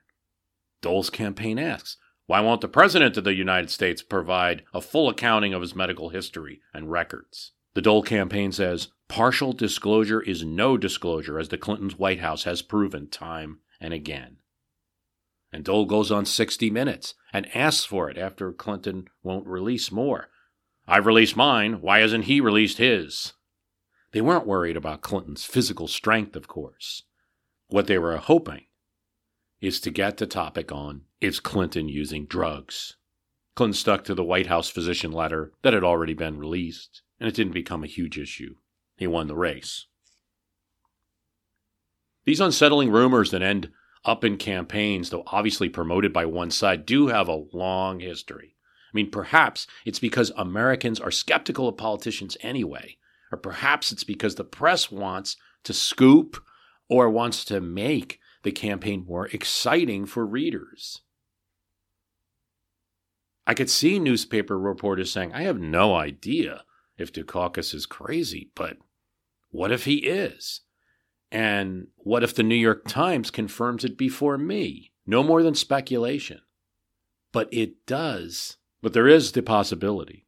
Dole's 0.81 1.09
campaign 1.09 1.57
asks, 1.57 1.97
why 2.27 2.41
won't 2.41 2.61
the 2.61 2.67
President 2.67 3.17
of 3.17 3.23
the 3.23 3.33
United 3.33 3.71
States 3.71 4.03
provide 4.03 4.63
a 4.71 4.81
full 4.81 5.09
accounting 5.09 5.53
of 5.55 5.61
his 5.61 5.75
medical 5.75 6.09
history 6.09 6.61
and 6.71 6.91
records? 6.91 7.53
The 7.73 7.81
Dole 7.81 8.03
campaign 8.03 8.51
says 8.51 8.89
partial 9.07 9.53
disclosure 9.53 10.21
is 10.21 10.43
no 10.43 10.77
disclosure, 10.77 11.39
as 11.39 11.49
the 11.49 11.57
Clintons' 11.57 11.97
White 11.97 12.19
House 12.19 12.43
has 12.43 12.61
proven 12.61 13.07
time 13.07 13.61
and 13.81 13.93
again. 13.93 14.37
And 15.51 15.63
Dole 15.63 15.85
goes 15.85 16.11
on 16.11 16.25
60 16.25 16.69
Minutes 16.69 17.15
and 17.33 17.53
asks 17.55 17.85
for 17.85 18.09
it 18.09 18.17
after 18.17 18.51
Clinton 18.51 19.07
won't 19.23 19.47
release 19.47 19.91
more. 19.91 20.29
I've 20.87 21.05
released 21.05 21.35
mine. 21.35 21.81
Why 21.81 21.99
hasn't 21.99 22.25
he 22.25 22.41
released 22.41 22.77
his? 22.77 23.33
They 24.11 24.21
weren't 24.21 24.47
worried 24.47 24.77
about 24.77 25.01
Clinton's 25.01 25.45
physical 25.45 25.87
strength, 25.87 26.35
of 26.35 26.47
course. 26.47 27.03
What 27.67 27.87
they 27.87 27.99
were 27.99 28.17
hoping 28.17 28.65
is 29.61 29.79
to 29.81 29.91
get 29.91 30.17
the 30.17 30.25
topic 30.25 30.71
on 30.71 31.03
is 31.21 31.39
Clinton 31.39 31.89
using 31.89 32.25
drugs? 32.25 32.95
Clinton 33.55 33.73
stuck 33.73 34.03
to 34.05 34.15
the 34.15 34.23
White 34.23 34.47
House 34.47 34.69
physician 34.69 35.11
letter 35.11 35.51
that 35.61 35.73
had 35.73 35.83
already 35.83 36.13
been 36.13 36.39
released, 36.39 37.01
and 37.19 37.27
it 37.27 37.35
didn't 37.35 37.53
become 37.53 37.83
a 37.83 37.87
huge 37.87 38.17
issue. 38.17 38.55
He 38.95 39.05
won 39.05 39.27
the 39.27 39.35
race. 39.35 39.85
These 42.25 42.39
unsettling 42.39 42.89
rumors 42.89 43.31
that 43.31 43.41
end 43.41 43.71
up 44.05 44.23
in 44.23 44.37
campaigns, 44.37 45.09
though 45.09 45.23
obviously 45.27 45.69
promoted 45.69 46.13
by 46.13 46.25
one 46.25 46.51
side, 46.51 46.85
do 46.85 47.07
have 47.07 47.27
a 47.27 47.45
long 47.53 47.99
history. 47.99 48.55
I 48.91 48.95
mean, 48.95 49.11
perhaps 49.11 49.67
it's 49.85 49.99
because 49.99 50.31
Americans 50.35 50.99
are 50.99 51.11
skeptical 51.11 51.67
of 51.67 51.77
politicians 51.77 52.37
anyway, 52.41 52.97
or 53.31 53.37
perhaps 53.37 53.91
it's 53.91 54.03
because 54.03 54.35
the 54.35 54.43
press 54.43 54.89
wants 54.89 55.37
to 55.63 55.73
scoop 55.73 56.43
or 56.87 57.09
wants 57.09 57.45
to 57.45 57.61
make 57.61 58.19
the 58.43 58.51
campaign 58.51 59.05
more 59.07 59.27
exciting 59.27 60.05
for 60.05 60.25
readers. 60.25 61.01
I 63.45 63.53
could 63.53 63.69
see 63.69 63.99
newspaper 63.99 64.57
reporters 64.57 65.11
saying, 65.11 65.33
I 65.33 65.41
have 65.43 65.59
no 65.59 65.95
idea 65.95 66.63
if 66.97 67.11
Dukakis 67.11 67.73
is 67.73 67.85
crazy, 67.85 68.51
but 68.55 68.77
what 69.49 69.71
if 69.71 69.85
he 69.85 69.97
is? 69.97 70.61
And 71.31 71.87
what 71.97 72.23
if 72.23 72.33
the 72.33 72.43
New 72.43 72.55
York 72.55 72.87
Times 72.87 73.29
confirms 73.29 73.85
it 73.85 73.97
before 73.97 74.37
me? 74.37 74.91
No 75.05 75.23
more 75.23 75.43
than 75.43 75.55
speculation. 75.55 76.41
But 77.31 77.47
it 77.51 77.85
does. 77.85 78.57
But 78.81 78.93
there 78.93 79.07
is 79.07 79.31
the 79.31 79.43
possibility 79.43 80.25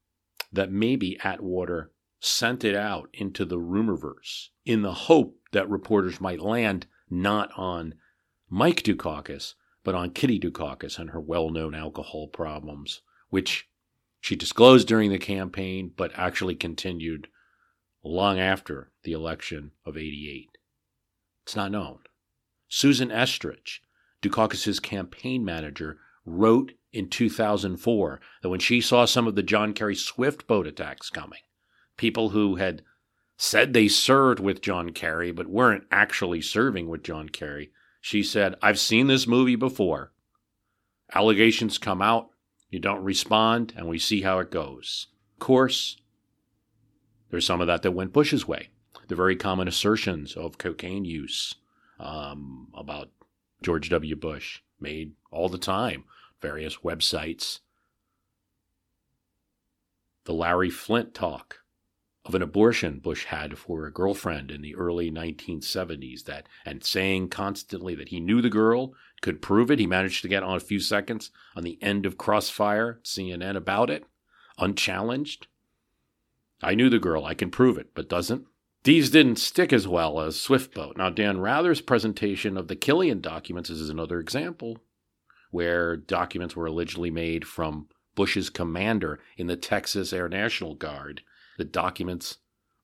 that 0.51 0.71
maybe 0.71 1.17
Atwater 1.23 1.91
sent 2.19 2.63
it 2.63 2.75
out 2.75 3.09
into 3.13 3.45
the 3.45 3.57
rumorverse 3.57 4.49
in 4.65 4.83
the 4.83 4.93
hope 4.93 5.37
that 5.51 5.69
reporters 5.69 6.21
might 6.21 6.39
land 6.39 6.85
not 7.09 7.49
on 7.57 7.95
Mike 8.49 8.83
Dukakis, 8.83 9.55
but 9.83 9.95
on 9.95 10.11
Kitty 10.11 10.39
Dukakis 10.39 10.99
and 10.99 11.09
her 11.11 11.19
well 11.19 11.49
known 11.49 11.73
alcohol 11.73 12.27
problems, 12.27 13.01
which 13.29 13.67
she 14.19 14.35
disclosed 14.35 14.87
during 14.87 15.09
the 15.09 15.17
campaign, 15.17 15.91
but 15.95 16.11
actually 16.15 16.55
continued 16.55 17.27
long 18.03 18.39
after 18.39 18.91
the 19.03 19.13
election 19.13 19.71
of 19.85 19.97
88. 19.97 20.50
It's 21.43 21.55
not 21.55 21.71
known. 21.71 21.99
Susan 22.67 23.09
Estrich, 23.09 23.79
Dukakis's 24.21 24.79
campaign 24.79 25.43
manager, 25.43 25.97
wrote 26.25 26.73
in 26.93 27.09
2004 27.09 28.21
that 28.41 28.49
when 28.49 28.59
she 28.59 28.81
saw 28.81 29.05
some 29.05 29.27
of 29.27 29.35
the 29.35 29.43
John 29.43 29.73
Kerry 29.73 29.95
Swift 29.95 30.47
boat 30.47 30.67
attacks 30.67 31.09
coming, 31.09 31.39
people 31.97 32.29
who 32.29 32.55
had 32.55 32.83
said 33.37 33.73
they 33.73 33.87
served 33.87 34.39
with 34.39 34.61
John 34.61 34.91
Kerry 34.91 35.31
but 35.31 35.47
weren't 35.47 35.85
actually 35.91 36.41
serving 36.41 36.87
with 36.87 37.03
John 37.03 37.29
Kerry, 37.29 37.71
she 37.99 38.23
said, 38.23 38.55
I've 38.61 38.79
seen 38.79 39.07
this 39.07 39.27
movie 39.27 39.55
before. 39.55 40.11
Allegations 41.13 41.77
come 41.77 42.01
out, 42.01 42.29
you 42.69 42.79
don't 42.79 43.03
respond, 43.03 43.73
and 43.75 43.87
we 43.87 43.99
see 43.99 44.21
how 44.21 44.39
it 44.39 44.51
goes. 44.51 45.07
Of 45.35 45.39
course, 45.39 45.97
there's 47.29 47.45
some 47.45 47.61
of 47.61 47.67
that 47.67 47.81
that 47.81 47.91
went 47.91 48.13
Bush's 48.13 48.47
way. 48.47 48.69
The 49.11 49.17
very 49.17 49.35
common 49.35 49.67
assertions 49.67 50.37
of 50.37 50.57
cocaine 50.57 51.03
use 51.03 51.55
um, 51.99 52.69
about 52.73 53.09
George 53.61 53.89
W. 53.89 54.15
Bush 54.15 54.61
made 54.79 55.11
all 55.31 55.49
the 55.49 55.57
time, 55.57 56.05
various 56.39 56.77
websites. 56.77 57.59
The 60.23 60.33
Larry 60.33 60.69
Flynt 60.69 61.13
talk 61.13 61.57
of 62.23 62.35
an 62.35 62.41
abortion 62.41 62.99
Bush 62.99 63.25
had 63.25 63.57
for 63.57 63.85
a 63.85 63.91
girlfriend 63.91 64.49
in 64.49 64.61
the 64.61 64.75
early 64.75 65.11
1970s 65.11 66.23
that 66.23 66.47
and 66.65 66.81
saying 66.81 67.27
constantly 67.27 67.93
that 67.95 68.07
he 68.07 68.21
knew 68.21 68.41
the 68.41 68.49
girl, 68.49 68.93
could 69.21 69.41
prove 69.41 69.69
it. 69.69 69.79
He 69.79 69.87
managed 69.87 70.21
to 70.21 70.29
get 70.29 70.41
on 70.41 70.55
a 70.55 70.61
few 70.61 70.79
seconds 70.79 71.31
on 71.53 71.63
the 71.63 71.77
end 71.83 72.05
of 72.05 72.17
Crossfire, 72.17 73.01
CNN 73.03 73.57
about 73.57 73.89
it, 73.89 74.05
unchallenged. 74.57 75.47
I 76.63 76.75
knew 76.75 76.89
the 76.89 76.97
girl, 76.97 77.25
I 77.25 77.33
can 77.33 77.51
prove 77.51 77.77
it, 77.77 77.89
but 77.93 78.07
doesn't. 78.07 78.45
These 78.83 79.11
didn't 79.11 79.35
stick 79.37 79.71
as 79.71 79.87
well 79.87 80.19
as 80.19 80.35
Swiftboat. 80.37 80.97
Now, 80.97 81.09
Dan 81.09 81.39
Rather's 81.39 81.81
presentation 81.81 82.57
of 82.57 82.67
the 82.67 82.75
Killian 82.75 83.21
documents 83.21 83.69
is 83.69 83.89
another 83.89 84.19
example 84.19 84.79
where 85.51 85.95
documents 85.95 86.55
were 86.55 86.65
allegedly 86.65 87.11
made 87.11 87.45
from 87.45 87.87
Bush's 88.15 88.49
commander 88.49 89.19
in 89.37 89.47
the 89.47 89.57
Texas 89.57 90.13
Air 90.13 90.27
National 90.27 90.75
Guard 90.75 91.21
the 91.57 91.65
documents 91.65 92.37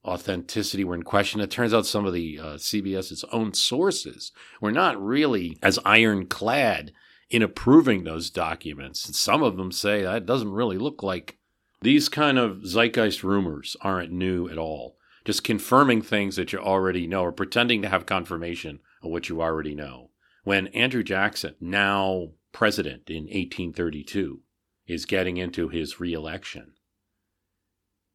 authenticity 0.06 0.84
were 0.84 0.94
in 0.94 1.02
question. 1.02 1.42
It 1.42 1.50
turns 1.50 1.74
out 1.74 1.86
some 1.88 2.06
of 2.06 2.14
the 2.14 2.40
uh, 2.40 2.44
CBS's 2.58 3.26
own 3.32 3.54
sources 3.54 4.32
were 4.62 4.72
not 4.72 5.02
really 5.02 5.58
as 5.64 5.80
ironclad 5.84 6.92
in 7.30 7.42
approving 7.42 8.04
those 8.04 8.30
documents. 8.30 9.06
And 9.06 9.16
some 9.16 9.42
of 9.42 9.58
them 9.58 9.72
say 9.72 10.04
that 10.04 10.28
doesn't 10.28 10.52
really 10.52 10.78
look 10.78 11.02
like 11.02 11.38
these 11.82 12.08
kind 12.08 12.38
of 12.38 12.66
zeitgeist 12.66 13.24
rumors 13.24 13.76
aren't 13.82 14.12
new 14.12 14.48
at 14.48 14.58
all. 14.58 14.97
Just 15.28 15.44
confirming 15.44 16.02
things 16.02 16.38
that 16.38 16.54
you 16.54 16.60
already 16.60 17.06
know 17.06 17.24
or 17.24 17.34
pretending 17.34 17.82
to 17.82 17.90
have 17.90 18.06
confirmation 18.06 18.80
of 19.04 19.12
what 19.12 19.28
you 19.28 19.42
already 19.42 19.76
know. 19.76 20.12
When 20.46 20.68
Andrew 20.68 21.04
Jackson, 21.04 21.56
now 21.60 22.30
president 22.54 23.10
in 23.10 23.24
1832, 23.24 24.40
is 24.88 25.06
getting 25.06 25.36
into 25.36 25.68
his 25.68 26.00
reelection, 26.00 26.76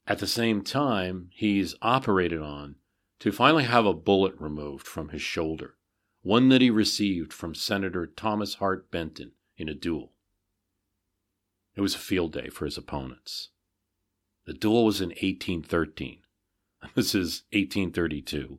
at 0.06 0.20
the 0.20 0.26
same 0.26 0.62
time, 0.62 1.28
he's 1.34 1.74
operated 1.82 2.40
on 2.40 2.76
to 3.18 3.30
finally 3.30 3.64
have 3.64 3.84
a 3.84 3.92
bullet 3.92 4.32
removed 4.38 4.86
from 4.86 5.10
his 5.10 5.20
shoulder, 5.20 5.74
one 6.22 6.48
that 6.48 6.62
he 6.62 6.70
received 6.70 7.34
from 7.34 7.54
Senator 7.54 8.06
Thomas 8.06 8.54
Hart 8.54 8.90
Benton 8.90 9.32
in 9.58 9.68
a 9.68 9.74
duel. 9.74 10.14
It 11.76 11.82
was 11.82 11.94
a 11.94 11.98
field 11.98 12.32
day 12.32 12.48
for 12.48 12.64
his 12.64 12.78
opponents. 12.78 13.50
The 14.46 14.54
duel 14.54 14.86
was 14.86 15.02
in 15.02 15.10
1813. 15.10 16.21
This 16.94 17.14
is 17.14 17.44
1832. 17.52 18.58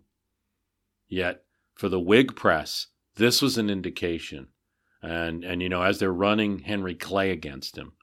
Yet, 1.07 1.43
for 1.75 1.89
the 1.89 1.99
Whig 1.99 2.35
press, 2.35 2.87
this 3.15 3.41
was 3.41 3.57
an 3.57 3.69
indication. 3.69 4.47
And, 5.01 5.43
and 5.43 5.61
you 5.61 5.69
know, 5.69 5.83
as 5.83 5.99
they're 5.99 6.13
running 6.13 6.59
Henry 6.59 6.95
Clay 6.95 7.31
against 7.31 7.77
him, 7.77 7.93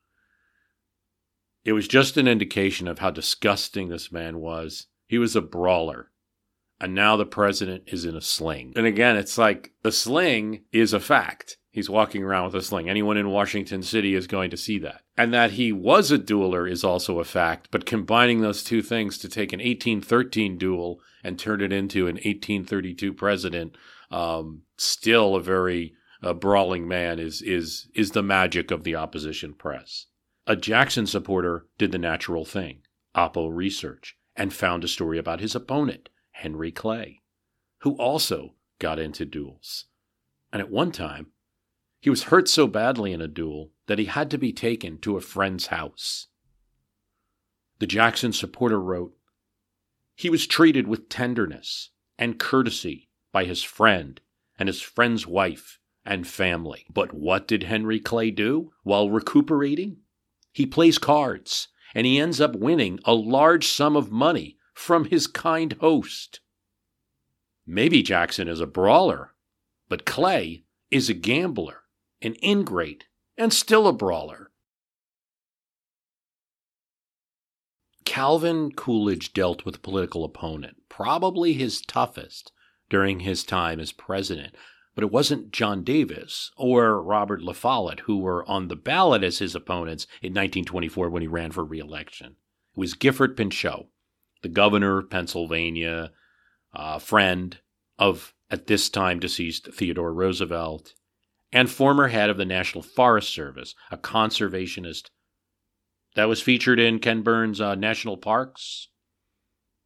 it 1.64 1.72
was 1.72 1.88
just 1.88 2.16
an 2.16 2.28
indication 2.28 2.88
of 2.88 2.98
how 2.98 3.10
disgusting 3.10 3.88
this 3.88 4.12
man 4.12 4.38
was. 4.38 4.86
He 5.06 5.18
was 5.18 5.34
a 5.34 5.40
brawler, 5.40 6.10
And 6.80 6.94
now 6.94 7.16
the 7.16 7.26
president 7.26 7.84
is 7.86 8.04
in 8.04 8.16
a 8.16 8.20
sling. 8.20 8.72
And 8.76 8.86
again, 8.86 9.16
it's 9.16 9.36
like 9.36 9.72
the 9.82 9.92
sling 9.92 10.64
is 10.72 10.92
a 10.92 11.00
fact. 11.00 11.58
He's 11.72 11.88
walking 11.88 12.24
around 12.24 12.46
with 12.46 12.56
a 12.56 12.62
sling. 12.62 12.88
Anyone 12.88 13.16
in 13.16 13.30
Washington 13.30 13.82
City 13.82 14.16
is 14.16 14.26
going 14.26 14.50
to 14.50 14.56
see 14.56 14.78
that. 14.80 15.02
And 15.16 15.32
that 15.32 15.52
he 15.52 15.70
was 15.70 16.10
a 16.10 16.18
dueler 16.18 16.68
is 16.68 16.82
also 16.82 17.20
a 17.20 17.24
fact. 17.24 17.68
But 17.70 17.86
combining 17.86 18.40
those 18.40 18.64
two 18.64 18.82
things 18.82 19.18
to 19.18 19.28
take 19.28 19.52
an 19.52 19.60
1813 19.60 20.58
duel 20.58 21.00
and 21.22 21.38
turn 21.38 21.60
it 21.60 21.72
into 21.72 22.08
an 22.08 22.16
1832 22.16 23.12
president, 23.12 23.76
um, 24.10 24.62
still 24.76 25.36
a 25.36 25.42
very 25.42 25.94
uh, 26.22 26.34
brawling 26.34 26.88
man, 26.88 27.20
is 27.20 27.40
is 27.40 27.88
is 27.94 28.10
the 28.10 28.22
magic 28.22 28.72
of 28.72 28.82
the 28.82 28.96
opposition 28.96 29.54
press. 29.54 30.06
A 30.46 30.56
Jackson 30.56 31.06
supporter 31.06 31.66
did 31.78 31.92
the 31.92 31.98
natural 31.98 32.44
thing, 32.44 32.80
Oppo 33.14 33.48
research, 33.54 34.16
and 34.34 34.52
found 34.52 34.82
a 34.82 34.88
story 34.88 35.18
about 35.18 35.40
his 35.40 35.54
opponent, 35.54 36.08
Henry 36.32 36.72
Clay, 36.72 37.20
who 37.78 37.92
also 37.92 38.54
got 38.80 38.98
into 38.98 39.24
duels. 39.24 39.84
And 40.52 40.60
at 40.60 40.70
one 40.70 40.90
time, 40.90 41.28
he 42.00 42.10
was 42.10 42.24
hurt 42.24 42.48
so 42.48 42.66
badly 42.66 43.12
in 43.12 43.20
a 43.20 43.28
duel 43.28 43.72
that 43.86 43.98
he 43.98 44.06
had 44.06 44.30
to 44.30 44.38
be 44.38 44.52
taken 44.52 44.98
to 44.98 45.16
a 45.16 45.20
friend's 45.20 45.66
house. 45.66 46.28
The 47.78 47.86
Jackson 47.86 48.32
supporter 48.32 48.80
wrote, 48.80 49.14
He 50.14 50.30
was 50.30 50.46
treated 50.46 50.88
with 50.88 51.08
tenderness 51.08 51.90
and 52.18 52.38
courtesy 52.38 53.08
by 53.32 53.44
his 53.44 53.62
friend 53.62 54.20
and 54.58 54.68
his 54.68 54.80
friend's 54.80 55.26
wife 55.26 55.78
and 56.04 56.26
family. 56.26 56.86
But 56.92 57.12
what 57.12 57.46
did 57.46 57.64
Henry 57.64 58.00
Clay 58.00 58.30
do 58.30 58.72
while 58.82 59.10
recuperating? 59.10 59.98
He 60.52 60.66
plays 60.66 60.98
cards 60.98 61.68
and 61.94 62.06
he 62.06 62.18
ends 62.18 62.40
up 62.40 62.54
winning 62.54 62.98
a 63.04 63.14
large 63.14 63.66
sum 63.66 63.96
of 63.96 64.10
money 64.10 64.56
from 64.74 65.06
his 65.06 65.26
kind 65.26 65.74
host. 65.74 66.40
Maybe 67.66 68.02
Jackson 68.02 68.48
is 68.48 68.60
a 68.60 68.66
brawler, 68.66 69.34
but 69.88 70.06
Clay 70.06 70.64
is 70.90 71.08
a 71.08 71.14
gambler, 71.14 71.82
an 72.22 72.36
ingrate, 72.42 73.06
and 73.36 73.52
still 73.52 73.86
a 73.86 73.92
brawler. 73.92 74.50
Calvin 78.04 78.72
Coolidge 78.72 79.32
dealt 79.32 79.64
with 79.64 79.76
a 79.76 79.80
political 79.80 80.24
opponent, 80.24 80.76
probably 80.88 81.52
his 81.52 81.80
toughest 81.80 82.52
during 82.88 83.20
his 83.20 83.44
time 83.44 83.78
as 83.78 83.92
president, 83.92 84.54
but 84.94 85.04
it 85.04 85.12
wasn't 85.12 85.52
John 85.52 85.84
Davis 85.84 86.50
or 86.56 87.00
Robert 87.00 87.40
La 87.40 87.52
Follette 87.52 88.00
who 88.00 88.18
were 88.18 88.44
on 88.50 88.68
the 88.68 88.76
ballot 88.76 89.22
as 89.22 89.38
his 89.38 89.54
opponents 89.54 90.04
in 90.20 90.32
1924 90.32 91.08
when 91.08 91.22
he 91.22 91.28
ran 91.28 91.52
for 91.52 91.64
reelection. 91.64 92.36
It 92.76 92.80
was 92.80 92.94
Gifford 92.94 93.36
Pinchot, 93.36 93.86
the 94.42 94.48
governor 94.48 94.98
of 94.98 95.10
Pennsylvania, 95.10 96.10
a 96.74 96.98
friend 96.98 97.58
of, 97.98 98.34
at 98.50 98.66
this 98.66 98.88
time 98.88 99.20
deceased, 99.20 99.72
Theodore 99.72 100.12
Roosevelt, 100.12 100.94
and 101.52 101.70
former 101.70 102.08
head 102.08 102.30
of 102.30 102.36
the 102.36 102.44
National 102.44 102.82
Forest 102.82 103.32
Service, 103.32 103.74
a 103.90 103.96
conservationist 103.96 105.10
that 106.14 106.28
was 106.28 106.42
featured 106.42 106.78
in 106.78 106.98
Ken 106.98 107.22
Burns' 107.22 107.60
uh, 107.60 107.74
National 107.74 108.16
Parks 108.16 108.88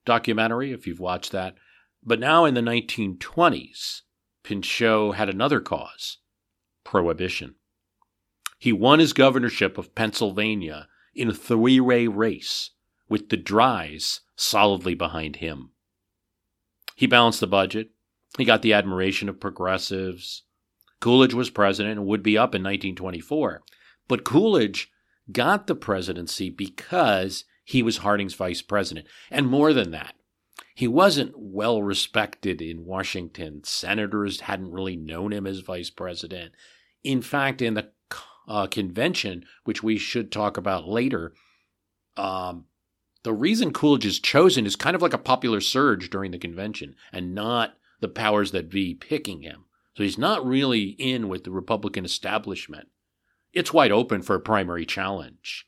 documentary, 0.05 0.73
if 0.73 0.86
you've 0.86 1.01
watched 1.01 1.32
that. 1.32 1.55
But 2.03 2.20
now 2.20 2.45
in 2.45 2.55
the 2.55 2.61
1920s, 2.61 4.03
Pinchot 4.43 5.16
had 5.16 5.28
another 5.28 5.61
cause 5.61 6.19
prohibition. 6.85 7.55
He 8.59 8.73
won 8.73 8.99
his 8.99 9.12
governorship 9.12 9.78
of 9.78 9.95
Pennsylvania 9.95 10.89
in 11.15 11.28
a 11.28 11.35
three 11.35 11.81
way 11.81 12.07
race, 12.07 12.70
with 13.09 13.28
the 13.28 13.36
Dries 13.36 14.20
solidly 14.36 14.95
behind 14.95 15.36
him. 15.36 15.70
He 16.95 17.07
balanced 17.07 17.41
the 17.41 17.47
budget. 17.47 17.91
He 18.39 18.45
got 18.45 18.62
the 18.62 18.73
admiration 18.73 19.28
of 19.28 19.41
progressives. 19.41 20.43
Coolidge 21.05 21.35
was 21.35 21.51
president 21.51 21.98
and 21.98 22.06
would 22.06 22.22
be 22.22 22.39
up 22.39 22.55
in 22.55 22.62
1924. 22.62 23.62
But 24.09 24.24
Coolidge 24.24 24.90
got 25.31 25.66
the 25.66 25.74
presidency 25.74 26.48
because 26.48 27.44
he 27.62 27.82
was 27.82 27.98
Harding's 27.98 28.32
vice 28.32 28.62
president. 28.62 29.06
And 29.31 29.47
more 29.47 29.74
than 29.74 29.90
that, 29.90 30.14
he 30.74 30.89
wasn't 30.89 31.35
well 31.36 31.82
respected 31.82 32.62
in 32.62 32.86
Washington. 32.86 33.60
Senators 33.64 34.40
hadn't 34.40 34.72
really 34.72 34.97
known 34.97 35.35
him 35.35 35.47
as 35.47 35.59
vice 35.59 35.90
president. 35.90 36.55
In 37.02 37.20
fact, 37.20 37.60
in 37.60 37.74
the 37.74 37.90
uh, 38.48 38.66
convention, 38.66 39.44
which 39.64 39.82
we 39.82 39.98
should 39.98 40.32
talk 40.32 40.56
about 40.56 40.89
later, 40.89 41.35
um, 42.16 42.64
the 43.24 43.35
reason 43.35 43.74
Coolidge 43.74 44.06
is 44.06 44.18
chosen 44.18 44.64
is 44.64 44.74
kind 44.74 44.97
of 44.97 45.02
like 45.02 45.12
a 45.12 45.18
popular 45.18 45.60
surge 45.60 46.09
during 46.09 46.31
the 46.31 46.39
convention 46.39 46.94
and 47.12 47.35
not 47.35 47.74
the 48.01 48.09
powers 48.09 48.52
that 48.52 48.70
be 48.70 48.94
picking 48.94 49.43
him. 49.43 49.66
So 49.96 50.02
he's 50.02 50.18
not 50.18 50.44
really 50.44 50.96
in 50.98 51.28
with 51.28 51.44
the 51.44 51.50
Republican 51.50 52.04
establishment. 52.04 52.88
It's 53.52 53.72
wide 53.72 53.92
open 53.92 54.22
for 54.22 54.34
a 54.34 54.40
primary 54.40 54.84
challenge, 54.84 55.66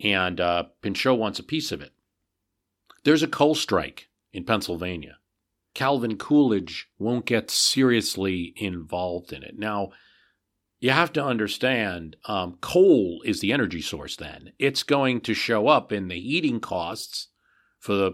and 0.00 0.40
uh, 0.40 0.64
Pinchot 0.80 1.18
wants 1.18 1.40
a 1.40 1.44
piece 1.44 1.72
of 1.72 1.80
it. 1.80 1.92
There's 3.02 3.22
a 3.22 3.28
coal 3.28 3.54
strike 3.54 4.08
in 4.32 4.44
Pennsylvania. 4.44 5.18
Calvin 5.74 6.16
Coolidge 6.16 6.88
won't 6.98 7.26
get 7.26 7.50
seriously 7.50 8.54
involved 8.56 9.32
in 9.32 9.42
it. 9.42 9.58
Now, 9.58 9.90
you 10.78 10.90
have 10.90 11.12
to 11.14 11.24
understand 11.24 12.16
um, 12.26 12.58
coal 12.60 13.22
is 13.24 13.40
the 13.40 13.52
energy 13.52 13.80
source 13.80 14.16
then. 14.16 14.52
It's 14.58 14.82
going 14.84 15.20
to 15.22 15.34
show 15.34 15.66
up 15.66 15.90
in 15.92 16.08
the 16.08 16.20
heating 16.20 16.60
costs 16.60 17.28
for 17.80 17.94
the 17.94 18.12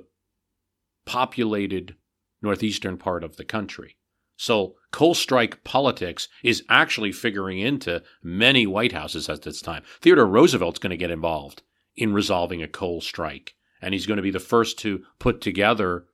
populated 1.04 1.96
northeastern 2.40 2.96
part 2.96 3.24
of 3.24 3.36
the 3.36 3.44
country. 3.44 3.96
So, 4.42 4.76
coal 4.90 5.12
strike 5.12 5.64
politics 5.64 6.26
is 6.42 6.64
actually 6.70 7.12
figuring 7.12 7.58
into 7.58 8.02
many 8.22 8.66
White 8.66 8.92
Houses 8.92 9.28
at 9.28 9.42
this 9.42 9.60
time. 9.60 9.82
Theodore 10.00 10.24
Roosevelt's 10.24 10.78
going 10.78 10.92
to 10.92 10.96
get 10.96 11.10
involved 11.10 11.60
in 11.94 12.14
resolving 12.14 12.62
a 12.62 12.66
coal 12.66 13.02
strike, 13.02 13.54
and 13.82 13.92
he's 13.92 14.06
going 14.06 14.16
to 14.16 14.22
be 14.22 14.30
the 14.30 14.40
first 14.40 14.78
to 14.78 15.04
put 15.18 15.42
together 15.42 16.06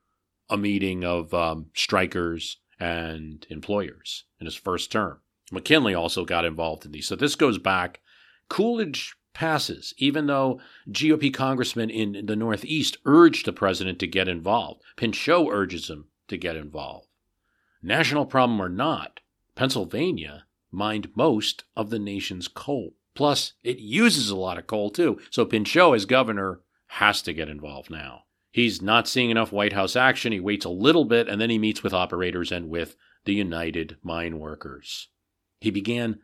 a 0.49 0.57
meeting 0.57 1.05
of 1.05 1.33
um, 1.33 1.67
strikers 1.73 2.57
and 2.81 3.47
employers 3.49 4.25
in 4.41 4.45
his 4.45 4.55
first 4.55 4.91
term. 4.91 5.21
McKinley 5.49 5.93
also 5.93 6.25
got 6.25 6.43
involved 6.43 6.85
in 6.85 6.91
these. 6.91 7.07
So 7.07 7.15
this 7.15 7.37
goes 7.37 7.57
back. 7.57 8.01
Coolidge 8.49 9.15
passes, 9.33 9.93
even 9.99 10.27
though 10.27 10.59
GOP 10.89 11.33
congressmen 11.33 11.89
in 11.89 12.25
the 12.25 12.35
Northeast 12.35 12.97
urged 13.05 13.45
the 13.45 13.53
president 13.53 13.99
to 13.99 14.07
get 14.07 14.27
involved. 14.27 14.81
Pinchot 14.97 15.47
urges 15.49 15.89
him 15.89 16.09
to 16.27 16.35
get 16.35 16.57
involved. 16.57 17.06
National 17.81 18.25
problem 18.25 18.61
or 18.61 18.69
not, 18.69 19.19
Pennsylvania 19.55 20.45
mined 20.71 21.09
most 21.15 21.63
of 21.75 21.89
the 21.89 21.99
nation's 21.99 22.47
coal. 22.47 22.93
Plus, 23.15 23.53
it 23.63 23.79
uses 23.79 24.29
a 24.29 24.35
lot 24.35 24.57
of 24.57 24.67
coal 24.67 24.89
too. 24.89 25.19
So 25.31 25.45
Pinchot, 25.45 25.95
as 25.95 26.05
governor, 26.05 26.61
has 26.87 27.21
to 27.23 27.33
get 27.33 27.49
involved 27.49 27.89
now. 27.89 28.23
He's 28.51 28.81
not 28.81 29.07
seeing 29.07 29.29
enough 29.29 29.51
White 29.51 29.73
House 29.73 29.95
action. 29.95 30.31
He 30.31 30.39
waits 30.39 30.65
a 30.65 30.69
little 30.69 31.05
bit 31.05 31.27
and 31.27 31.39
then 31.39 31.49
he 31.49 31.57
meets 31.57 31.83
with 31.83 31.93
operators 31.93 32.51
and 32.51 32.69
with 32.69 32.95
the 33.25 33.33
United 33.33 33.97
Mine 34.03 34.39
Workers. 34.39 35.09
He 35.59 35.71
began 35.71 36.19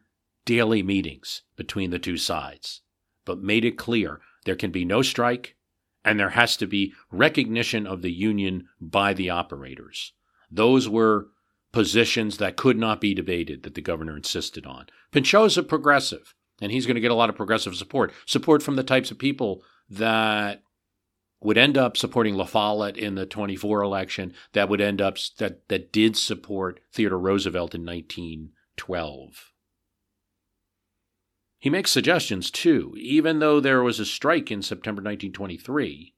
daily 0.46 0.84
meetings 0.84 1.42
between 1.56 1.90
the 1.90 2.00
two 2.00 2.18
sides, 2.18 2.82
but 3.26 3.42
made 3.42 3.66
it 3.66 3.78
clear 3.78 4.22
there 4.46 4.56
can 4.56 4.72
be 4.72 4.86
no 4.86 5.02
strike 5.02 5.56
and 6.06 6.20
there 6.20 6.30
has 6.30 6.58
to 6.58 6.68
be 6.68 6.94
recognition 7.12 7.88
of 7.88 8.02
the 8.02 8.12
union 8.12 8.68
by 8.80 9.14
the 9.14 9.30
operators. 9.30 10.14
Those 10.52 10.90
were 10.90 11.28
positions 11.74 12.38
that 12.38 12.56
could 12.56 12.78
not 12.78 13.02
be 13.02 13.14
debated 13.14 13.64
that 13.64 13.76
the 13.76 13.82
governor 13.82 14.16
insisted 14.16 14.66
on. 14.66 14.86
Pinchot's 15.12 15.58
a 15.58 15.64
progressive, 15.64 16.34
and 16.62 16.72
he's 16.72 16.86
going 16.86 16.96
to 16.96 17.02
get 17.02 17.12
a 17.12 17.16
lot 17.16 17.30
of 17.30 17.36
progressive 17.36 17.76
support, 17.76 18.14
support 18.26 18.64
from 18.64 18.78
the 18.78 18.84
types 18.84 19.12
of 19.12 19.18
people 19.18 19.64
that 19.90 20.62
would 21.42 21.58
end 21.58 21.78
up 21.78 21.98
supporting 21.98 22.36
La 22.36 22.46
Follette 22.46 22.96
in 22.96 23.16
the 23.16 23.26
24 23.26 23.82
election 23.82 24.34
that 24.54 24.70
would 24.70 24.80
end 24.80 25.02
up 25.02 25.18
that 25.40 25.68
that 25.68 25.92
did 25.92 26.16
support 26.16 26.80
Theodore 26.94 27.20
Roosevelt 27.20 27.76
in 27.76 27.86
1912. 27.86 29.52
He 31.60 31.70
makes 31.70 31.92
suggestions 31.92 32.50
too, 32.52 32.94
even 32.98 33.40
though 33.40 33.60
there 33.60 33.84
was 33.84 34.00
a 34.00 34.06
strike 34.06 34.52
in 34.52 34.62
September 34.62 35.00
1923. 35.00 36.14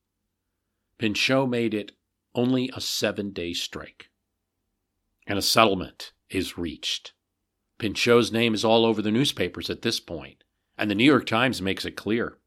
Pinchot 0.98 1.49
made 1.49 1.73
it 1.73 1.91
only 2.34 2.69
a 2.69 2.80
7-day 2.80 3.53
strike. 3.53 4.10
And 5.28 5.40
a 5.40 5.42
settlement 5.42 6.14
is 6.30 6.58
reached. 6.58 7.14
Pinchot's 7.78 8.32
name 8.32 8.54
is 8.54 8.64
all 8.64 8.86
over 8.86 9.02
the 9.02 9.12
newspapers 9.12 9.70
at 9.70 9.82
this 9.82 10.00
point, 10.00 10.44
and 10.78 10.90
the 10.90 10.96
New 10.96 11.04
York 11.04 11.26
Times 11.26 11.62
makes 11.62 11.86
it 11.86 11.96
clear. 11.98 12.38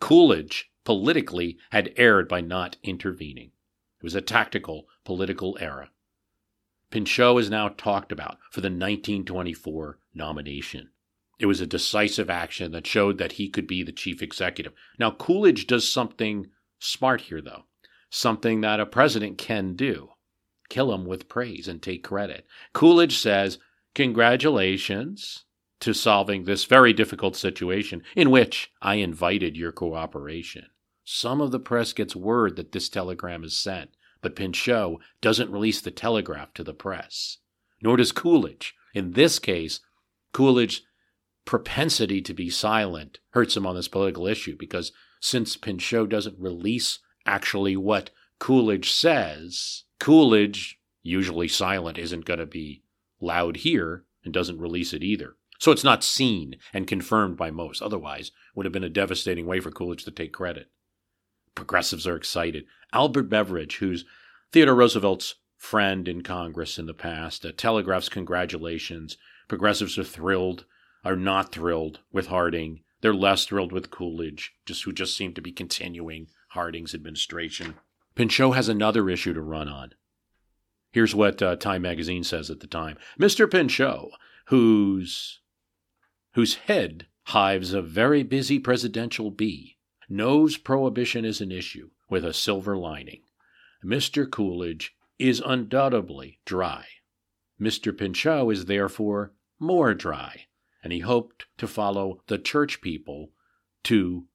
Coolidge 0.00 0.70
politically 0.84 1.58
had 1.70 1.92
erred 1.96 2.28
by 2.28 2.40
not 2.40 2.76
intervening. 2.82 3.52
It 4.00 4.04
was 4.04 4.14
a 4.14 4.20
tactical 4.20 4.86
political 5.04 5.58
error. 5.60 5.88
Pinchot 6.90 7.40
is 7.40 7.50
now 7.50 7.68
talked 7.68 8.12
about 8.12 8.38
for 8.50 8.60
the 8.60 8.66
1924 8.66 9.98
nomination. 10.14 10.90
It 11.38 11.46
was 11.46 11.60
a 11.60 11.66
decisive 11.66 12.28
action 12.28 12.72
that 12.72 12.86
showed 12.86 13.18
that 13.18 13.32
he 13.32 13.48
could 13.48 13.66
be 13.66 13.82
the 13.82 13.92
chief 13.92 14.22
executive. 14.22 14.72
Now, 14.98 15.10
Coolidge 15.10 15.66
does 15.66 15.90
something 15.90 16.50
smart 16.78 17.22
here, 17.22 17.40
though, 17.40 17.64
something 18.10 18.60
that 18.60 18.80
a 18.80 18.86
president 18.86 19.38
can 19.38 19.74
do. 19.74 20.10
Kill 20.70 20.94
him 20.94 21.04
with 21.04 21.28
praise 21.28 21.68
and 21.68 21.82
take 21.82 22.02
credit. 22.02 22.46
Coolidge 22.72 23.18
says, 23.18 23.58
Congratulations 23.94 25.44
to 25.80 25.92
solving 25.92 26.44
this 26.44 26.64
very 26.64 26.92
difficult 26.92 27.36
situation 27.36 28.02
in 28.14 28.30
which 28.30 28.70
I 28.80 28.94
invited 28.96 29.56
your 29.56 29.72
cooperation. 29.72 30.66
Some 31.04 31.40
of 31.40 31.50
the 31.50 31.58
press 31.58 31.92
gets 31.92 32.14
word 32.14 32.56
that 32.56 32.72
this 32.72 32.88
telegram 32.88 33.42
is 33.42 33.58
sent, 33.58 33.90
but 34.22 34.36
Pinchot 34.36 35.00
doesn't 35.20 35.50
release 35.50 35.80
the 35.80 35.90
telegraph 35.90 36.54
to 36.54 36.62
the 36.62 36.74
press. 36.74 37.38
Nor 37.82 37.96
does 37.96 38.12
Coolidge. 38.12 38.74
In 38.94 39.12
this 39.12 39.38
case, 39.38 39.80
Coolidge's 40.32 40.82
propensity 41.44 42.20
to 42.22 42.34
be 42.34 42.50
silent 42.50 43.18
hurts 43.30 43.56
him 43.56 43.66
on 43.66 43.74
this 43.74 43.88
political 43.88 44.26
issue 44.26 44.56
because 44.56 44.92
since 45.20 45.56
Pinchot 45.56 46.08
doesn't 46.08 46.38
release 46.38 47.00
actually 47.26 47.76
what 47.76 48.10
Coolidge 48.38 48.92
says, 48.92 49.84
Coolidge, 50.00 50.80
usually 51.02 51.46
silent, 51.46 51.98
isn't 51.98 52.24
going 52.24 52.40
to 52.40 52.46
be 52.46 52.82
loud 53.20 53.58
here 53.58 54.04
and 54.24 54.34
doesn't 54.34 54.58
release 54.58 54.92
it 54.92 55.04
either. 55.04 55.36
So 55.60 55.70
it's 55.70 55.84
not 55.84 56.02
seen 56.02 56.56
and 56.72 56.86
confirmed 56.86 57.36
by 57.36 57.50
most. 57.50 57.82
Otherwise, 57.82 58.32
would 58.54 58.64
have 58.64 58.72
been 58.72 58.82
a 58.82 58.88
devastating 58.88 59.46
way 59.46 59.60
for 59.60 59.70
Coolidge 59.70 60.04
to 60.04 60.10
take 60.10 60.32
credit. 60.32 60.70
Progressives 61.54 62.06
are 62.06 62.16
excited. 62.16 62.64
Albert 62.94 63.24
Beveridge, 63.24 63.76
who's 63.76 64.06
Theodore 64.52 64.74
Roosevelt's 64.74 65.34
friend 65.58 66.08
in 66.08 66.22
Congress 66.22 66.78
in 66.78 66.86
the 66.86 66.94
past, 66.94 67.44
uh, 67.44 67.52
telegraphs 67.54 68.08
congratulations. 68.08 69.18
Progressives 69.48 69.98
are 69.98 70.04
thrilled, 70.04 70.64
are 71.04 71.16
not 71.16 71.52
thrilled 71.52 72.00
with 72.10 72.28
Harding. 72.28 72.80
They're 73.02 73.12
less 73.12 73.44
thrilled 73.44 73.72
with 73.72 73.90
Coolidge, 73.90 74.54
just 74.64 74.84
who 74.84 74.92
just 74.92 75.14
seemed 75.14 75.34
to 75.34 75.42
be 75.42 75.52
continuing 75.52 76.28
Harding's 76.48 76.94
administration. 76.94 77.74
Pinchot 78.20 78.54
has 78.54 78.68
another 78.68 79.08
issue 79.08 79.32
to 79.32 79.40
run 79.40 79.66
on. 79.66 79.94
Here's 80.92 81.14
what 81.14 81.40
uh, 81.40 81.56
Time 81.56 81.80
magazine 81.80 82.22
says 82.22 82.50
at 82.50 82.60
the 82.60 82.66
time. 82.66 82.98
Mr. 83.18 83.50
Pinchot, 83.50 84.10
whose 84.48 85.40
whose 86.34 86.56
head 86.56 87.06
hives 87.28 87.72
a 87.72 87.80
very 87.80 88.22
busy 88.22 88.58
presidential 88.58 89.30
bee, 89.30 89.78
knows 90.06 90.58
prohibition 90.58 91.24
is 91.24 91.40
an 91.40 91.50
issue 91.50 91.88
with 92.10 92.22
a 92.22 92.34
silver 92.34 92.76
lining. 92.76 93.22
Mr. 93.82 94.30
Coolidge 94.30 94.94
is 95.18 95.40
undoubtedly 95.40 96.40
dry. 96.44 96.84
Mr. 97.58 97.96
Pinchot 97.96 98.52
is 98.52 98.66
therefore 98.66 99.32
more 99.58 99.94
dry, 99.94 100.44
and 100.84 100.92
he 100.92 100.98
hoped 100.98 101.46
to 101.56 101.66
follow 101.66 102.20
the 102.26 102.36
church 102.36 102.82
people 102.82 103.30
to 103.84 104.26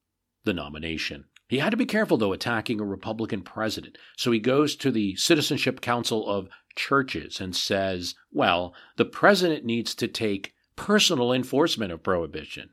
the 0.42 0.52
nomination. 0.52 1.26
He 1.48 1.58
had 1.58 1.70
to 1.70 1.76
be 1.76 1.86
careful, 1.86 2.16
though, 2.16 2.32
attacking 2.32 2.80
a 2.80 2.84
Republican 2.84 3.42
president. 3.42 3.98
So 4.16 4.32
he 4.32 4.40
goes 4.40 4.74
to 4.76 4.90
the 4.90 5.14
Citizenship 5.16 5.80
Council 5.80 6.28
of 6.28 6.48
Churches 6.74 7.40
and 7.40 7.54
says, 7.54 8.14
well, 8.32 8.74
the 8.96 9.04
president 9.04 9.64
needs 9.64 9.94
to 9.96 10.08
take 10.08 10.54
personal 10.74 11.32
enforcement 11.32 11.92
of 11.92 12.02
prohibition. 12.02 12.70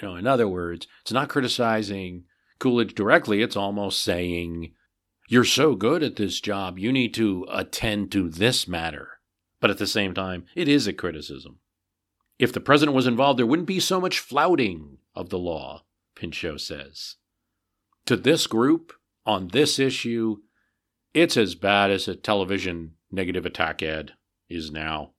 You 0.00 0.08
know, 0.08 0.16
in 0.16 0.26
other 0.26 0.48
words, 0.48 0.86
it's 1.02 1.12
not 1.12 1.28
criticizing 1.28 2.24
Coolidge 2.58 2.94
directly, 2.94 3.42
it's 3.42 3.56
almost 3.56 4.00
saying, 4.00 4.72
You're 5.28 5.44
so 5.44 5.74
good 5.74 6.02
at 6.02 6.16
this 6.16 6.40
job, 6.40 6.78
you 6.78 6.92
need 6.92 7.14
to 7.14 7.46
attend 7.50 8.10
to 8.12 8.28
this 8.28 8.66
matter. 8.66 9.20
But 9.60 9.70
at 9.70 9.78
the 9.78 9.86
same 9.86 10.14
time, 10.14 10.46
it 10.54 10.68
is 10.68 10.86
a 10.86 10.92
criticism. 10.92 11.58
If 12.38 12.52
the 12.52 12.60
president 12.60 12.96
was 12.96 13.06
involved, 13.06 13.38
there 13.38 13.46
wouldn't 13.46 13.68
be 13.68 13.80
so 13.80 14.00
much 14.00 14.18
flouting 14.18 14.98
of 15.14 15.30
the 15.30 15.38
law, 15.38 15.84
Pinchot 16.14 16.60
says. 16.60 17.16
To 18.06 18.16
this 18.16 18.46
group, 18.46 18.92
on 19.24 19.48
this 19.48 19.78
issue, 19.78 20.38
it's 21.14 21.36
as 21.36 21.54
bad 21.54 21.90
as 21.90 22.06
a 22.06 22.14
television 22.14 22.96
negative 23.10 23.46
attack 23.46 23.82
ad 23.82 24.12
is 24.48 24.70
now. 24.70 25.12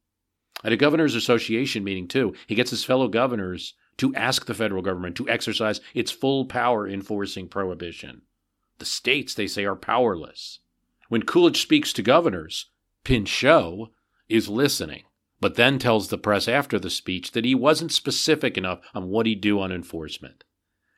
At 0.63 0.71
a 0.71 0.77
governor's 0.77 1.15
association 1.15 1.83
meeting, 1.83 2.07
too, 2.07 2.35
he 2.45 2.55
gets 2.55 2.69
his 2.69 2.83
fellow 2.83 3.07
governors 3.07 3.73
to 3.97 4.13
ask 4.13 4.45
the 4.45 4.53
federal 4.53 4.81
government 4.81 5.15
to 5.17 5.27
exercise 5.29 5.81
its 5.93 6.11
full 6.11 6.45
power 6.45 6.87
enforcing 6.87 7.47
prohibition. 7.47 8.21
The 8.77 8.85
states, 8.85 9.33
they 9.33 9.47
say, 9.47 9.65
are 9.65 9.75
powerless. 9.75 10.59
When 11.07 11.23
Coolidge 11.23 11.61
speaks 11.61 11.93
to 11.93 12.03
governors, 12.03 12.69
Pinchot 13.03 13.89
is 14.27 14.49
listening, 14.49 15.03
but 15.39 15.55
then 15.55 15.79
tells 15.79 16.09
the 16.09 16.17
press 16.17 16.47
after 16.47 16.77
the 16.77 16.89
speech 16.89 17.31
that 17.31 17.45
he 17.45 17.55
wasn't 17.55 17.91
specific 17.91 18.57
enough 18.57 18.81
on 18.93 19.07
what 19.07 19.25
he'd 19.25 19.41
do 19.41 19.59
on 19.59 19.71
enforcement. 19.71 20.43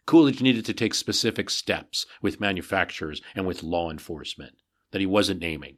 Coolidge 0.08 0.42
needed 0.42 0.66
to 0.66 0.74
take 0.74 0.94
specific 0.94 1.50
steps 1.50 2.06
with 2.22 2.40
manufacturers 2.40 3.22
and 3.36 3.46
with 3.46 3.62
law 3.62 3.92
enforcement 3.92 4.56
that 4.92 5.02
he 5.02 5.06
wasn't 5.06 5.42
naming. 5.42 5.78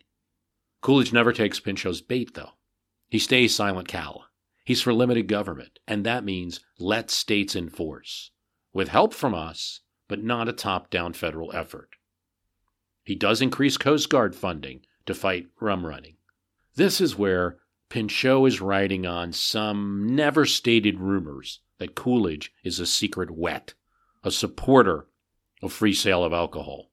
Coolidge 0.81 1.11
never 1.11 1.33
takes 1.33 1.59
Pinchot's 1.59 1.99
bait, 1.99 2.35
though. 2.35 2.51
He 3.09 3.17
stays 3.17 3.55
silent 3.55 3.87
Cal. 3.87 4.27
He's 4.63 4.83
for 4.83 4.93
limited 4.93 5.27
government, 5.27 5.79
and 5.87 6.05
that 6.05 6.23
means 6.23 6.59
let 6.77 7.09
states 7.09 7.55
enforce, 7.55 8.29
with 8.71 8.89
help 8.89 9.15
from 9.15 9.33
us, 9.33 9.81
but 10.07 10.23
not 10.23 10.47
a 10.47 10.53
top 10.53 10.91
down 10.91 11.13
federal 11.13 11.51
effort. 11.55 11.89
He 13.03 13.15
does 13.15 13.41
increase 13.41 13.77
Coast 13.77 14.09
Guard 14.09 14.35
funding 14.35 14.81
to 15.07 15.15
fight 15.15 15.47
rum 15.59 15.87
running. 15.87 16.17
This 16.75 17.01
is 17.01 17.17
where 17.17 17.57
Pinchot 17.89 18.47
is 18.47 18.61
riding 18.61 19.07
on 19.07 19.33
some 19.33 20.15
never 20.15 20.45
stated 20.45 20.99
rumors 20.99 21.61
that 21.79 21.95
Coolidge 21.95 22.53
is 22.63 22.79
a 22.79 22.85
secret 22.85 23.31
wet, 23.31 23.73
a 24.23 24.31
supporter 24.31 25.07
of 25.61 25.73
free 25.73 25.93
sale 25.93 26.23
of 26.23 26.33
alcohol. 26.33 26.91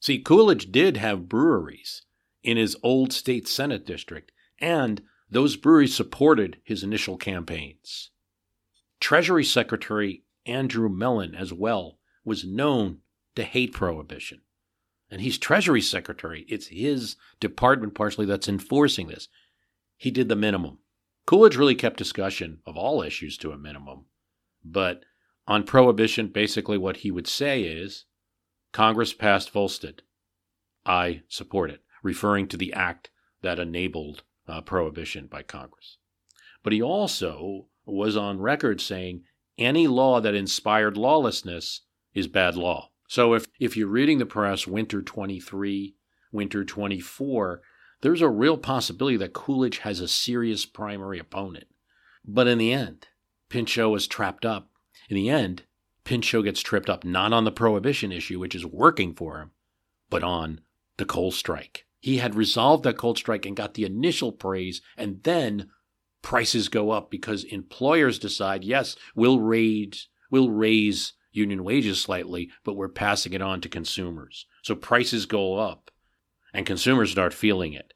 See, 0.00 0.18
Coolidge 0.18 0.72
did 0.72 0.96
have 0.96 1.28
breweries 1.28 2.02
in 2.42 2.56
his 2.56 2.76
old 2.82 3.12
state 3.12 3.46
Senate 3.46 3.86
district, 3.86 4.32
and 4.58 5.02
those 5.30 5.56
breweries 5.56 5.94
supported 5.94 6.58
his 6.64 6.82
initial 6.82 7.16
campaigns. 7.16 8.10
Treasury 9.00 9.44
Secretary 9.44 10.24
Andrew 10.46 10.88
Mellon, 10.88 11.34
as 11.34 11.52
well, 11.52 11.98
was 12.24 12.44
known 12.44 12.98
to 13.36 13.44
hate 13.44 13.72
prohibition. 13.72 14.40
And 15.10 15.20
he's 15.20 15.38
Treasury 15.38 15.80
Secretary. 15.80 16.44
It's 16.48 16.68
his 16.68 17.16
department, 17.38 17.94
partially, 17.94 18.26
that's 18.26 18.48
enforcing 18.48 19.08
this. 19.08 19.28
He 19.96 20.10
did 20.10 20.28
the 20.28 20.36
minimum. 20.36 20.78
Coolidge 21.26 21.56
really 21.56 21.74
kept 21.74 21.98
discussion 21.98 22.60
of 22.66 22.76
all 22.76 23.02
issues 23.02 23.36
to 23.38 23.52
a 23.52 23.58
minimum. 23.58 24.06
But 24.64 25.04
on 25.46 25.64
prohibition, 25.64 26.28
basically 26.28 26.78
what 26.78 26.98
he 26.98 27.10
would 27.10 27.26
say 27.26 27.62
is 27.62 28.04
Congress 28.72 29.12
passed 29.12 29.50
Volstead. 29.50 30.02
I 30.84 31.22
support 31.28 31.70
it, 31.70 31.82
referring 32.02 32.48
to 32.48 32.56
the 32.56 32.72
act 32.72 33.10
that 33.42 33.58
enabled 33.58 34.22
uh, 34.48 34.60
prohibition 34.60 35.26
by 35.26 35.42
Congress. 35.42 35.98
But 36.62 36.72
he 36.72 36.82
also 36.82 37.66
was 37.84 38.16
on 38.16 38.40
record 38.40 38.80
saying 38.80 39.24
any 39.58 39.86
law 39.86 40.20
that 40.20 40.34
inspired 40.34 40.96
lawlessness 40.96 41.82
is 42.14 42.28
bad 42.28 42.56
law. 42.56 42.90
So 43.08 43.34
if, 43.34 43.46
if 43.60 43.76
you're 43.76 43.88
reading 43.88 44.18
the 44.18 44.26
press, 44.26 44.66
Winter 44.66 45.02
23, 45.02 45.94
Winter 46.32 46.64
24, 46.64 47.60
there's 48.00 48.22
a 48.22 48.28
real 48.28 48.56
possibility 48.56 49.16
that 49.18 49.32
Coolidge 49.32 49.78
has 49.78 50.00
a 50.00 50.08
serious 50.08 50.64
primary 50.64 51.18
opponent. 51.18 51.66
But 52.24 52.46
in 52.46 52.58
the 52.58 52.72
end, 52.72 53.08
Pinchot 53.48 53.90
was 53.90 54.06
trapped 54.06 54.44
up. 54.44 54.70
In 55.08 55.16
the 55.16 55.30
end, 55.30 55.64
Pinchot 56.04 56.44
gets 56.44 56.60
tripped 56.60 56.90
up 56.90 57.04
not 57.04 57.32
on 57.32 57.44
the 57.44 57.52
prohibition 57.52 58.12
issue, 58.12 58.38
which 58.38 58.54
is 58.54 58.66
working 58.66 59.14
for 59.14 59.38
him, 59.38 59.50
but 60.10 60.22
on 60.22 60.60
the 60.96 61.04
coal 61.04 61.30
strike. 61.30 61.86
He 62.00 62.18
had 62.18 62.34
resolved 62.34 62.84
that 62.84 62.98
coal 62.98 63.14
strike 63.14 63.46
and 63.46 63.56
got 63.56 63.74
the 63.74 63.84
initial 63.84 64.32
praise, 64.32 64.82
and 64.96 65.22
then 65.22 65.70
prices 66.20 66.68
go 66.68 66.90
up 66.90 67.10
because 67.10 67.44
employers 67.44 68.18
decide, 68.18 68.64
yes, 68.64 68.96
we'll 69.14 69.38
raise, 69.38 70.08
we'll 70.30 70.50
raise 70.50 71.12
union 71.30 71.64
wages 71.64 72.00
slightly, 72.00 72.50
but 72.64 72.74
we're 72.74 72.88
passing 72.88 73.32
it 73.32 73.42
on 73.42 73.60
to 73.60 73.68
consumers. 73.68 74.46
So 74.62 74.74
prices 74.74 75.26
go 75.26 75.54
up, 75.54 75.90
and 76.52 76.66
consumers 76.66 77.12
start 77.12 77.32
feeling 77.32 77.72
it. 77.72 77.94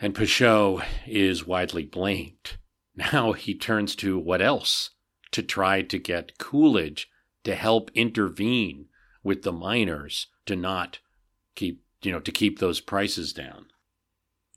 And 0.00 0.14
Pinchot 0.14 0.84
is 1.06 1.46
widely 1.46 1.84
blamed. 1.84 2.56
Now 2.96 3.32
he 3.32 3.54
turns 3.54 3.94
to 3.96 4.18
what 4.18 4.42
else? 4.42 4.90
To 5.34 5.42
try 5.42 5.82
to 5.82 5.98
get 5.98 6.38
Coolidge 6.38 7.10
to 7.42 7.56
help 7.56 7.90
intervene 7.94 8.86
with 9.24 9.42
the 9.42 9.52
miners 9.52 10.28
to 10.46 10.54
not 10.54 11.00
keep 11.56 11.82
you 12.04 12.12
know, 12.12 12.20
to 12.20 12.30
keep 12.30 12.58
those 12.58 12.80
prices 12.80 13.32
down. 13.32 13.66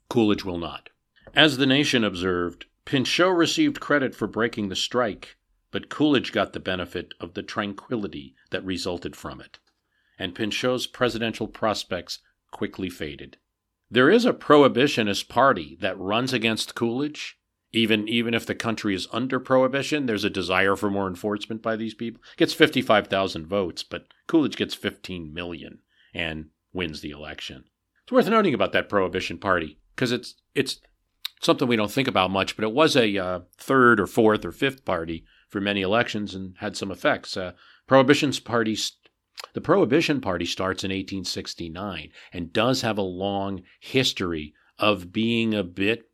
Coolidge 0.08 0.44
will 0.44 0.58
not. 0.58 0.90
As 1.34 1.56
the 1.56 1.66
nation 1.66 2.04
observed, 2.04 2.66
Pinchot 2.84 3.34
received 3.34 3.80
credit 3.80 4.14
for 4.14 4.26
breaking 4.26 4.68
the 4.68 4.76
strike, 4.76 5.36
but 5.70 5.88
Coolidge 5.88 6.32
got 6.32 6.52
the 6.52 6.60
benefit 6.60 7.12
of 7.20 7.34
the 7.34 7.42
tranquility 7.42 8.34
that 8.50 8.64
resulted 8.64 9.16
from 9.16 9.40
it, 9.40 9.58
and 10.18 10.34
Pinchot's 10.34 10.86
presidential 10.86 11.48
prospects 11.48 12.20
quickly 12.50 12.88
faded. 12.88 13.36
There 13.90 14.10
is 14.10 14.24
a 14.24 14.32
prohibitionist 14.32 15.28
party 15.28 15.76
that 15.80 15.98
runs 15.98 16.32
against 16.32 16.74
Coolidge. 16.74 17.37
Even 17.78 18.08
even 18.08 18.34
if 18.34 18.44
the 18.44 18.54
country 18.54 18.94
is 18.94 19.06
under 19.12 19.38
prohibition, 19.38 20.06
there's 20.06 20.24
a 20.24 20.30
desire 20.30 20.76
for 20.76 20.90
more 20.90 21.06
enforcement 21.06 21.62
by 21.62 21.76
these 21.76 21.94
people. 21.94 22.20
Gets 22.36 22.52
55,000 22.52 23.46
votes, 23.46 23.82
but 23.82 24.08
Coolidge 24.26 24.56
gets 24.56 24.74
15 24.74 25.32
million 25.32 25.80
and 26.12 26.46
wins 26.72 27.00
the 27.00 27.10
election. 27.10 27.64
It's 28.02 28.12
worth 28.12 28.28
noting 28.28 28.54
about 28.54 28.72
that 28.72 28.88
Prohibition 28.88 29.38
Party 29.38 29.78
because 29.94 30.12
it's 30.12 30.34
it's 30.54 30.80
something 31.40 31.68
we 31.68 31.76
don't 31.76 31.90
think 31.90 32.08
about 32.08 32.30
much, 32.30 32.56
but 32.56 32.64
it 32.64 32.72
was 32.72 32.96
a 32.96 33.16
uh, 33.16 33.40
third 33.56 34.00
or 34.00 34.06
fourth 34.06 34.44
or 34.44 34.52
fifth 34.52 34.84
party 34.84 35.24
for 35.48 35.60
many 35.60 35.82
elections 35.82 36.34
and 36.34 36.56
had 36.58 36.76
some 36.76 36.90
effects. 36.90 37.36
Uh, 37.36 37.52
Prohibition's 37.86 38.40
party, 38.40 38.76
the 39.54 39.60
Prohibition 39.60 40.20
Party 40.20 40.44
starts 40.44 40.84
in 40.84 40.90
1869 40.90 42.10
and 42.32 42.52
does 42.52 42.82
have 42.82 42.98
a 42.98 43.02
long 43.02 43.62
history 43.80 44.54
of 44.78 45.12
being 45.12 45.54
a 45.54 45.62
bit 45.64 46.07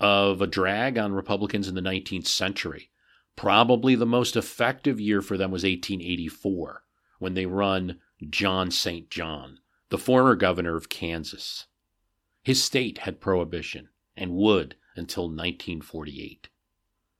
of 0.00 0.40
a 0.40 0.46
drag 0.46 0.98
on 0.98 1.12
Republicans 1.12 1.68
in 1.68 1.74
the 1.74 1.80
19th 1.80 2.26
century. 2.26 2.90
Probably 3.36 3.94
the 3.94 4.06
most 4.06 4.36
effective 4.36 5.00
year 5.00 5.22
for 5.22 5.36
them 5.36 5.50
was 5.50 5.62
1884 5.62 6.82
when 7.18 7.34
they 7.34 7.46
run 7.46 8.00
John 8.28 8.70
St. 8.70 9.10
John, 9.10 9.60
the 9.90 9.98
former 9.98 10.34
governor 10.34 10.76
of 10.76 10.88
Kansas. 10.88 11.66
His 12.42 12.62
state 12.62 12.98
had 12.98 13.20
prohibition 13.20 13.88
and 14.16 14.32
would 14.32 14.76
until 14.96 15.24
1948. 15.24 16.48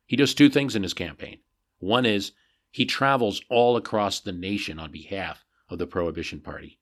He 0.07 0.17
does 0.17 0.35
two 0.35 0.49
things 0.49 0.75
in 0.75 0.83
his 0.83 0.95
campaign. 0.95 1.39
One 1.79 2.07
is 2.07 2.33
he 2.71 2.85
travels 2.85 3.43
all 3.49 3.77
across 3.77 4.21
the 4.21 4.33
nation 4.33 4.79
on 4.79 4.91
behalf 4.91 5.45
of 5.69 5.79
the 5.79 5.87
Prohibition 5.87 6.41
Party. 6.41 6.79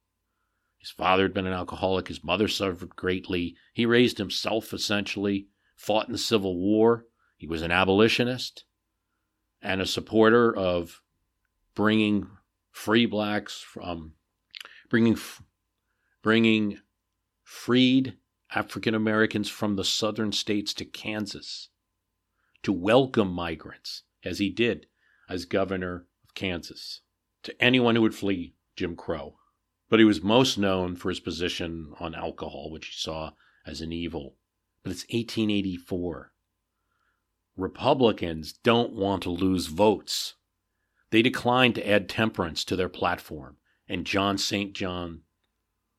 His 0.78 0.90
father 0.90 1.24
had 1.24 1.34
been 1.34 1.46
an 1.46 1.52
alcoholic, 1.52 2.08
his 2.08 2.22
mother 2.22 2.48
suffered 2.48 2.94
greatly. 2.96 3.56
He 3.74 3.84
raised 3.84 4.18
himself 4.18 4.72
essentially, 4.72 5.48
fought 5.76 6.06
in 6.06 6.12
the 6.12 6.18
Civil 6.18 6.58
War. 6.58 7.06
He 7.36 7.46
was 7.46 7.62
an 7.62 7.70
abolitionist 7.70 8.64
and 9.62 9.80
a 9.80 9.86
supporter 9.86 10.54
of 10.54 11.02
bringing 11.74 12.28
free 12.70 13.06
blacks 13.06 13.60
from 13.60 14.12
bringing 14.88 15.16
bringing 16.22 16.78
freed 17.42 18.16
African 18.54 18.94
Americans 18.94 19.48
from 19.48 19.76
the 19.76 19.84
southern 19.84 20.32
states 20.32 20.72
to 20.74 20.84
Kansas 20.84 21.68
to 22.62 22.72
welcome 22.72 23.30
migrants, 23.30 24.02
as 24.24 24.40
he 24.40 24.50
did 24.50 24.86
as 25.28 25.44
governor 25.44 26.06
of 26.24 26.34
Kansas, 26.34 27.00
to 27.44 27.62
anyone 27.62 27.94
who 27.94 28.02
would 28.02 28.14
flee 28.14 28.54
Jim 28.74 28.96
Crow. 28.96 29.36
But 29.88 30.00
he 30.00 30.04
was 30.04 30.22
most 30.22 30.58
known 30.58 30.96
for 30.96 31.08
his 31.10 31.20
position 31.20 31.92
on 32.00 32.14
alcohol, 32.14 32.70
which 32.72 32.88
he 32.88 32.92
saw 32.96 33.32
as 33.64 33.80
an 33.80 33.92
evil. 33.92 34.34
But 34.86 34.92
it's 34.92 35.02
1884. 35.06 36.30
Republicans 37.56 38.52
don't 38.52 38.92
want 38.92 39.24
to 39.24 39.30
lose 39.30 39.66
votes. 39.66 40.34
They 41.10 41.22
declined 41.22 41.74
to 41.74 41.90
add 41.90 42.08
temperance 42.08 42.64
to 42.66 42.76
their 42.76 42.88
platform, 42.88 43.56
and 43.88 44.06
John 44.06 44.38
St. 44.38 44.74
John 44.74 45.22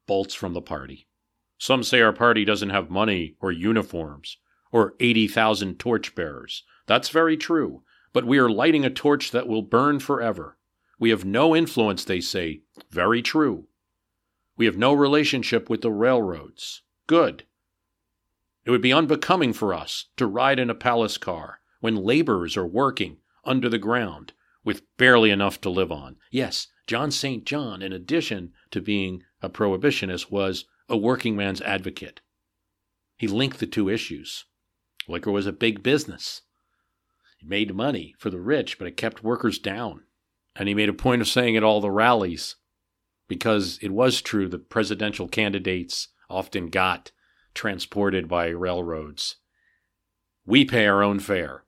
bolts 0.06 0.34
from 0.34 0.54
the 0.54 0.62
party. 0.62 1.10
Some 1.58 1.84
say 1.84 2.00
our 2.00 2.14
party 2.14 2.46
doesn't 2.46 2.70
have 2.70 2.90
money 2.90 3.36
or 3.42 3.52
uniforms 3.52 4.38
or 4.72 4.94
80,000 5.02 5.78
torchbearers. 5.78 6.64
That's 6.86 7.10
very 7.10 7.36
true, 7.36 7.84
but 8.14 8.24
we 8.24 8.38
are 8.38 8.50
lighting 8.50 8.86
a 8.86 8.90
torch 8.90 9.32
that 9.32 9.50
will 9.50 9.64
burn 9.64 10.00
forever. 10.00 10.58
We 10.98 11.10
have 11.10 11.26
no 11.26 11.54
influence, 11.54 12.06
they 12.06 12.22
say. 12.22 12.62
Very 12.90 13.22
true. 13.22 13.68
We 14.56 14.66
have 14.66 14.78
no 14.78 14.94
relationship 14.94 15.70
with 15.70 15.82
the 15.82 15.92
railroads. 15.92 16.84
Good. 17.06 17.44
It 18.68 18.72
would 18.72 18.82
be 18.82 18.92
unbecoming 18.92 19.54
for 19.54 19.74
us 19.74 20.08
to 20.18 20.28
ride 20.28 20.60
in 20.60 20.70
a 20.70 20.76
palace 20.76 21.18
car 21.18 21.62
when 21.80 21.96
laborers 21.96 22.58
are 22.58 22.68
working 22.68 23.20
under 23.46 23.70
the 23.70 23.78
ground 23.78 24.34
with 24.66 24.82
barely 24.98 25.32
enough 25.32 25.62
to 25.62 25.70
live 25.70 25.90
on. 25.90 26.18
Yes, 26.32 26.68
John 26.86 27.10
St. 27.10 27.46
John, 27.46 27.82
in 27.82 27.94
addition 27.94 28.52
to 28.72 28.82
being 28.82 29.24
a 29.42 29.50
prohibitionist, 29.50 30.30
was 30.30 30.66
a 30.90 30.98
working 30.98 31.38
man's 31.38 31.62
advocate. 31.62 32.20
He 33.16 33.30
linked 33.30 33.60
the 33.60 33.68
two 33.68 33.88
issues. 33.88 34.44
Liquor 35.08 35.32
was 35.32 35.48
a 35.48 35.54
big 35.54 35.82
business. 35.82 36.42
It 37.42 37.48
made 37.48 37.74
money 37.74 38.16
for 38.20 38.30
the 38.30 38.42
rich, 38.42 38.78
but 38.78 38.88
it 38.90 38.98
kept 38.98 39.24
workers 39.24 39.60
down. 39.60 40.04
And 40.58 40.68
he 40.68 40.76
made 40.76 40.90
a 40.90 40.94
point 40.94 41.22
of 41.22 41.30
saying 41.30 41.56
at 41.56 41.64
all 41.64 41.80
the 41.80 41.90
rallies, 41.90 42.58
because 43.30 43.80
it 43.82 43.92
was 43.92 44.22
true 44.22 44.50
that 44.50 44.70
presidential 44.70 45.30
candidates 45.30 46.10
often 46.30 46.68
got 46.68 47.12
transported 47.58 48.30
by 48.30 48.48
railroads. 48.48 49.38
We 50.46 50.64
pay 50.64 50.86
our 50.88 51.04
own 51.04 51.20
fare. 51.20 51.64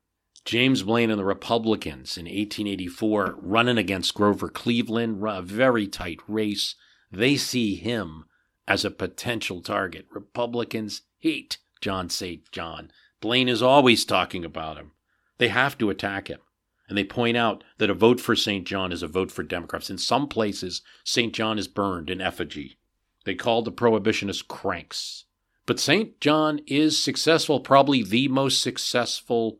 James 0.46 0.84
Blaine 0.84 1.10
and 1.10 1.20
the 1.20 1.26
Republicans 1.26 2.18
in 2.18 2.26
1884 2.26 3.36
running 3.42 3.78
against 3.78 4.14
Grover 4.14 4.48
Cleveland, 4.48 5.22
a 5.28 5.42
very 5.42 5.88
tight 5.88 6.20
race. 6.28 6.76
They 7.12 7.36
see 7.36 7.76
him 7.76 8.26
as 8.68 8.86
a 8.86 8.92
potential 8.92 9.62
target. 9.62 10.08
Republicans 10.12 11.02
hate 11.18 11.58
John 11.82 12.10
St. 12.10 12.50
John. 12.52 12.92
Blaine 13.20 13.50
is 13.50 13.62
always 13.62 14.06
talking 14.06 14.46
about 14.46 14.78
him. 14.78 14.92
They 15.40 15.50
have 15.50 15.78
to 15.80 15.90
attack 15.90 16.30
him. 16.30 16.40
And 16.88 16.98
they 16.98 17.04
point 17.04 17.36
out 17.36 17.64
that 17.78 17.90
a 17.90 17.94
vote 17.94 18.20
for 18.20 18.36
St. 18.36 18.66
John 18.66 18.92
is 18.92 19.04
a 19.04 19.08
vote 19.08 19.32
for 19.32 19.44
Democrats. 19.44 19.90
In 19.90 19.98
some 19.98 20.28
places, 20.28 20.82
St. 21.04 21.34
John 21.34 21.60
is 21.60 21.68
burned 21.68 22.10
in 22.10 22.22
effigy. 22.22 22.78
They 23.26 23.36
call 23.36 23.62
the 23.62 23.72
prohibitionists 23.72 24.48
cranks. 24.48 25.26
But 25.70 25.80
St. 25.80 26.20
John 26.20 26.62
is 26.66 26.98
successful, 26.98 27.60
probably 27.60 28.02
the 28.02 28.28
most 28.28 28.60
successful 28.60 29.60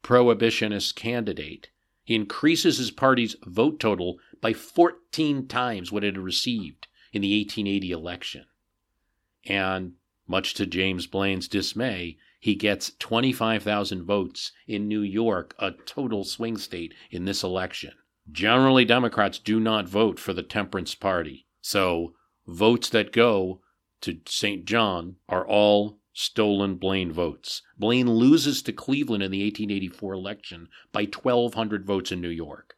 prohibitionist 0.00 0.94
candidate. 0.94 1.70
He 2.04 2.14
increases 2.14 2.78
his 2.78 2.92
party's 2.92 3.34
vote 3.44 3.80
total 3.80 4.20
by 4.40 4.52
14 4.52 5.48
times 5.48 5.90
what 5.90 6.04
it 6.04 6.14
had 6.14 6.22
received 6.22 6.86
in 7.12 7.20
the 7.20 7.36
1880 7.36 7.90
election. 7.90 8.44
And 9.44 9.94
much 10.28 10.54
to 10.54 10.66
James 10.66 11.08
Blaine's 11.08 11.48
dismay, 11.48 12.16
he 12.38 12.54
gets 12.54 12.92
25,000 13.00 14.04
votes 14.04 14.52
in 14.68 14.86
New 14.86 15.02
York, 15.02 15.56
a 15.58 15.72
total 15.72 16.22
swing 16.22 16.58
state 16.58 16.94
in 17.10 17.24
this 17.24 17.42
election. 17.42 17.94
Generally, 18.30 18.84
Democrats 18.84 19.40
do 19.40 19.58
not 19.58 19.88
vote 19.88 20.20
for 20.20 20.32
the 20.32 20.44
Temperance 20.44 20.94
Party. 20.94 21.48
So, 21.60 22.14
votes 22.46 22.88
that 22.90 23.10
go 23.10 23.62
to 24.04 24.20
St. 24.26 24.64
John 24.64 25.16
are 25.28 25.46
all 25.46 25.98
stolen 26.12 26.76
Blaine 26.76 27.12
votes. 27.12 27.62
Blaine 27.78 28.10
loses 28.10 28.62
to 28.62 28.72
Cleveland 28.72 29.22
in 29.22 29.30
the 29.30 29.42
1884 29.42 30.12
election 30.12 30.68
by 30.92 31.02
1,200 31.02 31.84
votes 31.84 32.12
in 32.12 32.20
New 32.20 32.28
York, 32.28 32.76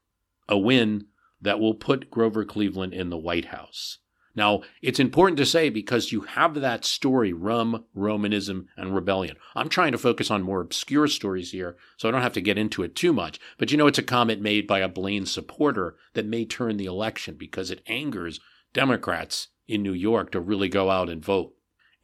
a 0.49 0.57
win 0.57 1.07
that 1.41 1.61
will 1.61 1.75
put 1.75 2.11
Grover 2.11 2.45
Cleveland 2.45 2.95
in 2.95 3.11
the 3.11 3.19
White 3.19 3.47
House. 3.47 3.99
Now, 4.37 4.63
it's 4.83 5.01
important 5.01 5.39
to 5.39 5.47
say 5.47 5.71
because 5.71 6.13
you 6.13 6.21
have 6.21 6.55
that 6.55 6.85
story, 6.85 7.33
rum, 7.33 7.87
Romanism, 7.95 8.69
and 8.77 8.95
rebellion. 8.95 9.37
I'm 9.55 9.71
trying 9.71 9.93
to 9.93 9.99
focus 9.99 10.31
on 10.31 10.43
more 10.43 10.61
obscure 10.61 11.09
stories 11.09 11.53
here, 11.53 11.77
so 11.97 12.09
I 12.09 12.13
don't 12.13 12.23
have 12.23 12.35
to 12.35 12.43
get 12.43 12.59
into 12.59 12.83
it 12.83 12.95
too 12.95 13.15
much. 13.15 13.41
But 13.59 13.71
you 13.71 13.79
know, 13.79 13.87
it's 13.87 13.99
a 13.99 14.03
comment 14.03 14.43
made 14.43 14.67
by 14.67 14.81
a 14.81 14.89
Blaine 14.89 15.25
supporter 15.25 15.97
that 16.13 16.27
may 16.27 16.45
turn 16.45 16.77
the 16.77 16.85
election 16.85 17.37
because 17.39 17.71
it 17.71 17.83
angers 17.87 18.39
Democrats 18.75 19.49
in 19.69 19.83
New 19.83 19.93
York 19.93 20.33
to 20.33 20.41
really 20.41 20.69
go 20.69 20.91
out 20.91 21.09
and 21.09 21.25
vote. 21.25 21.55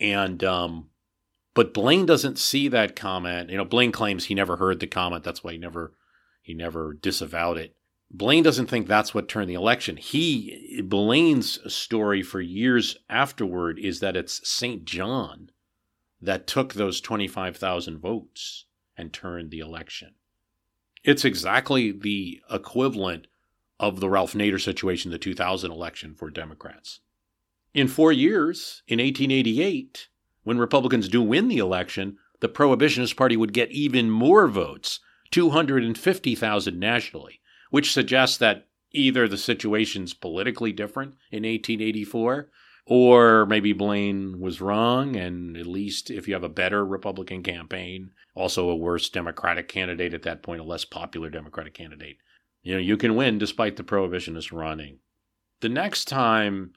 And, 0.01 0.43
um, 0.43 0.89
but 1.55 1.75
Blaine 1.75 2.07
doesn't 2.07 2.39
see 2.39 2.69
that 2.69 2.97
comment. 2.97 3.51
You 3.51 3.57
know, 3.57 3.65
Blaine 3.65 3.93
claims 3.93 4.25
he 4.25 4.35
never 4.35 4.57
heard 4.57 4.81
the 4.81 4.87
comment. 4.87 5.25
That's 5.25 5.45
why 5.45 5.53
he 5.53 5.59
never, 5.59 5.95
he 6.41 6.55
never 6.55 6.95
disavowed 6.95 7.59
it. 7.59 7.77
Blaine 8.11 8.43
doesn't 8.43 8.67
think 8.67 8.87
that's 8.87 9.15
what 9.15 9.29
turned 9.29 9.49
the 9.49 9.55
election. 9.55 9.97
He 9.97 10.83
Blaine's 10.85 11.59
story 11.73 12.23
for 12.23 12.43
years 12.43 12.97
afterward 13.09 13.79
is 13.79 14.01
that 14.01 14.17
it's 14.17 14.47
St. 14.49 14.85
John 14.85 15.51
that 16.21 16.47
took 16.47 16.75
those 16.75 17.01
25,000 17.01 17.99
votes 17.99 18.67
and 18.99 19.13
turned 19.13 19.51
the 19.51 19.61
election. 19.61 20.15
It's 21.03 21.25
exactly 21.25 21.91
the 21.91 22.41
equivalent 22.51 23.27
of 23.81 23.99
the 23.99 24.11
Ralph 24.11 24.35
Nader 24.35 24.61
situation, 24.61 25.11
the 25.11 25.19
2000 25.19 25.71
election 25.71 26.15
for 26.15 26.31
Democrats. 26.31 27.01
In 27.75 27.89
four 27.89 28.13
years, 28.13 28.83
in 28.87 28.99
1888, 28.99 30.09
when 30.45 30.59
Republicans 30.59 31.09
do 31.09 31.23
win 31.23 31.49
the 31.49 31.59
election, 31.59 32.19
the 32.41 32.49
Prohibitionist 32.49 33.17
Party 33.17 33.37
would 33.37 33.53
get 33.53 33.71
even 33.71 34.11
more 34.11 34.49
votes, 34.49 35.01
250,000 35.31 36.79
nationally 36.79 37.41
which 37.73 37.91
suggests 37.91 38.37
that 38.37 38.67
either 38.91 39.27
the 39.27 39.39
situation's 39.39 40.13
politically 40.13 40.73
different 40.73 41.13
in 41.31 41.43
1884 41.43 42.51
or 42.85 43.47
maybe 43.47 43.73
Blaine 43.73 44.41
was 44.41 44.61
wrong, 44.61 45.17
and 45.17 45.57
at 45.57 45.67
least 45.67 46.11
if 46.11 46.29
you 46.29 46.35
have 46.35 46.45
a 46.45 46.51
better 46.51 46.85
Republican 46.85 47.43
campaign, 47.43 48.11
also 48.35 48.69
a 48.69 48.77
worse 48.77 49.09
Democratic 49.09 49.69
candidate 49.69 50.13
at 50.13 50.25
that 50.25 50.43
point, 50.43 50.61
a 50.61 50.65
less 50.65 50.85
popular 50.85 51.31
Democratic 51.31 51.73
candidate, 51.73 52.19
you 52.63 52.75
know, 52.75 52.81
you 52.81 52.99
can 52.99 53.17
win 53.17 53.39
despite 53.39 53.77
the 53.77 53.83
prohibitionist 53.83 54.53
running. 54.53 54.99
The 55.61 55.71
next 55.71 56.05
time 56.05 56.73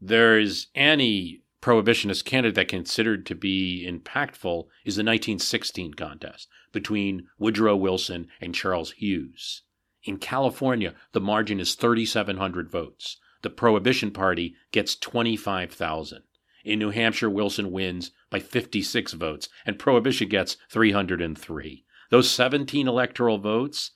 there's 0.00 0.68
any 0.74 1.42
prohibitionist 1.62 2.24
candidate 2.24 2.54
that 2.54 2.68
considered 2.68 3.26
to 3.26 3.34
be 3.34 3.84
impactful 3.88 4.66
is 4.84 4.96
the 4.96 5.02
1916 5.02 5.94
contest 5.94 6.48
between 6.72 7.26
Woodrow 7.38 7.76
Wilson 7.76 8.28
and 8.40 8.54
Charles 8.54 8.92
Hughes. 8.92 9.62
In 10.04 10.18
California, 10.18 10.94
the 11.12 11.20
margin 11.20 11.58
is 11.58 11.74
3,700 11.74 12.70
votes. 12.70 13.16
The 13.42 13.50
Prohibition 13.50 14.12
Party 14.12 14.54
gets 14.70 14.94
25,000. 14.94 16.22
In 16.64 16.78
New 16.78 16.90
Hampshire, 16.90 17.30
Wilson 17.30 17.72
wins 17.72 18.12
by 18.30 18.38
56 18.38 19.14
votes, 19.14 19.48
and 19.64 19.78
Prohibition 19.78 20.28
gets 20.28 20.56
303. 20.70 21.84
Those 22.10 22.30
17 22.30 22.86
electoral 22.86 23.38
votes 23.38 23.90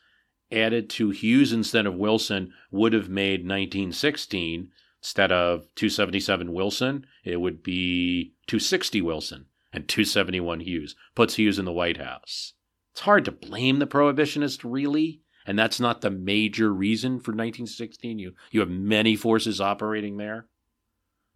added 0.50 0.90
to 0.90 1.10
Hughes 1.10 1.52
instead 1.52 1.86
of 1.86 1.94
Wilson 1.94 2.52
would 2.72 2.92
have 2.92 3.08
made 3.08 3.40
1916 3.40 4.70
instead 5.00 5.32
of 5.32 5.66
277 5.76 6.52
Wilson, 6.52 7.06
it 7.24 7.40
would 7.40 7.62
be 7.62 8.34
260 8.46 9.00
Wilson 9.02 9.46
and 9.72 9.88
271 9.88 10.60
Hughes. 10.60 10.94
Puts 11.14 11.34
Hughes 11.34 11.58
in 11.58 11.64
the 11.64 11.72
White 11.72 11.96
House. 11.96 12.54
It's 12.92 13.00
hard 13.00 13.24
to 13.24 13.32
blame 13.32 13.78
the 13.78 13.86
prohibitionists, 13.86 14.60
really, 14.64 15.22
and 15.46 15.58
that's 15.58 15.80
not 15.80 16.00
the 16.00 16.10
major 16.10 16.72
reason 16.72 17.12
for 17.20 17.32
1916. 17.32 18.18
You 18.18 18.34
you 18.50 18.60
have 18.60 18.68
many 18.68 19.16
forces 19.16 19.60
operating 19.60 20.16
there 20.16 20.46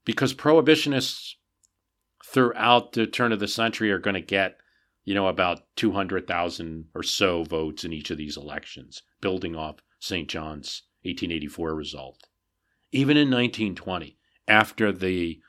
because 0.05 0.35
prohibitionists 0.35 1.35
throughout 2.25 2.93
the 2.93 3.07
turn 3.07 3.33
of 3.33 3.41
the 3.41 3.49
century 3.49 3.91
are 3.91 3.99
going 3.99 4.15
to 4.15 4.21
get 4.21 4.59
you 5.05 5.15
know 5.15 5.29
about 5.29 5.63
200,000 5.77 6.87
or 6.95 7.03
so 7.03 7.45
votes 7.45 7.85
in 7.85 7.93
each 7.93 8.11
of 8.11 8.19
these 8.19 8.37
elections, 8.37 9.03
building 9.21 9.55
off 9.55 9.77
St. 10.01 10.29
John's 10.29 10.83
1884 11.03 11.75
result. 11.75 12.27
Even 12.95 13.17
in 13.17 13.29
1920, 13.29 14.17
after 14.47 14.93
the 14.93 15.41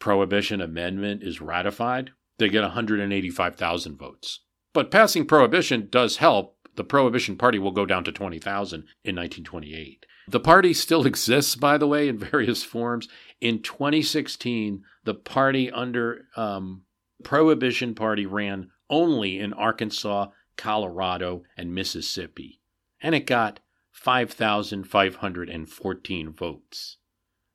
Prohibition 0.00 0.60
Amendment 0.60 1.22
is 1.22 1.40
ratified, 1.40 2.10
they 2.38 2.48
get 2.48 2.62
185,000 2.62 3.96
votes. 3.96 4.40
But 4.74 4.90
passing 4.90 5.24
Prohibition 5.24 5.86
does 5.88 6.16
help. 6.16 6.56
The 6.74 6.82
Prohibition 6.82 7.36
Party 7.36 7.60
will 7.60 7.70
go 7.70 7.86
down 7.86 8.02
to 8.04 8.12
20,000 8.12 8.80
in 8.80 9.14
1928. 9.14 10.04
The 10.26 10.40
party 10.40 10.74
still 10.74 11.06
exists, 11.06 11.54
by 11.54 11.78
the 11.78 11.86
way, 11.86 12.08
in 12.08 12.18
various 12.18 12.64
forms. 12.64 13.08
In 13.40 13.62
2016, 13.62 14.82
the 15.04 15.14
party 15.14 15.70
under 15.70 16.26
um, 16.34 16.82
Prohibition 17.22 17.94
Party 17.94 18.26
ran 18.26 18.68
only 18.88 19.38
in 19.38 19.52
Arkansas, 19.52 20.26
Colorado, 20.56 21.44
and 21.56 21.72
Mississippi, 21.72 22.60
and 23.00 23.14
it 23.14 23.26
got 23.26 23.60
5,514 24.00 26.32
votes. 26.32 26.96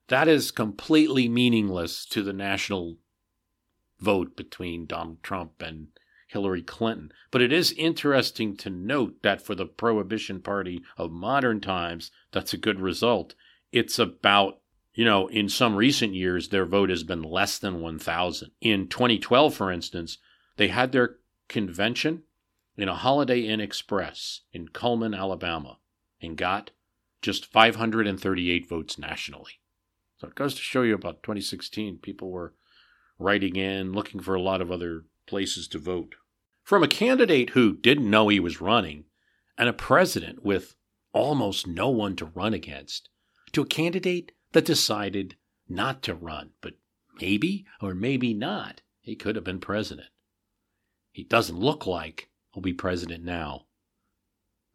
That 0.09 0.27
is 0.27 0.51
completely 0.51 1.27
meaningless 1.27 2.05
to 2.05 2.21
the 2.21 2.33
national 2.33 2.97
vote 3.99 4.37
between 4.37 4.85
Donald 4.85 5.23
Trump 5.23 5.63
and 5.63 5.87
Hillary 6.27 6.61
Clinton. 6.61 7.11
But 7.31 7.41
it 7.41 7.51
is 7.51 7.71
interesting 7.71 8.55
to 8.57 8.69
note 8.69 9.23
that 9.23 9.41
for 9.41 9.55
the 9.55 9.65
Prohibition 9.65 10.39
Party 10.39 10.83
of 10.97 11.11
modern 11.11 11.61
times, 11.61 12.11
that's 12.31 12.53
a 12.53 12.57
good 12.57 12.79
result. 12.79 13.33
It's 13.71 13.97
about, 13.97 14.59
you 14.93 15.03
know, 15.03 15.25
in 15.25 15.49
some 15.49 15.75
recent 15.75 16.13
years, 16.13 16.49
their 16.49 16.67
vote 16.67 16.91
has 16.91 17.03
been 17.03 17.23
less 17.23 17.57
than 17.57 17.81
1,000. 17.81 18.51
In 18.61 18.87
2012, 18.87 19.55
for 19.55 19.71
instance, 19.71 20.19
they 20.57 20.67
had 20.67 20.91
their 20.91 21.15
convention 21.47 22.21
in 22.77 22.87
a 22.87 22.93
Holiday 22.93 23.47
Inn 23.47 23.61
Express 23.61 24.41
in 24.53 24.67
Cullman, 24.67 25.15
Alabama 25.15 25.79
and 26.25 26.37
got 26.37 26.71
just 27.21 27.45
538 27.45 28.67
votes 28.67 28.97
nationally. 28.97 29.59
So 30.17 30.27
it 30.27 30.35
goes 30.35 30.55
to 30.55 30.61
show 30.61 30.81
you 30.81 30.95
about 30.95 31.23
2016, 31.23 31.99
people 32.01 32.29
were 32.29 32.53
writing 33.19 33.55
in, 33.55 33.93
looking 33.93 34.21
for 34.21 34.35
a 34.35 34.41
lot 34.41 34.61
of 34.61 34.71
other 34.71 35.05
places 35.25 35.67
to 35.69 35.79
vote. 35.79 36.15
From 36.63 36.83
a 36.83 36.87
candidate 36.87 37.51
who 37.51 37.75
didn't 37.75 38.09
know 38.09 38.27
he 38.27 38.39
was 38.39 38.61
running, 38.61 39.05
and 39.57 39.69
a 39.69 39.73
president 39.73 40.43
with 40.43 40.75
almost 41.13 41.67
no 41.67 41.89
one 41.89 42.15
to 42.17 42.25
run 42.25 42.53
against, 42.53 43.09
to 43.53 43.61
a 43.61 43.65
candidate 43.65 44.31
that 44.51 44.65
decided 44.65 45.35
not 45.67 46.01
to 46.03 46.13
run, 46.13 46.51
but 46.61 46.73
maybe 47.21 47.65
or 47.81 47.93
maybe 47.93 48.33
not, 48.33 48.81
he 49.01 49.15
could 49.15 49.35
have 49.35 49.45
been 49.45 49.59
president. 49.59 50.09
He 51.11 51.23
doesn't 51.23 51.59
look 51.59 51.85
like 51.85 52.29
he'll 52.53 52.61
be 52.61 52.73
president 52.73 53.23
now. 53.23 53.65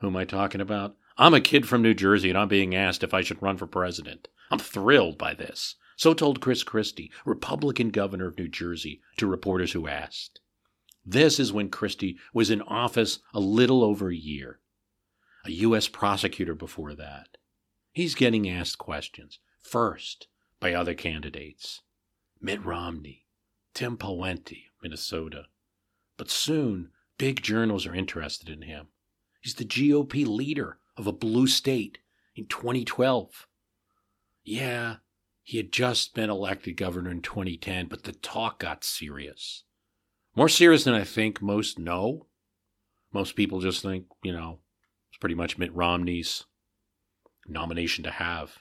Who 0.00 0.06
am 0.06 0.16
I 0.16 0.24
talking 0.24 0.60
about? 0.60 0.96
I'm 1.20 1.34
a 1.34 1.40
kid 1.42 1.68
from 1.68 1.82
New 1.82 1.92
Jersey 1.92 2.30
and 2.30 2.38
I'm 2.38 2.48
being 2.48 2.74
asked 2.74 3.04
if 3.04 3.12
I 3.12 3.20
should 3.20 3.42
run 3.42 3.58
for 3.58 3.66
president. 3.66 4.28
I'm 4.50 4.58
thrilled 4.58 5.18
by 5.18 5.34
this. 5.34 5.74
So 5.94 6.14
told 6.14 6.40
Chris 6.40 6.62
Christie, 6.62 7.12
Republican 7.26 7.90
governor 7.90 8.28
of 8.28 8.38
New 8.38 8.48
Jersey, 8.48 9.02
to 9.18 9.26
reporters 9.26 9.72
who 9.72 9.86
asked. 9.86 10.40
This 11.04 11.38
is 11.38 11.52
when 11.52 11.68
Christie 11.68 12.16
was 12.32 12.48
in 12.48 12.62
office 12.62 13.18
a 13.34 13.38
little 13.38 13.84
over 13.84 14.08
a 14.08 14.16
year. 14.16 14.60
A 15.44 15.50
U.S. 15.50 15.88
prosecutor 15.88 16.54
before 16.54 16.94
that. 16.94 17.36
He's 17.92 18.14
getting 18.14 18.48
asked 18.48 18.78
questions, 18.78 19.40
first 19.60 20.26
by 20.58 20.72
other 20.72 20.94
candidates 20.94 21.82
Mitt 22.40 22.64
Romney, 22.64 23.26
Tim 23.74 23.98
Pawlenty, 23.98 24.68
Minnesota. 24.82 25.48
But 26.16 26.30
soon, 26.30 26.92
big 27.18 27.42
journals 27.42 27.86
are 27.86 27.94
interested 27.94 28.48
in 28.48 28.62
him. 28.62 28.86
He's 29.42 29.56
the 29.56 29.66
GOP 29.66 30.26
leader 30.26 30.78
of 31.00 31.06
a 31.06 31.12
blue 31.12 31.46
state 31.46 31.98
in 32.36 32.46
2012. 32.46 33.48
Yeah, 34.44 34.96
he 35.42 35.56
had 35.56 35.72
just 35.72 36.14
been 36.14 36.30
elected 36.30 36.76
governor 36.76 37.10
in 37.10 37.22
2010, 37.22 37.86
but 37.86 38.04
the 38.04 38.12
talk 38.12 38.60
got 38.60 38.84
serious. 38.84 39.64
More 40.36 40.48
serious 40.48 40.84
than 40.84 40.94
I 40.94 41.02
think 41.04 41.42
most 41.42 41.78
know. 41.78 42.26
Most 43.12 43.34
people 43.34 43.60
just 43.60 43.82
think, 43.82 44.04
you 44.22 44.32
know, 44.32 44.60
it's 45.08 45.18
pretty 45.18 45.34
much 45.34 45.58
Mitt 45.58 45.74
Romney's 45.74 46.44
nomination 47.48 48.04
to 48.04 48.10
have. 48.10 48.58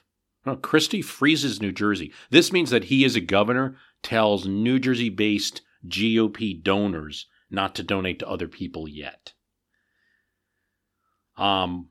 Christie 0.62 1.02
freezes 1.02 1.60
New 1.60 1.70
Jersey. 1.70 2.12
This 2.30 2.52
means 2.52 2.70
that 2.70 2.84
he, 2.84 3.04
as 3.04 3.14
a 3.14 3.20
governor, 3.20 3.76
tells 4.02 4.46
New 4.46 4.78
Jersey 4.78 5.10
based 5.10 5.60
GOP 5.86 6.60
donors 6.60 7.26
not 7.50 7.74
to 7.74 7.82
donate 7.82 8.18
to 8.20 8.28
other 8.28 8.48
people 8.48 8.88
yet. 8.88 9.34
Um, 11.36 11.89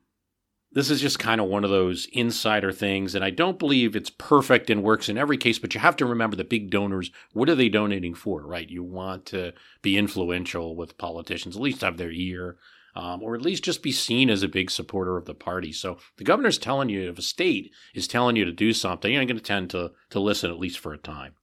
this 0.71 0.91
is 0.91 1.01
just 1.01 1.17
kind 1.17 1.41
of 1.41 1.47
one 1.47 1.63
of 1.63 1.71
those 1.71 2.07
insider 2.13 2.71
things, 2.71 3.15
and 3.15 3.23
I 3.23 3.31
don't 3.31 3.57
believe 3.57 3.95
it's 3.95 4.11
perfect 4.11 4.69
and 4.69 4.83
works 4.83 5.09
in 5.09 5.17
every 5.17 5.37
case, 5.37 5.57
but 5.57 5.73
you 5.73 5.79
have 5.79 5.95
to 5.97 6.05
remember 6.05 6.35
the 6.35 6.43
big 6.43 6.69
donors, 6.69 7.11
what 7.33 7.49
are 7.49 7.55
they 7.55 7.69
donating 7.69 8.13
for, 8.13 8.45
right? 8.45 8.69
You 8.69 8.83
want 8.83 9.25
to 9.27 9.53
be 9.81 9.97
influential 9.97 10.75
with 10.75 10.97
politicians, 10.97 11.55
at 11.55 11.61
least 11.61 11.81
have 11.81 11.97
their 11.97 12.11
ear, 12.11 12.57
um, 12.95 13.23
or 13.23 13.33
at 13.35 13.41
least 13.41 13.63
just 13.63 13.81
be 13.81 13.91
seen 13.91 14.29
as 14.29 14.43
a 14.43 14.47
big 14.47 14.69
supporter 14.69 15.17
of 15.17 15.25
the 15.25 15.33
party. 15.33 15.71
So 15.71 15.97
the 16.17 16.23
governor's 16.23 16.57
telling 16.57 16.89
you, 16.89 17.09
if 17.09 17.17
a 17.17 17.23
state 17.23 17.71
is 17.95 18.07
telling 18.07 18.35
you 18.35 18.45
to 18.45 18.51
do 18.51 18.71
something, 18.71 19.11
you're 19.11 19.25
going 19.25 19.37
to 19.37 19.43
tend 19.43 19.71
to, 19.71 19.91
to 20.11 20.19
listen 20.19 20.51
at 20.51 20.59
least 20.59 20.79
for 20.79 20.93
a 20.93 20.97
time. 20.97 21.33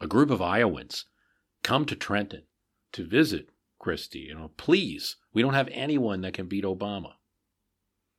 A 0.00 0.06
group 0.06 0.30
of 0.30 0.40
Iowans 0.40 1.06
come 1.62 1.84
to 1.86 1.96
Trenton 1.96 2.44
to 2.92 3.04
visit 3.04 3.50
Christie. 3.80 4.26
You 4.28 4.36
know, 4.36 4.50
please, 4.56 5.16
we 5.32 5.42
don't 5.42 5.54
have 5.54 5.68
anyone 5.72 6.20
that 6.20 6.34
can 6.34 6.46
beat 6.46 6.62
Obama. 6.62 7.14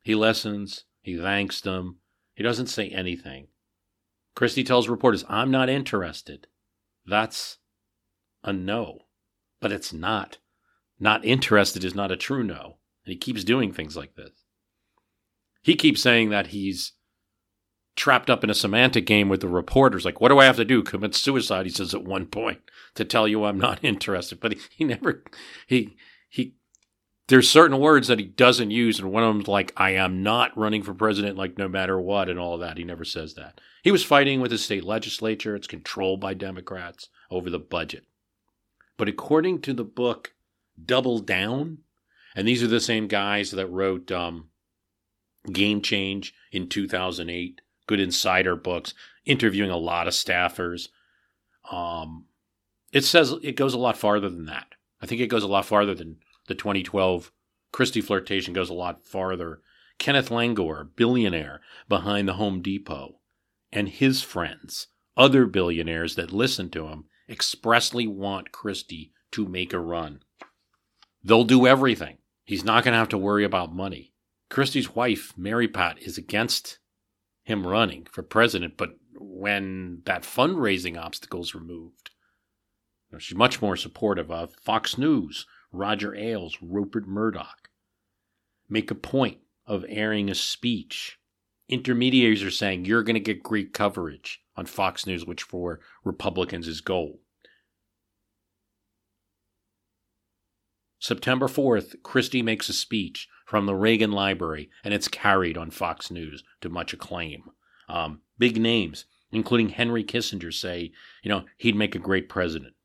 He 0.03 0.15
listens, 0.15 0.83
he 1.01 1.17
thanks 1.17 1.61
them, 1.61 1.99
he 2.33 2.43
doesn't 2.43 2.67
say 2.67 2.89
anything. 2.89 3.47
Christie 4.35 4.63
tells 4.63 4.89
reporters, 4.89 5.23
I'm 5.29 5.51
not 5.51 5.69
interested. 5.69 6.47
That's 7.05 7.59
a 8.43 8.51
no. 8.51 9.03
But 9.59 9.71
it's 9.71 9.93
not. 9.93 10.39
Not 10.99 11.23
interested 11.23 11.83
is 11.83 11.95
not 11.95 12.11
a 12.11 12.17
true 12.17 12.43
no. 12.43 12.77
And 13.05 13.13
he 13.13 13.17
keeps 13.17 13.43
doing 13.43 13.71
things 13.71 13.95
like 13.95 14.15
this. 14.15 14.31
He 15.61 15.75
keeps 15.75 16.01
saying 16.01 16.29
that 16.29 16.47
he's 16.47 16.93
trapped 17.95 18.29
up 18.29 18.43
in 18.43 18.49
a 18.49 18.55
semantic 18.55 19.05
game 19.05 19.29
with 19.29 19.41
the 19.41 19.47
reporters. 19.47 20.05
Like, 20.05 20.21
what 20.21 20.29
do 20.29 20.39
I 20.39 20.45
have 20.45 20.55
to 20.57 20.65
do? 20.65 20.83
Commit 20.83 21.15
suicide, 21.15 21.65
he 21.65 21.71
says 21.71 21.93
at 21.93 22.03
one 22.03 22.25
point, 22.25 22.61
to 22.95 23.05
tell 23.05 23.27
you 23.27 23.43
I'm 23.43 23.59
not 23.59 23.79
interested. 23.83 24.39
But 24.39 24.53
he, 24.53 24.59
he 24.69 24.83
never, 24.83 25.23
he, 25.67 25.95
he, 26.29 26.55
there's 27.27 27.49
certain 27.49 27.79
words 27.79 28.07
that 28.07 28.19
he 28.19 28.25
doesn't 28.25 28.71
use. 28.71 28.99
And 28.99 29.11
one 29.11 29.23
of 29.23 29.33
them's 29.33 29.47
like, 29.47 29.73
I 29.77 29.91
am 29.91 30.23
not 30.23 30.57
running 30.57 30.83
for 30.83 30.93
president, 30.93 31.37
like 31.37 31.57
no 31.57 31.67
matter 31.67 31.99
what, 31.99 32.29
and 32.29 32.39
all 32.39 32.57
that. 32.57 32.77
He 32.77 32.83
never 32.83 33.05
says 33.05 33.35
that. 33.35 33.59
He 33.83 33.91
was 33.91 34.03
fighting 34.03 34.41
with 34.41 34.51
his 34.51 34.63
state 34.63 34.83
legislature. 34.83 35.55
It's 35.55 35.67
controlled 35.67 36.21
by 36.21 36.33
Democrats 36.33 37.09
over 37.29 37.49
the 37.49 37.59
budget. 37.59 38.05
But 38.97 39.07
according 39.07 39.61
to 39.61 39.73
the 39.73 39.83
book 39.83 40.33
Double 40.83 41.19
Down, 41.19 41.79
and 42.35 42.47
these 42.47 42.63
are 42.63 42.67
the 42.67 42.79
same 42.79 43.07
guys 43.07 43.51
that 43.51 43.67
wrote 43.67 44.11
um, 44.11 44.49
Game 45.51 45.81
Change 45.81 46.33
in 46.51 46.69
2008 46.69 47.61
good 47.87 47.99
insider 47.99 48.55
books, 48.55 48.93
interviewing 49.25 49.71
a 49.71 49.77
lot 49.77 50.07
of 50.07 50.13
staffers. 50.13 50.89
Um, 51.71 52.25
it 52.91 53.03
says 53.03 53.33
it 53.43 53.55
goes 53.55 53.73
a 53.73 53.79
lot 53.79 53.97
farther 53.97 54.29
than 54.29 54.45
that. 54.45 54.67
I 55.01 55.05
think 55.05 55.21
it 55.21 55.27
goes 55.27 55.43
a 55.43 55.47
lot 55.47 55.65
farther 55.65 55.95
than 55.95 56.17
the 56.47 56.55
2012 56.55 57.31
Christie 57.71 58.01
flirtation 58.01 58.53
goes 58.53 58.69
a 58.69 58.73
lot 58.73 59.05
farther. 59.05 59.61
Kenneth 59.97 60.29
Langone, 60.29 60.89
billionaire 60.95 61.61
behind 61.87 62.27
the 62.27 62.33
Home 62.33 62.61
Depot, 62.61 63.19
and 63.71 63.87
his 63.87 64.21
friends, 64.21 64.87
other 65.15 65.45
billionaires 65.45 66.15
that 66.15 66.31
listen 66.31 66.69
to 66.71 66.87
him, 66.87 67.05
expressly 67.29 68.07
want 68.07 68.51
Christie 68.51 69.13
to 69.31 69.47
make 69.47 69.73
a 69.73 69.79
run. 69.79 70.21
They'll 71.23 71.43
do 71.43 71.67
everything. 71.67 72.17
He's 72.43 72.65
not 72.65 72.83
going 72.83 72.93
to 72.93 72.97
have 72.97 73.09
to 73.09 73.17
worry 73.17 73.45
about 73.45 73.73
money. 73.73 74.13
Christie's 74.49 74.95
wife, 74.95 75.33
Mary 75.37 75.67
Pat, 75.67 76.01
is 76.01 76.17
against 76.17 76.79
him 77.43 77.65
running 77.65 78.07
for 78.11 78.23
president, 78.23 78.77
but 78.77 78.97
when 79.15 80.01
that 80.05 80.23
fundraising 80.23 80.97
obstacle 80.97 81.41
is 81.41 81.55
removed. 81.55 82.11
She's 83.17 83.37
much 83.37 83.61
more 83.61 83.75
supportive 83.75 84.31
of 84.31 84.55
Fox 84.55 84.97
News, 84.97 85.45
Roger 85.71 86.15
Ailes, 86.15 86.57
Rupert 86.61 87.07
Murdoch. 87.07 87.69
Make 88.69 88.89
a 88.89 88.95
point 88.95 89.39
of 89.65 89.85
airing 89.89 90.29
a 90.29 90.35
speech. 90.35 91.19
Intermediaries 91.67 92.43
are 92.43 92.51
saying 92.51 92.85
you're 92.85 93.03
going 93.03 93.15
to 93.15 93.19
get 93.19 93.43
great 93.43 93.73
coverage 93.73 94.41
on 94.55 94.65
Fox 94.65 95.05
News, 95.05 95.25
which 95.25 95.43
for 95.43 95.81
Republicans 96.03 96.67
is 96.67 96.81
gold. 96.81 97.19
September 100.99 101.47
4th, 101.47 101.95
Christie 102.03 102.43
makes 102.43 102.69
a 102.69 102.73
speech 102.73 103.27
from 103.51 103.65
the 103.65 103.75
Reagan 103.75 104.13
Library, 104.13 104.69
and 104.81 104.93
it's 104.93 105.09
carried 105.09 105.57
on 105.57 105.71
Fox 105.71 106.09
News 106.09 106.41
to 106.61 106.69
much 106.69 106.93
acclaim. 106.93 107.51
Um, 107.89 108.21
big 108.37 108.55
names, 108.55 109.03
including 109.29 109.67
Henry 109.67 110.05
Kissinger, 110.05 110.53
say, 110.53 110.93
you 111.21 111.27
know, 111.27 111.43
he'd 111.57 111.75
make 111.75 111.93
a 111.93 111.99
great 111.99 112.29
president. 112.29 112.75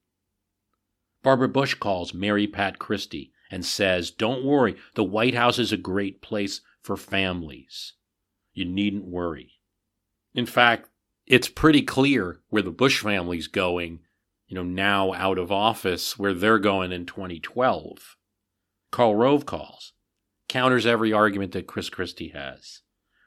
Barbara 1.23 1.47
Bush 1.47 1.75
calls 1.75 2.13
Mary 2.13 2.49
Pat 2.49 2.81
Christie 2.81 3.31
and 3.49 3.65
says, 3.65 4.11
Don't 4.11 4.45
worry, 4.45 4.75
the 4.97 5.05
White 5.05 5.37
House 5.37 5.61
is 5.61 5.71
a 5.71 5.77
great 5.77 6.21
place 6.21 6.63
for 6.83 6.97
families. 6.97 7.93
You 8.53 8.65
needn't 8.65 9.07
worry. 9.07 9.61
In 10.35 10.47
fact, 10.47 10.89
it's 11.27 11.49
pretty 11.49 11.83
clear 11.83 12.41
where 12.49 12.63
the 12.63 12.73
Bush 12.73 13.05
family's 13.05 13.47
going, 13.47 14.01
you 14.49 14.57
know, 14.57 14.65
now 14.65 15.13
out 15.13 15.39
of 15.39 15.53
office, 15.53 16.19
where 16.19 16.35
they're 16.35 16.59
going 16.59 16.91
in 16.91 17.07
2012. 17.07 18.17
Karl 18.91 19.15
Rove 19.15 19.47
calls, 19.47 19.93
counters 20.57 20.87
every 20.87 21.13
argument 21.13 21.53
that 21.53 21.67
Chris 21.67 21.91
Christie 21.91 22.31
has. 22.31 22.81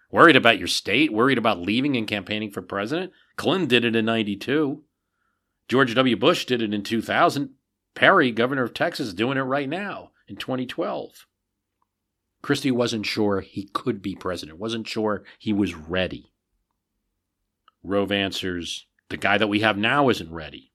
Worried 0.09 0.35
about 0.35 0.57
your 0.57 0.67
state? 0.67 1.13
Worried 1.13 1.37
about 1.37 1.61
leaving 1.61 1.95
and 1.95 2.07
campaigning 2.07 2.49
for 2.49 2.63
president? 2.63 3.11
Clinton 3.35 3.67
did 3.67 3.85
it 3.85 3.95
in 3.95 4.05
92. 4.05 4.83
George 5.67 5.93
W. 5.93 6.17
Bush 6.17 6.45
did 6.45 6.63
it 6.63 6.73
in 6.73 6.81
2000. 6.81 7.51
Perry, 7.93 8.31
governor 8.31 8.63
of 8.63 8.73
Texas, 8.73 9.13
doing 9.13 9.37
it 9.37 9.41
right 9.41 9.69
now 9.69 10.09
in 10.27 10.37
2012. 10.37 11.27
Christie 12.41 12.71
wasn't 12.71 13.05
sure 13.05 13.41
he 13.41 13.69
could 13.73 14.01
be 14.01 14.15
president, 14.15 14.57
wasn't 14.57 14.87
sure 14.87 15.23
he 15.37 15.53
was 15.53 15.75
ready. 15.75 16.33
Rove 17.83 18.11
answers, 18.11 18.87
the 19.09 19.17
guy 19.17 19.37
that 19.37 19.49
we 19.49 19.59
have 19.59 19.77
now 19.77 20.09
isn't 20.09 20.33
ready. 20.33 20.71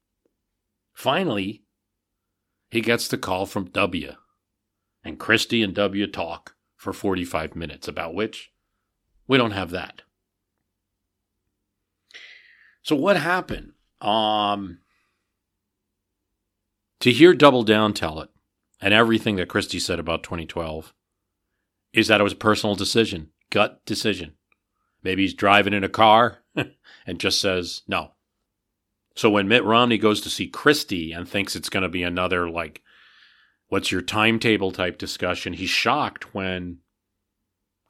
Finally, 0.92 1.64
he 2.70 2.80
gets 2.80 3.08
the 3.08 3.18
call 3.18 3.44
from 3.44 3.70
W. 3.70 4.12
And 5.04 5.18
Christie 5.18 5.62
and 5.62 5.74
W 5.74 6.06
talk 6.06 6.54
for 6.76 6.92
45 6.92 7.54
minutes, 7.54 7.86
about 7.86 8.14
which 8.14 8.52
we 9.26 9.38
don't 9.38 9.52
have 9.52 9.70
that. 9.70 10.02
So 12.82 12.96
what 12.96 13.16
happened? 13.16 13.72
Um, 14.00 14.78
to 17.00 17.12
hear 17.12 17.34
Double 17.34 17.62
Down 17.62 17.94
tell 17.94 18.20
it, 18.20 18.30
and 18.80 18.92
everything 18.92 19.36
that 19.36 19.48
Christie 19.48 19.78
said 19.78 19.98
about 19.98 20.22
2012, 20.22 20.92
is 21.92 22.08
that 22.08 22.20
it 22.20 22.24
was 22.24 22.34
a 22.34 22.36
personal 22.36 22.74
decision, 22.74 23.30
gut 23.50 23.84
decision. 23.86 24.34
Maybe 25.02 25.22
he's 25.22 25.34
driving 25.34 25.72
in 25.72 25.84
a 25.84 25.88
car 25.88 26.38
and 27.06 27.20
just 27.20 27.40
says 27.40 27.82
no. 27.86 28.12
So 29.16 29.30
when 29.30 29.48
Mitt 29.48 29.64
Romney 29.64 29.96
goes 29.96 30.20
to 30.22 30.30
see 30.30 30.48
Christie 30.48 31.12
and 31.12 31.28
thinks 31.28 31.54
it's 31.54 31.68
going 31.68 31.84
to 31.84 31.88
be 31.88 32.02
another, 32.02 32.50
like, 32.50 32.82
what's 33.68 33.90
your 33.90 34.02
timetable 34.02 34.72
type 34.72 34.98
discussion, 34.98 35.52
he's 35.52 35.70
shocked 35.70 36.34
when 36.34 36.78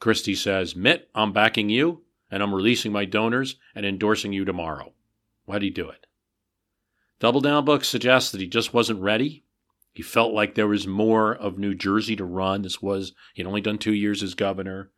Christie 0.00 0.34
says, 0.34 0.76
Mitt, 0.76 1.08
I'm 1.14 1.32
backing 1.32 1.68
you 1.68 2.02
and 2.30 2.42
I'm 2.42 2.54
releasing 2.54 2.92
my 2.92 3.04
donors 3.04 3.56
and 3.74 3.86
endorsing 3.86 4.32
you 4.32 4.44
tomorrow. 4.44 4.92
Why'd 5.46 5.62
he 5.62 5.70
do 5.70 5.88
it? 5.88 6.06
Double 7.20 7.40
Down 7.40 7.64
Book 7.64 7.84
suggests 7.84 8.32
that 8.32 8.40
he 8.40 8.46
just 8.46 8.74
wasn't 8.74 9.00
ready. 9.00 9.44
He 9.92 10.02
felt 10.02 10.34
like 10.34 10.54
there 10.54 10.66
was 10.66 10.86
more 10.86 11.32
of 11.34 11.58
New 11.58 11.74
Jersey 11.74 12.16
to 12.16 12.24
run. 12.24 12.62
This 12.62 12.82
was, 12.82 13.12
he'd 13.34 13.46
only 13.46 13.60
done 13.60 13.78
two 13.78 13.94
years 13.94 14.22
as 14.22 14.34
governor. 14.34 14.90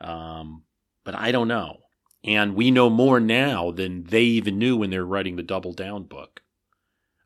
Um, 0.00 0.62
but 1.02 1.14
I 1.14 1.32
don't 1.32 1.48
know. 1.48 1.80
And 2.24 2.54
we 2.54 2.70
know 2.70 2.88
more 2.88 3.20
now 3.20 3.72
than 3.72 4.04
they 4.04 4.22
even 4.22 4.58
knew 4.58 4.76
when 4.76 4.90
they 4.90 4.98
were 4.98 5.04
writing 5.04 5.36
the 5.36 5.42
Double 5.42 5.72
Down 5.72 6.04
book. 6.04 6.40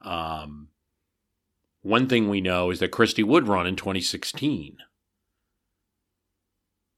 Um, 0.02 0.69
one 1.82 2.08
thing 2.08 2.28
we 2.28 2.40
know 2.40 2.70
is 2.70 2.78
that 2.80 2.90
Christie 2.90 3.22
would 3.22 3.48
run 3.48 3.66
in 3.66 3.76
2016. 3.76 4.78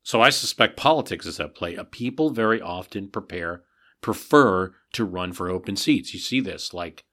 So 0.02 0.20
I 0.20 0.30
suspect 0.30 0.76
politics 0.76 1.26
is 1.26 1.38
at 1.38 1.54
play. 1.54 1.78
People 1.90 2.30
very 2.30 2.60
often 2.60 3.08
prepare, 3.08 3.62
prefer 4.00 4.74
to 4.94 5.04
run 5.04 5.32
for 5.32 5.48
open 5.48 5.76
seats. 5.76 6.12
You 6.12 6.18
see 6.18 6.40
this, 6.40 6.74
like 6.74 7.04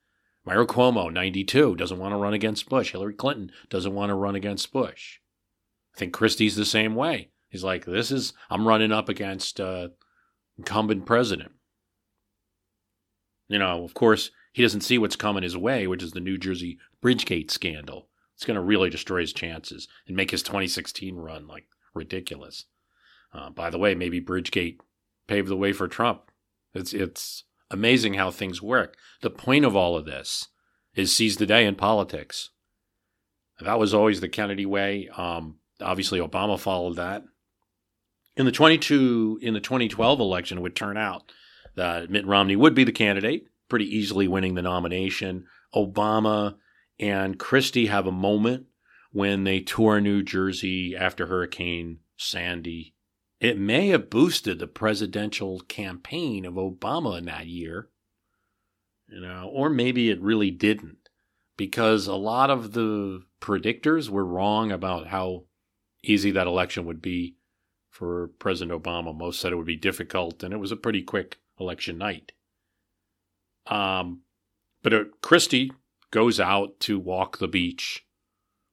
Mario 0.44 0.66
Cuomo, 0.66 1.12
92, 1.12 1.76
doesn't 1.76 1.98
want 1.98 2.12
to 2.12 2.16
run 2.18 2.34
against 2.34 2.68
Bush. 2.68 2.90
Hillary 2.90 3.14
Clinton 3.14 3.52
doesn't 3.68 3.94
want 3.94 4.10
to 4.10 4.14
run 4.14 4.34
against 4.34 4.72
Bush. 4.72 5.18
I 5.94 5.98
think 5.98 6.12
Christie's 6.12 6.56
the 6.56 6.64
same 6.64 6.96
way. 6.96 7.30
He's 7.48 7.64
like, 7.64 7.84
this 7.84 8.10
is, 8.10 8.32
I'm 8.48 8.66
running 8.66 8.92
up 8.92 9.08
against 9.08 9.60
uh, 9.60 9.88
incumbent 10.58 11.06
president. 11.06 11.52
You 13.48 13.58
know, 13.58 13.84
of 13.84 13.94
course, 13.94 14.30
he 14.52 14.62
doesn't 14.62 14.82
see 14.82 14.98
what's 14.98 15.16
coming 15.16 15.42
his 15.42 15.56
way, 15.56 15.86
which 15.86 16.02
is 16.02 16.12
the 16.12 16.20
New 16.20 16.38
Jersey 16.38 16.78
Bridgegate 17.02 17.50
scandal. 17.50 18.08
It's 18.34 18.44
going 18.44 18.56
to 18.56 18.62
really 18.62 18.90
destroy 18.90 19.20
his 19.20 19.32
chances 19.32 19.88
and 20.06 20.16
make 20.16 20.30
his 20.30 20.42
2016 20.42 21.16
run 21.16 21.46
like 21.46 21.66
ridiculous. 21.94 22.64
Uh, 23.32 23.50
by 23.50 23.70
the 23.70 23.78
way, 23.78 23.94
maybe 23.94 24.20
Bridgegate 24.20 24.78
paved 25.26 25.48
the 25.48 25.56
way 25.56 25.72
for 25.72 25.88
Trump. 25.88 26.30
It's 26.74 26.92
it's 26.92 27.44
amazing 27.70 28.14
how 28.14 28.30
things 28.30 28.62
work. 28.62 28.96
The 29.22 29.30
point 29.30 29.64
of 29.64 29.76
all 29.76 29.96
of 29.96 30.04
this 30.04 30.48
is 30.94 31.14
seize 31.14 31.36
the 31.36 31.46
day 31.46 31.66
in 31.66 31.76
politics. 31.76 32.50
That 33.60 33.78
was 33.78 33.92
always 33.92 34.20
the 34.20 34.28
Kennedy 34.28 34.66
way. 34.66 35.08
Um, 35.16 35.56
obviously, 35.80 36.18
Obama 36.18 36.58
followed 36.58 36.96
that. 36.96 37.24
In 38.36 38.46
the 38.46 38.52
22 38.52 39.38
in 39.42 39.54
the 39.54 39.60
2012 39.60 40.18
election, 40.18 40.58
it 40.58 40.60
would 40.62 40.76
turn 40.76 40.96
out 40.96 41.30
that 41.76 42.10
Mitt 42.10 42.26
Romney 42.26 42.56
would 42.56 42.74
be 42.74 42.84
the 42.84 42.92
candidate, 42.92 43.44
pretty 43.68 43.84
easily 43.84 44.26
winning 44.26 44.54
the 44.54 44.62
nomination. 44.62 45.44
Obama 45.74 46.56
and 47.00 47.38
Christie 47.38 47.86
have 47.86 48.06
a 48.06 48.12
moment 48.12 48.66
when 49.10 49.42
they 49.42 49.58
tour 49.58 50.00
New 50.00 50.22
Jersey 50.22 50.94
after 50.94 51.26
Hurricane 51.26 51.98
Sandy 52.16 52.94
it 53.40 53.58
may 53.58 53.88
have 53.88 54.10
boosted 54.10 54.58
the 54.58 54.66
presidential 54.66 55.60
campaign 55.60 56.44
of 56.44 56.54
Obama 56.54 57.18
in 57.18 57.24
that 57.24 57.46
year, 57.46 57.88
you 59.08 59.20
know, 59.20 59.50
or 59.50 59.70
maybe 59.70 60.10
it 60.10 60.20
really 60.20 60.50
didn't, 60.50 61.08
because 61.56 62.06
a 62.06 62.14
lot 62.14 62.50
of 62.50 62.72
the 62.72 63.22
predictors 63.40 64.10
were 64.10 64.24
wrong 64.24 64.70
about 64.70 65.06
how 65.06 65.44
easy 66.04 66.30
that 66.30 66.46
election 66.46 66.84
would 66.84 67.00
be 67.00 67.36
for 67.88 68.28
President 68.38 68.82
Obama. 68.82 69.16
Most 69.16 69.40
said 69.40 69.52
it 69.52 69.56
would 69.56 69.66
be 69.66 69.76
difficult, 69.76 70.42
and 70.42 70.52
it 70.52 70.58
was 70.58 70.70
a 70.70 70.76
pretty 70.76 71.02
quick 71.02 71.38
election 71.58 71.96
night. 71.96 72.32
Um, 73.66 74.20
but 74.82 74.92
uh, 74.92 75.04
Christie 75.22 75.72
goes 76.10 76.40
out 76.40 76.80
to 76.80 76.98
walk 76.98 77.38
the 77.38 77.48
beach 77.48 78.06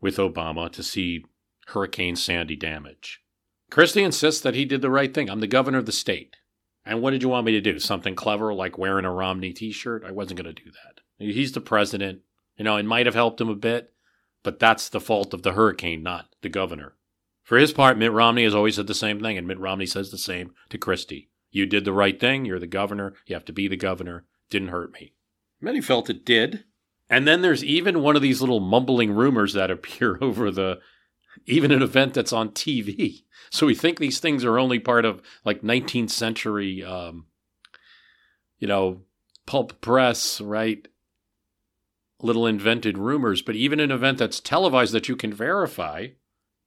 with 0.02 0.18
Obama 0.18 0.72
to 0.72 0.84
see 0.84 1.26
Hurricane 1.68 2.16
Sandy 2.16 2.56
damage. 2.56 3.22
Christie 3.70 4.04
insists 4.04 4.42
that 4.42 4.56
he 4.56 4.66
did 4.66 4.82
the 4.82 4.90
right 4.90 5.14
thing. 5.14 5.30
I'm 5.30 5.40
the 5.40 5.48
governor 5.48 5.80
of 5.80 5.86
the 5.86 5.92
state. 5.92 6.38
And 6.86 7.02
what 7.02 7.12
did 7.12 7.22
you 7.22 7.30
want 7.30 7.46
me 7.46 7.52
to 7.52 7.62
do? 7.62 7.80
Something 7.80 8.16
clever 8.16 8.54
like 8.54 8.78
wearing 8.78 9.04
a 9.04 9.12
Romney 9.12 9.52
t 9.52 9.72
shirt? 9.72 10.06
I 10.06 10.12
wasn't 10.12 10.42
going 10.42 10.56
to 10.56 10.64
do 10.64 10.72
that. 10.72 11.02
He's 11.20 11.52
the 11.52 11.62
president. 11.62 12.22
You 12.58 12.64
know, 12.64 12.78
it 12.78 12.86
might 12.86 13.06
have 13.06 13.16
helped 13.16 13.42
him 13.42 13.50
a 13.50 13.56
bit, 13.56 13.94
but 14.42 14.60
that's 14.60 14.88
the 14.88 15.02
fault 15.02 15.34
of 15.34 15.44
the 15.44 15.52
hurricane, 15.52 16.02
not 16.02 16.34
the 16.42 16.50
governor. 16.50 16.96
For 17.44 17.58
his 17.58 17.74
part, 17.74 17.98
Mitt 17.98 18.12
Romney 18.12 18.44
has 18.44 18.56
always 18.56 18.76
said 18.76 18.88
the 18.88 18.94
same 18.94 19.22
thing, 19.22 19.38
and 19.38 19.48
Mitt 19.48 19.60
Romney 19.60 19.86
says 19.86 20.12
the 20.12 20.18
same 20.18 20.54
to 20.70 20.78
Christie. 20.78 21.30
You 21.52 21.66
did 21.66 21.86
the 21.86 21.94
right 21.94 22.20
thing. 22.20 22.46
You're 22.46 22.60
the 22.60 22.68
governor. 22.68 23.14
You 23.26 23.36
have 23.36 23.46
to 23.46 23.54
be 23.54 23.68
the 23.68 23.78
governor. 23.78 24.26
Didn't 24.50 24.68
hurt 24.70 24.92
me. 24.94 25.14
Many 25.60 25.82
felt 25.82 26.10
it 26.10 26.26
did. 26.26 26.64
And 27.10 27.28
then 27.28 27.42
there's 27.42 27.64
even 27.64 28.02
one 28.02 28.16
of 28.16 28.22
these 28.22 28.42
little 28.42 28.60
mumbling 28.60 29.12
rumors 29.12 29.54
that 29.54 29.72
appear 29.72 30.18
over 30.22 30.52
the 30.52 30.80
even 31.46 31.72
an 31.72 31.82
event 31.82 32.14
that's 32.14 32.34
on 32.34 32.50
TV. 32.50 33.24
So 33.50 33.68
we 33.68 33.76
think 33.76 34.00
these 34.00 34.20
things 34.20 34.44
are 34.44 34.60
only 34.60 34.80
part 34.80 35.06
of 35.06 35.22
like 35.46 35.62
19th 35.62 36.10
century, 36.10 36.84
um, 36.84 37.28
you 38.60 38.68
know, 38.68 39.02
pulp 39.46 39.80
press, 39.80 40.42
right? 40.42 40.88
Little 42.22 42.48
invented 42.48 42.98
rumors. 42.98 43.42
But 43.42 43.56
even 43.56 43.80
an 43.80 43.92
event 43.92 44.18
that's 44.18 44.40
televised 44.40 44.94
that 44.94 45.08
you 45.08 45.16
can 45.16 45.32
verify, 45.32 46.08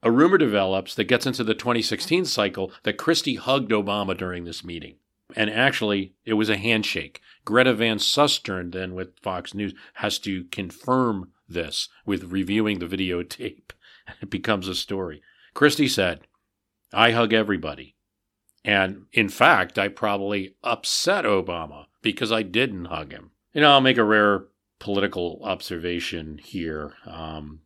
a 0.02 0.10
rumor 0.10 0.38
develops 0.38 0.94
that 0.94 1.04
gets 1.04 1.26
into 1.26 1.44
the 1.44 1.54
2016 1.54 2.24
cycle 2.24 2.72
that 2.84 2.96
Christie 2.96 3.34
hugged 3.34 3.72
Obama 3.72 4.16
during 4.16 4.44
this 4.44 4.64
meeting. 4.64 4.96
And 5.36 5.50
actually, 5.50 6.14
it 6.24 6.34
was 6.34 6.48
a 6.48 6.56
handshake. 6.56 7.20
Greta 7.50 7.74
Van 7.74 7.98
Susteren, 7.98 8.70
then 8.70 8.94
with 8.94 9.18
Fox 9.18 9.54
News, 9.54 9.74
has 9.94 10.20
to 10.20 10.44
confirm 10.44 11.32
this 11.48 11.88
with 12.06 12.30
reviewing 12.30 12.78
the 12.78 12.86
videotape. 12.86 13.72
It 14.22 14.30
becomes 14.30 14.66
a 14.66 14.74
story. 14.74 15.22
Christie 15.54 15.86
said, 15.86 16.22
I 16.92 17.10
hug 17.12 17.32
everybody. 17.32 17.94
And 18.64 19.06
in 19.12 19.28
fact, 19.28 19.78
I 19.78 19.88
probably 19.88 20.56
upset 20.64 21.24
Obama 21.24 21.86
because 22.02 22.32
I 22.32 22.42
didn't 22.42 22.86
hug 22.86 23.12
him. 23.12 23.30
You 23.52 23.60
know, 23.60 23.70
I'll 23.70 23.80
make 23.80 23.98
a 23.98 24.04
rare 24.04 24.46
political 24.80 25.40
observation 25.44 26.38
here. 26.42 26.94
Um, 27.06 27.60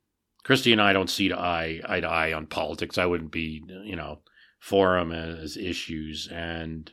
Christie 0.45 0.73
and 0.73 0.83
I 0.83 0.93
don't 0.93 1.11
see 1.11 1.29
to 1.29 1.39
eye, 1.39 1.81
eye 1.87 2.01
to 2.01 2.09
eye 2.09 2.33
on 2.33 2.47
politics. 2.47 2.99
I 2.99 3.07
wouldn't 3.07 3.33
be, 3.33 3.63
you 3.85 3.97
know, 3.97 4.21
for 4.59 4.99
him 4.99 5.13
as 5.13 5.57
issues. 5.57 6.29
And 6.29 6.91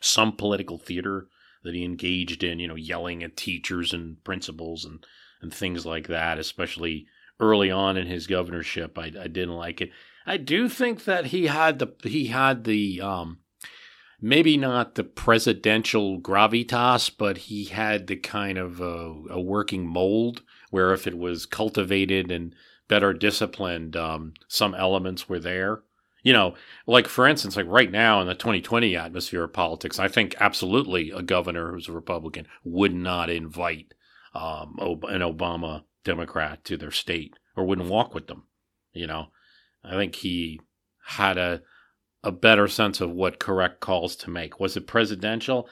some 0.00 0.36
political 0.36 0.78
theater 0.78 1.26
that 1.62 1.74
he 1.74 1.84
engaged 1.84 2.42
in, 2.42 2.58
you 2.58 2.68
know, 2.68 2.74
yelling 2.74 3.22
at 3.22 3.36
teachers 3.36 3.92
and 3.92 4.22
principals 4.24 4.84
and, 4.84 5.04
and 5.42 5.52
things 5.52 5.84
like 5.84 6.08
that, 6.08 6.38
especially 6.38 7.06
early 7.38 7.70
on 7.70 7.96
in 7.96 8.06
his 8.06 8.26
governorship. 8.26 8.98
I, 8.98 9.06
I 9.06 9.28
didn't 9.28 9.56
like 9.56 9.80
it. 9.80 9.90
I 10.26 10.36
do 10.36 10.68
think 10.68 11.04
that 11.04 11.26
he 11.26 11.46
had 11.46 11.78
the 11.78 11.92
he 12.02 12.26
had 12.26 12.64
the 12.64 13.00
um, 13.00 13.38
maybe 14.20 14.56
not 14.56 14.94
the 14.94 15.04
presidential 15.04 16.20
gravitas, 16.20 17.10
but 17.16 17.38
he 17.38 17.64
had 17.64 18.06
the 18.06 18.16
kind 18.16 18.58
of 18.58 18.80
uh, 18.80 19.14
a 19.30 19.40
working 19.40 19.86
mold 19.86 20.42
where 20.70 20.92
if 20.92 21.06
it 21.06 21.18
was 21.18 21.46
cultivated 21.46 22.30
and 22.30 22.54
better 22.86 23.12
disciplined, 23.12 23.96
um, 23.96 24.34
some 24.48 24.74
elements 24.74 25.28
were 25.28 25.40
there. 25.40 25.82
You 26.22 26.32
know, 26.32 26.54
like 26.86 27.08
for 27.08 27.26
instance, 27.26 27.56
like 27.56 27.66
right 27.66 27.90
now 27.90 28.20
in 28.20 28.26
the 28.26 28.34
2020 28.34 28.96
atmosphere 28.96 29.44
of 29.44 29.52
politics, 29.52 29.98
I 29.98 30.08
think 30.08 30.34
absolutely 30.38 31.10
a 31.10 31.22
governor 31.22 31.72
who's 31.72 31.88
a 31.88 31.92
Republican 31.92 32.46
would 32.64 32.94
not 32.94 33.30
invite 33.30 33.94
um, 34.34 34.76
an 34.80 35.20
Obama 35.20 35.84
Democrat 36.04 36.64
to 36.64 36.76
their 36.76 36.90
state 36.90 37.34
or 37.56 37.64
wouldn't 37.64 37.88
walk 37.88 38.14
with 38.14 38.26
them. 38.26 38.44
You 38.92 39.06
know, 39.06 39.28
I 39.84 39.92
think 39.92 40.16
he 40.16 40.60
had 41.04 41.38
a 41.38 41.62
a 42.22 42.30
better 42.30 42.68
sense 42.68 43.00
of 43.00 43.10
what 43.10 43.38
correct 43.38 43.80
calls 43.80 44.14
to 44.14 44.30
make. 44.30 44.60
Was 44.60 44.76
it 44.76 44.86
presidential? 44.86 45.68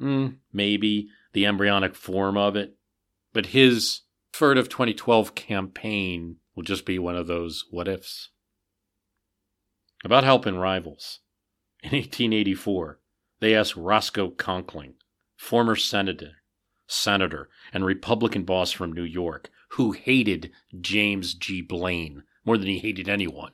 Mm, 0.00 0.36
maybe 0.52 1.08
the 1.32 1.44
embryonic 1.44 1.94
form 1.94 2.36
of 2.38 2.56
it, 2.56 2.76
but 3.32 3.46
his 3.46 4.00
furtive 4.32 4.68
2012 4.68 5.34
campaign 5.34 6.36
will 6.54 6.62
just 6.62 6.86
be 6.86 6.98
one 6.98 7.16
of 7.16 7.26
those 7.26 7.66
what 7.70 7.86
ifs. 7.86 8.30
About 10.04 10.24
helping 10.24 10.56
rivals. 10.56 11.20
In 11.82 11.90
1884, 11.92 12.98
they 13.40 13.54
asked 13.54 13.76
Roscoe 13.76 14.30
Conkling, 14.30 14.94
former 15.36 15.76
senator, 15.76 16.42
senator 16.86 17.48
and 17.72 17.84
Republican 17.84 18.44
boss 18.44 18.72
from 18.72 18.92
New 18.92 19.04
York, 19.04 19.50
who 19.70 19.92
hated 19.92 20.50
James 20.80 21.34
G. 21.34 21.62
Blaine 21.62 22.24
more 22.44 22.58
than 22.58 22.66
he 22.66 22.78
hated 22.78 23.08
anyone. 23.08 23.52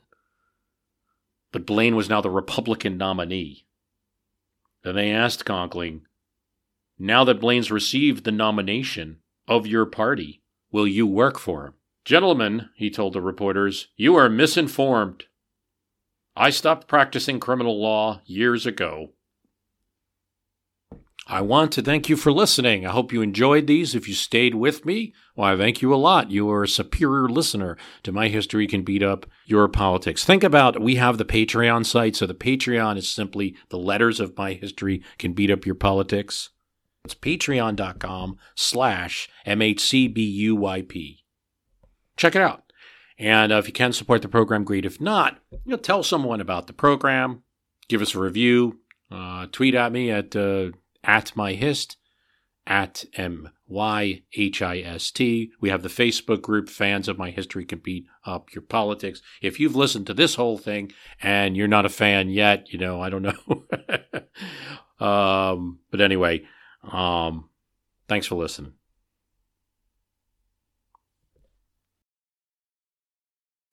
But 1.52 1.66
Blaine 1.66 1.96
was 1.96 2.08
now 2.08 2.20
the 2.20 2.30
Republican 2.30 2.96
nominee. 2.96 3.66
Then 4.82 4.94
they 4.94 5.10
asked 5.10 5.44
Conkling, 5.44 6.02
Now 6.98 7.24
that 7.24 7.40
Blaine's 7.40 7.70
received 7.70 8.24
the 8.24 8.32
nomination 8.32 9.18
of 9.48 9.66
your 9.66 9.86
party, 9.86 10.42
will 10.70 10.86
you 10.86 11.06
work 11.06 11.38
for 11.38 11.66
him? 11.66 11.74
Gentlemen, 12.04 12.68
he 12.76 12.90
told 12.90 13.12
the 13.12 13.20
reporters, 13.20 13.88
you 13.96 14.14
are 14.14 14.28
misinformed. 14.28 15.24
I 16.36 16.50
stopped 16.50 16.86
practicing 16.86 17.40
criminal 17.40 17.80
law 17.80 18.20
years 18.26 18.66
ago. 18.66 19.12
I 21.28 21.40
want 21.40 21.72
to 21.72 21.82
thank 21.82 22.08
you 22.08 22.16
for 22.16 22.30
listening. 22.30 22.86
I 22.86 22.92
hope 22.92 23.12
you 23.12 23.20
enjoyed 23.20 23.66
these. 23.66 23.96
If 23.96 24.06
you 24.06 24.14
stayed 24.14 24.54
with 24.54 24.84
me, 24.84 25.12
well, 25.34 25.54
I 25.54 25.56
thank 25.56 25.82
you 25.82 25.92
a 25.92 25.96
lot. 25.96 26.30
You 26.30 26.48
are 26.50 26.62
a 26.62 26.68
superior 26.68 27.28
listener 27.28 27.76
to 28.04 28.12
My 28.12 28.28
History 28.28 28.68
Can 28.68 28.82
Beat 28.82 29.02
Up 29.02 29.26
Your 29.44 29.66
Politics. 29.66 30.24
Think 30.24 30.44
about 30.44 30.80
we 30.80 30.96
have 30.96 31.18
the 31.18 31.24
Patreon 31.24 31.84
site. 31.84 32.14
So 32.14 32.26
the 32.26 32.34
Patreon 32.34 32.96
is 32.96 33.08
simply 33.08 33.56
the 33.70 33.78
letters 33.78 34.20
of 34.20 34.36
My 34.36 34.52
History 34.52 35.02
Can 35.18 35.32
Beat 35.32 35.50
Up 35.50 35.66
Your 35.66 35.74
Politics. 35.74 36.50
It's 37.04 37.14
patreon.com 37.14 38.36
slash 38.54 39.28
MHCBUYP. 39.46 41.18
Check 42.16 42.36
it 42.36 42.42
out. 42.42 42.65
And 43.18 43.52
uh, 43.52 43.56
if 43.56 43.66
you 43.66 43.72
can 43.72 43.92
support 43.92 44.22
the 44.22 44.28
program, 44.28 44.64
great. 44.64 44.84
If 44.84 45.00
not, 45.00 45.38
you 45.50 45.58
know, 45.72 45.76
tell 45.76 46.02
someone 46.02 46.40
about 46.40 46.66
the 46.66 46.72
program. 46.72 47.42
Give 47.88 48.02
us 48.02 48.14
a 48.14 48.20
review. 48.20 48.80
Uh, 49.10 49.46
tweet 49.50 49.74
at 49.74 49.92
me 49.92 50.10
at 50.10 50.34
uh, 50.34 50.70
at 51.04 51.32
myhist 51.36 51.96
at 52.66 53.04
m 53.14 53.50
y 53.68 54.22
h 54.32 54.60
i 54.60 54.78
s 54.80 55.10
t. 55.10 55.52
We 55.60 55.70
have 55.70 55.82
the 55.82 55.88
Facebook 55.88 56.42
group 56.42 56.68
fans 56.68 57.08
of 57.08 57.18
my 57.18 57.30
history 57.30 57.64
beat 57.64 58.06
up 58.24 58.52
your 58.52 58.62
politics. 58.62 59.22
If 59.40 59.60
you've 59.60 59.76
listened 59.76 60.06
to 60.08 60.14
this 60.14 60.34
whole 60.34 60.58
thing 60.58 60.92
and 61.22 61.56
you're 61.56 61.68
not 61.68 61.86
a 61.86 61.90
fan 61.90 62.28
yet, 62.28 62.72
you 62.72 62.78
know 62.78 63.00
I 63.00 63.08
don't 63.08 63.22
know. 63.22 63.62
um, 65.06 65.78
but 65.90 66.00
anyway, 66.00 66.42
um, 66.82 67.48
thanks 68.08 68.26
for 68.26 68.34
listening. 68.34 68.72